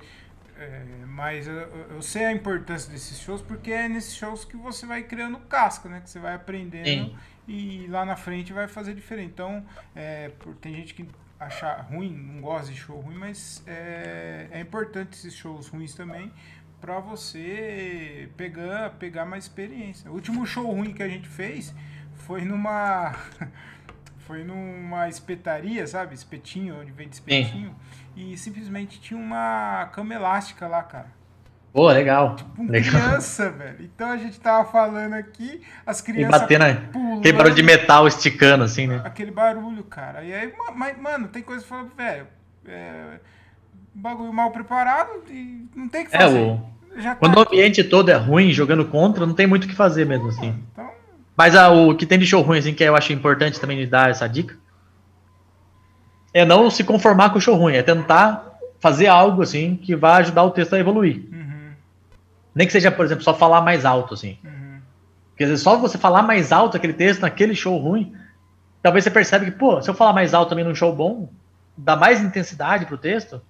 é, 0.58 0.84
mas 1.08 1.48
eu, 1.48 1.56
eu, 1.56 2.02
sei 2.02 2.26
a 2.26 2.34
importância 2.34 2.92
desses 2.92 3.18
shows, 3.20 3.42
porque 3.42 3.72
é 3.72 3.88
nesses 3.88 4.14
shows 4.14 4.44
que 4.44 4.58
você 4.58 4.86
vai 4.86 5.04
criando 5.04 5.40
casca, 5.40 5.88
né? 5.88 6.02
Que 6.02 6.10
você 6.10 6.20
vai 6.20 6.36
aprendendo 6.36 6.86
Sim. 6.86 7.16
e 7.48 7.88
lá 7.88 8.04
na 8.04 8.18
frente 8.18 8.52
vai 8.52 8.68
fazer 8.68 8.94
diferente. 8.94 9.32
Então, 9.34 9.66
é, 9.96 10.32
tem 10.60 10.76
gente 10.76 10.94
que 10.94 11.08
achar 11.40 11.88
ruim, 11.90 12.14
não 12.14 12.42
gosta 12.42 12.70
de 12.70 12.78
show 12.78 13.00
ruim, 13.00 13.16
mas 13.16 13.64
é, 13.66 14.48
é 14.52 14.60
importante 14.60 15.14
esses 15.14 15.34
shows 15.34 15.70
ruins 15.70 15.96
também 15.96 16.30
para 16.80 17.00
você 17.00 18.30
pegar, 18.38 18.92
pegar 18.92 19.26
mais 19.26 19.46
experiência. 19.46 20.10
O 20.10 20.14
último 20.14 20.46
show 20.46 20.72
ruim 20.72 20.94
que 20.94 21.04
a 21.04 21.08
gente 21.08 21.28
fez 21.28 21.74
foi 22.14 22.42
numa 22.42 23.16
foi 24.26 24.44
numa 24.44 25.10
espetaria, 25.10 25.86
sabe? 25.88 26.14
Espetinho, 26.14 26.80
onde 26.80 26.92
vende 26.92 27.16
espetinho. 27.16 27.76
Sim. 28.16 28.32
E 28.32 28.38
simplesmente 28.38 29.00
tinha 29.00 29.20
uma 29.20 29.90
cama 29.94 30.14
elástica 30.14 30.68
lá, 30.68 30.84
cara. 30.84 31.20
Pô, 31.72 31.88
legal. 31.90 32.36
Tipo, 32.36 32.64
legal. 32.64 32.92
criança, 32.92 33.50
velho. 33.52 33.78
Então 33.82 34.10
a 34.10 34.18
gente 34.18 34.40
tava 34.40 34.70
falando 34.70 35.14
aqui, 35.14 35.62
as 35.86 36.02
crianças. 36.02 36.36
E 36.36 36.40
batendo 36.40 36.92
pulando, 36.92 37.20
aquele 37.20 37.38
barulho 37.38 37.56
de 37.56 37.64
metal 37.64 38.08
esticando, 38.08 38.64
assim, 38.64 38.88
né? 38.88 39.02
Aquele 39.04 39.32
barulho, 39.32 39.84
cara. 39.84 40.24
E 40.24 40.34
aí, 40.34 40.54
mas, 40.76 41.00
mano, 41.00 41.28
tem 41.28 41.44
coisa 41.44 41.62
que 41.62 41.70
fala, 41.70 41.88
velho. 41.96 42.28
É, 42.68 43.20
bagulho 44.00 44.34
mal 44.34 44.52
preparado 44.52 45.10
e 45.30 45.68
não 45.76 45.88
tem 45.88 46.04
o 46.04 46.06
que 46.06 46.18
fazer. 46.18 46.40
É, 46.40 46.42
o... 46.42 47.16
Quando 47.20 47.34
tá 47.34 47.40
o 47.40 47.44
ambiente 47.44 47.84
todo 47.84 48.10
é 48.10 48.16
ruim, 48.16 48.52
jogando 48.52 48.86
contra, 48.86 49.26
não 49.26 49.34
tem 49.34 49.48
muito 49.48 49.66
o 49.66 49.68
que 49.68 49.76
fazer 49.76 50.06
mesmo, 50.06 50.30
assim. 50.30 50.56
Então... 50.72 50.90
Mas 51.38 51.56
ah, 51.56 51.70
o 51.70 51.96
que 51.96 52.06
tem 52.06 52.20
de 52.20 52.26
show 52.26 52.42
ruim, 52.42 52.60
assim, 52.60 52.74
que 52.74 52.84
eu 52.84 52.96
acho 52.96 53.14
importante 53.14 53.60
também 53.60 53.78
de 53.78 53.86
dar 53.86 54.10
essa 54.10 54.28
dica, 54.28 54.58
é 56.34 56.44
não 56.44 56.70
se 56.70 56.84
conformar 56.84 57.30
com 57.30 57.38
o 57.38 57.42
show 57.42 57.56
ruim, 57.56 57.76
é 57.76 57.84
tentar 57.84 58.58
fazer 58.80 59.08
algo, 59.08 59.42
assim, 59.42 59.76
que 59.78 59.96
vai 59.96 60.22
ajudar 60.22 60.44
o 60.44 60.52
texto 60.52 60.74
a 60.74 60.80
evoluir. 60.80 61.24
Hum. 61.32 61.72
Nem 62.54 62.68
que 62.68 62.74
seja, 62.74 62.92
por 62.92 63.06
exemplo, 63.06 63.24
só 63.24 63.34
falar 63.34 63.62
mais 63.62 63.86
alto, 63.86 64.14
assim. 64.14 64.38
Uhum. 64.44 64.82
Às 65.40 65.48
vezes 65.48 65.62
só 65.62 65.78
você 65.78 65.98
falar 65.98 66.24
mais 66.24 66.52
alto 66.52 66.76
aquele 66.76 66.92
texto 66.92 67.22
naquele 67.22 67.56
show 67.56 67.78
ruim, 67.78 68.14
talvez 68.82 69.04
você 69.04 69.10
percebe 69.10 69.46
que, 69.46 69.52
pô, 69.52 69.82
se 69.82 69.90
eu 69.90 69.94
falar 69.94 70.12
mais 70.12 70.34
alto 70.34 70.50
também 70.50 70.66
num 70.66 70.76
show 70.76 70.94
bom, 70.94 71.30
dá 71.78 71.96
mais 71.96 72.22
intensidade 72.22 72.86
pro 72.86 72.98
texto, 72.98 73.42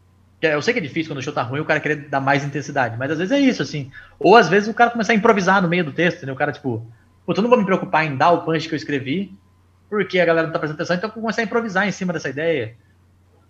Eu 0.41 0.61
sei 0.61 0.73
que 0.73 0.79
é 0.79 0.83
difícil 0.83 1.11
quando 1.11 1.19
o 1.19 1.21
show 1.21 1.33
tá 1.33 1.43
ruim 1.43 1.59
o 1.59 1.65
cara 1.65 1.79
querer 1.79 2.07
dar 2.07 2.21
mais 2.21 2.45
intensidade, 2.45 2.97
mas 2.97 3.11
às 3.11 3.17
vezes 3.17 3.31
é 3.31 3.39
isso, 3.39 3.61
assim. 3.61 3.91
Ou 4.17 4.37
às 4.37 4.47
vezes 4.47 4.69
o 4.69 4.73
cara 4.73 4.89
começar 4.89 5.11
a 5.11 5.15
improvisar 5.15 5.61
no 5.61 5.67
meio 5.67 5.83
do 5.83 5.91
texto, 5.91 6.25
né? 6.25 6.31
O 6.31 6.35
cara, 6.35 6.51
tipo, 6.51 6.85
pô, 7.25 7.33
eu 7.33 7.41
não 7.41 7.49
vou 7.49 7.59
me 7.59 7.65
preocupar 7.65 8.05
em 8.05 8.15
dar 8.15 8.31
o 8.31 8.43
punch 8.43 8.67
que 8.67 8.73
eu 8.73 8.77
escrevi, 8.77 9.33
porque 9.89 10.19
a 10.19 10.25
galera 10.25 10.47
não 10.47 10.53
tá 10.53 10.59
prestando 10.59 10.77
atenção, 10.77 10.95
então 10.95 11.09
eu 11.09 11.13
vou 11.13 11.23
começar 11.23 11.41
a 11.41 11.45
improvisar 11.45 11.87
em 11.87 11.91
cima 11.91 12.13
dessa 12.13 12.29
ideia. 12.29 12.75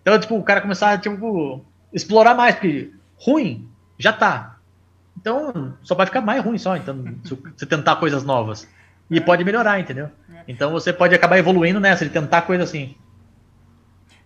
Então, 0.02 0.18
tipo, 0.18 0.36
o 0.36 0.42
cara 0.42 0.60
começar 0.60 0.92
a, 0.92 0.98
tipo, 0.98 1.64
explorar 1.92 2.34
mais, 2.34 2.56
porque 2.56 2.90
ruim 3.16 3.68
já 3.98 4.12
tá. 4.12 4.56
Então, 5.16 5.74
só 5.82 5.94
vai 5.94 6.06
ficar 6.06 6.22
mais 6.22 6.42
ruim 6.42 6.58
só, 6.58 6.76
então, 6.76 7.04
se 7.24 7.34
você 7.34 7.66
tentar 7.66 7.96
coisas 7.96 8.24
novas. 8.24 8.66
E 9.10 9.18
é. 9.18 9.20
pode 9.20 9.44
melhorar, 9.44 9.78
entendeu? 9.80 10.08
É. 10.32 10.42
Então 10.48 10.70
você 10.70 10.92
pode 10.92 11.14
acabar 11.14 11.38
evoluindo 11.38 11.80
nessa, 11.80 12.04
de 12.04 12.10
tentar 12.10 12.42
coisa 12.42 12.62
assim. 12.62 12.94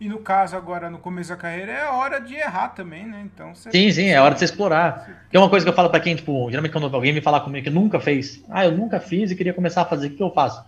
E 0.01 0.09
no 0.09 0.19
caso, 0.19 0.57
agora, 0.57 0.91
no 0.91 0.99
começo 0.99 1.31
da 1.31 1.37
carreira, 1.37 1.73
é 1.73 1.87
hora 1.87 2.21
de 2.21 2.35
errar 2.35 2.69
também, 2.69 3.07
né? 3.07 3.23
Então, 3.25 3.55
você... 3.55 3.71
Sim, 3.71 3.91
sim, 3.91 4.09
é 4.09 4.21
hora 4.21 4.35
de 4.35 4.41
você 4.41 4.47
explorar. 4.47 5.27
Tem 5.31 5.41
uma 5.41 5.49
coisa 5.49 5.65
que 5.65 5.71
eu 5.71 5.75
falo 5.75 5.89
para 5.89 6.01
quem, 6.01 6.17
tipo, 6.17 6.51
geralmente 6.51 6.73
quando 6.73 6.95
alguém 6.95 7.13
me 7.13 7.21
falar 7.21 7.41
comigo 7.41 7.65
que 7.65 7.71
nunca 7.71 8.01
fez, 8.01 8.43
ah, 8.51 8.65
eu 8.65 8.73
nunca 8.73 8.99
fiz 8.99 9.31
e 9.31 9.37
queria 9.37 9.55
começar 9.55 9.83
a 9.83 9.87
fazer, 9.87 10.09
o 10.09 10.11
que 10.11 10.23
eu 10.23 10.31
faço? 10.31 10.65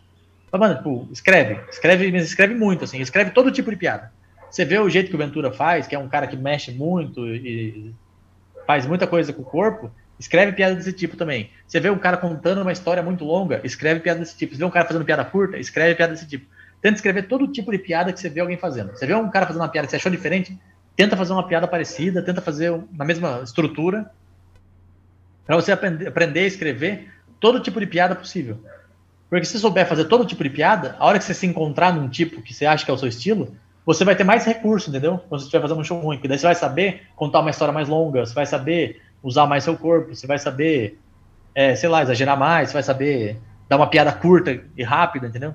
Mano, 0.52 0.76
tipo, 0.76 1.08
escreve, 1.12 1.60
escreve, 1.70 2.10
mas 2.10 2.24
escreve 2.24 2.54
muito, 2.54 2.84
assim, 2.84 3.00
escreve 3.00 3.30
todo 3.30 3.50
tipo 3.50 3.70
de 3.70 3.76
piada. 3.76 4.12
Você 4.50 4.64
vê 4.64 4.78
o 4.78 4.88
jeito 4.88 5.10
que 5.10 5.14
o 5.14 5.18
Ventura 5.18 5.52
faz, 5.52 5.86
que 5.86 5.94
é 5.94 5.98
um 5.98 6.08
cara 6.08 6.26
que 6.26 6.36
mexe 6.36 6.72
muito 6.72 7.26
e 7.26 7.92
faz 8.66 8.86
muita 8.86 9.06
coisa 9.06 9.32
com 9.32 9.42
o 9.42 9.44
corpo, 9.44 9.90
escreve 10.18 10.52
piada 10.52 10.74
desse 10.74 10.92
tipo 10.92 11.16
também. 11.16 11.50
Você 11.66 11.78
vê 11.78 11.90
um 11.90 11.98
cara 11.98 12.16
contando 12.16 12.62
uma 12.62 12.72
história 12.72 13.02
muito 13.02 13.24
longa, 13.24 13.60
escreve 13.64 14.00
piada 14.00 14.20
desse 14.20 14.36
tipo. 14.36 14.54
Você 14.54 14.58
vê 14.58 14.64
um 14.64 14.70
cara 14.70 14.86
fazendo 14.86 15.04
piada 15.04 15.24
curta, 15.24 15.58
escreve 15.58 15.94
piada 15.94 16.14
desse 16.14 16.26
tipo. 16.26 16.46
Tenta 16.86 16.98
escrever 16.98 17.26
todo 17.26 17.48
tipo 17.48 17.72
de 17.72 17.78
piada 17.78 18.12
que 18.12 18.20
você 18.20 18.28
vê 18.28 18.38
alguém 18.38 18.56
fazendo. 18.56 18.92
Você 18.92 19.04
vê 19.04 19.12
um 19.12 19.28
cara 19.28 19.44
fazendo 19.44 19.62
uma 19.62 19.68
piada 19.68 19.88
que 19.88 19.90
você 19.90 19.96
achou 19.96 20.12
diferente, 20.12 20.56
tenta 20.94 21.16
fazer 21.16 21.32
uma 21.32 21.42
piada 21.42 21.66
parecida, 21.66 22.22
tenta 22.22 22.40
fazer 22.40 22.80
na 22.92 23.04
mesma 23.04 23.40
estrutura, 23.42 24.08
para 25.44 25.56
você 25.56 25.72
aprender, 25.72 26.06
aprender 26.06 26.40
a 26.44 26.46
escrever 26.46 27.08
todo 27.40 27.58
tipo 27.58 27.80
de 27.80 27.88
piada 27.88 28.14
possível. 28.14 28.60
Porque 29.28 29.44
se 29.44 29.54
você 29.54 29.58
souber 29.58 29.84
fazer 29.88 30.04
todo 30.04 30.24
tipo 30.24 30.44
de 30.44 30.50
piada, 30.50 30.94
a 31.00 31.06
hora 31.06 31.18
que 31.18 31.24
você 31.24 31.34
se 31.34 31.44
encontrar 31.44 31.92
num 31.92 32.08
tipo 32.08 32.40
que 32.40 32.54
você 32.54 32.64
acha 32.64 32.84
que 32.84 32.90
é 32.92 32.94
o 32.94 32.98
seu 32.98 33.08
estilo, 33.08 33.56
você 33.84 34.04
vai 34.04 34.14
ter 34.14 34.22
mais 34.22 34.44
recurso, 34.44 34.88
entendeu? 34.88 35.18
Quando 35.28 35.40
você 35.40 35.46
estiver 35.46 35.62
fazendo 35.62 35.80
um 35.80 35.84
show 35.84 35.98
ruim, 35.98 36.18
porque 36.18 36.28
daí 36.28 36.38
você 36.38 36.46
vai 36.46 36.54
saber 36.54 37.08
contar 37.16 37.40
uma 37.40 37.50
história 37.50 37.74
mais 37.74 37.88
longa, 37.88 38.24
você 38.24 38.32
vai 38.32 38.46
saber 38.46 39.02
usar 39.24 39.44
mais 39.48 39.64
seu 39.64 39.76
corpo, 39.76 40.14
você 40.14 40.24
vai 40.24 40.38
saber, 40.38 41.00
é, 41.52 41.74
sei 41.74 41.88
lá, 41.88 42.02
exagerar 42.02 42.38
mais, 42.38 42.68
você 42.68 42.74
vai 42.74 42.82
saber 42.84 43.40
dar 43.68 43.76
uma 43.76 43.88
piada 43.88 44.12
curta 44.12 44.62
e 44.76 44.84
rápida, 44.84 45.26
entendeu? 45.26 45.52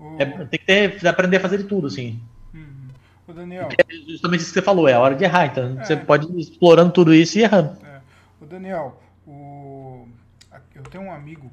O... 0.00 0.16
É, 0.18 0.24
tem 0.24 0.58
que 0.58 0.64
ter, 0.64 1.06
aprender 1.06 1.36
a 1.36 1.40
fazer 1.40 1.58
de 1.58 1.64
tudo, 1.64 1.86
assim. 1.86 2.20
Uhum. 2.54 2.88
O 3.28 3.32
Daniel. 3.32 3.68
É 3.70 3.94
justamente 4.08 4.40
isso 4.40 4.50
que 4.52 4.58
você 4.58 4.62
falou, 4.62 4.88
é 4.88 4.94
a 4.94 5.00
hora 5.00 5.14
de 5.14 5.24
errar, 5.24 5.46
então 5.46 5.78
é. 5.78 5.84
você 5.84 5.96
pode 5.96 6.26
ir 6.32 6.40
explorando 6.40 6.92
tudo 6.92 7.14
isso 7.14 7.38
e 7.38 7.42
errando. 7.42 7.76
É. 7.84 8.00
O 8.40 8.46
Daniel, 8.46 9.00
o... 9.26 10.08
eu 10.74 10.82
tenho 10.84 11.04
um 11.04 11.12
amigo 11.12 11.50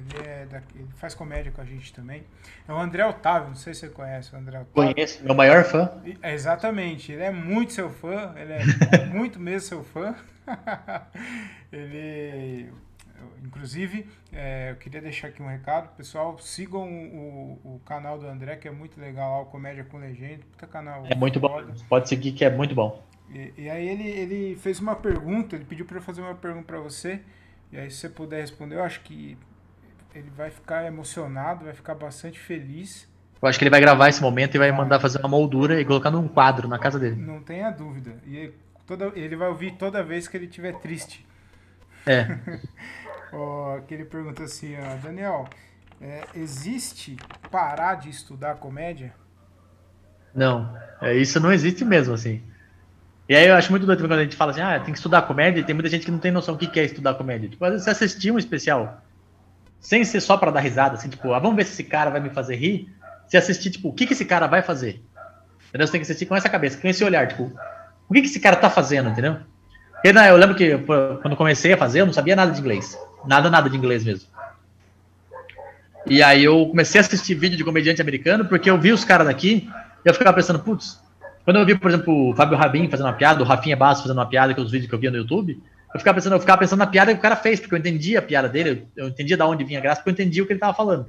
ele, 0.00 0.28
é 0.28 0.46
da, 0.46 0.62
ele 0.74 0.88
faz 0.96 1.14
comédia 1.14 1.52
com 1.52 1.60
a 1.60 1.64
gente 1.64 1.92
também. 1.92 2.22
É 2.66 2.72
o 2.72 2.78
André 2.78 3.04
Otávio, 3.04 3.48
não 3.48 3.56
sei 3.56 3.74
se 3.74 3.80
você 3.80 3.88
conhece 3.88 4.34
o 4.34 4.38
André 4.38 4.60
Otávio. 4.60 4.92
Conheço, 4.94 5.22
meu 5.24 5.34
maior 5.34 5.64
fã. 5.64 5.90
É, 6.22 6.32
exatamente, 6.32 7.12
ele 7.12 7.22
é 7.22 7.30
muito 7.30 7.72
seu 7.72 7.90
fã, 7.90 8.34
ele 8.36 8.52
é 8.52 9.06
muito 9.12 9.38
mesmo 9.38 9.68
seu 9.68 9.84
fã. 9.84 10.14
ele, 11.72 12.72
inclusive, 13.44 14.06
é, 14.32 14.70
eu 14.70 14.76
queria 14.76 15.00
deixar 15.00 15.28
aqui 15.28 15.42
um 15.42 15.48
recado, 15.48 15.94
pessoal, 15.96 16.38
sigam 16.38 16.88
o, 16.88 17.60
o, 17.64 17.80
canal 17.84 18.18
do 18.18 18.26
André, 18.26 18.56
que 18.56 18.68
é 18.68 18.70
muito 18.70 19.00
legal 19.00 19.30
lá, 19.30 19.40
o 19.42 19.46
Comédia 19.46 19.84
com 19.84 19.98
Legenda, 19.98 20.42
puta 20.52 20.66
canal. 20.66 21.04
É 21.06 21.14
muito 21.14 21.40
bom, 21.40 21.62
pode 21.88 22.08
seguir 22.08 22.32
que 22.32 22.44
é 22.44 22.50
muito 22.50 22.74
bom. 22.74 23.02
E, 23.32 23.52
e 23.56 23.70
aí 23.70 23.88
ele, 23.88 24.08
ele 24.08 24.56
fez 24.56 24.80
uma 24.80 24.96
pergunta, 24.96 25.56
ele 25.56 25.64
pediu 25.64 25.84
para 25.84 25.98
eu 25.98 26.02
fazer 26.02 26.20
uma 26.20 26.34
pergunta 26.34 26.66
para 26.66 26.80
você, 26.80 27.20
e 27.72 27.78
aí 27.78 27.90
se 27.90 27.98
você 27.98 28.08
puder 28.08 28.40
responder, 28.40 28.76
eu 28.76 28.84
acho 28.84 29.00
que 29.02 29.36
ele 30.14 30.30
vai 30.30 30.50
ficar 30.50 30.84
emocionado, 30.86 31.64
vai 31.64 31.74
ficar 31.74 31.94
bastante 31.94 32.38
feliz. 32.38 33.08
Eu 33.40 33.48
acho 33.48 33.58
que 33.58 33.64
ele 33.64 33.70
vai 33.70 33.80
gravar 33.80 34.08
esse 34.08 34.20
momento 34.20 34.54
e 34.54 34.58
vai 34.58 34.70
mandar 34.72 35.00
fazer 35.00 35.18
uma 35.18 35.28
moldura 35.28 35.80
e 35.80 35.84
colocar 35.84 36.10
num 36.10 36.28
quadro 36.28 36.68
na 36.68 36.78
casa 36.78 36.98
dele. 36.98 37.16
Não 37.16 37.40
tenha 37.40 37.70
dúvida. 37.70 38.16
E 38.26 38.52
toda, 38.86 39.12
ele 39.14 39.36
vai 39.36 39.48
ouvir 39.48 39.72
toda 39.72 40.02
vez 40.02 40.28
que 40.28 40.36
ele 40.36 40.46
estiver 40.46 40.74
triste. 40.78 41.24
É. 42.06 42.26
oh, 43.32 43.80
que 43.86 43.94
ele 43.94 44.04
pergunta 44.04 44.44
assim, 44.44 44.74
ó, 44.76 44.96
Daniel, 45.02 45.48
é, 46.00 46.24
existe 46.34 47.16
parar 47.50 47.96
de 47.96 48.08
estudar 48.08 48.56
comédia? 48.56 49.12
Não, 50.34 50.76
é, 51.00 51.14
isso 51.16 51.40
não 51.40 51.52
existe 51.52 51.84
mesmo, 51.84 52.14
assim. 52.14 52.42
E 53.28 53.34
aí 53.34 53.46
eu 53.46 53.54
acho 53.54 53.70
muito 53.70 53.86
doido 53.86 54.00
quando 54.00 54.12
a 54.14 54.22
gente 54.22 54.36
fala 54.36 54.50
assim, 54.50 54.60
ah, 54.60 54.80
tem 54.80 54.92
que 54.92 54.98
estudar 54.98 55.22
comédia, 55.22 55.60
e 55.60 55.64
tem 55.64 55.74
muita 55.74 55.88
gente 55.88 56.04
que 56.04 56.10
não 56.10 56.18
tem 56.18 56.32
noção 56.32 56.56
do 56.56 56.68
que 56.68 56.80
é 56.80 56.84
estudar 56.84 57.14
comédia. 57.14 57.48
Tipo, 57.48 57.70
você 57.70 57.90
assistir 57.90 58.30
um 58.30 58.38
especial 58.38 59.02
sem 59.78 60.04
ser 60.04 60.20
só 60.20 60.36
para 60.36 60.50
dar 60.50 60.60
risada, 60.60 60.94
assim, 60.94 61.08
tipo, 61.08 61.32
ah, 61.32 61.38
vamos 61.38 61.56
ver 61.56 61.64
se 61.64 61.72
esse 61.72 61.84
cara 61.84 62.10
vai 62.10 62.20
me 62.20 62.30
fazer 62.30 62.56
rir. 62.56 62.92
Se 63.28 63.36
assistir, 63.36 63.70
tipo, 63.70 63.88
o 63.88 63.92
que, 63.92 64.06
que 64.06 64.12
esse 64.12 64.24
cara 64.24 64.46
vai 64.46 64.62
fazer? 64.62 65.02
Entendeu? 65.68 65.86
Você 65.86 65.92
tem 65.92 66.00
que 66.00 66.04
assistir 66.04 66.26
com 66.26 66.34
essa 66.34 66.48
cabeça, 66.48 66.80
com 66.80 66.88
esse 66.88 67.04
olhar, 67.04 67.28
tipo, 67.28 67.52
o 68.08 68.12
que, 68.12 68.20
que 68.20 68.26
esse 68.26 68.40
cara 68.40 68.56
tá 68.56 68.68
fazendo, 68.68 69.10
entendeu? 69.10 69.36
Né, 70.04 70.30
eu 70.30 70.36
lembro 70.36 70.56
que 70.56 70.78
quando 71.22 71.36
comecei 71.36 71.72
a 71.72 71.76
fazer, 71.76 72.00
eu 72.00 72.06
não 72.06 72.12
sabia 72.12 72.34
nada 72.34 72.50
de 72.50 72.60
inglês. 72.60 72.98
Nada, 73.24 73.50
nada 73.50 73.68
de 73.68 73.76
inglês 73.76 74.04
mesmo. 74.04 74.28
E 76.06 76.22
aí 76.22 76.44
eu 76.44 76.66
comecei 76.66 77.00
a 77.00 77.04
assistir 77.04 77.34
vídeo 77.34 77.56
de 77.56 77.64
comediante 77.64 78.00
americano, 78.00 78.44
porque 78.46 78.70
eu 78.70 78.78
vi 78.78 78.92
os 78.92 79.04
caras 79.04 79.26
daqui, 79.26 79.68
e 80.04 80.08
eu 80.08 80.14
ficava 80.14 80.34
pensando, 80.34 80.58
putz, 80.58 81.00
quando 81.44 81.58
eu 81.58 81.66
vi, 81.66 81.76
por 81.76 81.90
exemplo, 81.90 82.30
o 82.30 82.34
Fábio 82.34 82.56
Rabin 82.56 82.88
fazendo 82.88 83.06
uma 83.06 83.12
piada, 83.12 83.42
o 83.42 83.46
Rafinha 83.46 83.76
Bastos 83.76 84.02
fazendo 84.02 84.18
uma 84.18 84.26
piada, 84.26 84.54
que 84.54 84.60
é 84.60 84.62
os 84.62 84.70
vídeos 84.70 84.88
que 84.88 84.94
eu 84.94 84.98
via 84.98 85.10
no 85.10 85.18
YouTube, 85.18 85.60
eu 85.92 85.98
ficava 85.98 86.14
pensando, 86.14 86.34
eu 86.34 86.40
ficava 86.40 86.58
pensando 86.58 86.78
na 86.78 86.86
piada 86.86 87.12
que 87.12 87.18
o 87.18 87.22
cara 87.22 87.36
fez, 87.36 87.60
porque 87.60 87.74
eu 87.74 87.78
entendia 87.78 88.20
a 88.20 88.22
piada 88.22 88.48
dele, 88.48 88.86
eu, 88.96 89.08
entendia 89.08 89.36
de 89.36 89.42
onde 89.42 89.64
vinha 89.64 89.78
a 89.78 89.82
graça, 89.82 90.00
porque 90.00 90.10
eu 90.10 90.14
entendia 90.14 90.42
o 90.42 90.46
que 90.46 90.52
ele 90.52 90.60
tava 90.60 90.74
falando. 90.74 91.06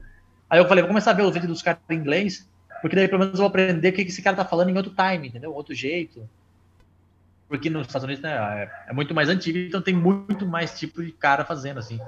Aí 0.49 0.59
eu 0.59 0.67
falei, 0.67 0.81
vou 0.81 0.89
começar 0.89 1.11
a 1.11 1.13
ver 1.13 1.23
os 1.23 1.33
vídeos 1.33 1.51
dos 1.51 1.61
caras 1.61 1.79
em 1.89 1.95
inglês, 1.95 2.49
porque 2.81 2.95
daí 2.95 3.07
pelo 3.07 3.19
menos 3.19 3.35
eu 3.35 3.39
vou 3.39 3.47
aprender 3.47 3.89
o 3.89 3.93
que 3.93 4.01
esse 4.01 4.21
cara 4.21 4.35
tá 4.35 4.43
falando 4.43 4.69
em 4.69 4.77
outro 4.77 4.93
time, 4.93 5.27
entendeu? 5.27 5.53
Outro 5.53 5.73
jeito. 5.73 6.27
Porque 7.51 7.69
nos 7.69 7.85
Estados 7.85 8.05
Unidos 8.05 8.23
né, 8.23 8.31
é, 8.31 8.91
é 8.91 8.93
muito 8.93 9.13
mais 9.13 9.27
antigo, 9.27 9.57
então 9.57 9.81
tem 9.81 9.93
muito 9.93 10.45
mais 10.45 10.79
tipo 10.79 11.03
de 11.03 11.11
cara 11.11 11.43
fazendo 11.43 11.79
assim. 11.79 11.99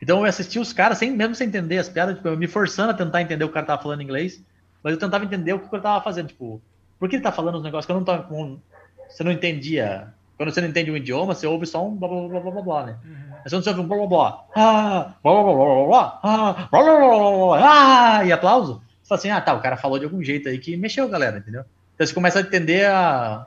Então 0.00 0.20
eu 0.20 0.24
assisti 0.26 0.60
os 0.60 0.72
caras, 0.72 0.96
sem, 0.96 1.10
mesmo 1.10 1.34
sem 1.34 1.48
entender 1.48 1.76
as 1.76 1.88
piadas, 1.88 2.14
tipo, 2.14 2.28
eu 2.28 2.36
me 2.36 2.46
forçando 2.46 2.92
a 2.92 2.94
tentar 2.94 3.20
entender 3.20 3.42
o 3.42 3.48
que 3.48 3.50
o 3.50 3.54
cara 3.54 3.66
tava 3.66 3.82
falando 3.82 4.00
em 4.00 4.04
inglês, 4.04 4.40
mas 4.80 4.92
eu 4.92 4.98
tentava 5.00 5.24
entender 5.24 5.54
o 5.54 5.58
que 5.58 5.66
o 5.66 5.70
cara 5.70 5.82
tava 5.82 6.04
fazendo, 6.04 6.28
tipo, 6.28 6.62
por 7.00 7.08
que 7.08 7.16
ele 7.16 7.22
tá 7.24 7.32
falando 7.32 7.56
os 7.56 7.64
negócios 7.64 7.84
que 7.84 7.90
eu 7.90 7.96
não 7.96 8.04
tava 8.04 8.22
com. 8.22 8.60
Você 9.08 9.24
não 9.24 9.32
entendia 9.32 10.14
quando 10.36 10.52
você 10.52 10.60
não 10.60 10.68
entende 10.68 10.88
um 10.88 10.96
idioma, 10.96 11.34
você 11.34 11.48
ouve 11.48 11.66
só 11.66 11.84
um 11.84 11.96
blá 11.96 12.08
blá 12.08 12.28
blá 12.28 12.40
blá 12.40 12.50
blá, 12.52 12.62
blá 12.62 12.86
né? 12.86 12.96
Uhum. 13.04 13.36
Mas 13.42 13.52
quando 13.52 13.64
você 13.64 13.70
ouve 13.70 13.80
um 13.80 13.88
blá 13.88 13.96
blá 13.96 14.06
blá, 14.06 14.44
ah, 14.54 15.14
blá 15.20 15.32
blá 15.32 15.42
blá 15.42 15.64
blá 15.64 15.86
blá, 15.86 16.20
ah, 16.22 16.68
blá 16.70 16.82
blá 16.82 16.98
blá 16.98 17.46
blá, 17.58 18.18
ah, 18.18 18.24
e 18.24 18.32
aplauso, 18.32 18.82
você 19.02 19.08
fala 19.08 19.18
assim, 19.18 19.30
ah 19.30 19.40
tá, 19.40 19.52
o 19.52 19.60
cara 19.60 19.76
falou 19.76 19.98
de 19.98 20.04
algum 20.04 20.22
jeito 20.22 20.48
aí 20.48 20.58
que 20.58 20.76
mexeu, 20.76 21.08
galera, 21.08 21.38
entendeu? 21.38 21.64
Então 21.94 22.06
você 22.06 22.14
começa 22.14 22.38
a 22.38 22.42
entender 22.42 22.86
a, 22.86 23.46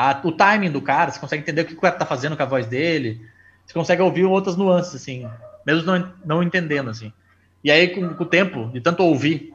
a, 0.00 0.20
o 0.22 0.30
timing 0.30 0.70
do 0.70 0.80
cara, 0.80 1.10
você 1.10 1.18
consegue 1.18 1.42
entender 1.42 1.62
o 1.62 1.64
que 1.64 1.74
o 1.74 1.80
cara 1.80 1.96
tá 1.96 2.06
fazendo 2.06 2.36
com 2.36 2.42
a 2.44 2.46
voz 2.46 2.66
dele, 2.66 3.20
você 3.66 3.74
consegue 3.74 4.00
ouvir 4.00 4.24
outras 4.24 4.56
nuances, 4.56 4.94
assim, 4.94 5.28
mesmo 5.66 5.84
não, 5.84 6.12
não 6.24 6.40
entendendo, 6.40 6.88
assim. 6.88 7.12
E 7.64 7.70
aí, 7.72 7.88
com, 7.88 8.14
com 8.14 8.22
o 8.22 8.26
tempo, 8.26 8.70
de 8.72 8.80
tanto 8.80 9.02
ouvir 9.02 9.52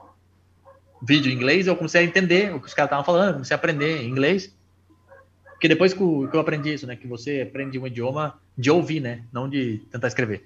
vídeo 1.02 1.32
em 1.32 1.36
inglês, 1.36 1.66
eu 1.66 1.78
comecei 1.78 2.02
a 2.02 2.04
entender 2.04 2.54
o 2.54 2.60
que 2.60 2.68
os 2.68 2.74
caras 2.74 2.90
estavam 2.90 3.06
falando, 3.06 3.36
comecei 3.36 3.56
a 3.56 3.58
aprender 3.58 4.04
inglês, 4.04 4.54
porque 5.54 5.70
depois 5.70 5.94
que 5.94 6.02
eu 6.02 6.40
aprendi 6.42 6.74
isso, 6.74 6.86
né? 6.86 6.98
Que 6.98 7.08
você 7.08 7.48
aprende 7.50 7.80
um 7.80 7.88
idioma 7.88 8.38
de 8.58 8.70
ouvir, 8.70 9.00
né? 9.00 9.24
Não 9.32 9.48
de 9.48 9.78
tentar 9.90 10.10
escrever. 10.10 10.44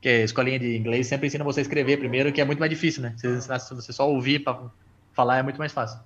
Que 0.00 0.08
a 0.08 0.22
escolinha 0.22 0.60
de 0.60 0.76
inglês 0.76 1.08
sempre 1.08 1.26
ensina 1.26 1.42
você 1.42 1.58
a 1.58 1.62
escrever 1.62 1.96
primeiro, 1.96 2.32
que 2.32 2.40
é 2.40 2.44
muito 2.44 2.60
mais 2.60 2.70
difícil, 2.70 3.02
né? 3.02 3.16
Se 3.16 3.74
você 3.74 3.92
só 3.92 4.08
ouvir 4.08 4.44
para 4.44 4.70
falar 5.12 5.38
é 5.38 5.42
muito 5.42 5.58
mais 5.58 5.72
fácil. 5.72 5.98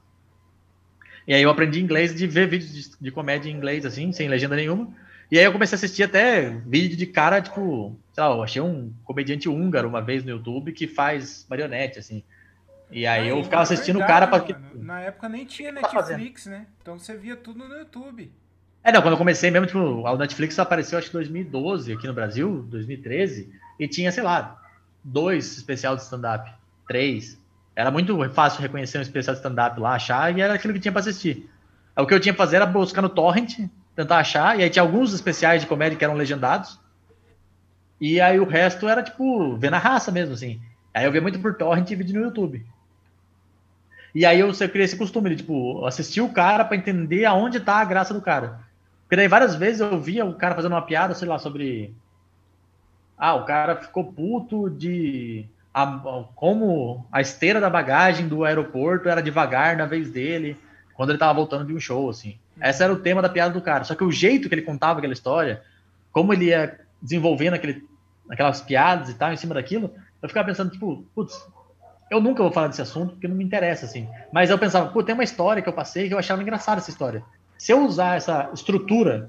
E 1.26 1.34
aí 1.34 1.42
eu 1.42 1.50
aprendi 1.50 1.80
inglês 1.80 2.14
de 2.14 2.26
ver 2.26 2.48
vídeos 2.48 2.72
de, 2.72 2.90
de, 3.00 3.10
comédia 3.10 3.48
em 3.48 3.54
inglês, 3.54 3.86
assim, 3.86 4.12
sem 4.12 4.28
legenda 4.28 4.56
nenhuma. 4.56 4.88
E 5.30 5.38
aí 5.38 5.44
eu 5.44 5.52
comecei 5.52 5.76
a 5.76 5.78
assistir 5.78 6.02
até 6.02 6.50
vídeo 6.66 6.96
de 6.96 7.06
cara, 7.06 7.40
tipo, 7.40 7.96
sei 8.12 8.22
lá, 8.22 8.30
eu 8.30 8.42
achei 8.42 8.60
um 8.60 8.92
comediante 9.04 9.48
húngaro 9.48 9.88
uma 9.88 10.02
vez 10.02 10.24
no 10.24 10.30
YouTube 10.30 10.72
que 10.72 10.86
faz 10.86 11.46
marionete, 11.48 11.98
assim. 11.98 12.22
E 12.90 13.06
aí 13.06 13.28
eu 13.28 13.42
ficava 13.42 13.62
assistindo 13.62 13.98
o 13.98 14.06
cara 14.06 14.26
para 14.26 14.44
Na 14.74 15.00
época 15.00 15.28
nem 15.28 15.46
tinha 15.46 15.72
tá 15.72 15.80
Netflix, 15.80 16.44
tá 16.44 16.50
né? 16.50 16.66
Então 16.82 16.98
você 16.98 17.16
via 17.16 17.36
tudo 17.36 17.66
no 17.66 17.74
YouTube. 17.74 18.30
É, 18.84 18.92
não, 18.92 19.00
quando 19.00 19.12
eu 19.12 19.18
comecei 19.18 19.50
mesmo, 19.50 19.66
tipo, 19.66 19.78
o 19.78 20.16
Netflix 20.16 20.58
apareceu 20.58 20.98
acho 20.98 21.06
que 21.06 21.12
2012 21.12 21.92
aqui 21.92 22.06
no 22.06 22.12
Brasil, 22.12 22.62
2013, 22.68 23.50
e 23.78 23.88
tinha, 23.88 24.10
sei 24.10 24.22
lá, 24.22 24.60
dois 25.02 25.56
especial 25.56 25.96
de 25.96 26.02
stand-up, 26.02 26.52
três. 26.86 27.40
Era 27.74 27.90
muito 27.90 28.18
fácil 28.30 28.60
reconhecer 28.60 28.98
um 28.98 29.02
especial 29.02 29.34
de 29.34 29.40
stand-up 29.40 29.80
lá, 29.80 29.94
achar, 29.94 30.36
e 30.36 30.40
era 30.40 30.54
aquilo 30.54 30.74
que 30.74 30.80
tinha 30.80 30.92
para 30.92 31.00
assistir. 31.00 31.48
O 31.96 32.06
que 32.06 32.14
eu 32.14 32.20
tinha 32.20 32.32
que 32.32 32.38
fazer 32.38 32.56
era 32.56 32.66
buscar 32.66 33.02
no 33.02 33.08
torrent, 33.08 33.58
tentar 33.94 34.18
achar, 34.18 34.58
e 34.58 34.62
aí 34.62 34.70
tinha 34.70 34.82
alguns 34.82 35.12
especiais 35.14 35.62
de 35.62 35.68
comédia 35.68 35.96
que 35.96 36.04
eram 36.04 36.14
legendados, 36.14 36.78
e 38.00 38.20
aí 38.20 38.40
o 38.40 38.44
resto 38.44 38.88
era, 38.88 39.00
tipo, 39.00 39.56
ver 39.56 39.70
na 39.70 39.78
raça 39.78 40.10
mesmo, 40.10 40.34
assim. 40.34 40.60
Aí 40.92 41.04
eu 41.04 41.12
via 41.12 41.20
muito 41.20 41.38
por 41.38 41.54
torrent 41.54 41.88
e 41.88 41.94
vídeo 41.94 42.18
no 42.18 42.26
YouTube. 42.26 42.66
E 44.14 44.26
aí 44.26 44.40
eu, 44.40 44.48
eu 44.48 44.68
criei 44.68 44.84
esse 44.84 44.96
costume 44.96 45.30
de, 45.30 45.36
tipo, 45.36 45.86
assistir 45.86 46.20
o 46.20 46.32
cara 46.32 46.64
para 46.64 46.76
entender 46.76 47.24
aonde 47.24 47.60
tá 47.60 47.76
a 47.76 47.84
graça 47.84 48.12
do 48.12 48.20
cara. 48.20 48.60
Porque 49.02 49.14
daí 49.14 49.28
várias 49.28 49.54
vezes 49.54 49.80
eu 49.80 50.00
via 50.00 50.24
o 50.24 50.34
cara 50.34 50.54
fazendo 50.54 50.72
uma 50.72 50.82
piada, 50.82 51.14
sei 51.14 51.28
lá, 51.28 51.38
sobre. 51.38 51.94
Ah, 53.16 53.34
o 53.34 53.44
cara 53.44 53.76
ficou 53.76 54.12
puto 54.12 54.68
de. 54.68 55.46
A, 55.74 55.86
como 56.34 57.06
a 57.10 57.20
esteira 57.20 57.60
da 57.60 57.70
bagagem 57.70 58.28
do 58.28 58.44
aeroporto 58.44 59.08
era 59.08 59.22
devagar 59.22 59.76
na 59.76 59.86
vez 59.86 60.10
dele, 60.10 60.56
quando 60.94 61.10
ele 61.10 61.18
tava 61.18 61.34
voltando 61.34 61.66
de 61.66 61.74
um 61.74 61.80
show, 61.80 62.10
assim. 62.10 62.36
Esse 62.60 62.82
era 62.82 62.92
o 62.92 62.98
tema 62.98 63.22
da 63.22 63.28
piada 63.28 63.54
do 63.54 63.62
cara. 63.62 63.84
Só 63.84 63.94
que 63.94 64.04
o 64.04 64.12
jeito 64.12 64.48
que 64.48 64.54
ele 64.54 64.62
contava 64.62 64.98
aquela 64.98 65.12
história, 65.12 65.62
como 66.10 66.32
ele 66.32 66.46
ia 66.46 66.78
desenvolvendo 67.00 67.54
aquele, 67.54 67.84
aquelas 68.30 68.60
piadas 68.60 69.08
e 69.08 69.14
tal 69.14 69.32
em 69.32 69.36
cima 69.36 69.54
daquilo, 69.54 69.90
eu 70.20 70.28
ficava 70.28 70.46
pensando, 70.46 70.70
tipo, 70.70 71.04
putz, 71.14 71.34
eu 72.10 72.20
nunca 72.20 72.42
vou 72.42 72.52
falar 72.52 72.68
desse 72.68 72.82
assunto 72.82 73.14
porque 73.14 73.26
não 73.26 73.34
me 73.34 73.42
interessa, 73.42 73.86
assim. 73.86 74.06
Mas 74.30 74.50
eu 74.50 74.58
pensava, 74.58 74.90
pô, 74.90 75.02
tem 75.02 75.14
uma 75.14 75.24
história 75.24 75.62
que 75.62 75.68
eu 75.68 75.72
passei 75.72 76.08
que 76.08 76.14
eu 76.14 76.18
achava 76.18 76.42
engraçada 76.42 76.80
essa 76.80 76.90
história. 76.90 77.24
Se 77.56 77.72
eu 77.72 77.84
usar 77.84 78.16
essa 78.16 78.50
estrutura 78.52 79.28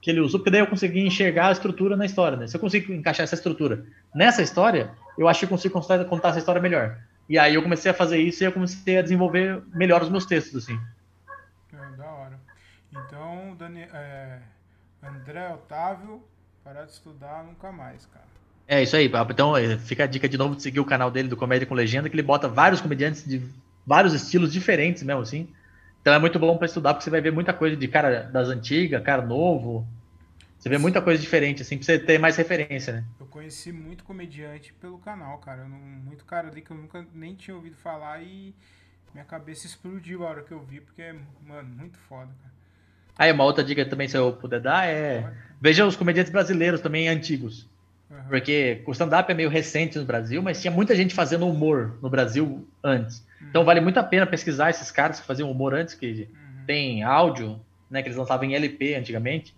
que 0.00 0.10
ele 0.10 0.20
usou, 0.20 0.40
porque 0.40 0.50
daí 0.50 0.60
eu 0.60 0.66
consegui 0.66 1.00
enxergar 1.06 1.48
a 1.48 1.52
estrutura 1.52 1.96
na 1.96 2.04
história, 2.04 2.36
né? 2.36 2.46
Se 2.46 2.56
eu 2.56 2.60
consigo 2.60 2.92
encaixar 2.92 3.24
essa 3.24 3.34
estrutura 3.34 3.84
nessa 4.14 4.42
história, 4.42 4.90
eu 5.16 5.28
acho 5.28 5.40
que 5.40 5.44
eu 5.44 5.50
consigo 5.50 5.74
contar 6.08 6.28
essa 6.28 6.38
história 6.38 6.60
melhor. 6.60 6.98
E 7.28 7.38
aí 7.38 7.54
eu 7.54 7.62
comecei 7.62 7.90
a 7.90 7.94
fazer 7.94 8.18
isso 8.18 8.42
e 8.42 8.46
eu 8.46 8.52
comecei 8.52 8.98
a 8.98 9.02
desenvolver 9.02 9.62
melhor 9.72 10.02
os 10.02 10.08
meus 10.08 10.26
textos, 10.26 10.64
assim. 10.64 10.78
É, 11.72 11.96
da 11.96 12.06
hora. 12.06 12.40
Então, 12.90 13.56
Dani, 13.58 13.82
é, 13.82 14.38
André 15.02 15.48
Otávio, 15.54 16.22
parar 16.64 16.84
de 16.84 16.92
estudar 16.92 17.44
nunca 17.44 17.70
mais, 17.72 18.06
cara. 18.06 18.26
É 18.68 18.82
isso 18.82 18.96
aí. 18.96 19.10
Então 19.28 19.56
é, 19.56 19.76
fica 19.78 20.04
a 20.04 20.06
dica 20.06 20.28
de 20.28 20.38
novo 20.38 20.56
de 20.56 20.62
seguir 20.62 20.80
o 20.80 20.84
canal 20.84 21.10
dele 21.10 21.28
do 21.28 21.36
Comédia 21.36 21.66
com 21.66 21.74
Legenda, 21.74 22.08
que 22.08 22.14
ele 22.14 22.22
bota 22.22 22.48
vários 22.48 22.80
comediantes 22.80 23.24
de 23.24 23.42
vários 23.86 24.14
estilos 24.14 24.52
diferentes 24.52 25.02
mesmo, 25.02 25.22
assim. 25.22 25.48
Então 26.02 26.12
é 26.12 26.18
muito 26.18 26.36
bom 26.36 26.58
para 26.58 26.66
estudar, 26.66 26.94
porque 26.94 27.04
você 27.04 27.10
vai 27.10 27.20
ver 27.20 27.32
muita 27.32 27.54
coisa 27.54 27.76
de 27.76 27.86
cara 27.86 28.24
das 28.24 28.48
antigas, 28.48 29.00
cara 29.04 29.22
novo. 29.22 29.86
Você 30.58 30.68
vê 30.68 30.76
muita 30.76 31.00
coisa 31.00 31.20
diferente, 31.20 31.62
assim, 31.62 31.76
pra 31.76 31.86
você 31.86 31.98
ter 31.98 32.18
mais 32.18 32.36
referência, 32.36 32.92
né? 32.92 33.04
Eu 33.20 33.26
conheci 33.26 33.72
muito 33.72 34.02
comediante 34.02 34.72
pelo 34.74 34.98
canal, 34.98 35.38
cara. 35.38 35.64
Não, 35.64 35.78
muito 35.78 36.24
cara 36.24 36.48
ali 36.48 36.60
que 36.60 36.72
eu 36.72 36.76
nunca 36.76 37.06
nem 37.14 37.36
tinha 37.36 37.54
ouvido 37.54 37.76
falar 37.76 38.20
e 38.20 38.52
minha 39.14 39.24
cabeça 39.24 39.66
explodiu 39.66 40.24
a 40.26 40.30
hora 40.30 40.42
que 40.42 40.52
eu 40.52 40.60
vi, 40.60 40.80
porque 40.80 41.02
é, 41.02 41.14
mano, 41.46 41.68
muito 41.68 41.98
foda, 41.98 42.32
cara. 42.42 42.52
Aí, 43.16 43.30
uma 43.30 43.44
outra 43.44 43.62
dica 43.62 43.84
também, 43.84 44.08
se 44.08 44.16
eu 44.16 44.32
puder 44.32 44.60
dar, 44.60 44.88
é. 44.88 45.32
Veja 45.60 45.86
os 45.86 45.94
comediantes 45.94 46.32
brasileiros 46.32 46.80
também 46.80 47.08
antigos. 47.08 47.68
Uhum. 48.12 48.28
Porque 48.28 48.82
o 48.86 48.92
stand-up 48.92 49.30
é 49.30 49.34
meio 49.34 49.48
recente 49.48 49.98
no 49.98 50.04
Brasil, 50.04 50.42
mas 50.42 50.60
tinha 50.60 50.70
muita 50.70 50.94
gente 50.94 51.14
fazendo 51.14 51.48
humor 51.48 51.98
no 52.02 52.10
Brasil 52.10 52.68
antes. 52.84 53.18
Uhum. 53.40 53.46
Então 53.48 53.64
vale 53.64 53.80
muito 53.80 53.98
a 53.98 54.02
pena 54.02 54.26
pesquisar 54.26 54.70
esses 54.70 54.90
caras 54.90 55.18
que 55.18 55.26
faziam 55.26 55.50
humor 55.50 55.74
antes, 55.74 55.94
que 55.94 56.28
uhum. 56.30 56.66
tem 56.66 57.02
áudio, 57.02 57.58
né? 57.90 58.02
Que 58.02 58.08
eles 58.08 58.18
lançavam 58.18 58.44
em 58.44 58.54
LP 58.54 58.94
antigamente. 58.94 59.54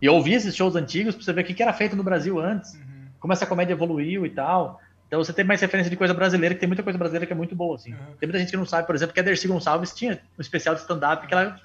E 0.00 0.08
ouvir 0.08 0.34
esses 0.34 0.54
shows 0.54 0.76
antigos 0.76 1.14
pra 1.14 1.24
você 1.24 1.32
ver 1.32 1.42
o 1.42 1.44
que 1.44 1.62
era 1.62 1.72
feito 1.72 1.96
no 1.96 2.02
Brasil 2.02 2.38
antes, 2.38 2.74
uhum. 2.74 3.06
como 3.18 3.32
essa 3.32 3.46
comédia 3.46 3.72
evoluiu 3.72 4.26
e 4.26 4.30
tal. 4.30 4.80
Então 5.06 5.22
você 5.22 5.32
tem 5.32 5.44
mais 5.44 5.60
referência 5.60 5.88
de 5.88 5.96
coisa 5.96 6.12
brasileira, 6.12 6.54
que 6.54 6.60
tem 6.60 6.66
muita 6.66 6.82
coisa 6.82 6.98
brasileira 6.98 7.24
que 7.26 7.32
é 7.32 7.36
muito 7.36 7.54
boa, 7.54 7.76
assim. 7.76 7.92
Uhum. 7.92 8.16
Tem 8.18 8.26
muita 8.26 8.38
gente 8.38 8.50
que 8.50 8.56
não 8.56 8.66
sabe, 8.66 8.86
por 8.86 8.94
exemplo, 8.94 9.14
que 9.14 9.20
a 9.20 9.22
Dercy 9.22 9.48
Gonçalves 9.48 9.94
tinha 9.94 10.20
um 10.36 10.40
especial 10.40 10.74
de 10.74 10.82
stand-up 10.82 11.26
que 11.26 11.32
ela 11.32 11.56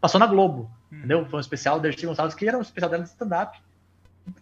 passou 0.00 0.18
na 0.18 0.26
Globo, 0.26 0.70
uhum. 0.90 0.98
entendeu? 0.98 1.26
Foi 1.26 1.38
um 1.38 1.40
especial 1.40 1.76
da 1.76 1.82
Dercy 1.88 2.06
Gonçalves 2.06 2.34
que 2.34 2.48
era 2.48 2.56
um 2.56 2.62
especial 2.62 2.90
dela 2.90 3.02
de 3.02 3.10
stand-up 3.10 3.58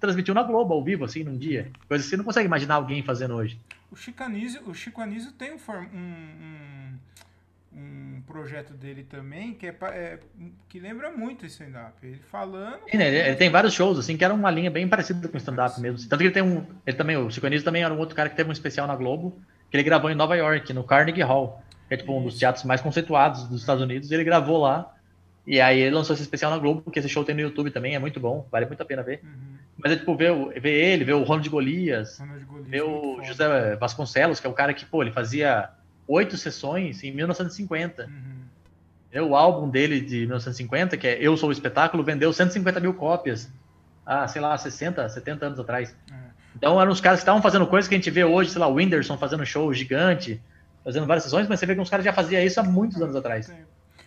transmitiu 0.00 0.34
na 0.34 0.42
Globo, 0.42 0.74
ao 0.74 0.82
vivo, 0.82 1.04
assim, 1.04 1.22
num 1.22 1.36
dia. 1.36 1.70
Coisa 1.88 2.02
que 2.02 2.10
você 2.10 2.16
não 2.16 2.24
consegue 2.24 2.46
imaginar 2.46 2.76
alguém 2.76 3.02
fazendo 3.02 3.34
hoje. 3.34 3.58
O 3.90 3.96
Chico 3.96 4.22
Anísio, 4.22 4.62
o 4.66 4.74
Chico 4.74 5.00
Anísio 5.00 5.32
tem 5.32 5.52
um, 5.52 5.58
um, 5.94 6.98
um, 7.72 8.22
projeto 8.26 8.72
dele 8.72 9.04
também 9.04 9.54
que, 9.54 9.66
é, 9.66 9.76
é 9.82 10.18
que 10.68 10.80
lembra 10.80 11.10
muito 11.10 11.46
esse 11.46 11.62
stand-up. 11.62 11.94
Ele 12.02 12.18
falando... 12.30 12.80
Sim, 12.90 12.96
né? 12.96 13.08
ele, 13.08 13.18
ele, 13.18 13.36
tem 13.36 13.50
vários 13.50 13.72
shows, 13.72 13.98
assim, 13.98 14.16
que 14.16 14.24
era 14.24 14.34
uma 14.34 14.50
linha 14.50 14.70
bem 14.70 14.88
parecida 14.88 15.28
com 15.28 15.34
o 15.34 15.38
stand-up 15.38 15.80
mesmo. 15.80 16.08
Tanto 16.08 16.18
que 16.18 16.26
ele 16.26 16.34
tem 16.34 16.42
um... 16.42 16.66
Ele 16.86 16.96
também, 16.96 17.16
o 17.16 17.30
Chico 17.30 17.46
Anísio 17.46 17.64
também 17.64 17.82
era 17.82 17.92
um 17.92 17.98
outro 17.98 18.16
cara 18.16 18.28
que 18.28 18.36
teve 18.36 18.48
um 18.48 18.52
especial 18.52 18.86
na 18.86 18.96
Globo, 18.96 19.38
que 19.70 19.76
ele 19.76 19.84
gravou 19.84 20.10
em 20.10 20.14
Nova 20.14 20.36
York, 20.36 20.72
no 20.72 20.84
Carnegie 20.84 21.22
Hall. 21.22 21.62
Que 21.88 21.94
é 21.94 21.96
tipo 21.98 22.16
um 22.16 22.24
dos 22.24 22.38
teatros 22.38 22.64
mais 22.64 22.80
conceituados 22.80 23.46
dos 23.48 23.60
Estados 23.60 23.82
Unidos. 23.82 24.10
Ele 24.10 24.24
gravou 24.24 24.58
lá. 24.58 24.94
E 25.46 25.60
aí 25.60 25.78
ele 25.80 25.94
lançou 25.94 26.14
esse 26.14 26.22
especial 26.22 26.50
na 26.50 26.58
Globo, 26.58 26.90
que 26.90 26.98
esse 26.98 27.08
show 27.08 27.24
tem 27.24 27.34
no 27.34 27.42
YouTube 27.42 27.70
também, 27.70 27.94
é 27.94 27.98
muito 27.98 28.18
bom, 28.18 28.46
vale 28.50 28.66
muito 28.66 28.80
a 28.80 28.84
pena 28.84 29.02
ver. 29.02 29.20
Uhum. 29.22 29.53
Mas 29.84 29.92
é 29.92 29.96
tipo, 29.96 30.16
ver, 30.16 30.32
ver 30.58 30.72
ele, 30.72 31.04
ver 31.04 31.12
o 31.12 31.22
Ronald 31.24 31.46
Golias, 31.50 32.18
Ronald 32.18 32.44
Golias 32.46 32.68
ver 32.70 32.82
o 32.82 33.22
José 33.22 33.44
foda. 33.44 33.76
Vasconcelos, 33.76 34.40
que 34.40 34.46
é 34.46 34.50
o 34.50 34.54
cara 34.54 34.72
que, 34.72 34.86
pô, 34.86 35.02
ele 35.02 35.12
fazia 35.12 35.68
oito 36.08 36.38
sessões 36.38 37.04
em 37.04 37.12
1950. 37.12 38.06
Uhum. 38.06 39.28
O 39.28 39.36
álbum 39.36 39.68
dele 39.68 40.00
de 40.00 40.20
1950, 40.20 40.96
que 40.96 41.06
é 41.06 41.18
Eu 41.20 41.36
Sou 41.36 41.50
o 41.50 41.52
Espetáculo, 41.52 42.02
vendeu 42.02 42.32
150 42.32 42.80
mil 42.80 42.94
cópias. 42.94 43.52
Ah, 44.06 44.26
sei 44.26 44.40
lá, 44.40 44.56
60, 44.56 45.06
70 45.06 45.46
anos 45.46 45.60
atrás. 45.60 45.94
É. 46.10 46.14
Então 46.56 46.80
eram 46.80 46.90
os 46.90 47.00
caras 47.00 47.20
que 47.20 47.24
estavam 47.24 47.42
fazendo 47.42 47.66
coisas 47.66 47.86
que 47.86 47.94
a 47.94 47.98
gente 47.98 48.10
vê 48.10 48.24
hoje, 48.24 48.50
sei 48.50 48.60
lá, 48.60 48.66
o 48.66 48.74
Whindersson 48.74 49.18
fazendo 49.18 49.44
show 49.44 49.72
gigante, 49.74 50.40
fazendo 50.82 51.06
várias 51.06 51.24
sessões, 51.24 51.46
mas 51.46 51.60
você 51.60 51.66
vê 51.66 51.74
que 51.74 51.80
os 51.82 51.90
caras 51.90 52.06
já 52.06 52.12
faziam 52.12 52.42
isso 52.42 52.58
há 52.58 52.62
muitos 52.62 53.02
anos 53.02 53.14
atrás. 53.14 53.52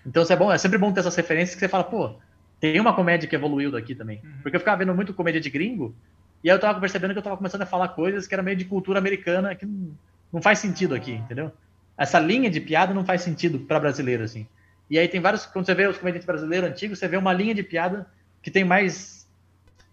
Então 0.04 0.24
é 0.28 0.36
bom, 0.36 0.52
é 0.52 0.58
sempre 0.58 0.80
bom 0.80 0.92
ter 0.92 1.02
essas 1.02 1.16
referências 1.16 1.54
que 1.54 1.60
você 1.60 1.68
fala, 1.68 1.84
pô, 1.84 2.16
tem 2.60 2.80
uma 2.80 2.94
comédia 2.94 3.28
que 3.28 3.36
evoluiu 3.36 3.72
daqui 3.72 3.94
também. 3.96 4.22
Uhum. 4.24 4.32
Porque 4.42 4.56
eu 4.56 4.60
ficava 4.60 4.78
vendo 4.78 4.94
muito 4.94 5.14
comédia 5.14 5.42
de 5.42 5.50
gringo, 5.50 5.96
e 6.44 6.50
aí 6.50 6.56
eu 6.56 6.60
tava 6.60 6.80
percebendo 6.80 7.14
que 7.14 7.20
eu 7.20 7.24
tava 7.24 7.38
começando 7.38 7.62
a 7.62 7.66
falar 7.66 7.90
coisas 7.90 8.28
que 8.28 8.34
era 8.34 8.44
meio 8.44 8.58
de 8.58 8.66
cultura 8.66 9.00
americana, 9.00 9.56
que 9.56 9.66
não, 9.66 9.92
não 10.34 10.42
faz 10.42 10.60
sentido 10.60 10.96
aqui, 10.96 11.14
entendeu? 11.14 11.52
Essa 11.98 12.20
linha 12.20 12.50
de 12.50 12.62
piada 12.62 12.94
não 12.94 13.04
faz 13.04 13.22
sentido 13.22 13.60
para 13.60 13.80
brasileiro, 13.80 14.24
assim. 14.24 14.48
E 14.90 14.98
aí 14.98 15.08
tem 15.08 15.20
vários, 15.20 15.46
quando 15.46 15.66
você 15.66 15.74
vê 15.74 15.88
os 15.88 15.98
comediantes 15.98 16.26
brasileiros 16.26 16.70
antigos, 16.70 17.00
você 17.00 17.08
vê 17.08 17.18
uma 17.18 17.34
linha 17.34 17.54
de 17.54 17.64
piada 17.64 18.08
que 18.42 18.52
tem 18.52 18.64
mais 18.64 19.28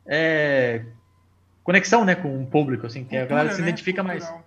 é, 0.06 0.84
conexão, 1.62 2.04
né, 2.04 2.14
com 2.14 2.42
o 2.42 2.46
público, 2.46 2.86
assim, 2.86 3.04
que 3.04 3.16
a 3.16 3.26
galera 3.26 3.50
se 3.52 3.60
né? 3.60 3.68
identifica 3.68 4.02
Cultural. 4.04 4.32
mais. 4.32 4.44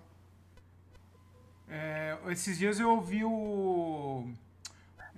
É, 1.68 2.16
esses 2.30 2.58
dias 2.58 2.80
eu 2.80 2.90
ouvi 2.90 3.24
o 3.24 4.26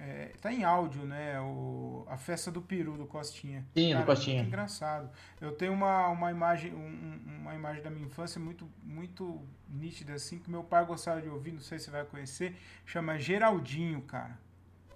é, 0.01 0.33
tá 0.41 0.51
em 0.51 0.65
áudio, 0.65 1.05
né? 1.05 1.39
O, 1.41 2.07
a 2.09 2.17
festa 2.17 2.51
do 2.51 2.63
peru 2.63 2.97
do 2.97 3.07
Costinha. 3.07 3.67
Sim, 3.77 3.93
Cara, 3.93 4.03
do 4.03 4.07
Costinha. 4.07 4.43
engraçado. 4.43 5.11
Eu 5.39 5.53
tenho 5.53 5.75
uma, 5.75 6.09
uma 6.09 6.31
imagem 6.31 6.73
um, 6.73 7.21
uma 7.43 7.55
imagem 7.55 7.83
da 7.83 7.91
minha 7.91 8.07
infância 8.07 8.41
muito 8.41 8.67
muito 8.83 9.43
nítida 9.69 10.15
assim 10.15 10.39
que 10.39 10.51
meu 10.51 10.65
pai 10.65 10.85
gostava 10.87 11.21
de 11.21 11.29
ouvir, 11.29 11.53
não 11.53 11.61
sei 11.61 11.79
se 11.79 11.85
você 11.87 11.91
vai 11.91 12.05
conhecer, 12.05 12.57
chama 12.87 13.19
Geraldinho, 13.19 14.01
cara. 14.03 14.39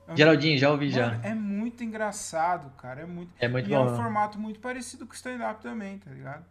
É 0.08 0.16
Geraldinho, 0.16 0.58
já 0.58 0.70
ouvi 0.70 0.90
Mano, 0.90 0.96
já. 0.96 1.28
É 1.28 1.34
muito 1.34 1.84
engraçado, 1.84 2.70
cara. 2.76 3.02
É 3.02 3.06
muito. 3.06 3.30
É 3.38 3.46
muito 3.46 3.66
e 3.66 3.68
bom. 3.70 3.76
é 3.76 3.92
um 3.92 3.96
formato 3.96 4.38
muito 4.38 4.58
parecido 4.58 5.06
com 5.06 5.12
o 5.12 5.14
stand-up 5.14 5.62
também, 5.62 5.98
tá 5.98 6.10
ligado? 6.10 6.44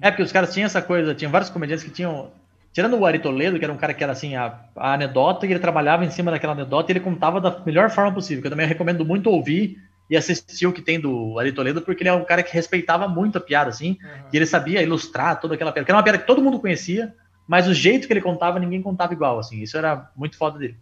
É, 0.00 0.10
porque 0.10 0.22
os 0.22 0.32
caras 0.32 0.52
tinham 0.54 0.66
essa 0.66 0.80
coisa, 0.80 1.14
tinham 1.14 1.30
vários 1.30 1.50
comediantes 1.50 1.84
que 1.84 1.90
tinham 1.90 2.30
Tirando 2.78 2.96
o 2.96 3.04
Ari 3.04 3.18
Toledo, 3.18 3.58
que 3.58 3.64
era 3.64 3.74
um 3.74 3.76
cara 3.76 3.92
que 3.92 4.04
era 4.04 4.12
assim, 4.12 4.36
a, 4.36 4.56
a 4.76 4.94
anedota, 4.94 5.44
e 5.44 5.50
ele 5.50 5.58
trabalhava 5.58 6.04
em 6.04 6.10
cima 6.12 6.30
daquela 6.30 6.52
anedota 6.52 6.88
e 6.88 6.90
ele 6.92 7.00
contava 7.00 7.40
da 7.40 7.60
melhor 7.66 7.90
forma 7.90 8.14
possível, 8.14 8.40
que 8.40 8.46
eu 8.46 8.52
também 8.52 8.68
recomendo 8.68 9.04
muito 9.04 9.28
ouvir 9.28 9.82
e 10.08 10.16
assistir 10.16 10.64
o 10.64 10.72
que 10.72 10.80
tem 10.80 11.00
do 11.00 11.36
Ari 11.40 11.50
Toledo, 11.50 11.82
porque 11.82 12.04
ele 12.04 12.10
é 12.10 12.12
um 12.12 12.24
cara 12.24 12.40
que 12.40 12.54
respeitava 12.54 13.08
muito 13.08 13.36
a 13.36 13.40
piada, 13.40 13.68
assim, 13.68 13.98
uhum. 14.00 14.28
e 14.32 14.36
ele 14.36 14.46
sabia 14.46 14.80
ilustrar 14.80 15.40
toda 15.40 15.56
aquela 15.56 15.72
piada, 15.72 15.84
que 15.86 15.90
era 15.90 15.96
uma 15.96 16.04
piada 16.04 16.18
que 16.18 16.26
todo 16.28 16.40
mundo 16.40 16.60
conhecia, 16.60 17.12
mas 17.48 17.66
o 17.66 17.74
jeito 17.74 18.06
que 18.06 18.12
ele 18.12 18.20
contava, 18.20 18.60
ninguém 18.60 18.80
contava 18.80 19.12
igual, 19.12 19.40
assim, 19.40 19.60
isso 19.60 19.76
era 19.76 20.12
muito 20.14 20.36
foda 20.36 20.56
dele. 20.60 20.76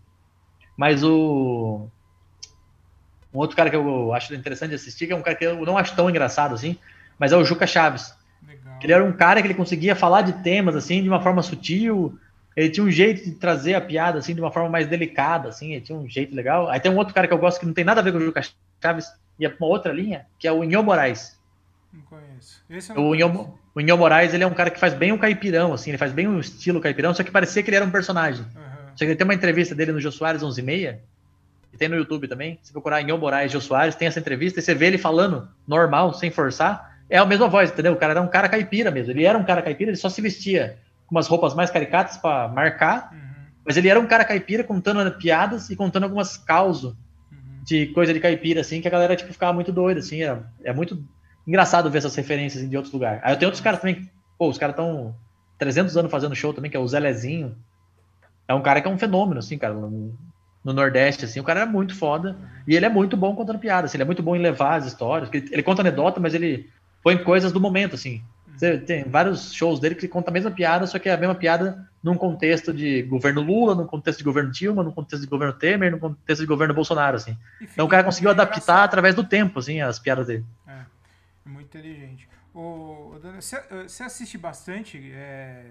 Mas 0.77 1.03
o... 1.03 1.89
Um 3.33 3.39
outro 3.39 3.57
cara 3.57 3.71
que 3.71 3.77
eu 3.77 4.13
acho 4.13 4.35
interessante 4.35 4.69
de 4.69 4.77
assistir, 4.77 5.07
que 5.07 5.15
é 5.15 5.17
um 5.17 5.23
cara 5.23 5.35
que 5.35 5.47
eu 5.47 5.65
não 5.65 5.79
acho 5.79 5.97
tão 5.97 6.11
engraçado, 6.11 6.55
assim, 6.55 6.77
mas 7.19 7.33
é 7.33 7.39
o 7.39 7.45
Juca 7.45 7.67
Chaves. 7.67 8.15
Ele 8.83 8.93
era 8.93 9.05
um 9.05 9.13
cara 9.13 9.41
que 9.41 9.47
ele 9.47 9.55
conseguia 9.55 9.95
falar 9.95 10.23
de 10.23 10.33
temas 10.43 10.77
assim 10.77 11.03
de 11.03 11.09
uma 11.09 11.21
forma 11.21 11.43
sutil. 11.43 12.19
Ele 12.55 12.71
tinha 12.71 12.85
um 12.85 12.91
jeito 12.91 13.25
de 13.25 13.33
trazer 13.33 13.75
a 13.75 13.81
piada 13.81 14.19
assim 14.19 14.35
de 14.35 14.41
uma 14.41 14.51
forma 14.51 14.69
mais 14.69 14.87
delicada, 14.87 15.49
assim. 15.49 15.73
Ele 15.73 15.81
tinha 15.81 15.99
um 15.99 16.09
jeito 16.09 16.35
legal. 16.35 16.69
Aí 16.69 16.81
tem 16.81 16.91
um 16.91 16.97
outro 16.97 17.15
cara 17.15 17.27
que 17.27 17.35
eu 17.35 17.39
gosto 17.39 17.61
que 17.61 17.67
não 17.67 17.75
tem 17.75 17.85
nada 17.85 18.01
a 18.01 18.05
ver 18.05 18.13
com 18.13 18.19
o 18.19 18.25
Juca 18.25 18.43
Chaves 18.83 19.11
e 19.39 19.45
é 19.45 19.55
uma 19.59 19.69
outra 19.69 19.93
linha, 19.93 20.27
que 20.39 20.49
é 20.49 20.53
o 20.53 20.65
Inho 20.65 20.83
Moraes. 20.83 21.39
Não 21.93 22.03
conheço. 22.03 22.63
Esse 22.69 22.93
o, 22.93 23.15
Inho, 23.15 23.55
o 23.75 23.81
Inho 23.81 23.97
Moraes 23.97 24.33
ele 24.33 24.45
é 24.45 24.47
um 24.47 24.55
cara 24.55 24.71
que 24.71 24.81
faz 24.81 24.95
bem 24.95 25.13
o 25.13 25.19
caipirão, 25.19 25.73
assim. 25.73 25.91
Ele 25.91 25.99
faz 25.99 26.13
bem 26.13 26.27
o 26.27 26.41
estilo 26.41 26.81
caipirão, 26.81 27.13
só 27.13 27.23
que 27.23 27.31
parecia 27.31 27.63
que 27.63 27.69
ele 27.71 27.77
era 27.77 27.85
um 27.85 27.91
personagem. 27.91 28.43
Uhum. 28.43 28.63
Só 28.95 28.99
que 28.99 29.05
ele 29.05 29.17
tem 29.17 29.25
uma 29.25 29.35
entrevista 29.35 29.75
dele 29.75 29.93
no 29.93 30.01
Jô 30.01 30.11
Soares 30.11 30.43
11 30.43 30.61
e 30.61 30.65
meia, 30.65 31.01
e 31.73 31.77
tem 31.77 31.89
no 31.89 31.97
YouTube 31.97 32.29
também. 32.29 32.59
Se 32.63 32.73
procurar 32.73 33.03
Inho 33.03 33.19
Moraes 33.19 33.53
Jô 33.53 33.61
Soares, 33.61 33.95
tem 33.95 34.09
essa 34.09 34.19
entrevista 34.19 34.61
e 34.61 34.63
você 34.63 34.75
vê 34.75 34.87
ele 34.87 34.99
falando 34.99 35.49
normal, 35.67 36.15
sem 36.15 36.31
forçar 36.31 36.96
é 37.09 37.19
a 37.19 37.25
mesma 37.25 37.49
voz, 37.49 37.71
entendeu? 37.71 37.93
O 37.93 37.97
cara 37.97 38.13
era 38.13 38.23
um 38.23 38.29
cara 38.29 38.49
caipira 38.49 38.91
mesmo. 38.91 39.13
Ele 39.13 39.25
era 39.25 39.39
um 39.39 39.45
cara 39.45 39.63
caipira, 39.63 39.91
ele 39.91 39.97
só 39.97 40.09
se 40.09 40.21
vestia 40.21 40.79
com 41.07 41.15
umas 41.15 41.29
roupas 41.29 41.55
mais 41.55 41.71
caricatas 41.71 42.17
para 42.17 42.49
marcar, 42.49 43.11
uhum. 43.13 43.19
mas 43.65 43.77
ele 43.77 43.89
era 43.89 43.99
um 43.99 44.07
cara 44.07 44.25
caipira 44.25 44.65
contando 44.65 45.11
piadas 45.13 45.71
e 45.71 45.77
contando 45.77 46.05
algumas 46.05 46.37
causas 46.37 46.93
uhum. 47.31 47.63
de 47.65 47.87
coisa 47.89 48.13
de 48.13 48.21
caipira, 48.21 48.61
assim, 48.61 48.81
que 48.81 48.89
a 48.89 48.91
galera 48.91 49.15
tipo, 49.15 49.33
ficava 49.33 49.53
muito 49.53 49.71
doida, 49.71 50.01
assim. 50.01 50.23
É, 50.23 50.39
é 50.65 50.73
muito 50.73 51.03
engraçado 51.47 51.91
ver 51.91 51.99
essas 51.99 52.15
referências 52.17 52.63
assim, 52.63 52.71
de 52.71 52.77
outros 52.77 52.93
lugares. 52.93 53.21
Aí 53.23 53.33
eu 53.33 53.39
tenho 53.39 53.49
outros 53.49 53.63
caras 53.63 53.81
também, 53.81 54.11
pô, 54.37 54.49
os 54.49 54.59
caras 54.59 54.75
estão 54.75 55.15
300 55.59 55.97
anos 55.97 56.11
fazendo 56.11 56.35
show 56.35 56.53
também, 56.53 56.71
que 56.71 56.77
é 56.77 56.81
o 56.81 56.89
Zé 56.89 56.99
Lezinho. 56.99 57.57
É 58.49 58.55
um 58.55 58.63
cara 58.63 58.81
que 58.81 58.89
é 58.89 58.91
um 58.91 58.99
fenômeno, 58.99 59.39
assim, 59.39 59.59
cara. 59.59 59.75
Um, 59.75 60.13
no 60.65 60.73
Nordeste, 60.73 61.25
assim. 61.25 61.39
O 61.39 61.45
cara 61.45 61.61
era 61.61 61.71
muito 61.71 61.95
foda. 61.95 62.37
E 62.67 62.75
ele 62.75 62.85
é 62.85 62.89
muito 62.89 63.17
bom 63.17 63.37
contando 63.37 63.59
piadas. 63.59 63.91
Assim, 63.91 63.99
ele 63.99 64.03
é 64.03 64.07
muito 64.07 64.23
bom 64.23 64.35
em 64.35 64.41
levar 64.41 64.75
as 64.75 64.87
histórias. 64.87 65.31
Ele, 65.33 65.49
ele 65.53 65.63
conta 65.63 65.81
anedota, 65.81 66.19
mas 66.19 66.35
ele 66.35 66.69
põe 67.03 67.17
coisas 67.19 67.53
do 67.53 67.61
momento, 67.61 67.95
assim. 67.95 68.23
Você 68.57 68.79
tem 68.79 69.05
vários 69.05 69.53
shows 69.53 69.79
dele 69.79 69.95
que 69.95 70.09
conta 70.09 70.31
a 70.31 70.33
mesma 70.33 70.51
piada, 70.51 70.87
só 70.87 70.99
que 70.99 71.09
é 71.09 71.13
a 71.13 71.17
mesma 71.17 71.35
piada 71.35 71.87
num 72.03 72.17
contexto 72.17 72.73
de 72.73 73.03
governo 73.03 73.43
Lula, 73.43 73.75
num 73.75 73.87
contexto 73.87 74.19
de 74.19 74.25
governo 74.25 74.51
Dilma, 74.51 74.83
num 74.83 74.93
contexto 74.93 75.23
de 75.25 75.29
governo 75.29 75.53
Temer, 75.53 75.91
num 75.91 75.99
contexto 75.99 76.41
de 76.41 76.47
governo 76.47 76.73
Bolsonaro, 76.73 77.17
assim. 77.17 77.37
Então 77.61 77.85
o 77.85 77.89
cara 77.89 78.03
conseguiu 78.05 78.31
adaptar 78.31 78.57
engraçado. 78.57 78.85
através 78.85 79.15
do 79.15 79.25
tempo, 79.25 79.59
assim, 79.59 79.81
as 79.81 79.99
piadas 79.99 80.27
dele. 80.27 80.45
É, 80.67 80.73
é 81.45 81.49
muito 81.49 81.67
inteligente. 81.67 82.29
O, 82.55 83.19
você 83.83 84.05
assiste 84.05 84.39
bastante, 84.39 85.13
é, 85.13 85.63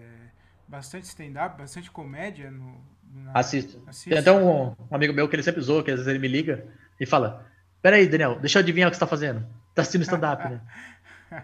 bastante 0.68 1.06
stand-up, 1.06 1.58
bastante 1.58 1.90
comédia 1.90 2.52
no, 2.52 2.76
na... 3.12 3.32
Assisto. 3.34 3.82
Assiste? 3.88 4.10
Tem 4.10 4.20
até 4.20 4.32
um, 4.32 4.68
um, 4.68 4.76
amigo 4.92 5.14
meu 5.14 5.28
que 5.28 5.36
ele 5.36 5.42
sempre 5.42 5.62
zoa, 5.62 5.84
que 5.84 5.90
às 5.90 5.98
vezes 5.98 6.08
ele 6.08 6.20
me 6.20 6.28
liga 6.28 6.66
e 7.00 7.06
fala: 7.06 7.44
Peraí, 7.82 8.08
Daniel, 8.08 8.40
deixa 8.40 8.60
eu 8.60 8.62
adivinhar 8.62 8.90
o 8.90 8.92
que 8.92 8.98
você 8.98 9.00
tá 9.00 9.08
fazendo. 9.08 9.44
Tá 9.74 9.82
assistindo 9.82 10.04
stand-up, 10.04 10.44
né? 10.50 10.62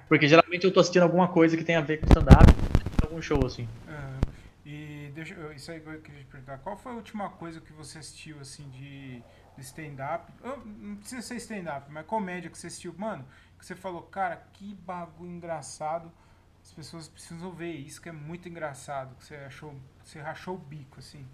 Porque 0.07 0.27
geralmente 0.27 0.65
eu 0.65 0.73
tô 0.73 0.79
assistindo 0.79 1.03
alguma 1.03 1.27
coisa 1.27 1.55
que 1.57 1.63
tem 1.63 1.75
a 1.75 1.81
ver 1.81 1.99
com 1.99 2.05
stand-up, 2.07 2.45
algum 3.03 3.21
show, 3.21 3.45
assim. 3.45 3.67
Uhum. 3.87 4.31
E 4.65 5.11
deixa, 5.13 5.35
isso 5.53 5.71
aí 5.71 5.79
que 5.79 5.87
eu 5.87 6.01
queria 6.01 6.21
te 6.21 6.27
perguntar. 6.27 6.57
Qual 6.59 6.77
foi 6.77 6.91
a 6.91 6.95
última 6.95 7.29
coisa 7.29 7.59
que 7.59 7.73
você 7.73 7.99
assistiu, 7.99 8.39
assim, 8.39 8.69
de, 8.69 9.21
de 9.57 9.61
stand-up? 9.61 10.31
Não 10.43 10.95
precisa 10.95 11.21
ser 11.21 11.35
stand-up, 11.35 11.91
mas 11.91 12.05
comédia 12.05 12.49
que 12.49 12.57
você 12.57 12.67
assistiu. 12.67 12.93
Mano, 12.97 13.25
que 13.57 13.65
você 13.65 13.75
falou, 13.75 14.01
cara, 14.03 14.43
que 14.53 14.75
bagulho 14.75 15.31
engraçado. 15.31 16.11
As 16.63 16.71
pessoas 16.71 17.07
precisam 17.07 17.51
ver 17.51 17.73
isso, 17.73 18.01
que 18.01 18.09
é 18.09 18.11
muito 18.11 18.47
engraçado. 18.47 19.15
Que 19.15 19.25
você 19.25 19.35
achou, 19.35 19.75
você 20.03 20.19
rachou 20.19 20.55
o 20.55 20.59
bico, 20.59 20.99
assim. 20.99 21.25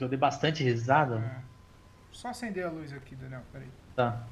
Eu 0.00 0.08
dei 0.08 0.18
bastante 0.18 0.62
risada. 0.62 1.18
É. 1.18 1.42
Só 2.12 2.28
acender 2.28 2.64
a 2.64 2.70
luz 2.70 2.92
aqui, 2.92 3.14
Daniel, 3.14 3.42
peraí. 3.52 3.68
Tá. 3.94 4.26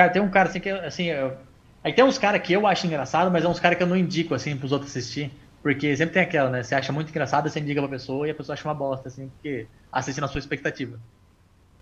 Cara, 0.00 0.10
tem 0.10 0.22
um 0.22 0.30
cara 0.30 0.48
assim 0.48 0.60
que, 0.60 0.70
assim, 0.70 1.04
eu... 1.08 1.36
aí 1.84 1.92
tem 1.92 2.02
uns 2.02 2.16
caras 2.16 2.40
que 2.40 2.54
eu 2.54 2.66
acho 2.66 2.86
engraçado, 2.86 3.30
mas 3.30 3.44
é 3.44 3.48
uns 3.48 3.60
caras 3.60 3.76
que 3.76 3.82
eu 3.82 3.86
não 3.86 3.94
indico, 3.94 4.34
assim, 4.34 4.56
pros 4.56 4.72
outros 4.72 4.90
assistir. 4.90 5.30
Porque 5.62 5.94
sempre 5.94 6.14
tem 6.14 6.22
aquela, 6.22 6.48
né? 6.48 6.62
Você 6.62 6.74
acha 6.74 6.90
muito 6.90 7.10
engraçado, 7.10 7.50
você 7.50 7.60
indica 7.60 7.82
pra 7.82 7.90
pessoa 7.90 8.26
e 8.26 8.30
a 8.30 8.34
pessoa 8.34 8.54
acha 8.54 8.66
uma 8.66 8.72
bosta, 8.72 9.08
assim, 9.08 9.28
porque 9.28 9.66
assiste 9.92 10.18
na 10.18 10.26
sua 10.26 10.38
expectativa. 10.38 10.98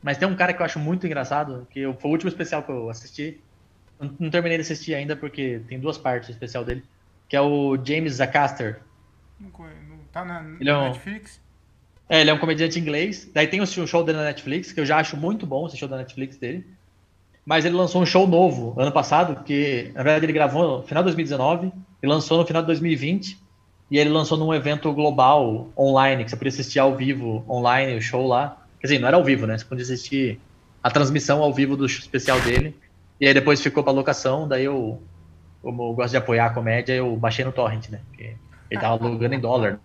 Mas 0.02 0.18
tem 0.18 0.26
um 0.26 0.34
cara 0.34 0.52
que 0.52 0.60
eu 0.60 0.66
acho 0.66 0.80
muito 0.80 1.06
engraçado, 1.06 1.64
que 1.70 1.84
foi 2.00 2.10
o 2.10 2.12
último 2.12 2.28
especial 2.28 2.64
que 2.64 2.72
eu 2.72 2.90
assisti. 2.90 3.40
Não, 4.00 4.12
não 4.18 4.30
terminei 4.30 4.58
de 4.58 4.62
assistir 4.62 4.96
ainda, 4.96 5.14
porque 5.14 5.60
tem 5.68 5.78
duas 5.78 5.96
partes 5.96 6.28
o 6.28 6.32
especial 6.32 6.64
dele. 6.64 6.82
Que 7.28 7.36
é 7.36 7.40
o 7.40 7.78
James 7.84 8.14
Zacaster. 8.14 8.80
Tá 10.10 10.24
na, 10.24 10.40
ele 10.58 10.68
é 10.68 10.76
um, 10.76 10.88
Netflix? 10.88 11.40
É, 12.08 12.20
ele 12.20 12.30
é 12.30 12.34
um 12.34 12.38
comediante 12.38 12.80
inglês. 12.80 13.30
Daí 13.32 13.46
tem 13.46 13.60
o 13.60 13.66
show 13.66 14.02
dele 14.02 14.18
na 14.18 14.24
Netflix, 14.24 14.72
que 14.72 14.80
eu 14.80 14.86
já 14.86 14.96
acho 14.96 15.16
muito 15.16 15.46
bom 15.46 15.68
esse 15.68 15.76
show 15.76 15.86
da 15.86 15.98
Netflix 15.98 16.36
dele. 16.36 16.66
Mas 17.48 17.64
ele 17.64 17.74
lançou 17.74 18.02
um 18.02 18.04
show 18.04 18.26
novo 18.26 18.78
ano 18.78 18.92
passado, 18.92 19.42
que 19.42 19.90
na 19.94 20.02
verdade 20.02 20.26
ele 20.26 20.34
gravou 20.34 20.80
no 20.80 20.82
final 20.82 21.02
de 21.02 21.06
2019 21.06 21.72
e 22.02 22.06
lançou 22.06 22.36
no 22.36 22.44
final 22.44 22.60
de 22.60 22.66
2020. 22.66 23.38
E 23.90 23.98
ele 23.98 24.10
lançou 24.10 24.36
num 24.36 24.52
evento 24.52 24.92
global 24.92 25.70
online, 25.74 26.24
que 26.24 26.30
você 26.30 26.36
podia 26.36 26.50
assistir 26.50 26.78
ao 26.78 26.94
vivo 26.94 27.42
online 27.48 27.96
o 27.96 28.02
show 28.02 28.26
lá. 28.26 28.58
Quer 28.78 28.88
dizer, 28.88 28.98
não 28.98 29.08
era 29.08 29.16
ao 29.16 29.24
vivo, 29.24 29.46
né? 29.46 29.56
Você 29.56 29.64
podia 29.64 29.82
assistir 29.82 30.38
a 30.82 30.90
transmissão 30.90 31.42
ao 31.42 31.50
vivo 31.50 31.74
do 31.74 31.86
especial 31.86 32.38
dele. 32.42 32.76
E 33.18 33.26
aí 33.26 33.32
depois 33.32 33.62
ficou 33.62 33.82
para 33.82 33.94
locação, 33.94 34.46
daí 34.46 34.66
eu, 34.66 35.00
como 35.62 35.84
eu 35.84 35.94
gosto 35.94 36.10
de 36.10 36.18
apoiar 36.18 36.48
a 36.48 36.50
comédia, 36.50 36.92
eu 36.92 37.16
baixei 37.16 37.46
no 37.46 37.52
torrent, 37.52 37.88
né? 37.88 38.00
Porque 38.10 38.36
ele 38.70 38.78
tava 38.78 39.02
alugando 39.02 39.34
em 39.34 39.40
dólar. 39.40 39.80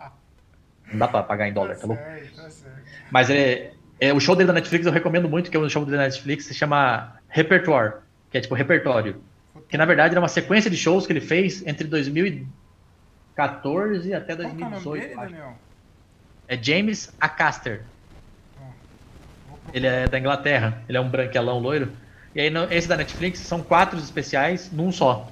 Não 0.91 0.99
dá 0.99 1.07
para 1.07 1.23
pagar 1.23 1.47
em 1.47 1.53
dólar, 1.53 1.75
tá, 1.75 1.81
tá 1.83 1.87
louco? 1.87 2.03
Tá 2.03 2.49
Mas 3.09 3.29
é, 3.29 3.71
é, 4.01 4.13
o 4.13 4.19
show 4.19 4.35
dele 4.35 4.47
da 4.47 4.53
Netflix 4.53 4.85
eu 4.85 4.91
recomendo 4.91 5.29
muito, 5.29 5.49
que 5.49 5.55
é 5.55 5.59
o 5.61 5.69
show 5.69 5.85
dele 5.85 5.95
da 5.95 6.03
Netflix, 6.03 6.43
se 6.43 6.53
chama 6.53 7.13
Repertoire, 7.33 7.95
que 8.29 8.37
é 8.37 8.41
tipo 8.41 8.53
repertório. 8.53 9.23
Que 9.67 9.75
na 9.75 9.85
verdade 9.85 10.13
era 10.13 10.21
uma 10.21 10.27
sequência 10.27 10.69
de 10.69 10.77
shows 10.77 11.07
que 11.07 11.13
ele 11.13 11.19
fez 11.19 11.65
entre 11.65 11.87
2014 11.87 14.13
até 14.13 14.35
2018. 14.35 15.03
É, 15.03 15.15
dele, 15.25 15.41
é 16.47 16.61
James 16.61 17.11
Acaster. 17.19 17.87
Ele 19.73 19.87
é 19.87 20.07
da 20.07 20.19
Inglaterra, 20.19 20.83
ele 20.87 20.95
é 20.95 21.01
um 21.01 21.09
branquelão 21.09 21.57
loiro. 21.57 21.91
E 22.35 22.41
aí, 22.41 22.51
esse 22.69 22.87
da 22.87 22.97
Netflix 22.97 23.39
são 23.39 23.63
quatro 23.63 23.97
especiais 23.97 24.71
num 24.71 24.91
só. 24.91 25.27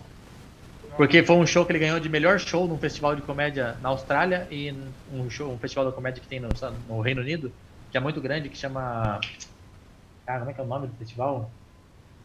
Porque 0.97 1.21
foi 1.21 1.35
um 1.35 1.45
show 1.45 1.63
que 1.65 1.71
ele 1.71 1.79
ganhou 1.79 1.99
de 1.99 2.09
melhor 2.09 2.39
show 2.39 2.67
num 2.67 2.79
festival 2.79 3.15
de 3.15 3.21
comédia 3.21 3.77
na 3.81 3.89
Austrália 3.89 4.47
e 4.49 4.71
um 5.07 5.29
show, 5.29 5.53
um 5.53 5.59
festival 5.59 5.87
de 5.87 5.95
comédia 5.95 6.19
que 6.19 6.27
tem 6.27 6.39
no, 6.39 6.49
no 6.87 7.01
Reino 7.01 7.21
Unido, 7.21 7.53
que 7.91 7.97
é 7.97 7.99
muito 7.99 8.19
grande, 8.19 8.49
que 8.49 8.57
chama. 8.57 9.19
Cara, 10.25 10.39
como 10.39 10.49
é 10.49 10.53
que 10.53 10.61
é 10.61 10.63
o 10.63 10.67
nome 10.67 10.87
do 10.87 10.95
festival? 10.95 11.51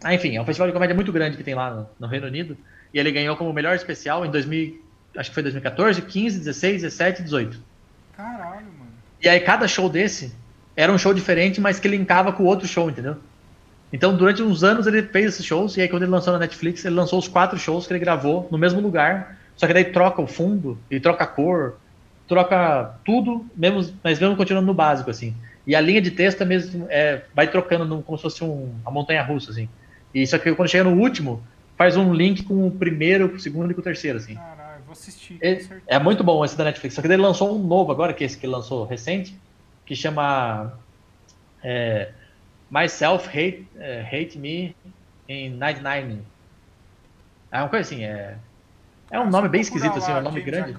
Ah, 0.03 0.15
enfim, 0.15 0.37
é 0.37 0.41
um 0.41 0.45
festival 0.45 0.69
de 0.69 0.73
comédia 0.73 0.95
muito 0.95 1.13
grande 1.13 1.37
que 1.37 1.43
tem 1.43 1.55
lá 1.55 1.71
no, 1.71 1.89
no, 1.99 2.07
Reino 2.07 2.27
Unido. 2.27 2.57
E 2.93 2.99
ele 2.99 3.11
ganhou 3.11 3.37
como 3.37 3.53
melhor 3.53 3.75
especial 3.75 4.25
em 4.25 4.31
2000, 4.31 4.81
acho 5.17 5.31
que 5.31 5.35
foi 5.35 5.43
2014, 5.43 6.03
15, 6.03 6.39
16, 6.39 6.83
17 6.83 7.23
18. 7.23 7.61
Caralho, 8.17 8.67
mano. 8.79 8.91
E 9.23 9.29
aí 9.29 9.41
cada 9.41 9.67
show 9.67 9.89
desse 9.89 10.33
era 10.77 10.93
um 10.93 10.99
show 10.99 11.15
diferente, 11.15 11.61
mas 11.61 11.81
que 11.81 11.89
linkava 11.89 12.33
com 12.33 12.43
o 12.43 12.47
outro 12.47 12.69
show, 12.69 12.89
entendeu? 12.89 13.17
Então, 13.93 14.17
durante 14.17 14.43
uns 14.43 14.63
anos 14.63 14.87
ele 14.87 15.03
fez 15.03 15.27
esses 15.27 15.45
shows, 15.45 15.77
e 15.77 15.81
aí 15.81 15.89
quando 15.89 16.03
ele 16.03 16.11
lançou 16.11 16.33
na 16.33 16.39
Netflix, 16.39 16.85
ele 16.85 16.95
lançou 16.95 17.19
os 17.19 17.29
quatro 17.29 17.59
shows 17.59 17.87
que 17.87 17.93
ele 17.93 18.01
gravou 18.01 18.49
no 18.51 18.59
mesmo 18.59 18.81
lugar, 18.81 19.39
só 19.57 19.67
que 19.67 19.73
daí 19.73 19.85
troca 19.85 20.21
o 20.21 20.27
fundo, 20.27 20.79
e 20.91 21.01
troca 21.01 21.25
a 21.25 21.27
cor, 21.27 21.79
troca 22.29 22.95
tudo, 23.05 23.47
mesmo, 23.57 23.95
mas 24.03 24.19
mesmo 24.19 24.37
continuando 24.37 24.67
no 24.67 24.75
básico, 24.75 25.11
assim. 25.11 25.35
E 25.67 25.75
a 25.75 25.81
linha 25.81 26.01
de 26.01 26.11
texto 26.11 26.43
é 26.43 26.45
mesmo 26.45 26.87
é, 26.89 27.23
vai 27.35 27.49
trocando 27.49 28.03
como 28.03 28.19
se 28.19 28.23
fosse 28.23 28.45
um, 28.45 28.73
uma 28.83 28.91
montanha 28.91 29.23
russa, 29.23 29.51
assim. 29.51 29.69
E 30.17 30.27
só 30.27 30.39
que 30.39 30.55
quando 30.55 30.71
chega 30.71 30.85
no 30.85 30.99
último, 30.99 31.43
faz 31.77 31.95
um 31.95 32.15
link 32.15 32.43
com 32.43 32.67
o 32.67 32.71
primeiro, 32.71 33.29
com 33.29 33.37
o 33.37 33.39
segundo 33.39 33.71
e 33.71 33.75
com 33.75 33.83
o 33.83 33.85
terceiro, 33.85 34.17
assim. 34.17 34.35
Caralho, 34.35 34.83
vou 34.85 34.93
assistir. 34.93 35.39
É, 35.43 35.63
é, 35.87 35.99
muito 35.99 36.25
bom 36.25 36.43
esse 36.43 36.57
da 36.57 36.65
Netflix. 36.65 36.95
Só 36.95 37.03
que 37.03 37.07
ele 37.07 37.19
lançou 37.19 37.55
um 37.55 37.63
novo 37.63 37.93
agora, 37.93 38.15
que 38.15 38.25
é 38.25 38.27
esse 38.27 38.39
que 38.39 38.47
lançou 38.47 38.87
recente, 38.87 39.39
que 39.85 39.95
chama 39.95 40.73
é, 41.63 42.13
Myself 42.71 43.29
Hate, 43.29 43.69
é, 43.77 44.07
Hate 44.11 44.39
Me 44.39 44.75
in 45.29 45.51
99. 45.51 46.23
É 47.53 47.59
uma 47.59 47.69
coisa 47.69 47.87
assim, 47.87 48.03
é. 48.03 48.39
É 49.11 49.21
um 49.21 49.29
nome 49.29 49.51
bem 49.51 49.61
esquisito, 49.61 49.99
assim, 49.99 50.13
é 50.13 50.17
um 50.17 50.23
nome 50.23 50.41
grande. 50.41 50.75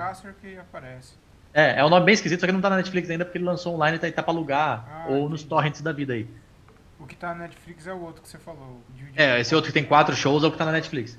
É, 1.53 1.79
é 1.79 1.85
um 1.85 1.89
nome 1.89 2.07
bem 2.07 2.13
esquisito, 2.15 2.39
só 2.39 2.47
que 2.47 2.51
não 2.51 2.59
tá 2.59 2.71
na 2.71 2.77
Netflix 2.77 3.07
ainda 3.07 3.23
porque 3.23 3.37
ele 3.37 3.45
lançou 3.45 3.75
online 3.75 3.97
e 3.97 3.99
tá, 3.99 4.11
tá 4.11 4.23
pra 4.23 4.33
alugar. 4.33 4.83
Ah, 4.89 5.05
ou 5.11 5.29
nos 5.29 5.43
torrents 5.43 5.81
da 5.81 5.91
vida 5.91 6.13
aí. 6.13 6.27
O 6.99 7.05
que 7.05 7.15
tá 7.15 7.29
na 7.29 7.43
Netflix 7.43 7.85
é 7.87 7.93
o 7.93 8.01
outro 8.01 8.21
que 8.21 8.27
você 8.27 8.37
falou. 8.37 8.81
É, 9.15 9.39
esse 9.39 9.53
outro 9.53 9.69
que 9.69 9.73
tem 9.73 9.83
quatro 9.83 10.15
shows 10.15 10.43
é 10.43 10.47
o 10.47 10.51
que 10.51 10.57
tá 10.57 10.65
na 10.65 10.71
Netflix. 10.71 11.17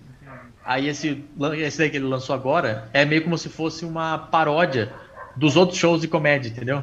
Aí 0.65 0.87
esse, 0.87 1.25
esse 1.57 1.79
daí 1.79 1.89
que 1.89 1.97
ele 1.97 2.05
lançou 2.05 2.35
agora 2.35 2.89
é 2.93 3.05
meio 3.05 3.23
como 3.23 3.39
se 3.39 3.49
fosse 3.49 3.85
uma 3.87 4.19
paródia 4.19 4.93
dos 5.35 5.57
outros 5.57 5.79
shows 5.79 6.01
de 6.01 6.09
comédia, 6.09 6.51
entendeu? 6.51 6.83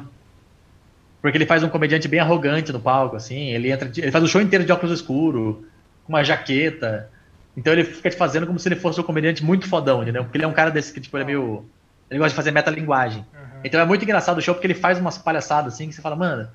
Porque 1.22 1.38
ele 1.38 1.46
faz 1.46 1.62
um 1.62 1.68
comediante 1.68 2.08
bem 2.08 2.18
arrogante 2.18 2.72
no 2.72 2.80
palco, 2.80 3.16
assim, 3.16 3.50
ele 3.50 3.70
entra, 3.70 3.90
ele 3.96 4.10
faz 4.10 4.24
o 4.24 4.26
show 4.26 4.40
inteiro 4.40 4.64
de 4.64 4.72
óculos 4.72 4.98
escuro, 4.98 5.66
com 6.04 6.12
uma 6.12 6.24
jaqueta. 6.24 7.10
Então 7.56 7.72
ele 7.72 7.84
fica 7.84 8.10
te 8.10 8.16
fazendo 8.16 8.46
como 8.46 8.58
se 8.58 8.68
ele 8.68 8.76
fosse 8.76 9.00
um 9.00 9.04
comediante 9.04 9.44
muito 9.44 9.68
fodão, 9.68 10.02
entendeu? 10.02 10.24
Porque 10.24 10.36
ele 10.36 10.44
é 10.44 10.48
um 10.48 10.52
cara 10.52 10.70
desse 10.70 10.92
que, 10.92 11.00
tipo, 11.00 11.16
ele 11.16 11.24
é 11.24 11.26
meio. 11.26 11.64
Ele 12.10 12.18
gosta 12.18 12.30
de 12.30 12.36
fazer 12.36 12.50
metalinguagem. 12.50 13.20
Uhum. 13.34 13.60
Então 13.64 13.80
é 13.80 13.84
muito 13.84 14.02
engraçado 14.02 14.38
o 14.38 14.42
show 14.42 14.54
porque 14.54 14.66
ele 14.66 14.74
faz 14.74 14.98
umas 14.98 15.18
palhaçadas 15.18 15.74
assim 15.74 15.88
que 15.88 15.94
você 15.94 16.02
fala, 16.02 16.16
mano, 16.16 16.48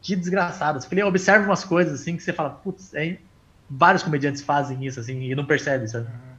que 0.00 0.14
desgraçado. 0.16 0.78
Ele 0.90 1.02
observa 1.02 1.44
umas 1.44 1.64
coisas 1.64 2.00
assim 2.00 2.16
que 2.16 2.22
você 2.22 2.32
fala, 2.32 2.50
putz, 2.50 2.94
é... 2.94 3.18
vários 3.68 4.02
comediantes 4.02 4.42
fazem 4.42 4.84
isso 4.86 5.00
assim 5.00 5.22
e 5.22 5.34
não 5.34 5.44
percebe, 5.44 5.88
sabe? 5.88 6.06
Uhum. 6.06 6.36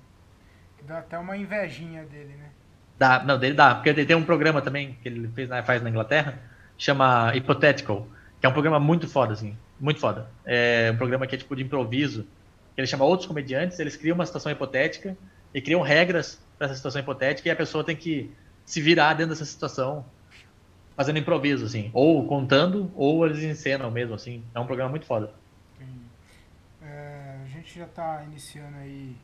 Dá 0.88 1.00
até 1.00 1.20
uma 1.20 1.36
invejinha 1.36 2.06
dele, 2.06 2.36
né? 2.38 2.50
Dá, 2.98 3.24
não, 3.24 3.38
dele 3.38 3.54
dá, 3.54 3.76
porque 3.76 3.90
ele 3.90 4.06
tem 4.06 4.16
um 4.16 4.24
programa 4.24 4.62
também 4.62 4.98
que 5.04 5.10
ele 5.10 5.28
fez, 5.28 5.50
faz 5.66 5.84
na 5.84 5.90
Inglaterra, 5.90 6.40
chama 6.78 7.30
Hypothetical, 7.32 8.08
que 8.40 8.46
é 8.46 8.50
um 8.50 8.54
programa 8.54 8.80
muito 8.80 9.08
foda, 9.08 9.34
assim, 9.34 9.56
muito 9.80 10.00
foda. 10.00 10.28
É 10.46 10.90
um 10.94 10.98
programa 10.98 11.28
que 11.28 11.36
é 11.36 11.38
tipo 11.38 11.56
de 11.56 11.62
improviso, 11.62 12.26
ele 12.78 12.88
chama 12.88 13.04
outros 13.04 13.28
comediantes, 13.28 13.80
eles 13.80 13.98
criam 13.98 14.16
uma 14.16 14.26
situação 14.26 14.52
hipotética 14.52 15.18
e 15.54 15.62
criam 15.62 15.82
regras 15.82 16.40
para 16.58 16.68
essa 16.68 16.76
situação 16.76 17.02
hipotética 17.02 17.50
e 17.50 17.52
a 17.52 17.56
pessoa 17.56 17.84
tem 17.84 17.96
que 17.96 18.32
se 18.66 18.82
virar 18.82 19.14
dentro 19.14 19.34
dessa 19.34 19.46
situação 19.46 20.06
fazendo 20.98 21.20
improviso, 21.20 21.64
assim, 21.64 21.92
ou 21.94 22.28
contando, 22.28 22.92
ou 22.96 23.24
eles 23.24 23.44
encenam 23.44 23.92
mesmo, 23.92 24.16
assim. 24.16 24.44
É 24.56 24.60
um 24.60 24.66
programa 24.66 24.90
muito 24.90 25.06
foda. 25.06 25.32
É, 26.82 27.40
a 27.44 27.48
gente 27.48 27.78
já 27.78 27.86
está 27.86 28.24
iniciando 28.24 28.76
aí, 28.78 29.16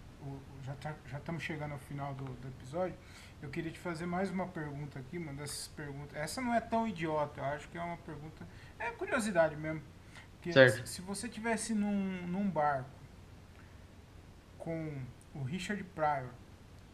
já, 0.64 0.74
tá, 0.76 0.94
já 1.10 1.18
estamos 1.18 1.41
chegando 1.41 1.72
ao 1.72 1.80
final 1.80 2.14
do, 2.14 2.26
do, 2.26 2.48
episódio. 2.48 2.95
Eu 3.41 3.50
queria 3.50 3.72
te 3.72 3.80
fazer 3.80 4.06
mais 4.06 4.30
uma 4.30 4.48
pergunta 4.48 5.00
aqui, 5.00 5.18
uma 5.18 5.34
dessas 5.34 5.68
perguntas. 5.70 6.16
Essa 6.16 6.41
não 6.41 6.54
é 6.54 6.62
tão 6.62 6.88
idiota, 6.88 7.41
eu 7.41 7.45
acho 7.45 7.68
que 7.70 7.78
é 7.78 7.82
uma 7.82 7.98
pergunta. 7.98 8.45
É 8.78 8.91
curiosidade 8.91 9.56
mesmo. 9.56 9.82
Porque 10.34 10.54
certo. 10.54 10.88
se 10.88 11.02
você 11.02 11.28
tivesse 11.28 11.74
num, 11.74 12.28
num 12.28 12.48
barco 12.48 12.90
com 14.60 15.02
o 15.34 15.41
Richard 15.41 15.84
Pryor 15.86 16.30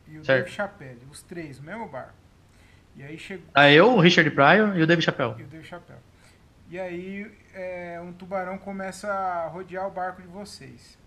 e 0.07 0.18
o 0.18 0.23
certo. 0.23 0.45
Dave 0.45 0.56
Chappelle, 0.56 1.06
os 1.11 1.22
três, 1.22 1.60
no 1.60 1.65
mesmo 1.65 1.88
barco 1.89 2.18
E 2.99 3.03
aí 3.03 3.17
chegou. 3.17 3.45
Ah, 3.55 3.71
eu, 3.71 3.93
o 3.95 3.99
Richard 4.01 4.30
Pryor 4.31 4.77
e 4.77 4.84
o 4.84 4.85
David 4.85 5.05
Chappelle. 5.05 5.35
E 5.39 5.43
o 5.43 5.47
David 5.47 5.65
Chappelle. 5.65 6.01
E 6.69 6.77
aí 6.77 7.31
é, 7.53 7.97
um 8.03 8.11
tubarão 8.11 8.57
começa 8.57 9.07
a 9.09 9.47
rodear 9.47 9.88
o 9.88 9.89
barco 9.89 10.21
de 10.21 10.27
vocês. 10.27 10.99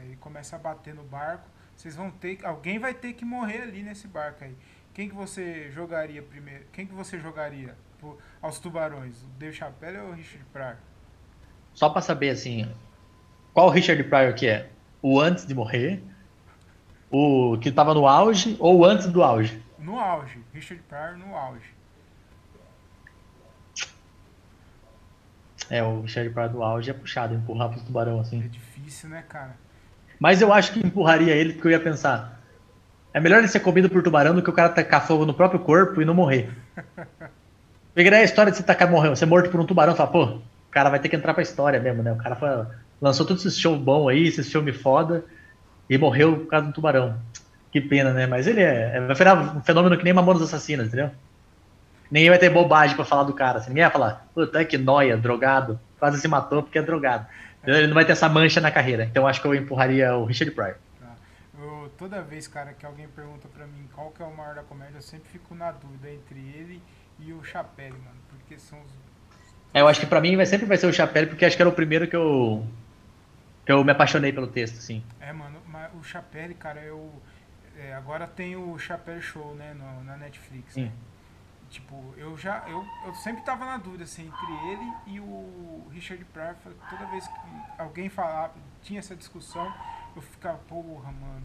Ele 0.00 0.16
começa 0.16 0.56
a 0.56 0.58
bater 0.58 0.92
no 0.92 1.04
barco. 1.04 1.48
Vocês 1.76 1.94
vão 1.94 2.10
ter. 2.10 2.40
Alguém 2.42 2.80
vai 2.80 2.92
ter 2.92 3.12
que 3.12 3.24
morrer 3.24 3.62
ali 3.62 3.84
nesse 3.84 4.08
barco 4.08 4.42
aí. 4.42 4.56
Quem 4.92 5.08
que 5.08 5.14
você 5.14 5.70
jogaria 5.70 6.20
primeiro? 6.22 6.64
Quem 6.72 6.88
que 6.88 6.92
você 6.92 7.20
jogaria 7.20 7.76
pro, 8.00 8.18
aos 8.42 8.58
tubarões? 8.58 9.22
O 9.22 9.26
Dave 9.38 9.54
Chappelle 9.54 9.98
ou 9.98 10.08
o 10.08 10.12
Richard 10.14 10.44
Pryor? 10.52 10.76
Só 11.72 11.88
pra 11.88 12.02
saber, 12.02 12.30
assim, 12.30 12.68
qual 13.54 13.68
o 13.68 13.70
Richard 13.70 14.02
Pryor 14.02 14.34
que 14.34 14.48
é? 14.48 14.68
O 15.00 15.20
antes 15.20 15.46
de 15.46 15.54
morrer? 15.54 16.02
O 17.08 17.56
que 17.58 17.70
tava 17.70 17.94
no 17.94 18.08
auge 18.08 18.56
ou 18.58 18.84
antes 18.84 19.06
do 19.06 19.22
auge? 19.22 19.61
No 19.82 19.98
auge. 19.98 20.38
Richard 20.54 20.82
Pryor 20.88 21.18
no 21.18 21.36
auge. 21.36 21.74
É, 25.68 25.82
o 25.82 26.02
Richard 26.02 26.30
Pryor 26.30 26.48
do 26.48 26.62
auge 26.62 26.90
é 26.90 26.94
puxado, 26.94 27.34
empurrar 27.34 27.70
pro 27.70 27.80
tubarão, 27.80 28.20
assim. 28.20 28.42
É 28.44 28.48
difícil, 28.48 29.08
né, 29.08 29.24
cara? 29.28 29.56
Mas 30.18 30.40
eu 30.40 30.52
acho 30.52 30.72
que 30.72 30.86
empurraria 30.86 31.34
ele 31.34 31.54
porque 31.54 31.66
eu 31.68 31.72
ia 31.72 31.80
pensar. 31.80 32.40
É 33.12 33.20
melhor 33.20 33.38
ele 33.38 33.48
ser 33.48 33.60
comido 33.60 33.90
por 33.90 34.02
tubarão 34.02 34.34
do 34.34 34.42
que 34.42 34.50
o 34.50 34.52
cara 34.52 34.68
tacar 34.68 35.06
fogo 35.06 35.26
no 35.26 35.34
próprio 35.34 35.60
corpo 35.60 36.00
e 36.00 36.04
não 36.04 36.14
morrer. 36.14 36.50
Pegaria 37.94 38.20
a 38.20 38.24
história 38.24 38.50
de 38.50 38.56
você 38.56 38.62
tacar 38.62 38.90
morreu, 38.90 39.14
ser 39.14 39.26
morto 39.26 39.50
por 39.50 39.60
um 39.60 39.66
tubarão, 39.66 39.94
fala, 39.94 40.10
pô, 40.10 40.24
o 40.24 40.42
cara 40.70 40.88
vai 40.88 40.98
ter 40.98 41.10
que 41.10 41.16
entrar 41.16 41.34
pra 41.34 41.42
história 41.42 41.78
mesmo, 41.78 42.02
né? 42.02 42.12
O 42.12 42.16
cara 42.16 42.34
foi, 42.36 42.48
lançou 43.00 43.26
todos 43.26 43.44
esses 43.44 43.58
shows 43.58 43.78
bom 43.78 44.08
aí, 44.08 44.28
esses 44.28 44.50
filme 44.50 44.72
foda, 44.72 45.24
e 45.90 45.98
morreu 45.98 46.38
por 46.38 46.46
causa 46.46 46.68
do 46.68 46.72
tubarão. 46.72 47.18
Que 47.72 47.80
pena, 47.80 48.12
né? 48.12 48.26
Mas 48.26 48.46
ele 48.46 48.60
é, 48.60 48.96
é 48.96 49.00
um 49.00 49.62
fenômeno 49.62 49.96
que 49.96 50.04
nem 50.04 50.12
Mamonas 50.12 50.42
Assassinas, 50.42 50.88
entendeu? 50.88 51.10
Ninguém 52.10 52.28
vai 52.28 52.38
ter 52.38 52.50
bobagem 52.50 52.94
pra 52.94 53.06
falar 53.06 53.22
do 53.22 53.32
cara. 53.32 53.58
Assim. 53.58 53.70
Ninguém 53.70 53.84
vai 53.84 53.92
falar, 53.92 54.26
puta, 54.34 54.62
que 54.66 54.76
noia, 54.76 55.16
drogado, 55.16 55.80
quase 55.98 56.20
se 56.20 56.28
matou 56.28 56.62
porque 56.62 56.78
é 56.78 56.82
drogado. 56.82 57.26
Ele 57.64 57.86
não 57.86 57.94
vai 57.94 58.04
ter 58.04 58.12
essa 58.12 58.28
mancha 58.28 58.60
na 58.60 58.70
carreira. 58.70 59.04
Então 59.04 59.26
acho 59.26 59.40
que 59.40 59.46
eu 59.46 59.54
empurraria 59.54 60.14
o 60.14 60.26
Richard 60.26 60.54
Pryor. 60.54 60.76
Tá. 61.00 61.14
Eu, 61.58 61.90
toda 61.96 62.20
vez, 62.20 62.46
cara, 62.46 62.74
que 62.74 62.84
alguém 62.84 63.08
pergunta 63.08 63.48
pra 63.48 63.66
mim 63.66 63.88
qual 63.94 64.10
que 64.10 64.22
é 64.22 64.26
o 64.26 64.36
maior 64.36 64.54
da 64.54 64.62
comédia, 64.62 64.98
eu 64.98 65.02
sempre 65.02 65.28
fico 65.30 65.54
na 65.54 65.72
dúvida 65.72 66.10
entre 66.10 66.38
ele 66.38 66.82
e 67.18 67.32
o 67.32 67.42
Chapelle, 67.42 67.92
mano. 67.92 68.20
Porque 68.28 68.58
são 68.58 68.78
os. 68.80 68.92
É, 69.72 69.80
eu 69.80 69.88
acho 69.88 70.00
que 70.00 70.06
pra 70.06 70.20
mim 70.20 70.36
vai, 70.36 70.44
sempre 70.44 70.66
vai 70.66 70.76
ser 70.76 70.86
o 70.86 70.92
Chapelle, 70.92 71.28
porque 71.28 71.46
acho 71.46 71.56
que 71.56 71.62
era 71.62 71.68
o 71.68 71.74
primeiro 71.74 72.06
que 72.06 72.16
eu. 72.16 72.66
que 73.64 73.72
eu 73.72 73.82
me 73.82 73.92
apaixonei 73.92 74.32
pelo 74.32 74.48
texto, 74.48 74.76
assim. 74.76 75.02
É, 75.18 75.32
mano, 75.32 75.60
mas 75.66 75.90
o 75.98 76.02
Chapelle, 76.02 76.54
cara, 76.54 76.80
eu. 76.80 76.98
É, 76.98 77.31
agora 77.92 78.26
tem 78.26 78.54
o 78.56 78.78
Chapelle 78.78 79.22
Show, 79.22 79.54
né, 79.54 79.72
no, 79.74 80.04
na 80.04 80.16
Netflix. 80.16 80.76
Né? 80.76 80.92
Tipo, 81.70 82.12
eu 82.18 82.36
já. 82.36 82.62
Eu, 82.68 82.84
eu 83.06 83.14
sempre 83.14 83.42
tava 83.42 83.64
na 83.64 83.78
dúvida, 83.78 84.04
assim, 84.04 84.26
entre 84.26 84.68
ele 84.70 84.92
e 85.06 85.18
o 85.20 85.86
Richard 85.90 86.22
Pryor. 86.26 86.54
Toda 86.90 87.06
vez 87.06 87.26
que 87.26 87.34
alguém 87.78 88.10
falava, 88.10 88.52
tinha 88.82 88.98
essa 88.98 89.16
discussão, 89.16 89.72
eu 90.14 90.20
ficava, 90.20 90.58
porra, 90.68 91.10
mano. 91.12 91.42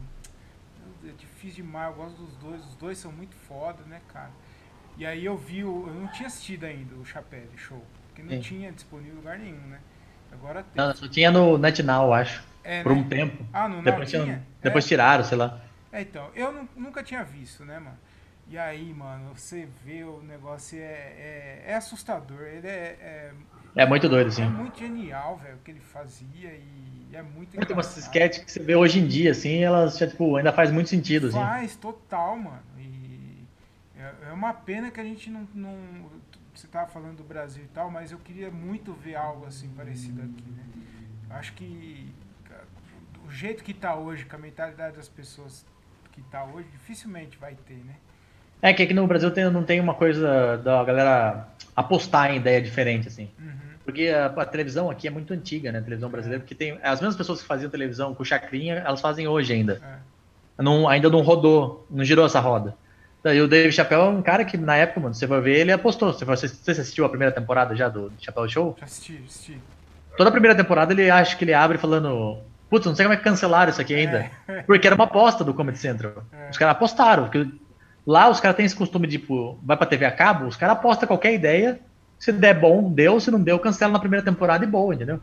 É 1.06 1.12
difícil 1.18 1.64
demais, 1.64 1.90
eu 1.92 1.96
gosto 1.96 2.18
dos 2.18 2.36
dois, 2.36 2.66
os 2.66 2.76
dois 2.76 2.98
são 2.98 3.12
muito 3.12 3.36
foda, 3.36 3.84
né, 3.86 4.02
cara? 4.12 4.32
E 4.98 5.06
aí 5.06 5.24
eu 5.24 5.38
vi, 5.38 5.64
o, 5.64 5.86
eu 5.88 5.94
não 5.94 6.08
tinha 6.08 6.28
assistido 6.28 6.64
ainda 6.66 6.96
o 6.96 7.06
Chapelle 7.06 7.50
Show, 7.56 7.82
porque 8.08 8.22
não 8.24 8.32
Sim. 8.32 8.40
tinha 8.42 8.72
disponível 8.72 9.14
em 9.14 9.18
lugar 9.18 9.38
nenhum, 9.38 9.62
né? 9.68 9.80
Agora 10.32 10.64
tem. 10.64 10.84
Não, 10.84 10.94
só 10.94 11.08
tinha 11.08 11.32
no 11.32 11.58
NetNow, 11.58 12.14
acho. 12.14 12.44
É, 12.64 12.84
Por 12.84 12.94
né? 12.94 13.00
um 13.00 13.04
tempo. 13.08 13.46
Ah, 13.54 13.68
no 13.70 13.82
Depois, 13.82 14.10
tinha- 14.10 14.44
depois 14.62 14.84
É? 14.86 14.88
tiraram, 14.88 15.24
sei 15.24 15.38
lá. 15.38 15.62
É, 15.98 16.02
então, 16.02 16.30
eu 16.36 16.52
nu- 16.52 16.70
nunca 16.76 17.04
tinha 17.04 17.24
visto, 17.24 17.66
né, 17.66 17.80
mano? 17.80 17.98
E 18.50 18.58
aí, 18.58 18.94
mano, 18.94 19.34
você 19.36 19.68
vê 19.84 20.04
o 20.04 20.22
negócio 20.22 20.80
é, 20.80 20.84
é, 20.84 21.64
é 21.68 21.76
assustador. 21.76 22.42
Ele 22.44 22.68
é, 22.68 23.34
É 23.76 23.86
muito 23.86 24.08
doido, 24.08 24.28
é, 24.28 24.30
assim. 24.30 24.44
é 24.44 24.50
muito 24.50 24.80
genial, 24.80 25.38
velho, 25.38 25.56
o 25.56 25.60
que 25.60 25.72
ele 25.72 25.80
fazia 25.80 26.52
e 26.54 27.10
é 27.14 27.22
muito 27.22 27.58
Tem 27.60 27.76
umas 27.76 27.96
sketches 27.98 28.44
que 28.44 28.52
você 28.52 28.60
vê 28.62 28.76
hoje 28.76 29.00
em 29.00 29.08
dia, 29.08 29.32
assim, 29.32 29.64
elas 29.64 29.98
já, 29.98 30.08
tipo, 30.08 30.36
ainda 30.36 30.54
faz 30.54 30.72
muito 30.72 30.90
sentido, 30.90 31.28
assim. 31.28 31.38
Faz, 31.38 31.76
total, 31.76 32.38
mano. 32.38 32.62
E 32.78 33.44
é, 33.98 34.30
é 34.30 34.32
uma 34.32 34.54
pena 34.54 34.92
que 34.92 35.00
a 35.00 35.04
gente 35.04 35.30
não, 35.30 35.48
não. 35.54 36.10
Você 36.54 36.68
tava 36.68 36.88
falando 36.90 37.18
do 37.18 37.24
Brasil 37.24 37.64
e 37.64 37.68
tal, 37.68 37.90
mas 37.92 38.12
eu 38.12 38.18
queria 38.20 38.50
muito 38.50 38.94
ver 38.94 39.16
algo 39.16 39.46
assim 39.46 39.70
parecido 39.70 40.22
aqui, 40.22 40.44
né? 40.50 40.64
Acho 41.30 41.54
que 41.54 42.12
o 43.26 43.30
jeito 43.32 43.64
que 43.64 43.74
tá 43.74 43.96
hoje, 43.96 44.26
com 44.26 44.36
a 44.36 44.40
mentalidade 44.40 44.96
das 44.96 45.10
pessoas 45.10 45.66
que 46.18 46.30
tá 46.32 46.44
hoje, 46.44 46.68
dificilmente 46.72 47.38
vai 47.38 47.56
ter, 47.68 47.76
né? 47.76 47.94
É 48.62 48.74
que 48.74 48.82
aqui 48.82 48.94
no 48.94 49.06
Brasil 49.06 49.30
tem- 49.30 49.50
não 49.52 49.64
tem 49.64 49.80
uma 49.80 49.94
coisa 49.94 50.58
da 50.58 50.84
galera 50.84 51.48
apostar 51.76 52.32
em 52.32 52.38
ideia 52.38 52.60
diferente, 52.60 53.08
assim. 53.08 53.30
Uhum. 53.40 53.52
Porque 53.86 54.08
a, 54.10 54.26
a 54.26 54.46
televisão 54.46 54.90
aqui 54.90 55.08
é 55.08 55.12
muito 55.12 55.32
antiga, 55.32 55.72
né? 55.72 55.78
A 55.80 55.82
televisão 55.84 56.10
brasileira, 56.10 56.42
porque 56.42 56.56
tem 56.56 56.80
as 56.82 57.00
mesmas 57.00 57.16
pessoas 57.16 57.40
que 57.42 57.48
faziam 57.48 57.70
televisão 57.70 58.16
com 58.16 58.24
chacrinha, 58.24 58.76
elas 58.86 59.00
fazem 59.00 59.28
hoje 59.28 59.54
ainda. 59.54 59.80
É. 60.58 60.64
Não, 60.64 60.90
ainda 60.90 61.08
não 61.10 61.22
rodou, 61.22 61.86
não 61.90 62.04
girou 62.04 62.26
essa 62.26 62.40
roda. 62.40 62.76
Daí 63.24 63.40
o 63.42 63.48
Dave 63.48 63.72
Chappelle 63.72 64.02
é 64.02 64.06
um 64.06 64.22
cara 64.24 64.44
que, 64.44 64.58
na 64.58 64.76
época, 64.76 65.00
mano, 65.00 65.14
você 65.14 65.28
vai 65.28 65.40
ver, 65.40 65.60
ele 65.60 65.72
apostou. 65.72 66.12
Você, 66.12 66.26
você, 66.26 66.48
você 66.48 66.72
assistiu 66.72 67.06
a 67.06 67.10
primeira 67.10 67.32
temporada 67.32 67.76
já 67.76 67.88
do 67.88 68.12
Chappelle 68.20 68.50
Show? 68.50 68.76
Já 68.80 68.86
assisti, 68.86 69.22
assisti. 69.26 69.62
Toda 70.18 70.30
a 70.30 70.32
primeira 70.32 70.56
temporada 70.56 70.92
ele 70.94 71.12
acha 71.12 71.36
que 71.38 71.44
ele 71.44 71.54
abre 71.54 71.78
falando. 71.78 72.40
Putz, 72.70 72.86
não 72.86 72.96
sei 72.96 73.06
como 73.06 73.14
é 73.14 73.18
que 73.18 73.24
cancelaram 73.24 73.70
isso 73.72 73.80
aqui 73.82 73.96
ainda. 73.96 74.30
É. 74.48 74.62
Porque 74.64 74.86
era 74.88 74.96
uma 74.96 75.06
aposta 75.06 75.44
do 75.44 75.54
Comedy 75.54 75.78
Central. 75.78 76.24
É. 76.32 76.50
Os 76.50 76.58
caras 76.58 76.76
apostaram. 76.76 77.24
Porque 77.24 77.48
lá 78.06 78.30
os 78.30 78.40
caras 78.40 78.58
têm 78.58 78.66
esse 78.66 78.76
costume 78.76 79.08
de, 79.08 79.18
tipo, 79.20 79.60
vai 79.64 79.78
pra 79.78 79.86
TV 79.88 80.06
a 80.06 80.12
cabo, 80.12 80.46
os 80.46 80.56
caras 80.58 80.76
apostam 80.78 81.08
qualquer 81.08 81.34
ideia. 81.34 81.80
Se 82.20 82.32
der 82.32 82.60
bom, 82.60 82.92
deu. 82.92 83.20
Se 83.20 83.32
não 83.32 83.42
deu, 83.42 83.58
cancela 83.60 83.94
na 83.94 84.00
primeira 84.00 84.26
temporada 84.26 84.64
e 84.66 84.68
boa, 84.68 84.94
entendeu? 84.94 85.22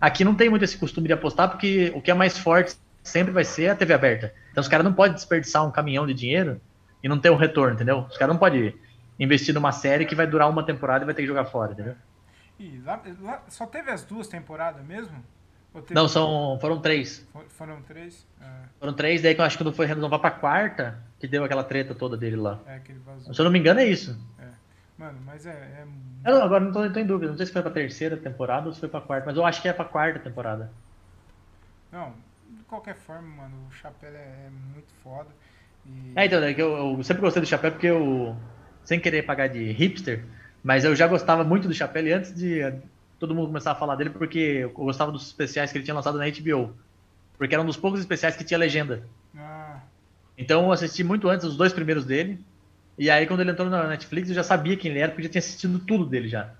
Aqui 0.00 0.22
não 0.24 0.34
tem 0.34 0.48
muito 0.50 0.64
esse 0.64 0.76
costume 0.76 1.06
de 1.08 1.14
apostar, 1.14 1.48
porque 1.48 1.90
o 1.94 2.00
que 2.02 2.10
é 2.10 2.14
mais 2.14 2.36
forte 2.38 2.74
sempre 3.02 3.32
vai 3.32 3.44
ser 3.44 3.68
a 3.70 3.74
TV 3.74 3.94
aberta. 3.94 4.32
Então 4.52 4.60
os 4.60 4.68
caras 4.68 4.84
não 4.84 4.92
podem 4.92 5.14
desperdiçar 5.14 5.66
um 5.66 5.70
caminhão 5.70 6.06
de 6.06 6.14
dinheiro 6.14 6.60
e 7.02 7.08
não 7.08 7.18
ter 7.18 7.30
um 7.30 7.36
retorno, 7.36 7.74
entendeu? 7.74 8.06
Os 8.10 8.16
caras 8.16 8.32
não 8.34 8.38
podem 8.38 8.74
investir 9.18 9.54
numa 9.54 9.72
série 9.72 10.04
que 10.04 10.14
vai 10.14 10.26
durar 10.26 10.48
uma 10.50 10.62
temporada 10.64 11.04
e 11.04 11.06
vai 11.06 11.14
ter 11.14 11.22
que 11.22 11.28
jogar 11.28 11.44
fora, 11.46 11.72
entendeu? 11.72 11.94
E 12.58 12.80
lá, 12.84 13.00
lá- 13.20 13.42
só 13.48 13.66
teve 13.66 13.90
as 13.90 14.04
duas 14.04 14.28
temporadas 14.28 14.84
mesmo? 14.84 15.14
Não, 15.90 16.08
são, 16.08 16.58
foram 16.60 16.80
três. 16.80 17.26
For- 17.32 17.44
Foram 17.48 17.82
três? 17.82 18.26
É, 18.40 18.44
Foram 18.78 18.92
três, 18.94 19.22
daí 19.22 19.34
que 19.34 19.40
eu 19.40 19.44
acho 19.44 19.56
que 19.58 19.64
quando 19.64 19.74
foi 19.74 19.86
renovar 19.86 20.18
pra 20.20 20.30
quarta, 20.30 20.98
que 21.18 21.26
deu 21.26 21.44
aquela 21.44 21.64
treta 21.64 21.94
toda 21.94 22.16
dele 22.16 22.36
lá. 22.36 22.60
é 22.66 22.76
aquele 22.76 22.98
vazou. 23.00 23.32
Se 23.34 23.40
eu 23.40 23.44
não 23.44 23.50
me 23.52 23.58
engano, 23.58 23.80
é 23.80 23.86
isso. 23.86 24.18
Mano, 24.96 25.18
mas 25.26 25.44
é. 25.44 25.50
é 25.50 25.84
Eu 26.24 26.34
não- 26.36 26.42
agora 26.44 26.64
não 26.64 26.70
tô, 26.72 26.88
tô 26.88 27.00
em 27.00 27.04
dúvida, 27.06 27.30
não 27.32 27.36
sei 27.36 27.46
se 27.46 27.52
foi 27.52 27.62
pra 27.62 27.70
terceira 27.72 28.16
temporada 28.16 28.68
ou 28.68 28.72
se 28.72 28.78
foi 28.78 28.88
pra 28.88 29.00
quarta, 29.00 29.26
mas 29.26 29.36
eu 29.36 29.44
acho 29.44 29.60
que 29.60 29.66
é 29.68 29.72
pra 29.72 29.84
quarta 29.84 30.20
temporada. 30.20 30.70
Não, 31.90 32.12
de 32.50 32.62
qualquer 32.64 32.94
forma, 32.94 33.26
mano, 33.42 33.54
o 33.68 33.72
Chapéu 33.72 34.10
é, 34.10 34.46
é 34.46 34.50
muito 34.72 34.92
foda. 35.02 35.28
E, 35.84 36.12
É, 36.14 36.26
então, 36.26 36.40
é 36.42 36.54
que 36.54 36.62
eu, 36.62 36.96
eu 36.96 37.02
sempre 37.02 37.22
gostei 37.22 37.42
do 37.42 37.48
Chapéu 37.48 37.72
porque 37.72 37.88
eu, 37.88 38.36
sem 38.84 39.00
querer 39.00 39.22
pagar 39.24 39.48
de 39.48 39.72
hipster, 39.72 40.24
mas 40.62 40.84
eu 40.84 40.94
já 40.94 41.08
gostava 41.08 41.42
muito 41.42 41.66
do 41.66 41.74
Chapéu 41.74 42.16
antes 42.16 42.32
de 42.32 42.60
todo 43.26 43.34
mundo 43.34 43.46
começar 43.46 43.72
a 43.72 43.74
falar 43.74 43.96
dele, 43.96 44.10
porque 44.10 44.38
eu 44.38 44.70
gostava 44.70 45.10
dos 45.10 45.26
especiais 45.26 45.72
que 45.72 45.78
ele 45.78 45.84
tinha 45.84 45.94
lançado 45.94 46.18
na 46.18 46.24
HBO. 46.28 46.74
Porque 47.38 47.54
era 47.54 47.62
um 47.62 47.66
dos 47.66 47.76
poucos 47.76 48.00
especiais 48.00 48.36
que 48.36 48.44
tinha 48.44 48.58
legenda. 48.58 49.02
Ah, 49.34 49.80
Então 50.36 50.64
eu 50.64 50.72
assisti 50.72 51.02
muito 51.02 51.28
antes 51.28 51.46
os 51.46 51.56
dois 51.56 51.72
primeiros 51.72 52.04
dele. 52.04 52.38
E 52.98 53.10
aí 53.10 53.26
quando 53.26 53.40
ele 53.40 53.50
entrou 53.50 53.68
na 53.70 53.88
Netflix 53.88 54.28
eu 54.28 54.34
já 54.34 54.42
sabia 54.42 54.76
quem 54.76 54.90
ele 54.90 55.00
era, 55.00 55.10
porque 55.10 55.22
eu 55.22 55.24
já 55.26 55.30
tinha 55.32 55.40
assistido 55.40 55.78
tudo 55.78 56.04
dele 56.04 56.28
já. 56.28 56.52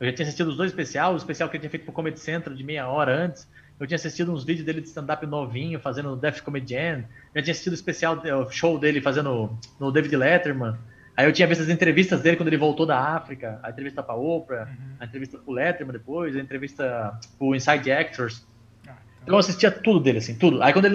Eu 0.00 0.06
já 0.08 0.12
tinha 0.12 0.24
assistido 0.24 0.48
os 0.48 0.56
dois 0.56 0.70
especiais, 0.70 1.14
o 1.14 1.16
especial 1.16 1.48
que 1.48 1.56
ele 1.56 1.62
tinha 1.62 1.70
feito 1.70 1.84
pro 1.84 1.92
Comedy 1.92 2.18
Central 2.18 2.54
de 2.54 2.64
meia 2.64 2.88
hora 2.88 3.24
antes. 3.24 3.48
Eu 3.78 3.86
tinha 3.86 3.96
assistido 3.96 4.32
uns 4.32 4.44
vídeos 4.44 4.66
dele 4.66 4.80
de 4.80 4.88
stand-up 4.88 5.24
novinho, 5.24 5.78
fazendo 5.78 6.16
Death 6.16 6.40
Comedian. 6.42 7.04
Eu 7.32 7.42
tinha 7.42 7.52
assistido 7.52 7.72
o 7.72 7.74
especial, 7.74 8.20
o 8.44 8.50
show 8.50 8.78
dele 8.78 9.00
fazendo 9.00 9.56
no 9.78 9.92
David 9.92 10.16
Letterman. 10.16 10.74
Aí 11.18 11.26
eu 11.26 11.32
tinha 11.32 11.48
visto 11.48 11.62
as 11.62 11.68
entrevistas 11.68 12.20
dele 12.20 12.36
quando 12.36 12.46
ele 12.46 12.56
voltou 12.56 12.86
da 12.86 12.96
África, 12.96 13.58
a 13.60 13.70
entrevista 13.70 14.04
pra 14.04 14.14
Oprah, 14.14 14.68
Uhum. 14.68 14.94
a 15.00 15.04
entrevista 15.04 15.36
pro 15.36 15.52
Letterman 15.52 15.92
depois, 15.92 16.36
a 16.36 16.38
entrevista 16.38 17.18
pro 17.36 17.56
Inside 17.56 17.90
Actors. 17.90 18.46
ah, 18.86 18.90
Então 18.92 18.94
então, 19.24 19.34
eu 19.34 19.38
assistia 19.40 19.68
tudo 19.72 19.98
dele, 19.98 20.18
assim, 20.18 20.36
tudo. 20.36 20.62
Aí 20.62 20.72
quando 20.72 20.84
ele 20.84 20.94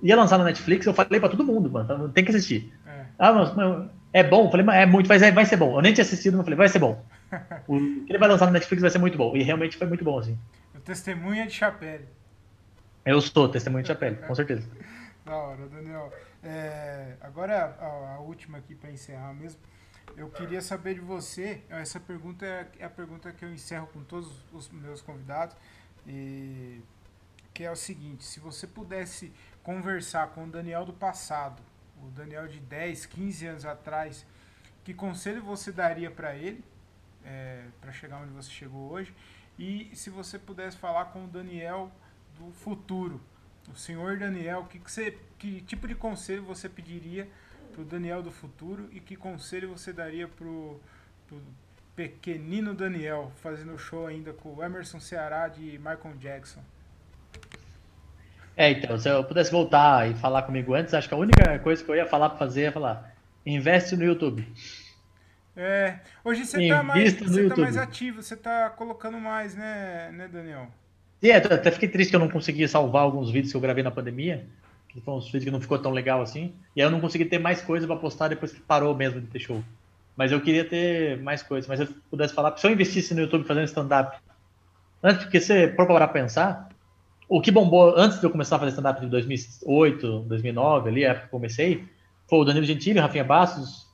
ia 0.00 0.14
lançar 0.14 0.38
na 0.38 0.44
Netflix, 0.44 0.86
eu 0.86 0.94
falei 0.94 1.18
pra 1.18 1.28
todo 1.28 1.42
mundo, 1.42 1.68
mano, 1.68 2.08
tem 2.10 2.24
que 2.24 2.30
assistir. 2.30 2.72
é, 2.86 3.04
Ah, 3.18 3.32
mas, 3.32 3.52
mas 3.56 3.90
é 4.12 4.22
bom? 4.22 4.44
Eu 4.46 4.50
falei, 4.52 4.64
mas 4.64 4.76
é 4.76 4.86
muito, 4.86 5.08
mas 5.08 5.20
vai 5.34 5.44
ser 5.44 5.56
bom. 5.56 5.74
Eu 5.76 5.82
nem 5.82 5.92
tinha 5.92 6.04
assistido, 6.04 6.36
mas 6.36 6.44
falei, 6.46 6.56
vai 6.56 6.68
ser 6.68 6.78
bom. 6.78 7.04
O 7.66 7.76
que 7.80 8.06
ele 8.12 8.18
vai 8.18 8.28
lançar 8.28 8.46
na 8.46 8.52
Netflix 8.52 8.80
vai 8.80 8.90
ser 8.92 8.98
muito 8.98 9.18
bom. 9.18 9.36
E 9.36 9.42
realmente 9.42 9.76
foi 9.76 9.88
muito 9.88 10.04
bom, 10.04 10.20
assim. 10.20 10.38
o 10.72 10.78
testemunha 10.78 11.46
de 11.48 11.52
Chapéu. 11.52 11.98
Eu 13.04 13.20
sou 13.20 13.48
testemunho 13.48 13.82
de 13.82 13.88
chapéu, 13.88 14.14
com 14.26 14.34
certeza. 14.36 14.62
Da 15.24 15.36
hora, 15.36 15.66
Daniel. 15.68 16.12
É, 16.42 17.16
agora 17.22 17.76
a, 17.80 18.16
a 18.16 18.20
última 18.20 18.58
aqui 18.58 18.74
para 18.74 18.90
encerrar 18.90 19.32
mesmo. 19.32 19.60
Eu 20.16 20.28
queria 20.28 20.60
saber 20.60 20.94
de 20.94 21.00
você. 21.00 21.62
Essa 21.70 21.98
pergunta 21.98 22.44
é, 22.44 22.68
é 22.78 22.84
a 22.84 22.90
pergunta 22.90 23.32
que 23.32 23.42
eu 23.42 23.50
encerro 23.50 23.86
com 23.86 24.04
todos 24.04 24.44
os 24.52 24.68
meus 24.68 25.00
convidados. 25.00 25.56
E, 26.06 26.82
que 27.54 27.64
é 27.64 27.70
o 27.70 27.76
seguinte: 27.76 28.22
se 28.22 28.38
você 28.38 28.66
pudesse 28.66 29.32
conversar 29.62 30.28
com 30.28 30.44
o 30.44 30.46
Daniel 30.46 30.84
do 30.84 30.92
passado, 30.92 31.62
o 32.02 32.10
Daniel 32.10 32.46
de 32.46 32.60
10, 32.60 33.06
15 33.06 33.46
anos 33.46 33.64
atrás, 33.64 34.26
que 34.84 34.92
conselho 34.92 35.42
você 35.42 35.72
daria 35.72 36.10
para 36.10 36.36
ele, 36.36 36.62
é, 37.24 37.64
para 37.80 37.92
chegar 37.92 38.18
onde 38.18 38.32
você 38.32 38.50
chegou 38.50 38.90
hoje? 38.90 39.14
E 39.58 39.90
se 39.94 40.10
você 40.10 40.38
pudesse 40.38 40.76
falar 40.76 41.06
com 41.06 41.24
o 41.24 41.28
Daniel 41.28 41.90
do 42.38 42.52
futuro, 42.52 43.20
o 43.72 43.76
senhor 43.76 44.18
Daniel, 44.18 44.66
que, 44.68 44.78
que, 44.78 44.90
você, 44.90 45.16
que 45.38 45.60
tipo 45.62 45.88
de 45.88 45.94
conselho 45.94 46.42
você 46.42 46.68
pediria 46.68 47.26
para 47.72 47.82
o 47.82 47.84
Daniel 47.84 48.22
do 48.22 48.30
futuro 48.30 48.88
e 48.92 49.00
que 49.00 49.16
conselho 49.16 49.68
você 49.68 49.92
daria 49.92 50.28
para 50.28 50.46
o 50.46 50.80
pequenino 51.96 52.74
Daniel 52.74 53.32
fazendo 53.42 53.78
show 53.78 54.06
ainda 54.06 54.32
com 54.32 54.54
o 54.54 54.62
Emerson 54.62 55.00
Ceará 55.00 55.48
de 55.48 55.78
Michael 55.78 56.16
Jackson? 56.18 56.60
É, 58.56 58.70
então, 58.70 58.96
se 58.98 59.08
eu 59.08 59.24
pudesse 59.24 59.50
voltar 59.50 60.08
e 60.08 60.14
falar 60.14 60.42
comigo 60.42 60.74
antes, 60.74 60.94
acho 60.94 61.08
que 61.08 61.14
a 61.14 61.18
única 61.18 61.58
coisa 61.58 61.82
que 61.82 61.90
eu 61.90 61.96
ia 61.96 62.06
falar 62.06 62.30
para 62.30 62.38
fazer 62.38 62.64
é 62.64 62.70
falar: 62.70 63.12
investe 63.44 63.96
no 63.96 64.04
YouTube. 64.04 64.46
É, 65.56 65.98
hoje 66.24 66.44
você 66.44 66.62
está 66.62 66.82
mais, 66.82 67.14
você 67.14 67.48
tá 67.48 67.56
mais 67.56 67.76
ativo, 67.76 68.22
você 68.22 68.34
está 68.34 68.70
colocando 68.70 69.18
mais, 69.18 69.54
né, 69.54 70.10
né 70.12 70.28
Daniel? 70.28 70.68
E 71.22 71.30
é, 71.30 71.36
até 71.36 71.70
fiquei 71.70 71.88
triste 71.88 72.10
que 72.10 72.16
eu 72.16 72.20
não 72.20 72.28
consegui 72.28 72.66
salvar 72.68 73.02
alguns 73.02 73.30
vídeos 73.30 73.52
que 73.52 73.56
eu 73.56 73.60
gravei 73.60 73.82
na 73.82 73.90
pandemia, 73.90 74.46
que 74.88 75.00
foram 75.00 75.18
uns 75.18 75.26
vídeos 75.26 75.44
que 75.44 75.50
não 75.50 75.60
ficou 75.60 75.78
tão 75.78 75.90
legal 75.90 76.22
assim, 76.22 76.52
e 76.76 76.80
aí 76.80 76.86
eu 76.86 76.90
não 76.90 77.00
consegui 77.00 77.24
ter 77.24 77.38
mais 77.38 77.62
coisa 77.62 77.86
para 77.86 77.96
postar 77.96 78.28
depois 78.28 78.52
que 78.52 78.60
parou 78.60 78.94
mesmo 78.94 79.20
de 79.20 79.26
ter 79.26 79.40
show. 79.40 79.62
Mas 80.16 80.30
eu 80.30 80.40
queria 80.40 80.64
ter 80.64 81.20
mais 81.20 81.42
coisas, 81.42 81.66
mas 81.66 81.80
se 81.80 81.86
eu 81.86 81.94
pudesse 82.10 82.34
falar, 82.34 82.56
se 82.56 82.66
eu 82.66 82.70
investisse 82.70 83.14
no 83.14 83.22
YouTube 83.22 83.44
fazendo 83.44 83.64
stand-up, 83.64 84.16
antes, 85.02 85.24
porque 85.24 85.40
você 85.40 85.66
para 85.66 86.08
pensar, 86.08 86.68
o 87.28 87.40
que 87.40 87.50
bombou 87.50 87.94
antes 87.96 88.20
de 88.20 88.26
eu 88.26 88.30
começar 88.30 88.56
a 88.56 88.58
fazer 88.60 88.70
stand-up 88.70 89.04
em 89.04 89.08
2008, 89.08 90.20
2009, 90.20 90.88
ali, 90.88 91.04
a 91.04 91.10
época 91.10 91.26
que 91.26 91.30
comecei, 91.30 91.84
foi 92.28 92.38
o 92.38 92.44
Danilo 92.44 92.64
Gentili, 92.64 93.00
Rafinha 93.00 93.24
Bastos, 93.24 93.88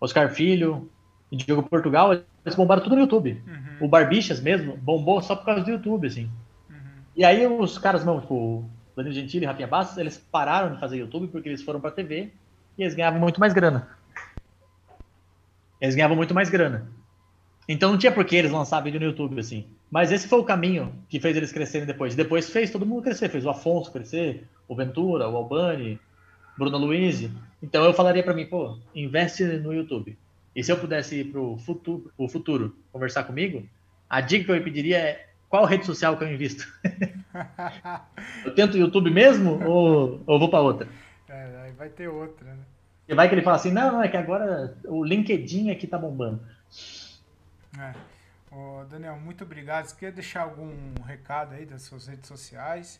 Oscar 0.00 0.32
Filho, 0.32 0.90
Diogo 1.30 1.62
Portugal, 1.62 2.12
eles 2.46 2.54
bombaram 2.54 2.80
tudo 2.80 2.94
no 2.94 3.02
YouTube. 3.02 3.42
Uhum. 3.44 3.86
O 3.86 3.88
Barbixas 3.88 4.40
mesmo 4.40 4.76
bombou 4.76 5.20
só 5.20 5.34
por 5.34 5.44
causa 5.44 5.64
do 5.64 5.70
YouTube, 5.70 6.06
assim. 6.06 6.30
Uhum. 6.70 6.76
E 7.16 7.24
aí 7.24 7.44
os 7.44 7.76
caras, 7.76 8.04
não, 8.04 8.20
tipo, 8.20 8.64
Danilo 8.94 9.14
Gentili 9.14 9.44
e 9.44 9.46
Rafinha 9.48 9.66
Bastos, 9.66 9.98
eles 9.98 10.16
pararam 10.16 10.72
de 10.72 10.80
fazer 10.80 10.96
YouTube 10.96 11.26
porque 11.26 11.48
eles 11.48 11.62
foram 11.62 11.80
pra 11.80 11.90
TV 11.90 12.30
e 12.78 12.82
eles 12.82 12.94
ganhavam 12.94 13.18
muito 13.18 13.40
mais 13.40 13.52
grana. 13.52 13.88
Eles 15.80 15.96
ganhavam 15.96 16.16
muito 16.16 16.32
mais 16.32 16.48
grana. 16.48 16.86
Então 17.68 17.90
não 17.90 17.98
tinha 17.98 18.12
por 18.12 18.24
que 18.24 18.36
eles 18.36 18.52
lançar 18.52 18.80
vídeo 18.80 19.00
no 19.00 19.06
YouTube, 19.06 19.40
assim. 19.40 19.66
Mas 19.90 20.12
esse 20.12 20.28
foi 20.28 20.38
o 20.38 20.44
caminho 20.44 20.92
que 21.08 21.18
fez 21.18 21.36
eles 21.36 21.50
crescerem 21.50 21.84
depois. 21.84 22.14
Depois 22.14 22.48
fez 22.48 22.70
todo 22.70 22.86
mundo 22.86 23.02
crescer. 23.02 23.28
Fez 23.28 23.44
o 23.44 23.50
Afonso 23.50 23.90
crescer, 23.90 24.46
o 24.68 24.76
Ventura, 24.76 25.28
o 25.28 25.36
Albani, 25.36 25.98
Bruno 26.56 26.78
Luiz. 26.78 27.28
Então 27.60 27.84
eu 27.84 27.92
falaria 27.92 28.22
para 28.22 28.34
mim, 28.34 28.46
pô, 28.46 28.78
investe 28.94 29.42
no 29.44 29.74
YouTube. 29.74 30.16
E 30.56 30.64
se 30.64 30.72
eu 30.72 30.78
pudesse 30.78 31.20
ir 31.20 31.24
pro 31.24 31.58
futuro, 31.58 32.10
pro 32.16 32.28
futuro 32.28 32.74
conversar 32.90 33.24
comigo, 33.24 33.68
a 34.08 34.22
dica 34.22 34.46
que 34.46 34.50
eu 34.50 34.64
pediria 34.64 34.96
é 34.96 35.26
qual 35.50 35.66
rede 35.66 35.84
social 35.84 36.16
que 36.16 36.24
eu 36.24 36.32
invisto? 36.32 36.66
eu 38.42 38.54
tento 38.54 38.74
o 38.74 38.78
YouTube 38.78 39.10
mesmo 39.10 39.62
ou, 39.68 40.22
ou 40.26 40.38
vou 40.38 40.48
para 40.48 40.62
outra? 40.62 40.88
É, 41.28 41.70
vai 41.76 41.90
ter 41.90 42.08
outra, 42.08 42.54
né? 42.54 42.62
E 43.06 43.14
vai 43.14 43.28
que 43.28 43.34
ele 43.34 43.42
fala 43.42 43.56
assim, 43.56 43.70
não, 43.70 43.92
não, 43.92 44.02
é 44.02 44.08
que 44.08 44.16
agora 44.16 44.74
o 44.84 45.04
LinkedIn 45.04 45.70
aqui 45.70 45.86
tá 45.86 45.98
bombando. 45.98 46.40
É. 47.78 47.92
Ô, 48.50 48.82
Daniel, 48.90 49.16
muito 49.16 49.44
obrigado. 49.44 49.84
Você 49.84 49.94
quer 49.94 50.10
deixar 50.10 50.42
algum 50.44 50.72
recado 51.06 51.52
aí 51.52 51.66
das 51.66 51.82
suas 51.82 52.06
redes 52.06 52.26
sociais? 52.26 52.98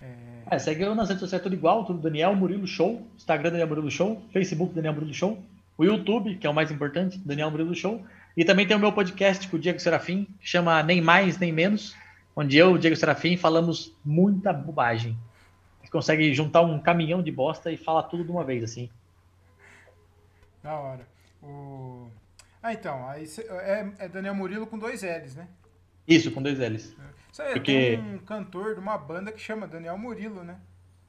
É... 0.00 0.56
É, 0.56 0.58
segue 0.58 0.84
eu 0.84 0.94
nas 0.94 1.08
redes 1.08 1.20
sociais 1.20 1.42
tudo 1.42 1.54
igual, 1.54 1.84
tudo 1.84 2.00
Daniel 2.00 2.34
Murilo 2.34 2.66
Show, 2.66 3.06
Instagram 3.14 3.50
Daniel 3.50 3.68
Murilo 3.68 3.90
Show, 3.90 4.22
Facebook 4.32 4.74
Daniel 4.74 4.94
Murilo 4.94 5.12
Show, 5.12 5.38
o 5.78 5.84
YouTube, 5.84 6.34
que 6.34 6.46
é 6.46 6.50
o 6.50 6.54
mais 6.54 6.72
importante, 6.72 7.16
Daniel 7.18 7.52
Murilo 7.52 7.74
Show, 7.74 8.04
e 8.36 8.44
também 8.44 8.66
tem 8.66 8.76
o 8.76 8.80
meu 8.80 8.92
podcast 8.92 9.46
com 9.48 9.56
o 9.56 9.60
Diego 9.60 9.78
Serafim, 9.78 10.24
que 10.40 10.48
chama 10.48 10.82
Nem 10.82 11.00
Mais 11.00 11.38
Nem 11.38 11.52
Menos, 11.52 11.94
onde 12.34 12.56
eu 12.56 12.72
e 12.72 12.74
o 12.74 12.78
Diego 12.78 12.96
Serafim 12.96 13.36
falamos 13.36 13.96
muita 14.04 14.52
bobagem. 14.52 15.16
A 15.78 15.84
gente 15.84 15.92
consegue 15.92 16.34
juntar 16.34 16.62
um 16.62 16.80
caminhão 16.80 17.22
de 17.22 17.30
bosta 17.30 17.70
e 17.70 17.76
falar 17.76 18.02
tudo 18.04 18.24
de 18.24 18.30
uma 18.30 18.42
vez, 18.42 18.64
assim. 18.64 18.90
Da 20.60 20.74
hora. 20.74 21.06
O... 21.40 22.10
Ah, 22.60 22.72
então, 22.72 23.08
aí 23.08 23.24
cê, 23.24 23.42
é, 23.42 23.88
é, 24.00 24.08
Daniel 24.08 24.34
Murilo 24.34 24.66
com 24.66 24.76
dois 24.76 25.02
L's, 25.02 25.36
né? 25.36 25.46
Isso, 26.08 26.32
com 26.32 26.42
dois 26.42 26.58
L's. 26.58 26.96
Isso 27.32 27.42
aí, 27.42 27.52
Porque... 27.52 27.96
tem 27.96 28.00
um 28.00 28.18
cantor 28.18 28.74
de 28.74 28.80
uma 28.80 28.98
banda 28.98 29.30
que 29.30 29.40
chama 29.40 29.68
Daniel 29.68 29.96
Murilo, 29.96 30.42
né? 30.42 30.58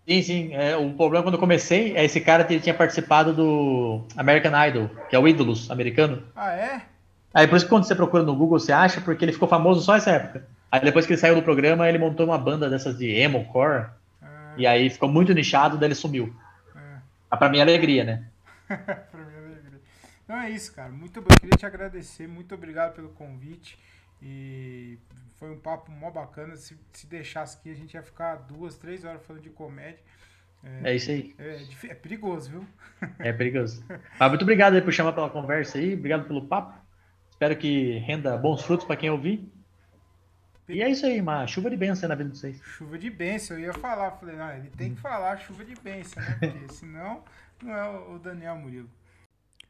Sim, 0.10 0.22
sim. 0.24 0.54
É, 0.56 0.76
o 0.76 0.92
problema 0.94 1.24
quando 1.24 1.36
eu 1.36 1.40
comecei 1.40 1.96
é 1.96 2.04
esse 2.04 2.20
cara 2.20 2.44
que 2.44 2.60
tinha 2.60 2.74
participado 2.74 3.32
do 3.32 4.04
American 4.18 4.52
Idol, 4.68 4.90
que 5.08 5.16
é 5.16 5.20
o 5.20 5.28
Ídolos 5.28 5.70
americano. 5.70 6.24
Ah, 6.36 6.52
é? 6.52 6.82
Aí 7.32 7.48
por 7.48 7.58
isso 7.58 7.66
que 7.66 7.70
quando 7.70 7.84
você 7.84 7.94
procura 7.94 8.24
no 8.24 8.36
Google, 8.36 8.60
você 8.60 8.72
acha, 8.72 9.00
porque 9.02 9.24
ele 9.24 9.34
ficou 9.34 9.48
famoso 9.48 9.82
só 9.82 9.96
essa 9.96 10.10
época. 10.10 10.48
Aí 10.72 10.82
depois 10.82 11.06
que 11.06 11.14
ele 11.14 11.22
saiu 11.22 11.36
do 11.36 11.44
programa, 11.44 11.88
ele 11.88 12.00
montou 12.00 12.26
uma 12.26 12.40
banda 12.40 12.68
dessas 12.68 12.98
de 12.98 13.08
emo, 13.08 13.46
core. 13.46 13.86
Ah. 14.20 14.56
E 14.58 14.66
aí 14.66 14.90
ficou 14.90 15.08
muito 15.08 15.32
nichado, 15.32 15.78
daí 15.78 15.90
ele 15.90 15.96
sumiu. 15.96 16.36
Ah. 16.76 17.02
Ah, 17.30 17.38
pra 17.38 17.50
minha 17.50 17.62
alegria, 17.62 18.04
né? 18.04 18.24
pra 18.68 19.06
minha 19.14 19.46
alegria. 19.46 19.80
Então 20.24 20.42
é 20.42 20.50
isso, 20.50 20.74
cara. 20.74 20.90
Muito 20.90 21.20
eu 21.20 21.24
queria 21.40 21.56
te 21.56 21.68
agradecer. 21.68 22.28
Muito 22.28 22.56
obrigado 22.56 22.96
pelo 22.96 23.10
convite. 23.10 23.78
E 24.24 24.98
foi 25.40 25.50
um 25.50 25.60
papo 25.60 25.90
mó 25.90 26.12
bacana. 26.12 26.56
Se, 26.58 26.78
se 26.92 27.08
deixasse 27.08 27.58
aqui, 27.58 27.72
a 27.72 27.76
gente 27.76 27.94
ia 27.94 28.04
ficar 28.04 28.36
duas, 28.36 28.78
três 28.78 29.06
horas 29.06 29.26
falando 29.26 29.42
de 29.42 29.50
comédia. 29.50 30.04
É, 30.62 30.92
é 30.92 30.96
isso 30.96 31.10
aí. 31.10 31.34
É, 31.40 31.64
é, 31.88 31.96
perigoso, 31.96 32.52
viu? 32.52 32.68
É 33.18 33.32
perigoso. 33.32 33.84
Mas 34.20 34.30
muito 34.30 34.42
obrigado 34.42 34.74
aí 34.74 34.82
por 34.82 34.92
chamar 34.92 35.14
pela 35.14 35.30
conversa 35.30 35.78
aí. 35.78 35.94
Obrigado 35.94 36.28
pelo 36.28 36.46
papo. 36.46 36.78
Espero 37.32 37.56
que 37.56 37.98
renda 38.00 38.38
bons 38.38 38.62
frutos 38.62 38.86
para 38.86 38.98
quem 38.98 39.10
ouvir. 39.10 39.50
E 40.68 40.84
é 40.84 40.90
isso 40.90 41.06
aí, 41.06 41.20
uma 41.20 41.48
chuva 41.48 41.70
de 41.70 41.78
bênção 41.78 42.08
na 42.08 42.14
vida 42.14 42.30
de 42.30 42.38
vocês. 42.38 42.62
Chuva 42.62 42.98
de 42.98 43.10
bênção, 43.10 43.58
eu 43.58 43.64
ia 43.64 43.74
falar. 43.74 44.12
Falei, 44.12 44.36
não, 44.36 44.52
ele 44.52 44.70
tem 44.72 44.94
que 44.94 45.02
falar 45.02 45.38
chuva 45.38 45.64
de 45.64 45.74
bênção, 45.76 46.22
né? 46.22 46.38
Porque 46.52 46.74
senão 46.74 47.24
não 47.64 47.74
é 47.74 47.90
o 47.90 48.20
Daniel 48.20 48.58
Murilo. 48.58 48.90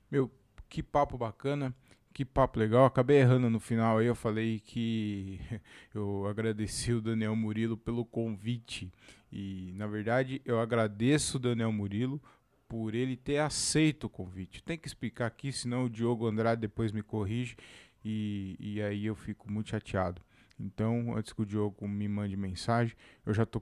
Meu, 0.10 0.30
que 0.68 0.82
papo 0.82 1.18
bacana. 1.18 1.74
Que 2.14 2.26
papo 2.26 2.60
legal. 2.60 2.86
Acabei 2.86 3.18
errando 3.18 3.50
no 3.50 3.60
final 3.60 3.98
aí. 3.98 4.08
Eu 4.08 4.16
falei 4.16 4.60
que 4.60 5.40
eu 5.94 6.26
agradeci 6.28 6.94
o 6.94 7.02
Daniel 7.02 7.36
Murilo 7.36 7.78
pelo 7.78 8.06
convite. 8.06 8.92
E, 9.32 9.72
na 9.76 9.88
verdade, 9.88 10.42
eu 10.44 10.60
agradeço 10.60 11.38
o 11.38 11.40
Daniel 11.40 11.72
Murilo 11.72 12.22
por 12.68 12.94
ele 12.94 13.16
ter 13.16 13.40
aceito 13.40 14.06
o 14.06 14.10
convite. 14.10 14.64
Tem 14.64 14.78
que 14.78 14.88
explicar 14.88 15.28
aqui, 15.28 15.52
senão 15.52 15.86
o 15.86 15.90
Diogo 15.90 16.28
Andrade 16.28 16.62
depois 16.62 16.92
me 16.92 17.02
corrige. 17.02 17.56
E, 18.04 18.56
e 18.60 18.82
aí 18.82 19.06
eu 19.06 19.16
fico 19.16 19.52
muito 19.52 19.70
chateado. 19.70 20.22
Então, 20.60 21.16
antes 21.16 21.32
que 21.32 21.42
o 21.42 21.46
Diogo 21.46 21.88
me 21.88 22.08
mande 22.08 22.36
mensagem, 22.36 22.96
eu 23.26 23.34
já 23.34 23.44
estou 23.44 23.62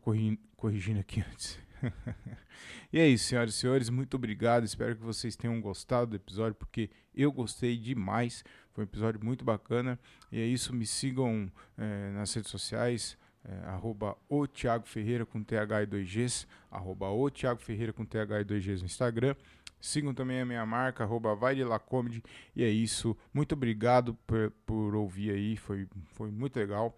corrigindo 0.55 0.99
aqui 0.99 1.21
antes. 1.31 1.59
e 2.91 2.99
é 2.99 3.07
isso, 3.07 3.25
senhoras 3.25 3.53
e 3.53 3.57
senhores. 3.57 3.89
Muito 3.89 4.15
obrigado. 4.15 4.63
Espero 4.63 4.95
que 4.95 5.03
vocês 5.03 5.35
tenham 5.35 5.59
gostado 5.61 6.11
do 6.11 6.15
episódio, 6.15 6.55
porque 6.55 6.89
eu 7.15 7.31
gostei 7.31 7.77
demais. 7.77 8.43
Foi 8.73 8.83
um 8.83 8.87
episódio 8.87 9.23
muito 9.23 9.43
bacana. 9.43 9.99
E 10.31 10.39
é 10.39 10.45
isso. 10.45 10.73
Me 10.73 10.85
sigam 10.85 11.51
é, 11.77 12.11
nas 12.11 12.33
redes 12.33 12.51
sociais. 12.51 13.17
É, 13.43 13.67
arroba 13.67 14.17
o 14.27 14.45
Thiago 14.45 14.85
Ferreira 14.85 15.25
com 15.25 15.41
TH 15.41 15.83
e 15.83 15.87
2Gs, 15.87 16.45
arroba 16.69 17.09
o 17.09 17.29
Thiago 17.29 17.61
Ferreira 17.61 17.93
com 17.93 18.03
TH 18.03 18.41
e 18.41 18.45
2Gs 18.45 18.79
no 18.79 18.85
Instagram. 18.85 19.35
Sigam 19.79 20.13
também 20.13 20.41
a 20.41 20.45
minha 20.45 20.65
marca, 20.65 21.03
arroba 21.03 21.33
vai 21.33 21.55
de 21.55 21.63
lá 21.63 21.79
comedy. 21.79 22.21
E 22.55 22.63
é 22.63 22.69
isso. 22.69 23.15
Muito 23.33 23.53
obrigado 23.53 24.15
por, 24.27 24.51
por 24.65 24.95
ouvir 24.95 25.31
aí. 25.31 25.55
Foi, 25.55 25.87
foi 26.13 26.29
muito 26.29 26.57
legal. 26.57 26.93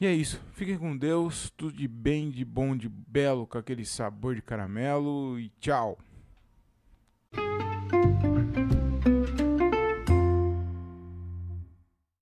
E 0.00 0.06
é 0.06 0.12
isso. 0.14 0.40
Fiquem 0.52 0.78
com 0.78 0.96
Deus. 0.96 1.52
Tudo 1.56 1.76
de 1.76 1.86
bem, 1.86 2.30
de 2.30 2.42
bom, 2.42 2.74
de 2.74 2.88
belo, 2.88 3.46
com 3.46 3.58
aquele 3.58 3.84
sabor 3.84 4.34
de 4.34 4.40
caramelo. 4.40 5.38
E 5.38 5.50
tchau. 5.60 5.98